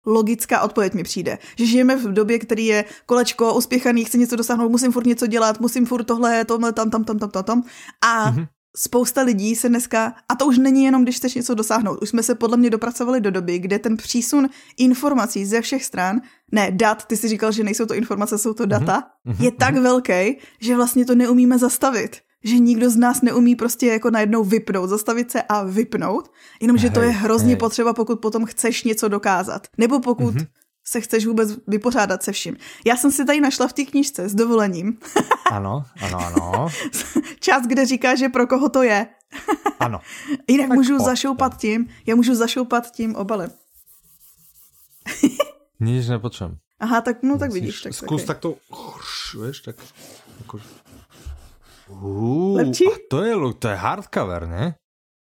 logická 0.06 0.62
odpověď 0.62 0.93
mi 0.93 1.04
přijde. 1.04 1.38
Že 1.58 1.66
žijeme 1.66 1.95
v 1.95 2.14
době, 2.14 2.39
který 2.39 2.66
je 2.66 2.86
kolečko, 3.06 3.54
uspěchaný, 3.54 4.06
chci 4.06 4.18
něco 4.18 4.36
dosáhnout, 4.36 4.70
musím 4.70 4.91
furt 4.91 5.06
něco 5.06 5.28
dělat, 5.28 5.60
musím 5.60 5.86
furt 5.86 6.04
tohle, 6.04 6.45
tohle, 6.45 6.74
tam, 6.74 6.89
tam, 6.89 7.04
tam, 7.04 7.20
tam, 7.20 7.30
tam, 7.30 7.43
tam. 7.43 7.64
A 8.02 8.32
mm-hmm. 8.32 8.47
spousta 8.78 9.22
lidí 9.22 9.56
se 9.56 9.70
dneska, 9.70 10.14
a 10.30 10.36
to 10.36 10.45
už 10.45 10.58
není 10.58 10.84
jenom, 10.84 11.04
když 11.04 11.16
chceš 11.16 11.36
něco 11.36 11.56
dosáhnout, 11.56 12.02
už 12.02 12.10
jsme 12.10 12.24
se 12.24 12.36
podle 12.36 12.58
mě 12.58 12.70
dopracovali 12.70 13.22
do 13.22 13.32
doby, 13.32 13.60
kde 13.60 13.80
ten 13.80 13.97
přísun 13.97 14.50
informací 14.78 15.45
ze 15.45 15.62
všech 15.62 15.86
stran, 15.86 16.22
ne, 16.52 16.72
dat, 16.72 17.06
ty 17.06 17.18
si 17.18 17.28
říkal, 17.28 17.52
že 17.52 17.64
nejsou 17.64 17.86
to 17.86 17.93
informace, 17.93 18.38
jsou 18.38 18.54
to 18.54 18.66
data, 18.66 19.04
mm-hmm. 19.28 19.43
je 19.43 19.52
tak 19.52 19.76
velký, 19.76 20.38
že 20.62 20.76
vlastně 20.76 21.06
to 21.06 21.16
neumíme 21.16 21.58
zastavit 21.58 22.18
že 22.44 22.60
nikdo 22.60 22.90
z 22.90 22.96
nás 22.96 23.22
neumí 23.22 23.56
prostě 23.56 23.88
jako 23.88 24.10
najednou 24.10 24.44
vypnout, 24.44 24.90
zastavit 24.90 25.32
se 25.32 25.42
a 25.42 25.64
vypnout, 25.64 26.32
jenomže 26.62 26.90
to 26.90 27.02
je 27.02 27.10
hrozně 27.10 27.48
hej. 27.48 27.56
potřeba, 27.56 27.94
pokud 27.94 28.20
potom 28.20 28.46
chceš 28.46 28.84
něco 28.84 29.08
dokázat. 29.08 29.68
Nebo 29.78 30.00
pokud 30.00 30.36
mm-hmm. 30.36 30.48
se 30.84 31.02
chceš 31.02 31.26
vůbec 31.26 31.50
vypořádat 31.68 32.24
se 32.24 32.32
vším. 32.32 32.58
Já 32.86 32.98
jsem 32.98 33.12
si 33.12 33.26
tady 33.26 33.42
našla 33.42 33.68
v 33.68 33.74
té 33.74 33.86
knižce 33.86 34.30
s 34.30 34.36
dovolením. 34.36 34.98
ano, 35.52 35.86
ano, 36.02 36.18
ano. 36.18 36.68
Část, 37.40 37.68
kde 37.68 37.86
říká, 37.86 38.16
že 38.16 38.30
pro 38.30 38.48
koho 38.48 38.70
to 38.70 38.84
je. 38.84 39.08
ano. 39.80 40.00
Jinak 40.48 40.68
tak 40.68 40.78
můžu 40.78 41.00
zašoupat 41.00 41.58
tím, 41.58 41.88
já 42.06 42.16
můžu 42.16 42.36
zašoupat 42.36 42.92
tím 42.92 43.16
obalem. 43.16 43.52
Nic 45.80 46.08
nepočujem. 46.08 46.58
Aha, 46.80 47.02
tak 47.02 47.24
no 47.24 47.38
tak 47.38 47.52
vidíš. 47.52 47.82
Tak, 47.82 47.94
Zkus 47.94 48.24
tak 48.24 48.40
to, 48.40 48.56
víš, 49.46 49.60
tak 49.60 49.76
Uh, 51.90 52.56
Lepší? 52.56 52.86
to 53.10 53.24
je, 53.24 53.34
to 53.60 53.68
je 53.68 53.76
hardcover, 53.76 54.48
ne? 54.48 54.76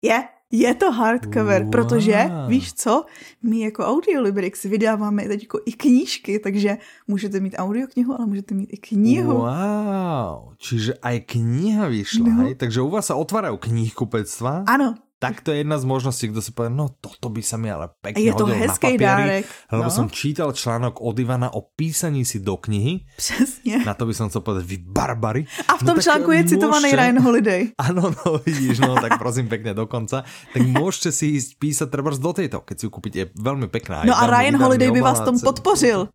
Je, 0.02 0.24
je 0.52 0.76
to 0.76 0.92
hardcover, 0.92 1.64
wow. 1.64 1.72
protože 1.72 2.30
víš 2.48 2.74
co, 2.74 3.06
my 3.44 3.60
jako 3.60 3.86
Audiolibrix 3.86 4.64
vydáváme 4.64 5.24
teď 5.28 5.42
jako 5.42 5.60
i 5.66 5.72
knížky, 5.72 6.40
takže 6.40 6.78
můžete 7.08 7.40
mít 7.40 7.56
audioknihu, 7.58 8.14
ale 8.14 8.26
můžete 8.26 8.56
mít 8.56 8.70
i 8.74 8.78
knihu. 8.78 9.34
Wow, 9.34 10.54
čiže 10.58 10.94
aj 11.02 11.20
kniha 11.20 11.88
vyšla, 11.88 12.30
no. 12.30 12.44
hej? 12.44 12.56
takže 12.56 12.82
u 12.82 12.90
vás 12.90 13.08
sa 13.08 13.16
otvárajú 13.16 13.58
knihkupectva? 13.58 14.68
Áno, 14.68 14.98
tak 15.22 15.46
to 15.46 15.54
je 15.54 15.62
jedna 15.62 15.78
z 15.78 15.86
možností, 15.86 16.34
kdo 16.34 16.42
si 16.42 16.50
povie, 16.50 16.74
no 16.74 16.90
toto 16.98 17.30
by 17.30 17.46
sa 17.46 17.62
mi 17.62 17.70
ale 17.70 17.94
pekne 18.02 18.26
je 18.26 18.34
to 18.34 18.50
hodil 18.50 18.58
na 18.58 18.74
papieri, 18.74 19.06
dárek, 19.06 19.46
lebo 19.70 19.86
no. 19.86 19.94
som 19.94 20.10
čítal 20.10 20.50
článok 20.50 20.98
od 20.98 21.14
Ivana 21.14 21.54
o 21.54 21.62
písaní 21.62 22.26
si 22.26 22.42
do 22.42 22.58
knihy. 22.58 23.06
Přesně. 23.22 23.86
Na 23.86 23.94
to 23.94 24.10
by 24.10 24.18
som 24.18 24.34
chcel 24.34 24.42
povedať, 24.42 24.66
vy 24.66 24.78
barbary. 24.82 25.46
A 25.70 25.78
v 25.78 25.86
tom 25.86 25.98
no, 25.98 26.02
článku 26.02 26.34
je 26.34 26.58
citovaný 26.58 26.90
môžete... 26.90 26.98
Ryan 26.98 27.20
Holiday. 27.22 27.62
Áno, 27.86 28.10
no 28.10 28.42
vidíš, 28.42 28.82
no 28.82 28.98
tak 28.98 29.22
prosím 29.22 29.46
pekne 29.46 29.78
dokonca. 29.78 30.26
Tak 30.26 30.62
môžete 30.66 31.14
si 31.14 31.38
ísť 31.38 31.62
písať 31.62 31.88
treba 31.94 32.10
do 32.10 32.32
tejto, 32.34 32.66
keď 32.66 32.76
si 32.82 32.84
ju 32.90 32.92
kúpiť, 32.92 33.14
je 33.14 33.26
veľmi 33.38 33.70
pekná. 33.70 34.02
No 34.02 34.18
a 34.18 34.26
Ryan 34.26 34.58
Holiday 34.58 34.90
by 34.90 35.02
vás 35.06 35.22
tom 35.22 35.38
podpořil. 35.38 36.10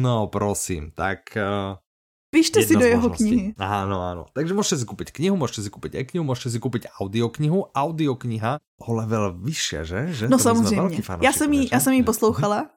No 0.00 0.32
prosím, 0.32 0.96
tak 0.96 1.28
uh, 1.36 1.76
Píšte 2.36 2.60
si 2.68 2.76
do 2.76 2.84
jeho 2.84 3.08
knihy. 3.08 3.56
Áno, 3.56 4.04
áno. 4.04 4.22
Takže 4.36 4.52
môžete 4.52 4.76
si 4.76 4.84
kúpiť 4.84 5.08
knihu, 5.16 5.40
môžete 5.40 5.64
si 5.64 5.70
kúpiť 5.72 5.92
e-knihu, 5.96 6.20
môžete 6.20 6.52
si 6.52 6.58
kúpiť 6.60 6.92
audioknihu. 7.00 7.72
Audiokniha 7.72 8.60
o 8.60 8.90
level 8.92 9.40
vyššie, 9.40 9.80
že? 9.88 10.00
že? 10.12 10.24
No 10.28 10.36
samozřejmě. 10.38 11.00
Já 11.20 11.32
jsem, 11.32 11.52
jí, 11.52 11.68
já 11.72 11.80
jsem 11.80 11.92
jí 11.92 12.02
poslouchala. 12.02 12.68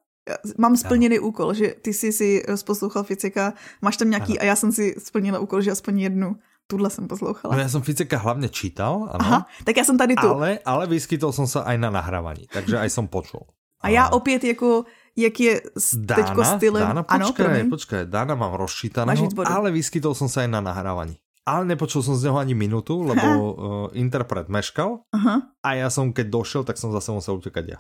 Mám 0.57 0.77
splněný 0.77 1.17
ano. 1.17 1.27
úkol, 1.27 1.53
že 1.53 1.67
ty 1.81 1.93
jsi 1.93 2.11
si 2.11 2.43
poslouchal 2.65 3.03
Ficeka, 3.03 3.53
máš 3.81 3.97
tam 3.97 4.09
nějaký 4.09 4.39
ano. 4.39 4.41
a 4.41 4.45
já 4.45 4.55
jsem 4.55 4.71
si 4.71 4.95
splnila 4.97 5.39
úkol, 5.39 5.61
že 5.61 5.71
aspoň 5.71 5.99
jednu 5.99 6.35
tuhle 6.67 6.89
jsem 6.89 7.07
poslouchala. 7.07 7.55
No 7.55 7.61
já 7.61 7.69
jsem 7.69 7.81
Ficeka 7.81 8.17
hlavně 8.17 8.49
čítal, 8.49 9.09
ano. 9.11 9.25
Aha, 9.25 9.45
tak 9.65 9.77
já 9.77 9.83
jsem 9.83 9.97
tady 9.97 10.15
tu. 10.15 10.27
Ale, 10.27 10.59
ale 10.65 10.87
vyskytol 10.87 11.31
jsem 11.31 11.47
se 11.47 11.63
aj 11.63 11.77
na 11.77 11.89
nahrávaní, 11.89 12.45
takže 12.53 12.77
aj 12.77 12.89
jsem 12.89 13.07
počul. 13.07 13.41
A 13.81 13.89
já 13.89 14.09
opět 14.09 14.43
jako 14.43 14.85
jak 15.19 15.35
je 15.39 15.53
teďko 16.07 16.41
stylem... 16.45 16.83
Dána, 16.87 17.03
počkaj, 17.03 17.45
ano, 17.45 17.69
počkaj, 17.75 18.01
Dána 18.07 18.33
mám 18.39 18.55
rozčítaného, 18.55 19.27
ale 19.43 19.75
vyskytol 19.75 20.15
som 20.15 20.31
sa 20.31 20.47
aj 20.47 20.49
na 20.49 20.63
nahrávaní. 20.63 21.19
Ale 21.49 21.65
nepočul 21.65 22.05
som 22.05 22.13
z 22.13 22.29
neho 22.29 22.37
ani 22.37 22.53
minutu, 22.53 23.01
lebo 23.01 23.25
uh, 23.25 23.51
interpret 23.97 24.45
meškal 24.53 25.01
uh-huh. 25.01 25.39
a 25.65 25.69
ja 25.73 25.89
som, 25.89 26.13
keď 26.13 26.29
došel, 26.29 26.61
tak 26.61 26.77
som 26.77 26.93
zase 26.93 27.09
musel 27.09 27.41
utekať 27.41 27.65
ja. 27.73 27.79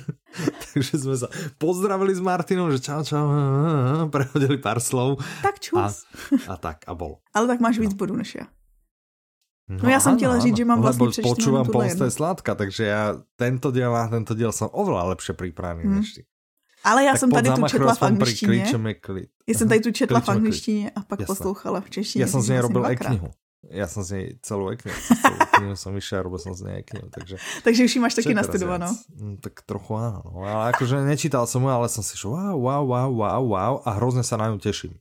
Takže 0.76 0.92
sme 1.00 1.16
sa 1.16 1.32
pozdravili 1.56 2.12
s 2.12 2.20
Martinom, 2.20 2.68
že 2.68 2.84
čau, 2.84 3.00
čau, 3.00 3.24
prehodili 4.12 4.60
pár 4.60 4.84
slov. 4.84 5.24
Tak 5.40 5.56
čus. 5.56 6.04
A, 6.46 6.52
a 6.52 6.54
tak, 6.60 6.84
a 6.84 6.92
bol. 6.92 7.24
Ale 7.32 7.48
tak 7.48 7.64
máš 7.64 7.80
víc 7.80 7.96
no. 7.96 7.98
bodů 7.98 8.20
než 8.20 8.44
já. 8.44 8.46
No, 9.68 9.78
no 9.82 9.88
já 9.88 10.00
jsem 10.00 10.16
chtěla 10.16 10.38
říct, 10.38 10.56
že 10.56 10.64
mám 10.64 10.80
vlastně 10.80 11.08
přečtenou 11.08 11.34
Počúvam 11.34 11.66
Pomsta 11.66 12.04
je 12.04 12.10
sladká, 12.10 12.54
takže 12.54 12.84
já 12.84 13.16
tento 13.36 13.70
diel 13.70 13.96
a 13.96 14.08
tento 14.08 14.34
diel 14.34 14.52
jsem 14.52 14.68
oveľa 14.72 15.12
lepšie 15.12 15.36
pripravený 15.36 15.84
hmm. 15.84 15.96
než 16.00 16.12
ty. 16.12 16.22
Ale 16.84 17.04
já 17.04 17.12
tak 17.12 17.20
jsem 17.20 17.30
tady 17.30 17.50
tu 17.50 17.62
četla 17.68 17.94
v 17.94 18.02
angličtině. 18.02 18.66
Já 19.46 19.54
jsem 19.54 19.68
tady 19.68 19.80
tu 19.80 19.90
četla 19.90 20.20
v 20.20 20.28
angličtině 20.28 20.90
a 20.90 21.00
pak 21.00 21.20
Jasne. 21.20 21.34
poslouchala 21.34 21.80
v 21.80 21.90
češtině. 21.90 22.22
Já 22.22 22.28
jsem 22.28 22.40
z 22.40 22.48
něj 22.48 22.58
robil 22.58 22.86
i 22.86 22.96
knihu. 22.96 23.30
Já 23.70 23.86
jsem 23.86 24.02
z 24.02 24.10
něj 24.10 24.38
celou 24.42 24.76
knihu. 24.76 24.98
Celou 25.22 25.36
knihu 25.56 25.76
jsem 25.76 25.94
vyšel 25.94 26.22
robil 26.22 26.38
jsem 26.38 26.54
z 26.54 26.60
něj 26.60 26.82
knihu. 26.82 27.08
Takže, 27.10 27.36
takže 27.64 27.84
už 27.84 27.94
ji 27.94 28.00
máš 28.00 28.14
taky 28.14 28.34
nastudovanou. 28.34 28.94
Mm, 29.20 29.36
tak 29.36 29.52
trochu 29.66 29.94
áno. 29.94 30.22
No, 30.24 30.46
ale 30.46 30.72
akože 30.72 31.02
nečítal 31.04 31.46
jsem 31.46 31.62
ju, 31.62 31.68
ale 31.68 31.88
jsem 31.88 32.02
si 32.02 32.16
šel 32.16 32.30
wow, 32.30 32.60
wow, 32.60 32.86
wow, 32.86 33.14
wow, 33.16 33.48
wow 33.48 33.82
a 33.84 33.90
hrozně 33.90 34.22
se 34.22 34.36
na 34.36 34.48
ňu 34.48 34.58
těším. 34.58 34.94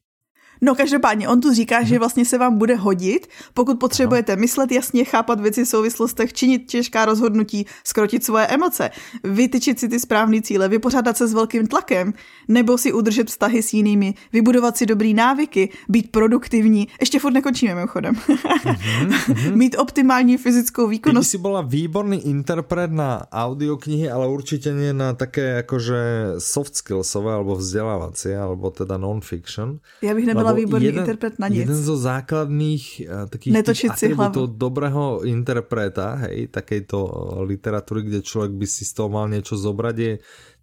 No 0.61 0.75
každopádně, 0.75 1.27
on 1.27 1.41
tu 1.41 1.53
říká, 1.53 1.83
že 1.83 1.99
vlastně 1.99 2.25
se 2.25 2.37
vám 2.37 2.57
bude 2.57 2.75
hodit, 2.75 3.27
pokud 3.53 3.79
potřebujete 3.79 4.35
myslet 4.35 4.71
jasně, 4.71 5.03
chápat 5.03 5.39
věci 5.39 5.63
v 5.63 5.67
souvislostech, 5.67 6.33
činit 6.33 6.65
těžká 6.65 7.05
rozhodnutí, 7.05 7.65
skrotit 7.83 8.23
svoje 8.23 8.47
emoce, 8.47 8.89
vytyčit 9.23 9.79
si 9.79 9.87
ty 9.87 9.99
správné 9.99 10.41
cíle, 10.41 10.69
vypořádat 10.69 11.17
se 11.17 11.27
s 11.27 11.33
velkým 11.33 11.67
tlakem, 11.67 12.13
nebo 12.47 12.77
si 12.77 12.93
udržet 12.93 13.27
vztahy 13.27 13.63
s 13.63 13.73
jinými, 13.73 14.13
vybudovat 14.33 14.77
si 14.77 14.85
dobrý 14.85 15.13
návyky, 15.13 15.69
být 15.89 16.11
produktivní. 16.11 16.87
Ještě 16.99 17.19
furt 17.19 17.33
nekončíme 17.33 17.75
mimochodem. 17.75 18.15
mm-hmm. 18.15 19.55
Mít 19.55 19.75
optimální 19.77 20.37
fyzickou 20.37 20.87
výkonnost. 20.87 21.31
Ty 21.31 21.37
byla 21.37 21.61
výborný 21.61 22.27
interpret 22.27 22.91
na 22.91 23.21
audioknihy, 23.31 24.09
ale 24.09 24.27
určitě 24.27 24.73
nie 24.73 24.93
na 24.93 25.13
také 25.13 25.41
jakože 25.61 26.33
soft 26.37 26.75
skillsové, 26.75 27.33
alebo 27.33 27.55
vzdělávací, 27.55 28.29
alebo 28.29 28.71
teda 28.71 28.97
non-fiction. 28.97 29.79
Já 30.01 30.15
bych 30.15 30.25
nebyla 30.25 30.46
byla 30.47 30.59
výborný 30.63 30.85
jeden, 30.85 31.03
interpret 31.03 31.33
na 31.39 31.47
nic. 31.47 31.59
Jeden 31.67 31.79
zo 31.83 31.95
základných 31.99 32.83
uh, 33.03 33.27
takých 33.27 33.51
Netočit 33.53 33.91
si 33.99 34.07
hlavu. 34.15 34.47
dobrého 34.47 35.27
interpreta, 35.27 36.15
hej, 36.27 36.47
takejto 36.47 36.97
literatúry, 37.43 38.07
kde 38.07 38.19
človek 38.23 38.55
by 38.55 38.67
si 38.67 38.87
z 38.87 38.91
toho 38.95 39.11
mal 39.11 39.27
niečo 39.27 39.59
zobrať, 39.59 39.95
je 39.99 40.13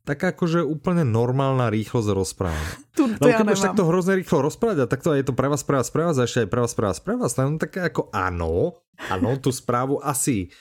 tak 0.05 0.20
akože 0.20 0.61
úplne 0.61 1.01
normálna 1.09 1.72
rýchlosť 1.72 2.09
rozprávania. 2.12 2.76
Tu, 2.95 3.11
to 3.18 3.26
ja 3.26 3.43
keď 3.43 3.74
takto 3.74 3.91
hrozne 3.91 4.14
rýchlo 4.22 4.47
rozprávať 4.47 4.87
a 4.87 4.87
takto 4.87 5.11
je 5.18 5.26
to 5.26 5.35
pre 5.35 5.51
vás, 5.51 5.66
pre 5.66 5.82
vás, 5.82 5.91
pre 5.91 6.07
vás 6.07 6.14
a 6.14 6.30
ešte 6.30 6.47
aj 6.47 6.49
pre 6.53 6.61
vás, 6.62 6.72
pre 6.78 6.87
vás, 6.87 6.99
pre 7.03 7.14
vás, 7.18 7.32
no 7.35 7.59
tak 7.59 7.74
ako 7.74 8.07
áno, 8.14 8.78
áno, 9.11 9.35
tú 9.43 9.51
správu 9.51 9.99
asi 9.99 10.55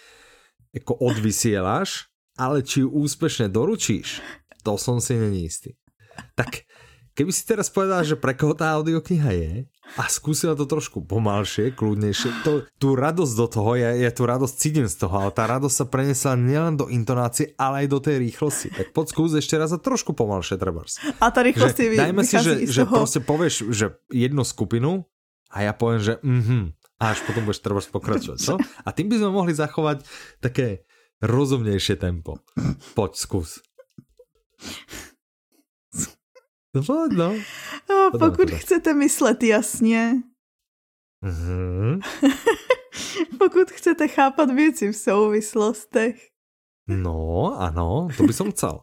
ako 0.73 0.97
odvysielaš, 0.97 2.09
ale 2.33 2.65
či 2.65 2.81
ju 2.81 2.89
úspešne 2.89 3.53
doručíš, 3.53 4.17
to 4.65 4.81
som 4.81 4.97
si 4.97 5.13
není 5.13 5.45
istý. 5.45 5.77
Tak 6.33 6.65
Keby 7.13 7.29
si 7.29 7.45
teraz 7.45 7.69
povedal, 7.69 8.01
že 8.01 8.17
pre 8.17 8.33
koho 8.33 8.57
tá 8.57 8.73
audiokniha 8.73 9.31
je 9.37 9.51
a 10.01 10.09
skúsila 10.09 10.57
to 10.57 10.65
trošku 10.65 11.05
pomalšie, 11.05 11.77
kľudnejšie, 11.77 12.41
to, 12.41 12.65
tú 12.81 12.97
radosť 12.97 13.33
do 13.37 13.45
toho, 13.45 13.71
ja, 13.77 13.93
ja 13.93 14.09
tú 14.09 14.25
radosť 14.25 14.55
cítim 14.57 14.89
z 14.89 14.97
toho, 14.97 15.13
ale 15.21 15.29
tá 15.29 15.45
radosť 15.45 15.75
sa 15.77 15.85
prenesla 15.85 16.33
nielen 16.33 16.73
do 16.73 16.89
intonácie, 16.89 17.53
ale 17.53 17.85
aj 17.85 17.87
do 17.93 17.99
tej 18.01 18.17
rýchlosti. 18.17 18.73
Tak 18.73 18.97
poď 18.97 19.05
skús 19.13 19.31
ešte 19.37 19.61
raz 19.61 19.69
a 19.69 19.77
trošku 19.77 20.17
pomalšie, 20.17 20.57
trebárs. 20.57 20.97
A 21.21 21.29
tá 21.29 21.45
rýchlosť 21.45 21.77
je 21.85 22.01
Dajme 22.01 22.25
si, 22.25 22.35
že, 22.41 22.53
že 22.65 22.81
proste 22.89 23.21
povieš, 23.21 23.69
že 23.69 23.93
jednu 24.09 24.41
skupinu 24.41 25.05
a 25.53 25.69
ja 25.69 25.73
poviem, 25.77 26.01
že 26.01 26.17
mhm, 26.25 26.73
a 26.97 27.11
až 27.11 27.19
potom 27.29 27.45
budeš 27.45 27.61
trebárs 27.61 27.91
pokračovať, 27.91 28.37
co? 28.39 28.53
A 28.57 28.89
tým 28.95 29.11
by 29.11 29.21
sme 29.21 29.29
mohli 29.29 29.51
zachovať 29.51 30.07
také 30.39 30.87
rozumnejšie 31.19 31.99
tempo. 31.99 32.39
Poď, 32.97 33.11
skús. 33.19 33.59
No 36.73 37.07
no. 37.07 37.35
A 37.89 38.11
pokud 38.11 38.45
teda. 38.45 38.57
chcete 38.57 38.93
myslet 38.93 39.43
jasně, 39.43 40.23
mm-hmm. 41.25 42.01
pokud 43.39 43.71
chcete 43.71 44.07
chápat 44.07 44.51
věci 44.51 44.91
v 44.91 44.95
souvislostech. 44.95 46.29
No, 46.87 47.55
ano, 47.59 48.07
to 48.17 48.23
by 48.23 48.33
som 48.33 48.51
chcel. 48.51 48.79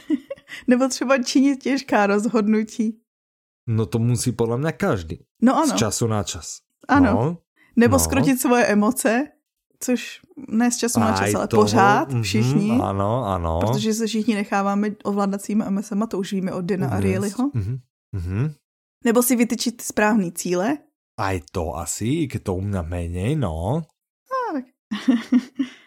Nebo 0.66 0.88
třeba 0.88 1.22
činit 1.22 1.62
těžká 1.62 2.06
rozhodnutí. 2.06 3.00
No 3.66 3.86
to 3.86 3.98
musí 3.98 4.32
podle 4.32 4.58
mě 4.58 4.72
každý. 4.72 5.26
No 5.42 5.56
ano. 5.56 5.66
Z 5.66 5.78
času 5.78 6.06
na 6.06 6.22
čas. 6.22 6.58
Ano. 6.88 7.12
No, 7.12 7.38
Nebo 7.76 7.94
no. 7.94 7.98
skrotit 7.98 8.40
svoje 8.40 8.66
emoce 8.66 9.28
což 9.80 10.20
ne 10.48 10.70
z 10.70 10.76
času 10.76 11.00
na 11.00 11.16
čas, 11.16 11.34
ale 11.34 11.48
toho, 11.48 11.62
pořád 11.62 12.12
mhm, 12.12 12.22
všichni. 12.22 12.72
Mm, 12.72 12.82
ano, 12.82 13.24
ano. 13.26 13.60
Protože 13.60 13.94
se 13.94 14.06
všichni 14.06 14.34
necháváme 14.34 14.90
ovládat 15.04 15.42
svými 15.42 15.64
MSM, 15.70 16.02
to 16.02 16.18
už 16.18 16.32
víme 16.32 16.52
od 16.52 16.64
Dina 16.64 16.88
a 16.88 17.00
Rieliho. 17.00 17.50
Mm, 17.54 17.78
mm, 18.12 18.52
Nebo 19.04 19.22
si 19.22 19.36
vytyčit 19.36 19.80
správný 19.80 20.32
cíle. 20.32 20.78
Aj 21.18 21.40
to 21.52 21.76
asi, 21.76 22.26
to 22.42 22.54
u 22.54 22.60
mňa 22.60 22.82
menej, 22.82 23.36
no. 23.36 23.86
A, 24.26 24.52
tak. 24.52 24.64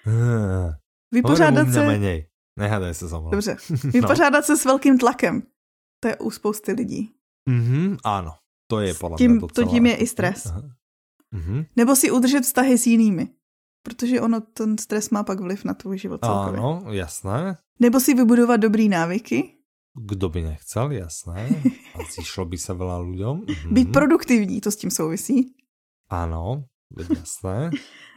Vypořádat 1.12 1.68
se... 1.74 1.88
menej. 1.88 2.28
Nehádaj 2.60 2.94
se 2.94 3.06
mnou. 3.06 3.30
Dobře. 3.30 3.58
Vypořádat 3.84 4.40
no. 4.40 4.44
se 4.44 4.58
s 4.58 4.66
velkým 4.66 4.98
tlakem. 4.98 5.44
To 6.00 6.08
je 6.08 6.18
u 6.18 6.32
spousty 6.32 6.72
lidí. 6.72 7.12
Mhm, 7.50 7.98
áno. 8.04 8.32
To 8.68 8.80
je 8.80 8.94
podle 8.94 9.18
tím, 9.18 9.32
mě 9.32 9.40
docela... 9.40 9.68
To 9.68 9.72
tím 9.72 9.86
je 9.86 9.96
i 9.96 10.08
stres. 10.08 10.54
Mhm. 11.32 11.66
Nebo 11.76 11.96
si 11.96 12.12
udržet 12.12 12.42
vztahy 12.42 12.78
s 12.78 12.88
jinými. 12.88 13.28
Protože 13.88 14.22
ono, 14.22 14.42
ten 14.42 14.78
stres 14.78 15.10
má 15.10 15.24
pak 15.24 15.40
vliv 15.40 15.64
na 15.64 15.74
tvůj 15.74 15.98
život 15.98 16.20
celkově. 16.26 16.60
Ano, 16.60 16.84
jasné. 16.92 17.58
Nebo 17.80 18.00
si 18.00 18.14
vybudovat 18.14 18.58
dobrý 18.58 18.90
návyky. 18.90 19.54
Kdo 19.96 20.30
by 20.30 20.42
nechcel, 20.42 20.92
jasné. 20.92 21.50
A 21.96 22.04
zišlo 22.04 22.46
by 22.46 22.58
se 22.60 22.74
veľa 22.76 23.00
ľuďom. 23.00 23.36
Mhm. 23.48 23.74
Být 23.74 23.90
produktivní, 23.92 24.62
to 24.62 24.72
s 24.72 24.76
tím 24.76 24.92
souvisí. 24.92 25.56
Ano, 26.12 26.68
jasné. 27.16 27.72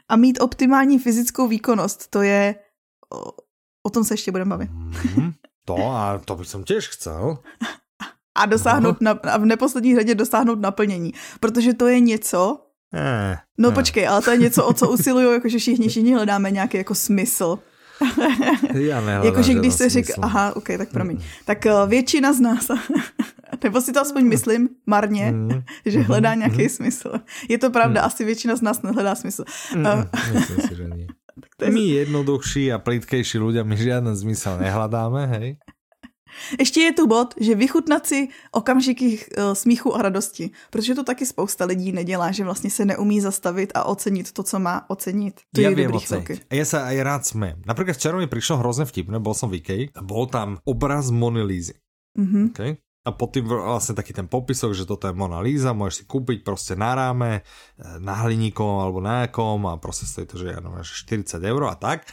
A 0.09 0.16
mít 0.16 0.41
optimální 0.41 0.99
fyzickou 0.99 1.49
výkonnost, 1.49 2.11
to 2.11 2.23
je... 2.23 2.55
O, 3.14 3.33
o 3.87 3.91
tom 3.91 4.05
se 4.05 4.14
ještě 4.14 4.31
budeme 4.31 4.51
bavit. 4.51 4.71
Mhm. 4.71 5.33
To 5.64 5.77
a 5.79 6.18
to 6.18 6.35
bych 6.35 6.49
som 6.49 6.64
tiež 6.66 6.89
chcel. 6.89 7.39
A 8.35 8.47
dosáhnout 8.47 9.01
no. 9.01 9.14
na, 9.14 9.21
a 9.33 9.39
v 9.39 9.47
neposlední 9.47 9.95
řadě 9.95 10.14
dosáhnout 10.14 10.59
naplnění. 10.59 11.12
Protože 11.41 11.75
to 11.75 11.87
je 11.87 12.01
něco, 12.01 12.70
Eh, 12.95 13.36
No 13.59 13.70
eh. 13.70 13.74
počkej, 13.74 14.09
ale 14.09 14.22
to 14.22 14.30
je 14.30 14.38
něco, 14.38 14.64
o 14.66 14.72
co 14.72 14.91
usilují, 14.91 15.32
jakože 15.32 15.59
všichni, 15.59 15.88
všichni 15.93 16.14
hledáme 16.14 16.51
nějaký 16.51 16.76
jako 16.76 16.95
smysl. 16.95 17.59
Já 18.74 19.01
Jakože 19.24 19.55
když 19.55 19.74
se 19.74 19.88
říká, 19.88 20.14
aha, 20.22 20.57
ok, 20.57 20.68
tak 20.78 20.88
promiň. 20.91 21.16
Mm. 21.16 21.22
Tak 21.45 21.59
uh, 21.66 21.88
většina 21.88 22.32
z 22.32 22.41
nás, 22.41 22.66
nebo 23.64 23.80
si 23.80 23.93
to 23.93 24.01
aspoň 24.01 24.24
myslím, 24.28 24.68
marně, 24.86 25.32
Mm. 25.32 25.62
že 25.86 26.01
hledá 26.01 26.30
Mhm, 26.30 26.38
nějaký 26.38 26.62
mhm. 26.62 26.68
smysl. 26.68 27.12
Je 27.49 27.59
to 27.59 27.70
pravda, 27.70 28.03
asi 28.03 28.24
většina 28.24 28.57
z 28.57 28.62
nás 28.62 28.82
nehledá 28.82 29.14
smysl. 29.14 29.45
Mm, 29.76 29.84
Uh, 29.86 30.05
Myslím 30.34 30.61
si, 30.68 30.74
že 30.76 30.84
nie. 30.88 31.07
to 31.57 31.64
je- 31.64 31.70
My 31.70 31.80
jednoduchší 31.80 32.72
a 32.72 32.78
plitkejší 32.80 33.38
ľudia, 33.38 33.62
my 33.64 33.76
žiaden 33.76 34.16
zmysel 34.16 34.59
nehľadáme, 34.61 35.22
hej? 35.38 35.57
Ještě 36.59 36.81
je 36.81 36.93
tu 36.93 37.07
bod, 37.07 37.35
že 37.41 37.55
vychutnat 37.55 38.07
si 38.07 38.28
okamžiky 38.53 39.18
uh, 39.18 39.53
smíchu 39.53 39.97
a 39.97 40.03
radosti, 40.03 40.51
protože 40.70 40.95
to 40.95 41.05
taky 41.05 41.26
spousta 41.26 41.64
lidí 41.64 41.93
nedělá, 41.93 42.31
že 42.31 42.45
vlastně 42.45 42.70
se 42.70 42.85
neumí 42.85 43.20
zastavit 43.20 43.72
a 43.74 43.85
ocenit 43.85 44.33
to, 44.33 44.43
co 44.43 44.59
má 44.59 44.91
ocenit. 44.91 45.41
To 45.55 45.61
ja 45.61 45.70
je 45.70 45.74
viem 45.74 45.91
dobrý 45.91 46.07
oceniť. 46.07 46.51
A 46.51 46.53
ja 46.55 46.66
sa 46.66 46.78
aj 46.87 46.97
rád 47.03 47.22
smejem. 47.26 47.59
Napríklad 47.66 47.97
včera 47.97 48.16
mi 48.18 48.26
prišlo 48.26 48.62
hrozne 48.62 48.85
vtipné, 48.87 49.18
bol 49.18 49.35
som 49.35 49.51
v 49.51 49.62
Ikei 49.62 49.83
a 49.95 50.01
bol 50.03 50.26
tam 50.26 50.59
obraz 50.66 51.11
Mony 51.11 51.43
Lízy. 51.43 51.74
Mhm. 52.18 52.55
Okay? 52.55 52.78
A 53.01 53.16
pod 53.16 53.33
tým 53.33 53.49
vlastne 53.49 53.97
taký 53.97 54.12
ten 54.12 54.28
popisok, 54.28 54.76
že 54.76 54.85
toto 54.85 55.09
je 55.09 55.16
Mona 55.16 55.41
Lisa, 55.41 55.72
môžeš 55.72 55.95
si 55.97 56.05
kúpiť 56.05 56.45
proste 56.45 56.76
na 56.76 56.93
ráme, 56.93 57.41
e, 57.41 57.97
na 57.97 58.12
hliníkom 58.20 58.76
alebo 58.76 59.01
na 59.01 59.24
jakom 59.24 59.64
a 59.64 59.81
proste 59.81 60.05
stojí 60.05 60.28
to, 60.28 60.37
že 60.37 60.53
ja 60.53 60.61
neviem, 60.61 60.85
že 60.85 61.09
40 61.09 61.41
eur 61.41 61.62
a 61.64 61.81
tak. 61.81 62.05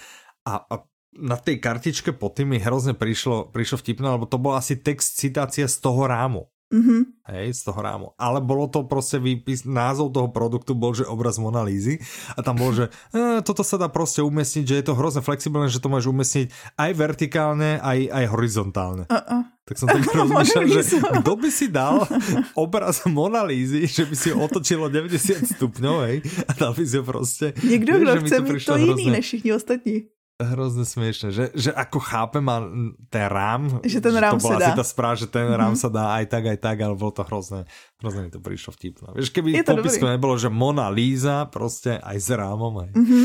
A, 0.47 0.63
a 0.63 0.75
na 1.17 1.35
tej 1.35 1.57
kartičke 1.57 2.13
pod 2.13 2.37
tým 2.37 2.53
mi 2.53 2.59
hrozne 2.61 2.93
prišlo, 2.93 3.49
prišlo 3.49 3.81
vtipné, 3.81 4.07
lebo 4.07 4.29
to 4.29 4.37
bol 4.37 4.53
asi 4.53 4.77
text 4.77 5.17
citácie 5.17 5.65
z 5.65 5.77
toho 5.81 6.05
rámu. 6.05 6.47
Mhm. 6.67 7.23
Hej, 7.31 7.63
z 7.63 7.71
toho 7.71 7.79
rámu. 7.79 8.07
Ale 8.19 8.43
bolo 8.43 8.67
to 8.67 8.83
proste 8.83 9.23
výpis, 9.23 9.63
názov 9.63 10.11
toho 10.11 10.27
produktu 10.27 10.75
bol, 10.75 10.91
že 10.91 11.07
obraz 11.07 11.39
Mona 11.39 11.63
Lízy 11.63 11.99
a 12.35 12.43
tam 12.43 12.59
bol, 12.59 12.75
že 12.75 12.91
e, 13.15 13.39
toto 13.39 13.63
sa 13.63 13.79
dá 13.79 13.87
proste 13.87 14.19
umiestniť, 14.19 14.63
že 14.67 14.75
je 14.79 14.85
to 14.87 14.95
hrozne 14.95 15.23
flexibilné, 15.23 15.71
že 15.71 15.79
to 15.79 15.87
môžeš 15.87 16.11
umiestniť 16.11 16.47
aj 16.75 16.91
vertikálne, 16.91 17.79
aj, 17.79 18.11
aj 18.11 18.25
horizontálne. 18.31 19.03
Uh-uh. 19.07 19.47
Tak 19.63 19.75
som 19.79 19.87
tak 19.87 20.11
rozmýšľal, 20.23 20.65
že 20.67 20.83
kto 21.23 21.33
by 21.39 21.49
si 21.51 21.67
dal 21.71 22.03
obraz 22.67 23.03
Mona 23.07 23.47
Lízy, 23.47 23.87
že 23.87 24.03
by 24.03 24.15
si 24.15 24.27
ho 24.35 24.43
otočilo 24.43 24.91
90 24.91 25.55
stupňov, 25.55 25.95
hej, 26.11 26.17
a 26.47 26.51
dal 26.51 26.75
by 26.75 26.83
si 26.83 26.95
ho 26.99 27.03
proste... 27.03 27.55
Někdo, 27.63 27.99
kdo 27.99 28.11
chce 28.23 28.35
to 28.35 28.43
mít 28.43 28.65
to 28.65 28.75
jiný 28.75 28.91
hrozne- 28.91 29.11
než 29.11 29.25
všichni 29.25 29.51
ostatní. 29.55 29.95
Hrozne 30.37 30.85
smiešne, 30.85 31.33
že, 31.33 31.49
že 31.57 31.73
ako 31.73 31.97
chápem 31.97 32.45
a 32.45 32.61
ten 33.09 33.25
rám, 33.25 33.81
Že 33.81 33.99
ten 34.05 34.13
rám 34.13 34.37
to 34.37 34.45
bola 34.45 34.61
asi 34.61 34.69
dá. 34.69 34.77
tá 34.77 34.85
správa, 34.85 35.17
že 35.17 35.25
ten 35.25 35.49
rám 35.49 35.73
sa 35.73 35.89
dá 35.89 36.13
aj 36.13 36.29
tak, 36.29 36.45
aj 36.45 36.57
tak, 36.61 36.77
ale 36.77 36.93
bolo 36.93 37.09
to 37.09 37.25
hrozné, 37.25 37.65
hrozne 37.97 38.21
mi 38.21 38.29
to 38.29 38.37
prišlo 38.37 38.69
vtipné. 38.69 39.17
Vieš, 39.17 39.33
keby 39.33 39.65
popisku 39.65 40.05
dobrý. 40.05 40.13
nebolo, 40.13 40.37
že 40.37 40.53
Mona 40.53 40.93
Líza, 40.93 41.49
proste 41.49 41.97
aj 41.97 42.17
s 42.21 42.29
rámom, 42.29 42.85
aj. 42.85 42.91
Mhm. 42.93 43.19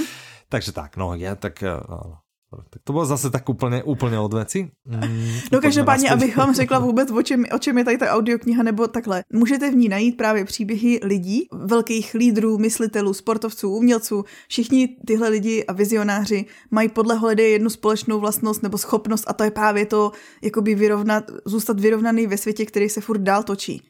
Takže 0.49 0.73
tak, 0.73 0.97
no 0.97 1.13
ja 1.13 1.37
tak, 1.37 1.61
eh, 1.61 1.69
no, 1.69 2.22
tak 2.71 2.83
to 2.85 2.93
bylo 2.93 3.07
zase 3.07 3.31
tak 3.31 3.49
úplně, 3.49 3.83
úplně 3.83 4.19
od 4.19 4.35
věci. 4.35 4.71
Mm, 4.87 5.33
No 5.53 5.61
každopádně, 5.61 6.11
abych 6.11 6.37
vám 6.37 6.55
řekla 6.63 6.79
vůbec, 6.79 7.11
o 7.11 7.23
čem, 7.23 7.45
o 7.55 7.59
čem 7.59 7.79
je 7.79 7.85
tady 7.85 7.99
ta 7.99 8.11
audiokniha, 8.11 8.63
nebo 8.63 8.89
takhle. 8.89 9.25
Můžete 9.33 9.71
v 9.71 9.75
ní 9.75 9.89
najít 9.89 10.17
právě 10.17 10.45
příběhy 10.45 11.01
lidí, 11.03 11.49
velkých 11.53 12.15
lídrů, 12.15 12.59
myslitelů, 12.59 13.15
sportovců, 13.15 13.71
umělců. 13.71 14.25
Všichni 14.49 14.97
tyhle 15.07 15.29
lidi 15.29 15.65
a 15.65 15.73
vizionáři 15.73 16.45
mají 16.71 16.89
podle 16.89 17.15
Holiday 17.15 17.51
jednu 17.51 17.71
společnou 17.71 18.21
vlastnost 18.21 18.63
nebo 18.63 18.79
schopnost 18.79 19.25
a 19.27 19.33
to 19.33 19.45
je 19.45 19.51
právě 19.51 19.87
to, 19.87 20.13
jakoby 20.43 20.75
vyrovnat, 20.75 21.25
zůstat 21.45 21.81
vyrovnaný 21.81 22.27
ve 22.27 22.37
světě, 22.37 22.67
který 22.67 22.89
se 22.89 23.01
furt 23.01 23.19
dál 23.19 23.43
točí. 23.43 23.83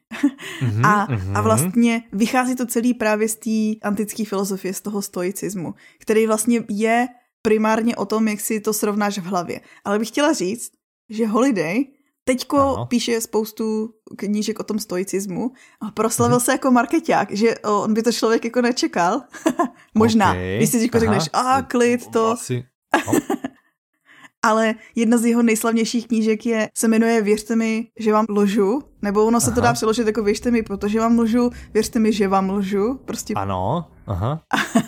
Mhm, 0.63 0.85
a, 0.87 1.07
mhm. 1.11 1.37
a 1.37 1.41
vlastně 1.41 2.03
vychází 2.13 2.57
to 2.57 2.67
celý 2.67 2.95
právě 2.95 3.29
z 3.29 3.37
té 3.37 3.87
antické 3.89 4.25
filozofie, 4.25 4.75
z 4.75 4.81
toho 4.81 5.03
stoicismu, 5.03 5.75
který 5.99 6.27
vlastně 6.27 6.61
je 6.69 7.09
primárně 7.43 7.97
o 7.97 8.05
tom, 8.07 8.29
jak 8.29 8.41
si 8.41 8.61
to 8.61 8.73
srovnáš 8.73 9.19
v 9.19 9.25
hlavě. 9.25 9.61
Ale 9.85 9.99
bych 9.99 10.09
chtěla 10.09 10.33
říct, 10.33 10.71
že 11.11 11.27
Holiday 11.27 11.85
teďko 12.25 12.59
Ano. 12.59 12.87
píše 12.87 13.21
spoustu 13.21 13.95
knížek 14.17 14.61
o 14.61 14.63
tom 14.63 14.79
stoicismu 14.79 15.51
a 15.81 15.91
proslavil 15.91 16.41
se 16.41 16.53
jako 16.53 16.71
marketák, 16.71 17.29
že 17.31 17.59
on 17.59 17.95
by 17.95 18.03
to 18.03 18.13
člověk 18.13 18.45
jako 18.45 18.63
nečekal. 18.63 19.23
Možná. 19.95 20.31
OK, 20.33 20.39
Když 20.57 20.71
si 20.71 20.79
teďko 20.79 20.99
řekneš, 20.99 21.25
a 21.33 21.63
klid, 21.63 22.07
to, 22.07 22.31
Asi, 22.31 22.65
no, 23.07 23.13
ale 24.43 24.75
jedna 24.95 25.19
z 25.19 25.25
jeho 25.25 25.43
nejslavnějších 25.43 26.09
knížek 26.09 26.47
je, 26.47 26.69
se 26.77 26.89
jmenuje 26.89 27.23
Věřte 27.23 27.57
mi, 27.57 27.87
že 27.99 28.13
vám 28.13 28.27
lžu, 28.29 28.83
nebo 29.03 29.27
ono 29.27 29.41
se 29.41 29.51
to 29.51 29.61
Aha. 29.61 29.69
dá 29.69 29.73
přeložit 29.73 30.07
jako 30.07 30.23
Věřte 30.23 30.51
mi, 30.51 30.63
protože 30.63 31.01
vám 31.01 31.19
lžu, 31.19 31.51
věřte 31.75 31.99
mi, 31.99 32.13
že 32.13 32.29
vám 32.29 32.51
lžu, 32.51 33.01
prostě, 33.05 33.35
ano, 33.35 33.85
aha. 34.07 34.41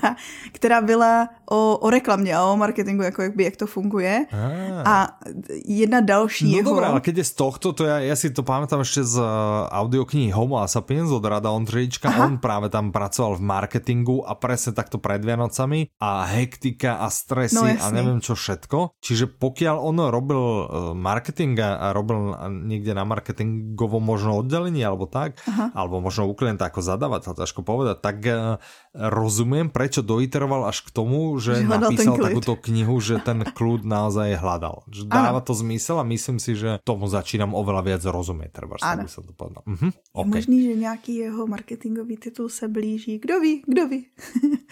která 0.52 0.80
byla 0.80 1.28
o, 1.50 1.78
o 1.78 1.90
reklamě 1.90 2.36
a 2.36 2.44
o 2.44 2.56
marketingu, 2.56 3.02
jako 3.02 3.22
jak, 3.22 3.36
by, 3.36 3.44
jak 3.44 3.56
to 3.56 3.66
funguje. 3.66 4.26
Ah. 4.32 4.88
A 4.88 5.18
jedna 5.64 6.00
další 6.00 6.50
No 6.50 6.56
jeho... 6.56 6.70
dobré, 6.70 6.86
ale 6.86 7.00
keď 7.00 7.16
je 7.16 7.24
z 7.24 7.32
tohto, 7.32 7.72
to 7.72 7.82
ja, 7.84 7.98
ja 7.98 8.16
si 8.16 8.30
to 8.30 8.42
pamätám 8.42 8.80
ešte 8.80 9.02
z 9.04 9.14
uh, 9.20 9.68
audioknihy 9.70 10.30
Homo 10.30 10.60
a 10.60 10.66
Sapiens 10.68 11.10
od 11.10 11.24
Rada 11.24 11.50
Ondřejička. 11.50 12.08
Aha. 12.08 12.26
On 12.26 12.38
práve 12.38 12.68
tam 12.68 12.92
pracoval 12.92 13.38
v 13.38 13.42
marketingu 13.42 14.24
a 14.24 14.34
presne 14.34 14.72
takto 14.76 14.98
pred 14.98 15.24
Vianocami 15.24 15.88
a 16.00 16.24
hektika 16.28 17.00
a 17.00 17.10
stresy 17.10 17.56
No, 17.56 17.64
a 17.64 17.86
neviem 17.92 18.20
čo 18.20 18.34
všetko. 18.36 18.98
Čiže 19.00 19.36
pokiaľ 19.40 19.76
on 19.80 19.96
robil 20.10 20.42
uh, 20.42 20.66
marketing 20.92 21.58
a 21.60 21.92
robil 21.92 22.34
niekde 22.50 22.92
na 22.96 23.04
marketingovom 23.04 24.03
možno 24.05 24.36
oddelení 24.44 24.84
alebo 24.84 25.09
tak, 25.09 25.40
Aha. 25.48 25.72
alebo 25.72 26.05
možno 26.05 26.28
u 26.28 26.36
klienta 26.36 26.68
ako 26.68 26.84
zadavateľ, 26.84 27.32
ťažko 27.32 27.64
povedať, 27.64 27.96
tak 28.05 28.16
uh, 28.28 28.61
rozumiem, 28.92 29.72
prečo 29.72 30.05
doiteroval 30.05 30.68
až 30.68 30.84
k 30.84 30.92
tomu, 30.92 31.34
že, 31.40 31.64
Že 31.64 31.72
napísal 31.72 32.14
takúto 32.20 32.55
knihu, 32.61 33.00
že 33.00 33.16
ten 33.24 33.42
kľud 33.42 33.88
naozaj 33.88 34.36
hľadal. 34.36 34.84
Že 34.92 35.09
dáva 35.09 35.40
to 35.40 35.57
zmysel 35.57 35.98
a 35.98 36.05
myslím 36.05 36.36
si, 36.36 36.52
že 36.52 36.78
tomu 36.84 37.09
začínam 37.09 37.57
oveľa 37.57 37.82
viac 37.82 38.02
rozumieť, 38.05 38.50
treba, 38.52 38.76
že 38.76 38.84
Ano. 38.84 39.09
som 39.09 39.24
to 39.24 39.32
povedal. 39.32 39.64
Mhm, 39.64 39.88
Je 39.88 40.20
OK. 40.20 40.28
možný, 40.28 40.59
že 40.68 40.74
nějaký 40.76 41.12
jeho 41.16 41.42
marketingový 41.46 42.16
titul 42.20 42.48
se 42.52 42.68
blíží. 42.68 43.18
Kdo 43.18 43.40
ví, 43.40 43.62
kdo 43.66 43.88
ví. 43.88 44.00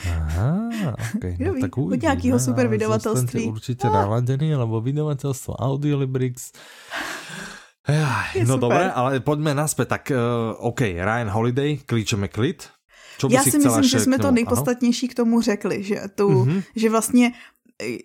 Aha, 0.07 0.71
okay. 1.17 1.33
Kdo 1.39 1.47
no, 1.47 1.55
ví, 1.55 1.61
tak 1.61 1.79
od 1.79 1.81
uvidíme, 1.81 2.03
nějakého 2.03 2.39
super 2.39 2.69
vydavatelství. 2.69 3.45
Určite 3.49 3.87
naladený, 3.87 4.55
lebo 4.59 4.81
vydavateľstvo 4.83 5.55
Audiolibrix 5.57 6.53
Je 8.35 8.45
no 8.47 8.55
super. 8.55 8.61
dobré, 8.61 8.85
ale 8.95 9.21
poďme 9.21 9.55
naspäť. 9.59 9.89
Tak 9.89 10.05
uh, 10.15 10.55
OK, 10.71 10.81
Ryan 10.81 11.31
Holiday, 11.31 11.83
klíčeme 11.87 12.29
klid. 12.31 12.71
Čo 13.19 13.29
by 13.29 13.35
Já 13.35 13.43
si 13.43 13.51
si 13.51 13.59
myslím, 13.59 13.85
že 13.85 14.01
jsme 14.01 14.19
to 14.19 14.31
nejpodstatnější 14.31 15.09
k 15.09 15.15
tomu 15.15 15.41
řekli, 15.41 15.83
že, 15.83 16.01
tu, 16.15 16.31
Mhm. 16.31 16.63
že 16.77 16.91
vlastně 16.91 17.33
eh, 17.83 17.99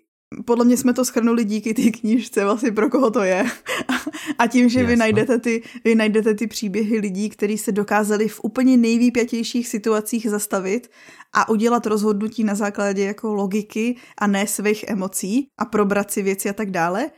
podle 0.45 0.65
mě 0.65 0.77
jsme 0.77 0.93
to 0.93 1.05
schrnuli 1.05 1.45
díky 1.45 1.73
té 1.73 1.91
knížce, 1.91 2.43
vlastně 2.43 2.71
pro 2.71 2.89
koho 2.89 3.11
to 3.11 3.21
je. 3.23 3.45
A 4.37 4.47
tím, 4.47 4.69
že 4.69 4.83
vy 4.83 4.95
najdete, 4.95 5.39
ty, 5.39 5.63
vy 5.85 5.95
najdete 5.95 6.33
ty 6.33 6.47
příběhy 6.47 6.99
lidí, 6.99 7.29
kteří 7.29 7.57
se 7.57 7.71
dokázali 7.71 8.27
v 8.27 8.39
úplně 8.43 8.77
nejvýpjatějších 8.77 9.67
situacích 9.67 10.29
zastavit 10.29 10.89
a 11.33 11.49
udělat 11.49 11.85
rozhodnutí 11.85 12.43
na 12.43 12.55
základě 12.55 13.03
jako 13.03 13.33
logiky 13.33 13.95
a 14.17 14.27
ne 14.27 14.47
svých 14.47 14.83
emocí 14.87 15.47
a 15.57 15.65
probrat 15.65 16.11
si 16.11 16.21
věci 16.21 16.49
a 16.49 16.53
tak 16.53 16.71
dále. 16.71 17.09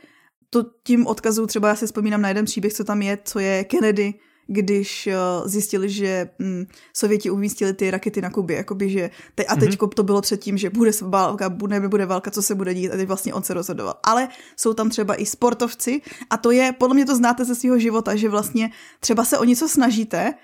To 0.50 0.64
tím 0.82 1.06
odkazu 1.06 1.46
třeba 1.46 1.68
já 1.68 1.76
si 1.76 1.86
vzpomínám 1.86 2.22
na 2.22 2.28
jeden 2.28 2.44
příběh, 2.44 2.72
co 2.72 2.84
tam 2.84 3.02
je, 3.02 3.18
co 3.24 3.38
je 3.38 3.64
Kennedy, 3.64 4.14
když 4.52 5.06
eh, 5.06 5.16
zjistili, 5.44 5.90
že 5.90 6.30
hm, 6.38 6.66
Sověti 6.92 7.30
umístili 7.30 7.74
ty 7.74 7.90
rakety 7.90 8.20
na 8.20 8.30
Kubě, 8.30 8.56
jakoby, 8.56 8.90
že 8.90 9.10
te, 9.34 9.44
a 9.44 9.56
teď 9.56 9.78
to 9.94 10.02
bylo 10.02 10.20
předtím, 10.20 10.58
že 10.58 10.70
bude 10.70 10.90
válka, 11.02 11.48
bude, 11.48 11.80
nebude 11.80 12.06
válka, 12.06 12.30
co 12.30 12.42
se 12.42 12.54
bude 12.54 12.74
dít 12.74 12.90
a 12.90 12.96
teď 12.96 13.08
vlastně 13.08 13.34
on 13.34 13.42
se 13.42 13.54
rozhodoval. 13.54 13.94
Ale 14.02 14.28
jsou 14.56 14.74
tam 14.74 14.90
třeba 14.90 15.14
i 15.14 15.26
sportovci 15.26 16.00
a 16.30 16.36
to 16.36 16.50
je, 16.50 16.72
podle 16.78 16.94
mě 16.94 17.06
to 17.06 17.16
znáte 17.16 17.44
ze 17.44 17.54
svého 17.54 17.78
života, 17.78 18.16
že 18.16 18.28
vlastně 18.28 18.70
třeba 19.00 19.24
se 19.24 19.38
o 19.38 19.44
něco 19.44 19.68
snažíte 19.68 20.34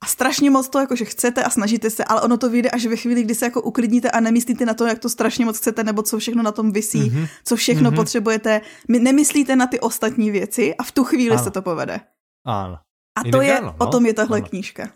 a 0.00 0.06
strašně 0.06 0.50
moc 0.50 0.68
to 0.68 0.78
jakože 0.78 1.04
chcete 1.04 1.44
a 1.44 1.50
snažíte 1.50 1.90
se, 1.90 2.04
ale 2.04 2.20
ono 2.20 2.36
to 2.36 2.50
vyjde 2.50 2.70
až 2.70 2.86
ve 2.86 2.96
chvíli, 2.96 3.22
kdy 3.22 3.34
se 3.34 3.44
jako 3.44 3.62
uklidníte 3.62 4.10
a 4.10 4.20
nemyslíte 4.20 4.66
na 4.66 4.74
to, 4.74 4.86
jak 4.86 4.98
to 4.98 5.08
strašně 5.08 5.44
moc 5.44 5.58
chcete, 5.58 5.84
nebo 5.84 6.02
co 6.02 6.18
všechno 6.18 6.42
na 6.42 6.52
tom 6.52 6.72
visí, 6.72 7.10
mm-hmm. 7.10 7.28
co 7.44 7.56
všechno 7.56 7.90
mm-hmm. 7.90 7.96
potřebujete. 7.96 8.60
Nemyslíte 8.88 9.56
na 9.56 9.66
ty 9.66 9.80
ostatní 9.80 10.30
věci 10.30 10.74
a 10.74 10.82
v 10.82 10.92
tu 10.92 11.04
chvíli 11.04 11.34
ano. 11.34 11.44
se 11.44 11.50
to 11.50 11.62
povede. 11.62 12.00
Ano. 12.46 12.78
A 13.16 13.30
to 13.32 13.42
je, 13.42 13.60
no? 13.60 13.74
o 13.78 13.86
tom 13.86 14.06
je 14.06 14.14
tahle 14.14 14.38
ano. 14.38 14.46
knížka. 14.48 14.88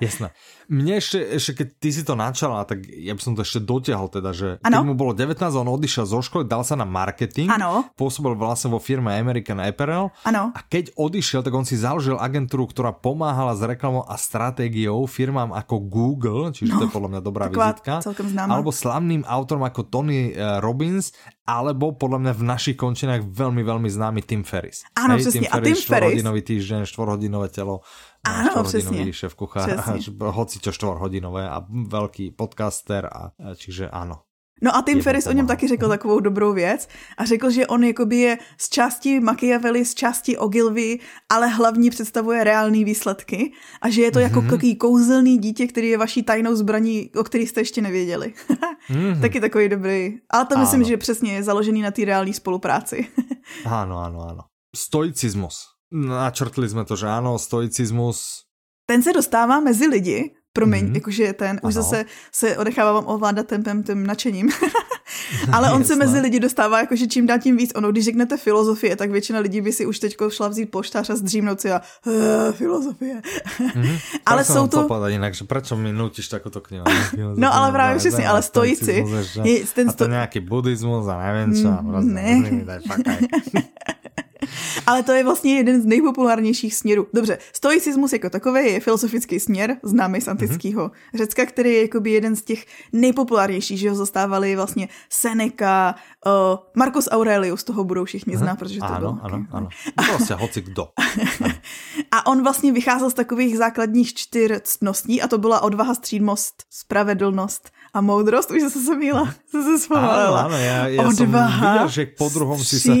Jasné. 0.00 0.30
Mne 0.66 0.98
ešte, 0.98 1.18
ešte, 1.22 1.52
keď 1.62 1.68
ty 1.78 1.88
si 1.94 2.02
to 2.02 2.18
načala, 2.18 2.66
tak 2.66 2.82
ja 2.90 3.14
by 3.14 3.22
som 3.22 3.38
to 3.38 3.46
ešte 3.46 3.62
dotiahol 3.62 4.10
teda, 4.10 4.34
že 4.34 4.48
ano? 4.66 4.82
keď 4.82 4.86
mu 4.86 4.94
bolo 4.98 5.14
19, 5.14 5.38
on 5.38 5.70
odišiel 5.70 6.04
zo 6.10 6.18
školy, 6.18 6.42
dal 6.42 6.66
sa 6.66 6.74
na 6.74 6.82
marketing, 6.82 7.46
ano. 7.46 7.86
pôsobil 7.94 8.34
vlastne 8.34 8.74
vo 8.74 8.82
firme 8.82 9.14
American 9.14 9.62
Apparel 9.62 10.10
ano. 10.26 10.50
a 10.50 10.60
keď 10.66 10.90
odišiel, 10.98 11.46
tak 11.46 11.54
on 11.54 11.62
si 11.62 11.78
založil 11.78 12.18
agentúru, 12.18 12.66
ktorá 12.66 12.90
pomáhala 12.90 13.54
s 13.54 13.62
reklamou 13.62 14.02
a 14.10 14.18
stratégiou 14.18 15.06
firmám 15.06 15.54
ako 15.54 15.74
Google, 15.86 16.50
čiže 16.50 16.74
no, 16.74 16.78
to 16.82 16.84
je 16.90 16.92
podľa 16.92 17.10
mňa 17.14 17.20
dobrá 17.22 17.46
vizitka, 17.46 18.02
alebo 18.42 18.74
slavným 18.74 19.22
autorom 19.22 19.62
ako 19.62 19.86
Tony 19.86 20.34
eh, 20.34 20.58
Robbins, 20.58 21.14
alebo 21.46 21.94
podľa 21.94 22.18
mňa 22.26 22.32
v 22.34 22.42
našich 22.42 22.76
končinách 22.76 23.22
veľmi, 23.22 23.62
veľmi 23.62 23.86
známy 23.86 24.20
Tim 24.26 24.42
Ferris. 24.42 24.82
Áno, 24.98 25.14
přesně. 25.14 25.40
Tim 25.40 25.46
Ferris, 25.46 25.54
a 25.54 25.56
Tim 25.62 25.74
Ferris... 25.74 25.84
štvorhodinový 25.86 26.42
týždeň, 26.42 26.80
štvorhodinové 26.90 27.48
telo 27.54 27.86
Áno, 28.26 28.64
přesně. 28.64 29.12
šéf 29.12 29.34
kuchár, 29.34 29.70
hoci 30.20 30.58
čo 30.58 30.72
štvorhodinové 30.72 31.48
a 31.48 31.62
veľký 31.68 32.34
podcaster, 32.34 33.06
a, 33.06 33.30
čiže 33.54 33.88
áno. 33.88 34.26
No 34.62 34.76
a 34.76 34.82
Tim 34.82 35.02
Ferris 35.02 35.26
o 35.26 35.32
něm 35.32 35.46
taky 35.46 35.68
řekl 35.68 35.88
takovou 35.88 36.20
dobrou 36.20 36.52
věc 36.52 36.88
a 37.18 37.24
řekl, 37.24 37.50
že 37.50 37.66
on 37.66 37.84
jakoby 37.84 38.16
je 38.16 38.38
z 38.58 38.68
části 38.68 39.20
Machiavelli, 39.20 39.84
z 39.84 39.94
části 39.94 40.38
Ogilvy, 40.38 40.98
ale 41.28 41.48
hlavní 41.48 41.90
představuje 41.90 42.44
reální 42.44 42.84
výsledky 42.84 43.52
a 43.82 43.90
že 43.90 44.02
je 44.02 44.10
to 44.10 44.18
mm-hmm. 44.18 44.22
jako 44.22 44.40
mhm. 44.40 44.50
takový 44.50 44.76
kouzelný 44.76 45.38
dítě, 45.38 45.66
který 45.66 45.88
je 45.88 45.98
vaší 45.98 46.22
tajnou 46.22 46.54
zbraní, 46.54 47.10
o 47.16 47.24
který 47.24 47.46
jste 47.46 47.60
ještě 47.60 47.82
nevěděli. 47.82 48.34
mm-hmm. 48.90 49.20
Taky 49.20 49.40
takový 49.40 49.68
dobrý. 49.68 50.18
Ale 50.30 50.46
to 50.46 50.58
myslím, 50.58 50.80
ano. 50.80 50.88
že 50.88 50.96
přesně 50.96 51.32
je 51.32 51.42
založený 51.42 51.82
na 51.82 51.90
té 51.90 52.04
reální 52.04 52.34
spolupráci. 52.34 53.06
ano, 53.64 53.98
ano, 53.98 54.20
ano. 54.28 54.42
Stoicismus. 54.76 55.75
Načrtli 55.92 56.68
jsme 56.68 56.84
to, 56.84 56.96
že 56.96 57.06
ano, 57.06 57.38
stoicismus. 57.38 58.42
Ten 58.86 59.02
se 59.02 59.12
dostává 59.12 59.60
mezi 59.60 59.86
lidi, 59.86 60.34
promiň, 60.52 60.86
mm-hmm. 60.86 60.94
jakože 60.94 61.32
ten, 61.32 61.60
už 61.62 61.74
ano. 61.76 61.82
zase 61.82 62.04
se 62.32 62.56
odechávám 62.56 63.06
ovládat 63.06 63.46
tempem, 63.46 63.82
tím 63.82 64.06
nadšením. 64.06 64.50
Ale 65.52 65.72
on 65.72 65.84
se 65.84 65.96
mezi 65.96 66.20
lidi 66.20 66.40
dostává 66.40 66.80
jakože 66.80 67.06
čím 67.06 67.26
dál 67.26 67.38
tím 67.38 67.56
víc. 67.56 67.72
Ono, 67.74 67.92
když 67.92 68.04
řeknete 68.04 68.36
filozofie, 68.36 68.96
tak 68.96 69.10
většina 69.10 69.38
lidí 69.38 69.60
by 69.60 69.72
si 69.72 69.86
už 69.86 69.98
teď 69.98 70.16
šla 70.28 70.48
vzít 70.48 70.66
poštář 70.66 71.10
a 71.10 71.16
zdřímnout 71.16 71.60
si 71.60 71.72
a 71.72 71.82
uh, 72.06 72.12
filozofie. 72.52 73.22
Mm-hmm. 73.58 73.98
ale 74.26 74.44
jsou 74.44 74.66
to... 74.66 74.82
Povedať 74.82 75.12
jinak, 75.12 75.34
že 75.34 75.44
proč 75.44 75.70
mi 75.72 75.92
nutíš 75.92 76.28
takovou 76.28 76.60
knihu? 76.60 76.84
no 77.36 77.54
ale 77.54 77.72
právě 77.72 77.98
přesně, 77.98 78.28
ale 78.28 78.42
stojíci. 78.42 79.04
Je, 79.44 79.64
ten 79.74 79.90
sto... 79.90 80.04
A 80.04 80.06
to 80.06 80.10
nějaký 80.10 80.40
buddhismus 80.40 81.08
a 81.08 81.32
nevím 81.32 81.62
co. 81.62 81.68
Mm, 81.82 82.14
ne. 82.14 82.64
Ale 84.86 85.02
to 85.02 85.12
je 85.12 85.24
vlastně 85.24 85.56
jeden 85.56 85.82
z 85.82 85.86
nejpopulárnějších 85.86 86.74
směrů. 86.74 87.06
Dobře, 87.14 87.38
stoicismus 87.52 88.12
jako 88.12 88.30
takový 88.30 88.72
je 88.72 88.80
filozofický 88.80 89.40
směr, 89.40 89.76
známý 89.82 90.20
z 90.20 90.28
antického 90.28 90.88
mm-hmm. 90.88 91.16
Řecka, 91.18 91.46
který 91.46 91.72
je 91.72 91.82
jakoby 91.82 92.10
jeden 92.10 92.36
z 92.36 92.42
těch 92.42 92.66
nejpopulárnějších, 92.92 93.78
že 93.78 93.90
ho 93.90 93.96
zastávali 93.96 94.56
vlastně 94.56 94.88
Seneca, 95.10 95.94
uh, 96.26 96.32
Marcus 96.76 97.08
Aurelius, 97.10 97.64
toho 97.64 97.84
budou 97.84 98.04
všichni 98.04 98.36
znát, 98.36 98.58
protože 98.58 98.80
to 98.80 98.84
ano, 98.84 98.98
byl. 98.98 99.08
Ano, 99.08 99.46
ano, 99.50 99.68
ano. 99.96 100.06
Prostě 100.08 100.34
hoci 100.34 100.60
kdo. 100.60 100.88
a 102.10 102.26
on 102.26 102.42
vlastně 102.42 102.72
vycházel 102.72 103.10
z 103.10 103.14
takových 103.14 103.58
základních 103.58 104.14
čtyř 104.14 104.52
ctností 104.62 105.22
a 105.22 105.28
to 105.28 105.38
byla 105.38 105.60
odvaha, 105.60 105.94
střídmost, 105.94 106.62
spravedlnost 106.70 107.70
a 107.94 108.00
moudrost, 108.00 108.50
už 108.50 108.62
se 108.72 108.96
míla, 108.96 109.34
se 109.50 109.62
se 109.62 109.78
zpomalila. 109.78 110.40
Ano, 110.40 110.54
ano, 110.54 110.56
já, 110.56 110.88
já 110.88 111.08
Odvaha, 111.08 111.12
jsem 111.12 111.72
viděl, 111.72 111.88
že 111.88 112.06
po 112.06 112.28
druhom 112.28 112.64
si 112.64 112.80
se... 112.80 112.92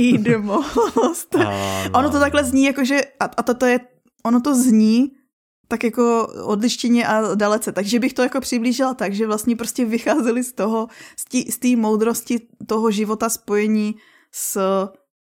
ono 1.94 2.10
to 2.10 2.20
takhle 2.20 2.44
zní, 2.44 2.64
jakože, 2.64 3.00
a, 3.20 3.24
a 3.24 3.42
toto 3.42 3.66
je, 3.66 3.80
ono 4.24 4.40
to 4.40 4.54
zní 4.54 5.10
tak 5.68 5.84
jako 5.84 6.26
odlištěně 6.44 7.06
a 7.06 7.34
dalece. 7.34 7.72
Takže 7.72 8.00
bych 8.00 8.12
to 8.14 8.22
jako 8.22 8.40
přiblížila 8.40 8.94
tak, 8.94 9.14
že 9.14 9.26
vlastně 9.26 9.56
prostě 9.56 9.84
vycházeli 9.84 10.44
z 10.44 10.52
toho, 10.52 10.88
z 11.50 11.58
té 11.58 11.76
moudrosti 11.76 12.40
toho 12.66 12.90
života 12.90 13.28
spojení 13.28 13.94
s 14.32 14.58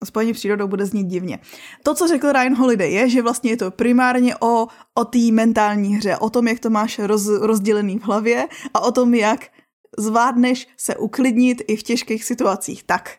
spojení 0.05 0.33
přírodou 0.33 0.69
bude 0.69 0.87
znít 0.87 1.07
divně. 1.07 1.39
To, 1.83 1.95
co 1.95 2.09
řekl 2.09 2.33
Ryan 2.33 2.55
Holiday, 2.55 2.93
je, 2.93 3.09
že 3.09 3.23
vlastně 3.23 3.51
je 3.51 3.57
to 3.57 3.71
primárně 3.71 4.37
o, 4.37 4.67
o 4.95 5.05
té 5.05 5.19
mentální 5.33 5.97
hře, 5.97 6.17
o 6.17 6.31
tom, 6.31 6.49
jak 6.49 6.59
to 6.59 6.71
máš 6.71 6.99
roz, 6.99 7.29
rozdělený 7.29 7.99
v 7.99 8.03
hlavě 8.05 8.49
a 8.75 8.81
o 8.81 8.93
tom, 8.93 9.15
jak 9.15 9.49
zvládneš 9.99 10.69
se 10.77 10.97
uklidnit 10.97 11.63
i 11.69 11.77
v 11.77 11.83
těžkých 11.83 12.25
situacích. 12.25 12.83
Tak. 12.83 13.11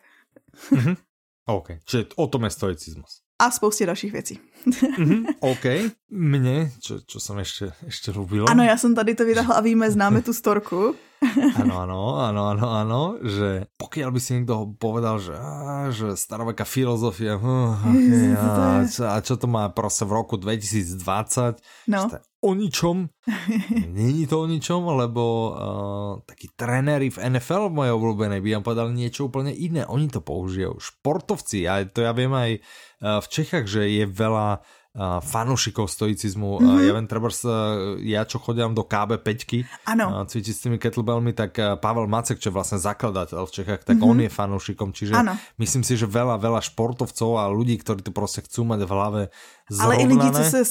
Mm-hmm. 0.70 0.96
OK, 1.46 1.68
čiže 1.84 2.04
o 2.16 2.26
tom 2.26 2.44
je 2.44 2.50
stoicismus. 2.50 3.20
A 3.38 3.50
spoustě 3.50 3.86
dalších 3.86 4.12
věcí. 4.12 4.38
Mm-hmm, 4.66 5.24
OK. 5.40 5.64
Mně, 6.10 6.70
čo, 6.80 7.00
čo 7.06 7.20
jsem 7.20 7.38
ještě, 7.38 7.72
ještě 7.84 8.10
lubil. 8.10 8.44
Ano, 8.48 8.64
já 8.64 8.76
jsem 8.76 8.94
tady 8.94 9.14
to 9.14 9.24
vytáhla 9.24 9.54
a 9.54 9.60
víme, 9.60 9.90
známe 9.90 10.22
tu 10.22 10.32
storku. 10.32 10.94
Ano, 11.56 11.80
ano, 11.80 12.20
ano, 12.20 12.42
ano, 12.52 12.66
ano, 12.70 13.02
že 13.22 13.64
pokiaľ 13.80 14.10
by 14.12 14.20
si 14.20 14.30
někdo 14.34 14.76
povedal, 14.76 15.16
že, 15.18 15.32
á, 15.32 15.88
že 15.88 16.16
staroveká 16.20 16.68
filozofie, 16.68 17.32
uh, 17.32 17.80
okay, 17.80 18.36
a, 18.36 18.84
a 19.08 19.20
čo 19.20 19.36
to 19.36 19.46
má 19.46 19.68
prostě 19.68 20.04
v 20.04 20.12
roku 20.12 20.36
2020, 20.36 21.56
no. 21.88 22.08
že 22.10 22.18
o 22.44 22.52
ničom. 22.52 23.08
Není 23.88 24.28
to 24.28 24.44
o 24.44 24.46
ničom, 24.46 24.84
lebo 24.84 25.24
uh, 25.24 26.20
takí 26.28 26.52
trenéri 26.52 27.08
v 27.08 27.24
NFL 27.32 27.72
moje 27.72 27.88
obľúbené 27.96 28.44
by 28.44 28.60
vám 28.60 28.64
povedali 28.68 28.90
niečo 28.92 29.32
úplne 29.32 29.48
iné. 29.48 29.88
Oni 29.88 30.12
to 30.12 30.20
použijú. 30.20 30.76
Športovci, 30.76 31.64
a 31.64 31.88
to 31.88 32.04
ja 32.04 32.12
viem 32.12 32.36
aj 32.36 32.60
uh, 32.60 33.24
v 33.24 33.26
Čechách, 33.32 33.64
že 33.64 33.88
je 33.88 34.04
veľa 34.04 34.53
uh, 34.58 35.18
fanúšikov 35.20 35.90
stoicizmu. 35.90 36.58
Mm-hmm. 36.58 36.74
Uh, 36.74 36.80
ja 36.86 36.92
viem, 36.94 37.06
treba 37.10 37.28
uh, 37.28 37.98
ja 38.00 38.22
čo 38.22 38.38
chodím 38.38 38.72
do 38.74 38.86
KB 38.86 39.18
5 39.20 39.26
uh, 39.26 40.24
cvičiť 40.26 40.54
s 40.54 40.62
tými 40.64 40.76
kettlebellmi, 40.78 41.34
tak 41.34 41.58
uh, 41.58 41.74
Pavel 41.78 42.06
Macek, 42.06 42.38
čo 42.38 42.50
je 42.50 42.54
vlastne 42.54 42.78
zakladateľ 42.78 43.42
v 43.46 43.54
Čechách, 43.54 43.82
tak 43.82 43.98
mm-hmm. 43.98 44.10
on 44.10 44.16
je 44.22 44.30
fanúšikom. 44.30 44.88
Čiže 44.94 45.14
ano. 45.18 45.34
myslím 45.58 45.82
si, 45.82 45.98
že 45.98 46.06
veľa, 46.06 46.38
veľa 46.38 46.62
športovcov 46.62 47.30
a 47.42 47.50
ľudí, 47.50 47.78
ktorí 47.82 48.02
to 48.02 48.12
prostě 48.14 48.40
chcú 48.46 48.64
mať 48.64 48.80
v 48.86 48.90
hlave 48.90 49.22
zrovnané. 49.70 49.94
Ale 49.94 49.94
i 50.02 50.06
lidi, 50.06 50.28
co 50.30 50.44
se 50.44 50.62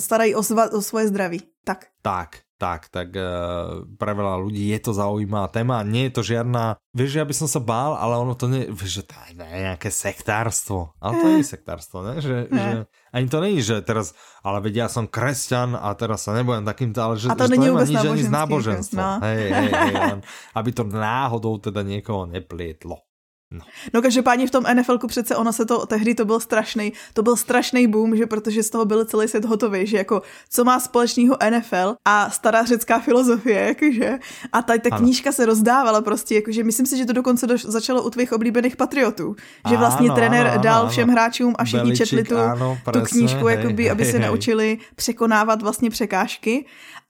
starají 0.00 0.34
o, 0.34 0.42
sva, 0.42 0.72
o 0.72 0.80
svoje 0.82 1.08
zdraví. 1.08 1.40
Tak. 1.64 1.86
Tak, 2.02 2.44
tak, 2.54 2.86
tak 2.88 3.10
uh, 3.18 3.82
pre 3.98 4.12
veľa 4.14 4.38
ľudí 4.38 4.70
je 4.70 4.80
to 4.80 4.92
zaujímavá 4.94 5.50
téma. 5.50 5.82
Nie 5.82 6.08
je 6.08 6.14
to 6.14 6.22
žiadna, 6.22 6.78
vieš, 6.94 7.18
ja 7.18 7.26
by 7.26 7.34
som 7.34 7.48
sa 7.50 7.58
bál, 7.58 7.98
ale 7.98 8.14
ono 8.14 8.38
to 8.38 8.46
nie, 8.46 8.70
vieš, 8.70 9.02
že 9.02 9.04
to 9.10 9.14
je 9.26 9.32
nejaké 9.38 9.90
sektárstvo. 9.90 10.94
Ale 11.02 11.12
to 11.18 11.26
nie 11.34 11.40
je 11.42 11.50
sektárstvo, 11.50 12.06
ne? 12.06 12.22
Že, 12.22 12.36
ne. 12.48 12.54
že 12.54 12.78
ani 13.14 13.26
to 13.26 13.38
není, 13.42 13.58
že 13.58 13.82
teraz, 13.82 14.14
ale 14.46 14.62
veď 14.62 14.86
ja 14.86 14.88
som 14.90 15.10
kresťan 15.10 15.74
a 15.74 15.90
teraz 15.98 16.26
sa 16.26 16.34
nebudem 16.34 16.62
takýmto, 16.62 16.98
ale 17.02 17.14
že, 17.18 17.30
a 17.30 17.34
to, 17.34 17.46
že 17.46 17.58
to 17.58 17.62
nemá 17.62 17.82
nič 17.82 18.02
ani 18.02 18.22
z 18.22 18.32
náboženstva. 18.32 19.02
No. 19.02 19.22
Hej, 19.26 19.44
hej, 19.50 19.70
hej, 19.70 19.94
len, 19.94 20.20
aby 20.58 20.70
to 20.70 20.82
náhodou 20.86 21.58
teda 21.58 21.82
niekoho 21.82 22.26
neplietlo. 22.30 23.02
No. 23.50 23.60
no 23.94 24.02
každopádně 24.02 24.46
v 24.46 24.50
tom 24.50 24.64
NFLku 24.74 25.06
přece 25.06 25.36
ono 25.36 25.52
se 25.52 25.64
to, 25.66 25.86
tehdy 25.86 26.14
to 26.14 26.24
byl 26.24 26.40
strašný, 26.40 26.92
to 27.14 27.22
byl 27.22 27.36
strašný 27.36 27.86
boom, 27.86 28.16
že 28.16 28.26
protože 28.26 28.62
z 28.62 28.70
toho 28.70 28.84
byl 28.84 29.04
celý 29.04 29.28
svět 29.28 29.44
hotový, 29.44 29.86
že 29.86 29.96
jako 29.96 30.22
co 30.50 30.64
má 30.64 30.80
společného 30.80 31.36
NFL 31.50 31.94
a 32.04 32.30
stará 32.30 32.64
řecká 32.64 32.98
filozofie, 32.98 33.60
jakože. 33.60 34.18
A 34.52 34.62
tady 34.62 34.78
ta 34.78 34.96
knížka 34.96 35.32
se 35.32 35.46
rozdávala 35.46 36.02
prostě, 36.02 36.34
jakože 36.34 36.64
myslím 36.64 36.86
si, 36.86 36.96
že 36.96 37.06
to 37.06 37.12
dokonce 37.12 37.46
do, 37.46 37.54
začalo 37.58 38.02
u 38.02 38.10
tvých 38.10 38.32
oblíbených 38.32 38.76
patriotů, 38.76 39.36
že 39.68 39.76
vlastně 39.76 40.08
ano, 40.08 40.14
trenér 40.14 40.46
ano, 40.46 40.62
dal 40.62 40.80
ano, 40.80 40.90
všem 40.90 41.08
hráčům 41.08 41.54
a 41.58 41.64
všichni 41.64 41.82
Beličik, 41.82 42.08
četli 42.08 42.24
tu, 42.24 42.38
ano, 42.38 42.78
presne, 42.84 43.00
tu 43.00 43.06
knížku, 43.06 43.46
hej, 43.46 43.56
jakoby, 43.56 43.82
hej, 43.82 43.90
aby 43.90 44.02
hej, 44.02 44.12
se 44.12 44.18
hej. 44.18 44.26
naučili 44.26 44.78
překonávat 44.96 45.62
vlastně 45.62 45.90
překážky. 45.90 46.66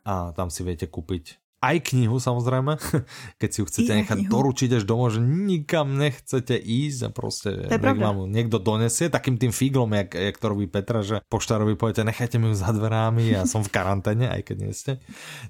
a 0.03 0.33
tam 0.33 0.51
si 0.51 0.61
viete 0.65 0.89
kúpiť 0.89 1.48
aj 1.59 1.77
knihu 1.91 2.23
samozrejme, 2.23 2.79
keď 3.41 3.49
si 3.51 3.59
ju 3.63 3.65
chcete 3.67 3.93
I 3.93 3.97
nechať 4.03 4.19
knihu. 4.25 4.31
doručiť 4.31 4.79
až 4.79 4.85
domov, 4.87 5.15
že 5.15 5.21
nikam 5.23 5.99
nechcete 5.99 6.55
ísť 6.55 7.01
a 7.07 7.11
proste 7.11 7.49
nech 7.67 7.99
vám 7.99 8.31
niekto 8.31 8.63
donesie, 8.63 9.11
takým 9.11 9.39
tým 9.39 9.51
figlom, 9.51 9.91
jak, 9.91 10.15
jak 10.15 10.37
to 10.39 10.47
robí 10.47 10.71
Petra, 10.71 11.03
že 11.03 11.19
poštárovi 11.27 11.75
poviete, 11.75 12.07
nechajte 12.07 12.39
mi 12.39 12.51
ju 12.51 12.55
za 12.55 12.71
dverami 12.71 13.35
a 13.35 13.43
som 13.43 13.67
v 13.67 13.75
karanténe, 13.75 14.31
aj 14.31 14.43
keď 14.47 14.57
nie 14.63 14.73
ste, 14.75 14.93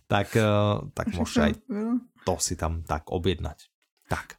tak, 0.08 0.32
uh, 0.36 0.88
tak 0.96 1.12
môžete 1.12 1.40
aj 1.40 1.52
to 2.28 2.34
si 2.40 2.56
tam 2.56 2.84
tak 2.84 3.08
objednať. 3.08 3.68
Tak. 4.08 4.36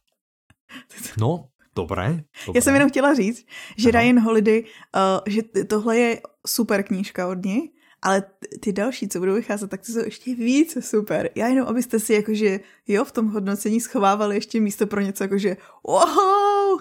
No, 1.18 1.50
dobré. 1.74 2.22
dobré. 2.46 2.54
Já 2.54 2.60
jsem 2.60 2.74
jenom 2.74 2.90
chtěla 2.90 3.14
říct, 3.14 3.46
že 3.76 3.90
Aha. 3.90 4.00
Ryan 4.00 4.20
Holiday, 4.20 4.60
uh, 4.62 5.20
že 5.26 5.42
tohle 5.66 5.96
je 5.96 6.20
super 6.46 6.82
knížka 6.82 7.28
od 7.28 7.44
něj, 7.44 7.70
ale 8.02 8.22
ty 8.60 8.72
další, 8.72 9.08
co 9.08 9.18
budou 9.18 9.34
vycházet, 9.34 9.70
tak 9.70 9.80
to 9.86 9.92
jsou 9.92 10.04
ještě 10.04 10.34
víc 10.34 10.78
super. 10.80 11.30
Já 11.34 11.48
jenom, 11.48 11.68
abyste 11.68 12.00
si 12.00 12.12
jakože, 12.12 12.60
jo, 12.88 13.04
v 13.04 13.12
tom 13.12 13.26
hodnocení 13.28 13.80
schovávali 13.80 14.34
ještě 14.36 14.60
místo 14.60 14.86
pro 14.86 15.00
něco 15.00 15.24
jakože 15.24 15.56
wow. 15.86 16.80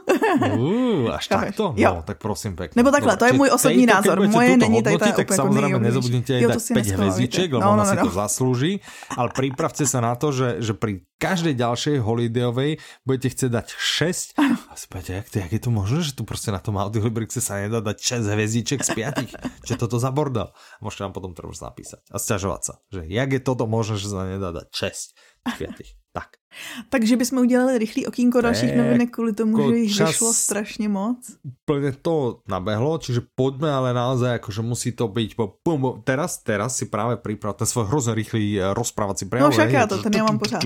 Uh, 0.59 1.09
až 1.15 1.27
takto? 1.27 1.73
Jo. 1.77 1.93
No, 1.95 2.03
tak 2.05 2.17
prosím 2.17 2.55
pěkně. 2.55 2.79
Nebo 2.79 2.91
takhle, 2.91 3.17
to 3.17 3.25
je 3.25 3.33
můj 3.33 3.49
osobní 3.53 3.85
názor. 3.85 4.27
Moje 4.27 4.57
není 4.57 4.83
tady 4.83 4.97
ta 4.97 5.11
tak 5.11 5.33
samozřejmě 5.33 5.79
nezabudnite 5.79 6.41
dát 6.47 6.63
5 6.73 6.87
hvězdiček, 6.87 7.51
lebo 7.53 7.65
no, 7.65 7.67
no, 7.67 7.73
ona 7.73 7.83
no, 7.83 7.89
si 7.89 7.95
no. 7.95 8.03
to 8.03 8.09
zaslúži, 8.09 8.79
ale 9.17 9.29
pripravte 9.35 9.83
sa 9.85 9.99
na 9.99 10.15
to, 10.15 10.31
že, 10.31 10.61
že 10.63 10.73
pri 10.73 11.03
každej 11.19 11.59
ďalšej 11.59 11.95
holidayovej 11.99 12.79
budete 13.03 13.27
chcieť 13.35 13.51
dať 13.51 13.67
6 13.75 14.39
ano. 14.39 14.55
a 14.71 14.73
spáte, 14.79 15.19
jak, 15.19 15.27
to, 15.27 15.43
jak 15.43 15.51
je 15.51 15.61
to 15.61 15.71
možné, 15.71 15.99
že 16.01 16.15
tu 16.15 16.23
prostě 16.23 16.51
na 16.51 16.59
tom 16.63 16.79
audiolibrixe 16.79 17.43
sa 17.43 17.59
nedá 17.59 17.83
dať 17.83 18.23
6 18.23 18.31
hvězdiček 18.31 18.79
z 18.85 18.89
5? 18.95 19.67
Čo 19.67 19.75
toto 19.75 19.99
za 19.99 20.15
bordel? 20.15 20.47
Môžete 20.79 21.08
nám 21.09 21.17
potom 21.17 21.33
treba 21.33 21.49
napísať 21.49 22.05
a 22.13 22.21
sťažovať 22.21 22.61
sa, 22.61 22.73
že 22.93 23.01
jak 23.09 23.29
je 23.33 23.41
toto 23.41 23.65
možné, 23.65 23.97
že 23.97 24.13
sa 24.13 24.29
nedá 24.29 24.53
dať 24.53 24.69
6 24.69 25.17
z 25.49 25.53
5. 25.57 25.97
Tak. 26.09 26.41
Takže 26.89 27.17
bychom 27.17 27.39
udělali 27.39 27.77
rychlý 27.77 28.07
okýnko 28.07 28.41
dalších 28.41 28.75
novinek 28.75 29.09
kvůli 29.13 29.33
tomu, 29.33 29.71
že 29.71 29.77
jich 29.77 29.95
čas... 29.95 30.07
vyšlo 30.09 30.33
strašně 30.33 30.89
moc. 30.89 31.37
Plně 31.65 31.91
to 32.01 32.41
nabehlo, 32.47 32.97
čiže 32.97 33.21
pojďme 33.35 33.71
ale 33.71 33.93
naozaj, 33.93 34.31
jakože 34.31 34.61
musí 34.61 34.91
to 34.91 35.07
být 35.07 35.35
po, 35.35 35.53
pum, 35.63 36.01
teraz, 36.03 36.37
teraz 36.37 36.75
si 36.75 36.85
právě 36.85 37.17
připrav 37.17 37.55
ten 37.55 37.67
svoj 37.67 37.85
hrozně 37.85 38.15
rychlý 38.15 38.61
eh, 38.61 38.73
rozprávací 38.73 39.25
prejav. 39.25 39.47
No 39.47 39.51
však 39.51 39.71
já 39.71 39.87
to, 39.87 39.97
ten 40.01 40.13
já 40.13 40.23
mám 40.23 40.39
pořád. 40.39 40.63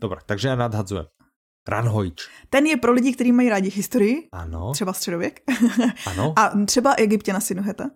Dobré, 0.00 0.20
takže 0.26 0.48
já 0.48 0.56
nadhadzujem. 0.56 1.06
Ranhojč. 1.68 2.28
Ten 2.50 2.66
je 2.66 2.76
pro 2.76 2.92
lidi, 2.92 3.12
kteří 3.12 3.32
mají 3.32 3.48
rádi 3.48 3.70
historii, 3.70 4.28
ano. 4.32 4.72
třeba 4.72 4.92
středověk, 4.92 5.42
ano. 6.06 6.32
a 6.36 6.52
třeba 6.66 6.94
Egyptěna 6.94 7.40
Sinuheta. 7.40 7.90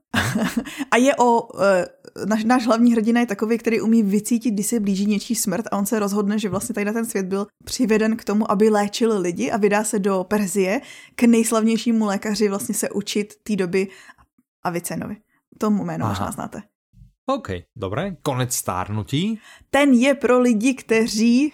a 0.90 0.96
je 0.96 1.16
o, 1.16 1.48
e, 1.62 1.86
naš, 2.26 2.44
náš 2.44 2.66
hlavní 2.66 2.92
hrdina 2.92 3.20
je 3.20 3.26
takový, 3.26 3.58
který 3.58 3.80
umí 3.80 4.02
vycítit, 4.02 4.54
když 4.54 4.66
se 4.66 4.80
blíží 4.80 5.06
něčí 5.06 5.34
smrt 5.34 5.66
a 5.72 5.76
on 5.76 5.86
se 5.86 5.98
rozhodne, 5.98 6.38
že 6.38 6.48
vlastně 6.48 6.74
tady 6.74 6.84
na 6.84 6.92
ten 6.92 7.06
svět 7.06 7.26
byl 7.26 7.46
přiveden 7.64 8.16
k 8.16 8.24
tomu, 8.24 8.50
aby 8.50 8.70
léčil 8.70 9.20
lidi 9.20 9.50
a 9.50 9.56
vydá 9.56 9.84
se 9.84 9.98
do 9.98 10.24
Perzie 10.24 10.80
k 11.14 11.22
nejslavnějšímu 11.22 12.06
lékaři 12.06 12.48
vlastně 12.48 12.74
se 12.74 12.90
učit 12.90 13.34
té 13.42 13.56
doby 13.56 13.88
Avicenovi. 14.62 15.16
Tomu 15.58 15.84
jméno 15.84 16.04
Aha. 16.04 16.12
možná 16.12 16.30
znáte. 16.30 16.62
OK, 17.26 17.48
dobré. 17.76 18.16
Konec 18.22 18.54
stárnutí. 18.54 19.40
Ten 19.70 19.92
je 19.92 20.14
pro 20.14 20.40
lidi, 20.40 20.74
kteří 20.74 21.52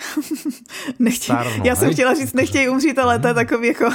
nechtějí, 0.98 1.38
Starnou, 1.38 1.64
já 1.64 1.76
jsem 1.76 1.84
hej? 1.84 1.94
chtěla 1.94 2.14
říct, 2.14 2.32
nechtějí 2.32 2.68
umřít, 2.68 2.98
ale 2.98 3.18
to 3.18 3.26
je 3.26 3.32
hmm. 3.32 3.44
takový 3.44 3.68
jako... 3.68 3.90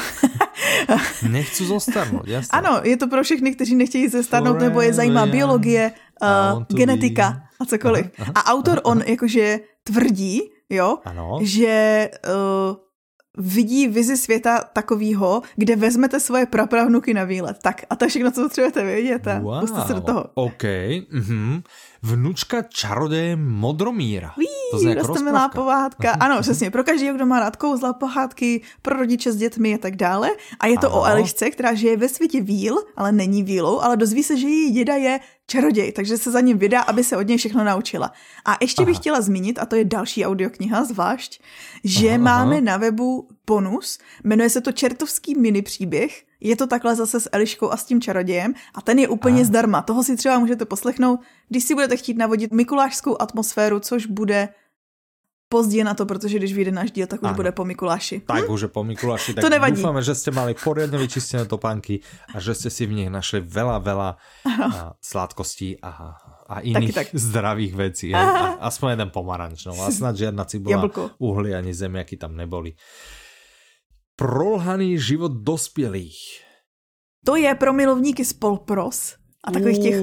Nechci 1.30 1.66
zostarnout, 1.66 2.28
jasně. 2.28 2.50
Ano, 2.52 2.80
je 2.84 2.98
to 2.98 3.08
pro 3.08 3.24
všechny, 3.24 3.56
kteří 3.56 3.76
nechtějí 3.76 4.08
zestarnout, 4.08 4.60
nebo 4.60 4.82
je 4.82 4.94
zajímá 4.94 5.26
biologie, 5.26 5.92
uh, 6.22 6.64
genetika 6.78 7.30
be... 7.30 7.42
a 7.60 7.66
cokoliv. 7.66 8.06
Aha, 8.20 8.32
aha, 8.36 8.44
a 8.46 8.54
autor, 8.54 8.74
aha, 8.74 8.86
on 8.86 9.02
jakože 9.06 9.60
tvrdí, 9.84 10.42
jo, 10.70 10.98
ano. 11.06 11.40
že 11.42 12.10
uh, 12.28 12.76
vidí 13.38 13.88
vizi 13.88 14.18
světa 14.18 14.64
takového, 14.74 15.42
kde 15.56 15.76
vezmete 15.76 16.20
svoje 16.20 16.46
prapravnuky 16.46 17.14
na 17.14 17.24
výlet. 17.24 17.58
Tak 17.62 17.82
a 17.90 17.96
to 17.96 18.06
je 18.06 18.10
všechno, 18.10 18.32
co 18.32 18.42
potřebujete 18.44 18.84
vědět 18.84 19.28
a 19.28 19.40
wow. 19.40 19.60
puste 19.60 19.82
se 19.82 19.94
do 19.94 20.02
toho. 20.02 20.26
OK. 20.34 20.64
Mm-hmm. 20.64 21.62
Vnučka 22.06 22.62
čaroděje 22.62 23.36
Modromíra. 23.36 24.34
Ví, 24.38 24.48
to 24.72 24.80
zní 24.80 24.90
jako 24.90 25.14
milá 25.14 25.50
pohádka. 25.50 26.12
Ano, 26.12 26.42
přesně. 26.42 26.72
Pro 26.72 26.84
každého, 26.84 27.16
kdo 27.16 27.26
má 27.26 27.40
rád 27.40 27.56
kouzla, 27.56 27.94
pohádky, 27.94 28.62
pro 28.82 28.98
rodiče 28.98 29.32
s 29.32 29.36
dětmi 29.36 29.76
a 29.76 29.78
tak 29.78 29.96
dále. 29.96 30.30
A 30.60 30.68
je 30.68 30.78
to 30.78 30.88
ano. 30.88 31.02
o 31.02 31.06
Elišce, 31.06 31.50
která 31.50 31.74
žije 31.74 31.98
ve 31.98 32.10
světě 32.10 32.42
víl, 32.42 32.78
ale 32.96 33.12
není 33.12 33.44
vílou, 33.44 33.82
ale 33.82 33.98
dozví 33.98 34.24
se, 34.24 34.38
že 34.38 34.48
její 34.48 34.72
děda 34.72 34.96
je 34.96 35.20
čaroděj, 35.48 35.92
takže 35.92 36.18
se 36.18 36.32
za 36.32 36.40
ním 36.40 36.58
vydá, 36.58 36.82
aby 36.82 37.04
se 37.04 37.18
od 37.18 37.28
něj 37.28 37.38
všechno 37.38 37.64
naučila. 37.64 38.12
A 38.46 38.58
ještě 38.62 38.82
aha. 38.82 38.86
bych 38.86 38.98
chtěla 38.98 39.22
zmínit, 39.22 39.60
a 39.60 39.66
to 39.66 39.76
je 39.76 39.86
další 39.86 40.26
audiokniha 40.26 40.84
zvlášť, 40.84 41.42
že 41.84 42.10
aha, 42.10 42.18
máme 42.18 42.56
aha. 42.56 42.66
na 42.66 42.78
webu 42.78 43.28
bonus, 43.48 44.00
jmenuje 44.24 44.50
se 44.50 44.62
to 44.62 44.72
Čertovský 44.72 45.36
mini 45.36 45.62
příběh, 45.62 46.24
je 46.40 46.56
to 46.56 46.68
takhle 46.68 46.96
zase 46.96 47.20
s 47.20 47.30
Eliškou 47.32 47.72
a 47.72 47.78
s 47.78 47.86
tím 47.86 48.02
čarodějem 48.02 48.54
a 48.76 48.82
ten 48.82 49.00
je 49.00 49.08
úplně 49.08 49.42
aha. 49.42 49.46
zdarma. 49.46 49.82
Toho 49.82 50.04
si 50.04 50.16
třeba 50.16 50.40
můžete 50.40 50.66
poslechnout, 50.66 51.20
když 51.50 51.64
si 51.64 51.74
budete 51.74 51.98
chtít 51.98 52.18
navodit 52.18 52.54
mikulášskou 52.54 53.22
atmosféru, 53.22 53.80
což 53.80 54.06
bude 54.06 54.50
pozdě 55.50 55.84
na 55.84 55.94
to, 55.94 56.06
protože 56.06 56.38
když 56.38 56.54
vyjde 56.54 56.72
náš 56.72 56.92
díl, 56.92 57.08
tak 57.08 57.22
už 57.24 57.32
ano. 57.32 57.36
bude 57.36 57.52
po 57.52 57.66
Mikuláši. 57.66 58.20
Tak 58.28 58.50
hm? 58.50 58.54
už 58.54 58.62
je 58.62 58.68
po 58.68 58.84
Mikuláši. 58.84 59.34
Tak 59.34 59.42
to 59.46 59.50
nevadí. 59.50 59.80
Dúfame, 59.80 60.02
že 60.02 60.18
ste 60.18 60.34
mali 60.34 60.58
poriadne 60.58 60.98
vyčistené 60.98 61.46
topánky 61.46 62.02
a 62.34 62.42
že 62.42 62.58
ste 62.58 62.70
si 62.74 62.84
v 62.90 62.98
nich 62.98 63.10
našli 63.14 63.46
veľa, 63.46 63.78
veľa 63.80 64.10
a, 64.44 64.98
sladkostí 65.00 65.78
a, 65.80 66.18
a 66.50 66.56
iných 66.66 66.92
tak, 66.92 67.08
tak. 67.14 67.16
zdravých 67.16 67.74
vecí. 67.78 68.10
A, 68.18 68.58
aspoň 68.68 69.00
jeden 69.00 69.10
pomaranč. 69.14 69.70
No, 69.70 69.78
a 69.78 69.88
snad 69.96 70.18
žiadna 70.18 70.44
cibula, 70.50 70.82
Jablko. 70.82 71.16
uhly 71.22 71.56
ani 71.56 71.72
zemiaky 71.72 72.18
tam 72.18 72.36
neboli. 72.36 72.74
Prolhaný 74.16 75.00
život 75.00 75.32
dospělých. 75.32 76.18
To 77.26 77.36
je 77.36 77.56
pro 77.56 77.74
milovníky 77.74 78.26
spolpros 78.26 79.16
a 79.44 79.52
takových 79.52 79.80
těch 79.80 79.96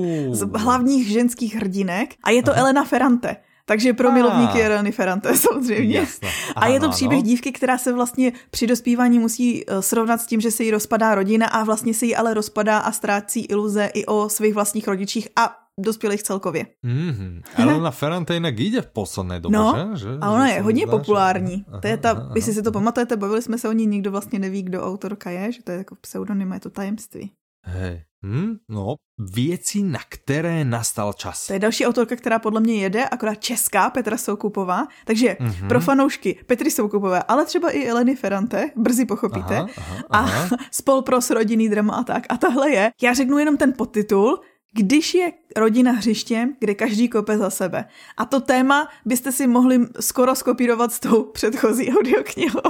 hlavních 0.54 1.08
ženských 1.08 1.54
hrdinek. 1.54 2.14
A 2.24 2.30
je 2.30 2.42
to 2.42 2.50
Aha. 2.50 2.60
Elena 2.60 2.84
Ferrante. 2.84 3.36
Takže 3.64 3.92
pro 3.92 4.12
milovníky 4.12 4.58
je 4.58 4.92
Ferrante 4.92 5.36
samozřejmě. 5.36 5.98
Jasne. 5.98 6.28
Aha, 6.56 6.66
a 6.66 6.68
je 6.68 6.80
to 6.80 6.86
no, 6.86 6.92
příběh 6.92 7.20
no. 7.20 7.26
dívky, 7.26 7.52
která 7.52 7.78
se 7.78 7.92
vlastně 7.92 8.32
při 8.50 8.66
dospívání 8.66 9.18
musí 9.18 9.64
eh, 9.66 9.82
srovnat 9.82 10.20
s 10.20 10.26
tím, 10.26 10.40
že 10.40 10.50
se 10.50 10.64
jí 10.64 10.70
rozpadá 10.70 11.14
rodina 11.14 11.46
a 11.46 11.64
vlastně 11.64 11.94
se 11.94 12.06
jí 12.06 12.16
ale 12.16 12.34
rozpadá 12.34 12.78
a 12.78 12.92
ztrácí 12.92 13.40
iluze 13.40 13.90
i 13.94 14.06
o 14.06 14.28
svých 14.28 14.54
vlastních 14.54 14.88
rodičích 14.88 15.28
a 15.36 15.61
dospělých 15.80 16.22
celkově. 16.22 16.66
Mm-hmm. 16.84 17.42
Elena 17.56 17.90
Ferrante 17.90 18.34
jinak 18.34 18.58
jde 18.58 18.82
v 18.82 18.86
posledné 18.86 19.40
době, 19.40 19.58
no, 19.58 19.90
že? 19.94 20.08
a 20.20 20.30
ona 20.30 20.48
je 20.48 20.60
hodně 20.60 20.86
populární. 20.86 21.64
Aha, 21.68 21.80
to 21.80 21.88
je 21.88 21.96
ta, 21.96 22.10
aha, 22.10 22.32
jestli 22.34 22.52
si 22.52 22.62
to 22.62 22.72
pamatujete, 22.72 23.16
bavili 23.16 23.42
jsme 23.42 23.58
se 23.58 23.68
o 23.68 23.72
ní, 23.72 23.86
nikdo 23.86 24.10
vlastně 24.10 24.38
neví, 24.38 24.62
kdo 24.62 24.82
autorka 24.82 25.30
je, 25.30 25.52
že 25.52 25.62
to 25.62 25.72
je 25.72 25.78
jako 25.78 25.94
pseudonym, 25.94 26.52
je 26.52 26.60
to 26.60 26.70
tajemství. 26.70 27.32
Hej, 27.64 28.02
hm, 28.26 28.56
no, 28.68 28.94
věci, 29.18 29.82
na 29.82 29.98
které 30.08 30.64
nastal 30.64 31.12
čas. 31.12 31.46
To 31.46 31.52
je 31.52 31.58
další 31.58 31.86
autorka, 31.86 32.16
která 32.16 32.38
podle 32.38 32.60
mě 32.60 32.74
jede, 32.74 33.04
akorát 33.04 33.34
česká, 33.34 33.90
Petra 33.90 34.16
Soukupová. 34.16 34.86
Takže 35.04 35.36
mm-hmm. 35.40 35.68
pro 35.68 35.80
fanoušky 35.80 36.38
Petry 36.46 36.70
Soukupové, 36.70 37.22
ale 37.22 37.44
třeba 37.44 37.70
i 37.70 37.86
Eleny 37.86 38.16
Ferrante, 38.16 38.70
brzy 38.76 39.04
pochopíte. 39.04 39.56
Aha, 39.56 39.68
aha, 39.76 40.02
aha. 40.10 40.48
A 40.52 40.56
spolpros 40.70 41.30
rodinný 41.30 41.68
drama 41.68 41.94
a 41.94 42.04
tak. 42.04 42.26
A 42.28 42.36
tahle 42.36 42.70
je, 42.70 42.90
já 43.02 43.14
řeknu 43.14 43.38
jenom 43.38 43.56
ten 43.56 43.72
podtitul, 43.72 44.40
když 44.72 45.14
je 45.14 45.32
rodina 45.56 45.92
hřištěm, 45.92 46.56
kde 46.58 46.74
každý 46.74 47.08
kope 47.08 47.38
za 47.38 47.50
sebe. 47.50 47.84
A 48.16 48.24
to 48.24 48.40
téma 48.40 48.88
byste 49.04 49.32
si 49.32 49.46
mohli 49.46 49.80
skoro 50.00 50.34
skopírovat 50.34 50.92
s 50.92 51.00
tou 51.00 51.24
předchozí 51.24 51.90
audioknihou. 51.92 52.60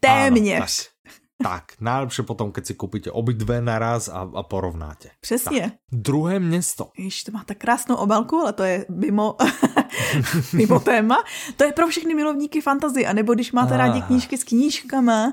Téměř. 0.00 0.60
Ano, 0.60 0.66
tak, 0.66 0.97
najlepšie 1.80 2.26
potom, 2.26 2.50
keď 2.50 2.64
si 2.66 2.74
kúpite 2.74 3.10
obidve 3.14 3.62
naraz 3.62 4.10
a, 4.10 4.26
a 4.26 4.42
porovnáte. 4.42 5.10
Přesně. 5.20 5.60
Tak, 5.60 5.72
druhé 5.92 6.38
město. 6.38 6.90
Jež 6.98 7.22
to 7.22 7.32
má 7.32 7.44
tak 7.44 7.58
krásnou 7.58 7.96
obálku, 7.96 8.36
ale 8.36 8.52
to 8.52 8.62
je 8.62 8.86
mimo, 8.88 9.36
mimo 10.52 10.80
téma. 10.80 11.16
To 11.56 11.64
je 11.64 11.72
pro 11.72 11.86
všechny 11.86 12.14
milovníky 12.14 12.60
fantazy, 12.60 13.06
a 13.06 13.12
nebo 13.12 13.34
když 13.34 13.52
máte 13.52 13.74
ah. 13.74 13.76
rádi 13.76 14.02
knížky 14.02 14.38
s 14.38 14.44
knížkama. 14.44 15.32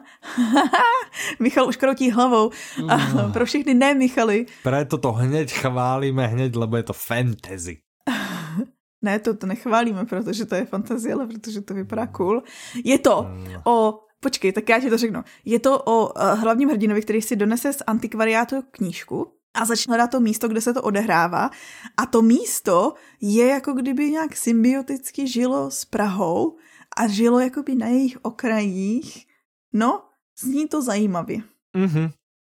Michal 1.39 1.67
už 1.67 1.77
krotí 1.77 2.11
hlavou. 2.11 2.51
A 2.89 2.97
mm. 2.97 3.31
pro 3.31 3.45
všechny 3.45 3.73
ne 3.73 3.93
Michaly. 3.93 4.45
Preto 4.63 4.97
to 4.97 5.11
hned 5.11 5.51
chválíme, 5.51 6.27
hned, 6.27 6.55
lebo 6.55 6.77
je 6.77 6.83
to 6.83 6.93
fantasy. 6.93 7.77
Ne, 9.01 9.19
to, 9.19 9.37
to 9.37 9.47
nechválíme, 9.47 10.05
protože 10.05 10.45
to 10.45 10.55
je 10.55 10.65
fantazie, 10.65 11.13
ale 11.13 11.27
protože 11.27 11.61
to 11.61 11.73
vypadá 11.73 12.07
cool. 12.07 12.43
Je 12.83 12.99
to 12.99 13.27
mm. 13.29 13.47
o 13.63 14.04
Počkej, 14.19 14.51
tak 14.51 14.69
já 14.69 14.79
ti 14.79 14.89
to 14.89 14.97
řeknu. 14.97 15.23
Je 15.45 15.59
to 15.59 15.79
o 15.79 16.09
uh, 16.09 16.39
hlavním 16.39 16.69
hrdinovi, 16.69 17.01
který 17.01 17.21
si 17.21 17.35
donese 17.35 17.73
z 17.73 17.83
antikvariátu 17.87 18.55
knížku 18.71 19.31
a 19.53 19.65
začne 19.65 19.91
hledat 19.91 20.11
to 20.11 20.19
místo, 20.19 20.47
kde 20.47 20.61
se 20.61 20.73
to 20.73 20.81
odehrává. 20.81 21.49
A 21.97 22.05
to 22.05 22.21
místo 22.21 22.93
je 23.21 23.47
jako 23.47 23.73
kdyby 23.73 24.11
nějak 24.11 24.35
symbioticky 24.35 25.27
žilo 25.27 25.71
s 25.71 25.85
Prahou 25.85 26.57
a 26.97 27.07
žilo 27.07 27.39
jakoby 27.39 27.75
na 27.75 27.87
jejich 27.87 28.17
okrajích. 28.21 29.27
No, 29.73 30.03
zní 30.39 30.67
to 30.67 30.81
zajímavě. 30.81 31.41
Mm-hmm. 31.77 32.11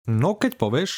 No, 0.08 0.34
keď 0.34 0.56
pověš, 0.56 0.92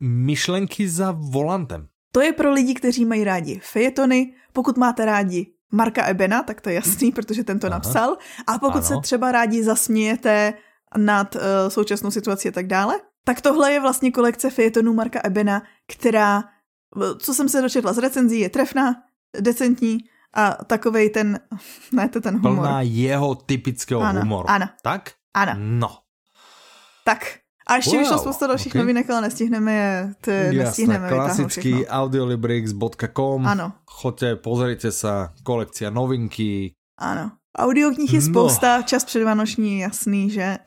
myšlenky 0.00 0.88
za 0.88 1.10
volantem. 1.10 1.88
To 2.12 2.20
je 2.20 2.32
pro 2.32 2.52
lidi, 2.52 2.74
kteří 2.74 3.04
mají 3.04 3.24
rádi 3.24 3.60
fejetony, 3.62 4.34
pokud 4.52 4.76
máte 4.76 5.04
rádi 5.04 5.46
Marka 5.72 6.06
Ebena, 6.06 6.42
tak 6.42 6.60
to 6.60 6.68
je 6.68 6.74
jasný, 6.74 7.12
protože 7.12 7.44
ten 7.44 7.58
to 7.58 7.66
Aha. 7.66 7.76
napsal. 7.76 8.16
A 8.46 8.58
pokud 8.58 8.76
ano. 8.76 8.82
se 8.82 8.94
třeba 9.02 9.32
rádi 9.32 9.64
zasmějete 9.64 10.54
nad 10.96 11.34
uh, 11.34 11.42
současnou 11.68 12.10
situací 12.10 12.48
a 12.48 12.52
tak 12.52 12.66
dále, 12.66 13.00
tak 13.24 13.40
tohle 13.40 13.72
je 13.72 13.80
vlastně 13.80 14.10
kolekce 14.10 14.50
fejetonů 14.50 14.94
Marka 14.94 15.20
Ebena, 15.24 15.62
která, 15.88 16.44
co 17.18 17.34
jsem 17.34 17.48
se 17.48 17.62
dočetla 17.62 17.92
z 17.92 17.98
recenzí, 17.98 18.40
je 18.40 18.48
trefná, 18.48 18.94
decentní 19.40 19.98
a 20.34 20.64
takovej 20.64 21.10
ten, 21.10 21.40
ne 21.92 22.08
to 22.08 22.20
ten 22.20 22.34
humor. 22.34 22.54
Plná 22.54 22.80
jeho 22.80 23.34
typického 23.34 24.00
ano, 24.00 24.20
humoru. 24.20 24.50
Ano. 24.50 24.68
Tak? 24.82 25.12
Ano. 25.34 25.52
No. 25.56 25.98
Tak, 27.04 27.38
a 27.66 27.76
ještě 27.76 27.90
wow, 27.90 27.98
vyšlo 27.98 28.18
spousta 28.18 28.46
dalších 28.46 28.72
okay. 28.72 28.82
novinek, 28.82 29.10
ale 29.10 29.20
nestihneme 29.20 29.72
je, 29.74 30.14
ty 30.20 30.30
Jasné, 30.30 30.64
nestihneme 30.64 31.08
klasický 31.08 31.86
audiolibrix.com. 31.86 33.46
Ano. 33.46 33.72
Choďte, 33.86 34.36
pozrite 34.36 34.92
sa, 34.92 35.32
kolekcia 35.42 35.90
novinky. 35.90 36.74
Ano. 36.98 37.30
Audioknih 37.54 38.12
je 38.12 38.20
no. 38.20 38.26
spousta, 38.26 38.76
no. 38.76 38.82
čas 38.82 39.04
předvánoční, 39.04 39.78
jasný, 39.78 40.30
že? 40.30 40.58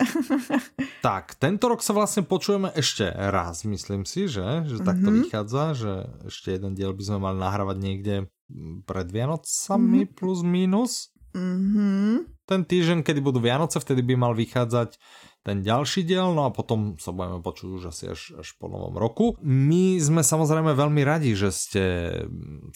tak, 1.02 1.36
tento 1.36 1.68
rok 1.68 1.84
sa 1.84 1.92
vlastne 1.92 2.24
počujeme 2.24 2.72
ešte 2.72 3.12
raz, 3.12 3.68
myslím 3.68 4.08
si, 4.08 4.24
že? 4.24 4.64
Že 4.64 4.88
takto 4.88 5.12
mm 5.12 5.14
-hmm. 5.14 5.22
vychádza, 5.28 5.64
že 5.76 5.92
ešte 6.24 6.56
jeden 6.56 6.72
diel 6.72 6.96
by 6.96 7.04
sme 7.04 7.18
mali 7.20 7.38
nahrávať 7.44 7.76
niekde 7.76 8.14
pred 8.88 9.12
Vianocami 9.12 10.00
mm 10.00 10.08
-hmm. 10.08 10.14
plus 10.16 10.40
minus. 10.42 11.12
Mm 11.36 11.58
-hmm. 11.60 12.14
Ten 12.48 12.64
týždeň, 12.64 13.04
kedy 13.04 13.20
budú 13.20 13.44
Vianoce, 13.44 13.76
vtedy 13.80 14.00
by 14.00 14.16
mal 14.16 14.32
vychádzať 14.32 14.96
ten 15.48 15.64
ďalší 15.64 16.04
diel, 16.04 16.36
no 16.36 16.44
a 16.44 16.52
potom 16.52 17.00
sa 17.00 17.08
budeme 17.08 17.40
počuť 17.40 17.68
už 17.80 17.82
asi 17.88 18.04
až, 18.12 18.36
až 18.36 18.48
po 18.60 18.68
novom 18.68 18.92
roku. 19.00 19.40
My 19.40 19.96
sme 19.96 20.20
samozrejme 20.20 20.76
veľmi 20.76 21.00
radi, 21.08 21.32
že 21.32 21.48
ste 21.48 21.84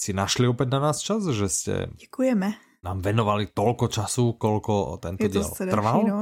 si 0.01 0.16
našli 0.16 0.49
opäť 0.49 0.73
na 0.73 0.81
nás 0.81 1.05
čas, 1.05 1.28
že 1.28 1.53
ste... 1.53 1.93
Děkujeme 2.01 2.73
nám 2.82 2.99
venovali 2.99 3.55
toľko 3.55 3.86
času, 3.86 4.35
koľko 4.35 4.99
tento 4.99 5.31
diel 5.31 5.47
trval. 5.55 6.03
No. 6.03 6.20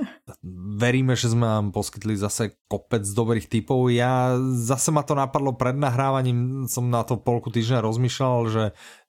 Veríme, 0.82 1.14
že 1.14 1.30
sme 1.30 1.46
vám 1.46 1.70
poskytli 1.70 2.18
zase 2.18 2.58
kopec 2.66 3.06
dobrých 3.06 3.46
typov. 3.46 3.94
Ja 3.94 4.34
zase 4.58 4.90
ma 4.90 5.06
to 5.06 5.14
napadlo 5.14 5.54
pred 5.54 5.78
nahrávaním, 5.78 6.66
som 6.66 6.90
na 6.90 7.06
to 7.06 7.14
polku 7.14 7.54
týždňa 7.54 7.86
rozmýšľal, 7.86 8.36
že 8.50 8.64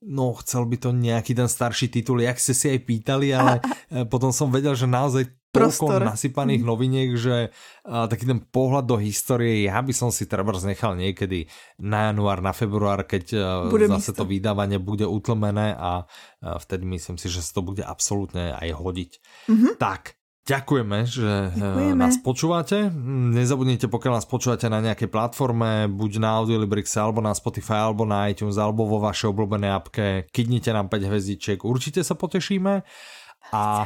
no 0.05 0.37
chcel 0.45 0.69
by 0.69 0.77
to 0.77 0.89
nejaký 0.93 1.33
ten 1.33 1.49
starší 1.49 1.89
titul, 1.89 2.21
jak 2.21 2.37
ste 2.37 2.53
si 2.53 2.69
aj 2.69 2.85
pýtali, 2.85 3.33
ale 3.33 3.65
potom 4.13 4.29
som 4.29 4.53
vedel, 4.53 4.77
že 4.77 4.85
naozaj 4.85 5.40
toľko 5.51 5.99
nasypaných 6.01 6.63
mhm. 6.63 6.67
noviniek, 6.67 7.09
že 7.19 7.35
uh, 7.51 8.07
taký 8.07 8.25
ten 8.25 8.39
pohľad 8.39 8.87
do 8.87 8.97
histórie, 8.97 9.67
ja 9.67 9.77
by 9.83 9.91
som 9.91 10.09
si 10.09 10.25
treba 10.25 10.55
nechal 10.63 10.95
niekedy 10.95 11.47
na 11.83 12.11
január, 12.11 12.39
na 12.39 12.55
február, 12.55 13.03
keď 13.03 13.25
uh, 13.67 13.87
zase 13.91 14.15
místo. 14.15 14.19
to 14.19 14.23
vydávanie 14.25 14.79
bude 14.79 15.03
utlmené 15.03 15.75
a 15.75 16.07
uh, 16.07 16.57
vtedy 16.57 16.87
myslím 16.87 17.19
si, 17.19 17.27
že 17.27 17.43
sa 17.43 17.59
to 17.59 17.61
bude 17.61 17.83
absolútne 17.83 18.55
aj 18.55 18.69
hodiť. 18.73 19.11
Mm-hmm. 19.51 19.73
Tak, 19.77 20.21
Ďakujeme, 20.41 21.05
že 21.05 21.53
Ďakujeme. 21.53 22.01
nás 22.01 22.17
počúvate. 22.17 22.89
Nezabudnite, 23.37 23.85
pokiaľ 23.85 24.13
nás 24.17 24.25
počúvate 24.25 24.65
na 24.73 24.81
nejakej 24.81 25.05
platforme, 25.05 25.85
buď 25.85 26.17
na 26.17 26.41
Audiolibrixe, 26.41 26.97
alebo 26.97 27.21
na 27.21 27.29
Spotify, 27.37 27.85
alebo 27.85 28.09
na 28.09 28.25
iTunes, 28.25 28.57
alebo 28.57 28.89
vo 28.89 28.97
vašej 29.05 29.29
obľúbenej 29.29 29.69
apke, 29.69 30.25
kydnite 30.33 30.73
nám 30.73 30.89
5 30.89 31.13
hvezdičiek, 31.13 31.61
určite 31.61 32.01
sa 32.01 32.17
potešíme. 32.17 32.81
A 33.53 33.85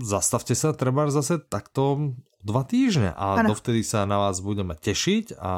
zastavte 0.00 0.56
sa 0.56 0.72
treba 0.72 1.08
zase 1.12 1.36
takto 1.40 2.16
dva 2.40 2.64
týždne 2.64 3.12
a 3.12 3.44
ano. 3.44 3.52
dovtedy 3.52 3.84
sa 3.84 4.08
na 4.08 4.16
vás 4.16 4.40
budeme 4.40 4.72
tešiť 4.72 5.36
a 5.36 5.52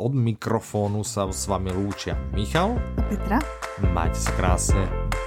od 0.00 0.12
mikrofónu 0.16 1.04
sa 1.04 1.28
s 1.28 1.44
vami 1.44 1.68
lúčia 1.68 2.16
Michal 2.32 2.80
a 2.96 3.02
Petra. 3.04 3.38
Majte 3.92 4.16
sa 4.16 4.32
krásne. 4.34 4.84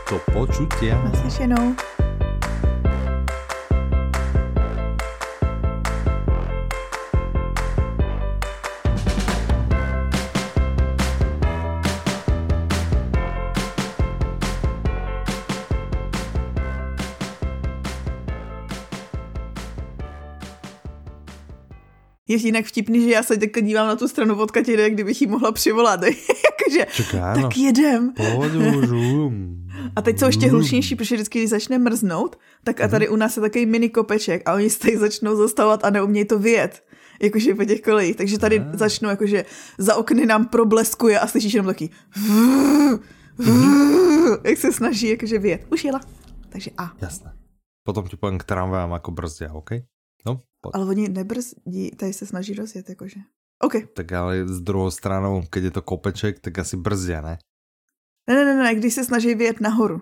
Do 0.10 0.18
počutia. 0.34 0.98
Naslyšenou. 1.08 2.01
Je 22.32 22.38
jinak 22.38 22.66
vtipný, 22.66 23.04
že 23.04 23.10
já 23.10 23.24
se 23.24 23.38
teďka 23.38 23.62
dívám 23.62 23.88
na 23.88 23.96
tu 23.96 24.08
stranu 24.08 24.36
od 24.36 24.52
Katěry, 24.52 24.90
kdybych 24.90 25.22
jí 25.22 25.28
mohla 25.28 25.52
přivolat. 25.52 26.02
Jakože, 26.04 26.86
tak 27.12 27.58
jedem. 27.58 28.14
a 29.96 30.02
teď 30.02 30.20
jsou 30.20 30.26
ještě 30.26 30.50
hlučnější, 30.50 30.96
protože 30.96 31.16
vždycky, 31.16 31.40
když 31.40 31.50
začne 31.50 31.78
mrznout, 31.78 32.40
tak 32.64 32.82
a 32.82 32.88
tady 32.88 33.10
u 33.10 33.16
nás 33.16 33.38
je 33.38 33.42
takový 33.42 33.66
mini 33.66 33.90
kopeček 33.90 34.42
a 34.46 34.54
oni 34.54 34.70
se 34.70 34.80
tady 34.80 34.98
začnou 34.98 35.36
zastavovat 35.36 35.86
a 35.86 35.90
neumějí 35.90 36.26
to 36.26 36.40
vyjet 36.40 36.84
jakože 37.22 37.56
po 37.56 37.66
těch 37.66 37.82
kolejích. 37.82 38.16
Takže 38.16 38.40
tady 38.40 38.60
a. 38.60 38.78
začnou 38.78 39.10
jakože 39.10 39.46
za 39.78 39.96
okny 39.96 40.26
nám 40.26 40.46
probleskuje 40.46 41.20
a 41.20 41.28
slyšíš 41.28 41.54
jenom 41.54 41.66
taky 41.66 41.90
jak 44.44 44.58
se 44.58 44.72
snaží 44.72 45.10
jakože 45.10 45.40
vyjet. 45.40 45.66
Už 45.72 45.84
jela. 45.84 46.00
Takže 46.50 46.72
A. 46.78 46.92
Jasné. 47.02 47.34
Potom 47.84 48.08
ti 48.08 48.18
povím 48.18 48.38
k 48.40 48.44
tramvajám 48.44 48.92
jako 48.92 49.12
brzdě, 49.12 49.50
OK? 49.50 49.70
No, 50.26 50.40
pojď. 50.62 50.72
Ale 50.74 50.86
oni 50.86 51.10
nebrzdí, 51.10 51.92
tady 51.98 52.14
se 52.14 52.26
snaží 52.26 52.54
rozjet, 52.54 52.90
jakože. 52.90 53.20
OK. 53.62 53.94
Tak 53.94 54.12
ale 54.12 54.48
s 54.48 54.62
druhou 54.62 54.92
stranou, 54.92 55.44
keď 55.50 55.64
je 55.64 55.72
to 55.72 55.82
kopeček, 55.82 56.40
tak 56.40 56.60
asi 56.60 56.78
brzdí, 56.78 57.14
ne? 57.14 57.38
Ne, 58.30 58.34
ne, 58.36 58.46
ne, 58.46 58.56
ne, 58.64 58.76
když 58.76 58.94
se 58.94 59.04
snaží 59.04 59.36
vyjet 59.36 59.62
nahoru. 59.62 60.02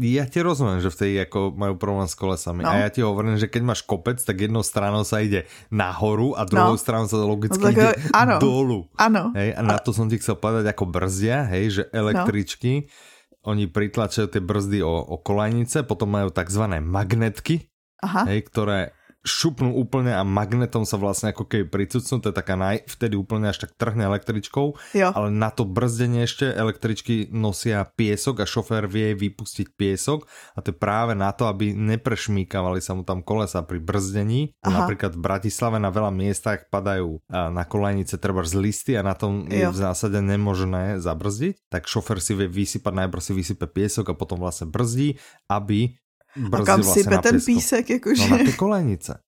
Ja 0.00 0.24
ti 0.24 0.40
rozumiem, 0.40 0.80
že 0.80 0.88
v 0.88 0.96
tej 0.96 1.12
ako 1.28 1.52
majú 1.52 1.76
problém 1.76 2.08
s 2.08 2.16
kolesami. 2.16 2.64
No. 2.64 2.72
A 2.72 2.80
ja 2.80 2.88
ti 2.88 3.04
hovorím, 3.04 3.36
že 3.36 3.52
keď 3.52 3.62
máš 3.68 3.84
kopec, 3.84 4.16
tak 4.16 4.40
jednou 4.40 4.64
stranou 4.64 5.04
sa 5.04 5.20
ide 5.20 5.44
nahoru 5.68 6.32
a 6.32 6.48
druhou 6.48 6.72
no. 6.72 6.80
stranou 6.80 7.04
sa 7.04 7.20
logicky 7.20 7.60
no, 7.60 7.68
ide 7.68 7.92
áno. 8.16 8.40
dolu. 8.40 8.88
Áno. 8.96 9.36
Hej, 9.36 9.52
a 9.52 9.60
na 9.60 9.76
to 9.76 9.92
som 9.92 10.08
ti 10.08 10.16
chcel 10.16 10.40
povedať 10.40 10.72
ako 10.72 10.88
brzdia, 10.88 11.44
hej, 11.52 11.64
že 11.68 11.82
električky, 11.92 12.88
no. 12.88 13.52
oni 13.52 13.68
pritlačajú 13.68 14.32
tie 14.32 14.40
brzdy 14.40 14.80
o, 14.80 14.94
o 15.04 15.20
kolajnice, 15.20 15.84
potom 15.84 16.16
majú 16.16 16.32
tzv. 16.32 16.64
magnetky, 16.80 17.68
Aha. 18.00 18.26
Hej, 18.28 18.48
ktoré 18.48 18.96
šupnú 19.20 19.76
úplne 19.76 20.16
a 20.16 20.24
magnetom 20.24 20.88
sa 20.88 20.96
vlastne 20.96 21.36
ako 21.36 21.44
keby 21.44 21.68
pricucnú, 21.68 22.24
to 22.24 22.32
je 22.32 22.36
taká 22.36 22.56
naj, 22.56 22.88
vtedy 22.88 23.20
úplne 23.20 23.52
až 23.52 23.68
tak 23.68 23.76
trhne 23.76 24.08
električkou, 24.08 24.66
jo. 24.96 25.08
ale 25.12 25.28
na 25.28 25.52
to 25.52 25.68
brzdenie 25.68 26.24
ešte 26.24 26.48
električky 26.48 27.28
nosia 27.28 27.84
piesok 27.84 28.40
a 28.40 28.48
šofér 28.48 28.88
vie 28.88 29.12
vypustiť 29.12 29.76
piesok 29.76 30.24
a 30.56 30.64
to 30.64 30.72
je 30.72 30.76
práve 30.76 31.12
na 31.12 31.36
to, 31.36 31.44
aby 31.52 31.76
neprešmíkavali 31.76 32.80
sa 32.80 32.96
mu 32.96 33.04
tam 33.04 33.20
kolesa 33.20 33.60
pri 33.60 33.84
brzdení. 33.84 34.56
Aha. 34.64 34.84
Napríklad 34.84 35.12
v 35.12 35.20
Bratislave 35.20 35.76
na 35.76 35.92
veľa 35.92 36.12
miestach 36.16 36.72
padajú 36.72 37.20
na 37.28 37.68
kolajnice 37.68 38.16
treba 38.16 38.40
z 38.40 38.56
listy 38.56 38.96
a 38.96 39.04
na 39.04 39.12
tom 39.12 39.44
jo. 39.44 39.52
je 39.52 39.66
v 39.68 39.76
zásade 39.76 40.16
nemožné 40.16 40.96
zabrzdiť, 40.96 41.68
tak 41.68 41.84
šofér 41.84 42.24
si 42.24 42.32
vie 42.32 42.48
vysypať, 42.48 43.04
najprv 43.04 43.20
si 43.20 43.36
vysype 43.36 43.68
piesok 43.68 44.16
a 44.16 44.18
potom 44.18 44.40
vlastne 44.40 44.64
brzdí, 44.64 45.20
aby 45.52 45.99
a 46.36 46.58
kam 46.62 46.82
sype 46.82 47.18
ten 47.18 47.40
písek, 47.40 47.98
jakože? 47.98 48.28
No 48.30 48.38
na 48.38 48.44
ty 48.44 48.52
kolejnice. 48.52 49.18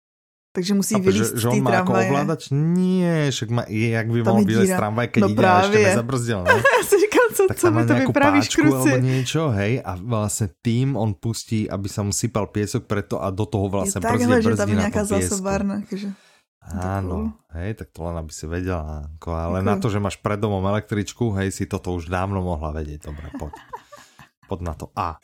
Takže 0.53 0.75
musí 0.77 1.01
vylíst 1.01 1.33
že, 1.33 1.41
že 1.41 1.49
on 1.49 1.65
má 1.65 1.81
jako 1.81 1.93
ovládač? 1.97 2.53
Nie, 2.53 3.33
však 3.33 3.49
má, 3.49 3.63
jak 3.73 4.07
by 4.13 4.21
mohl 4.21 4.45
vylíst 4.45 4.77
tramvaj, 4.77 5.09
keď 5.09 5.21
no 5.25 5.29
ide 5.33 5.47
a 5.49 5.61
ešte 5.65 5.79
nezabrzdil, 5.81 6.41
ne? 6.45 6.53
Já 6.53 6.83
si 6.85 6.97
říkal, 7.01 7.27
co, 7.35 7.43
tak 7.49 7.57
co 7.57 7.71
mi 7.71 7.87
to 7.87 7.95
vypravíš, 7.95 8.47
kruci? 8.53 8.91
niečo, 9.01 9.49
hej, 9.49 9.81
a 9.81 9.97
vlastne 9.97 10.53
tým 10.61 10.93
on 10.93 11.17
pustí, 11.17 11.65
aby 11.73 11.89
sa 11.89 12.05
mu 12.05 12.13
sypal 12.13 12.53
piesok 12.53 12.85
preto 12.85 13.17
a 13.25 13.33
do 13.33 13.49
toho 13.49 13.73
vlastne 13.73 14.05
brzdí, 14.05 14.29
brzdí 14.29 14.53
že 14.53 14.61
tam 14.61 14.69
je 14.69 14.77
nejaká 14.77 15.03
zásobárna, 15.09 15.75
akože. 15.89 16.09
Áno, 16.69 17.33
hej, 17.57 17.75
tak 17.75 17.89
to 17.91 18.05
len 18.05 18.21
aby 18.21 18.31
si 18.31 18.45
vedela, 18.45 19.09
ako, 19.19 19.29
ale 19.33 19.59
Děkuji. 19.65 19.71
na 19.73 19.75
to, 19.81 19.87
že 19.89 19.99
máš 20.05 20.17
pred 20.21 20.37
domom 20.37 20.63
električku, 20.69 21.33
hej, 21.41 21.49
si 21.49 21.65
toto 21.65 21.97
už 21.97 22.13
dávno 22.13 22.45
mohla 22.45 22.77
vedieť, 22.77 23.09
dobre, 23.09 23.33
poď. 23.41 23.57
Poď 24.53 24.61
na 24.69 24.75
to. 24.77 24.93
A. 24.93 25.17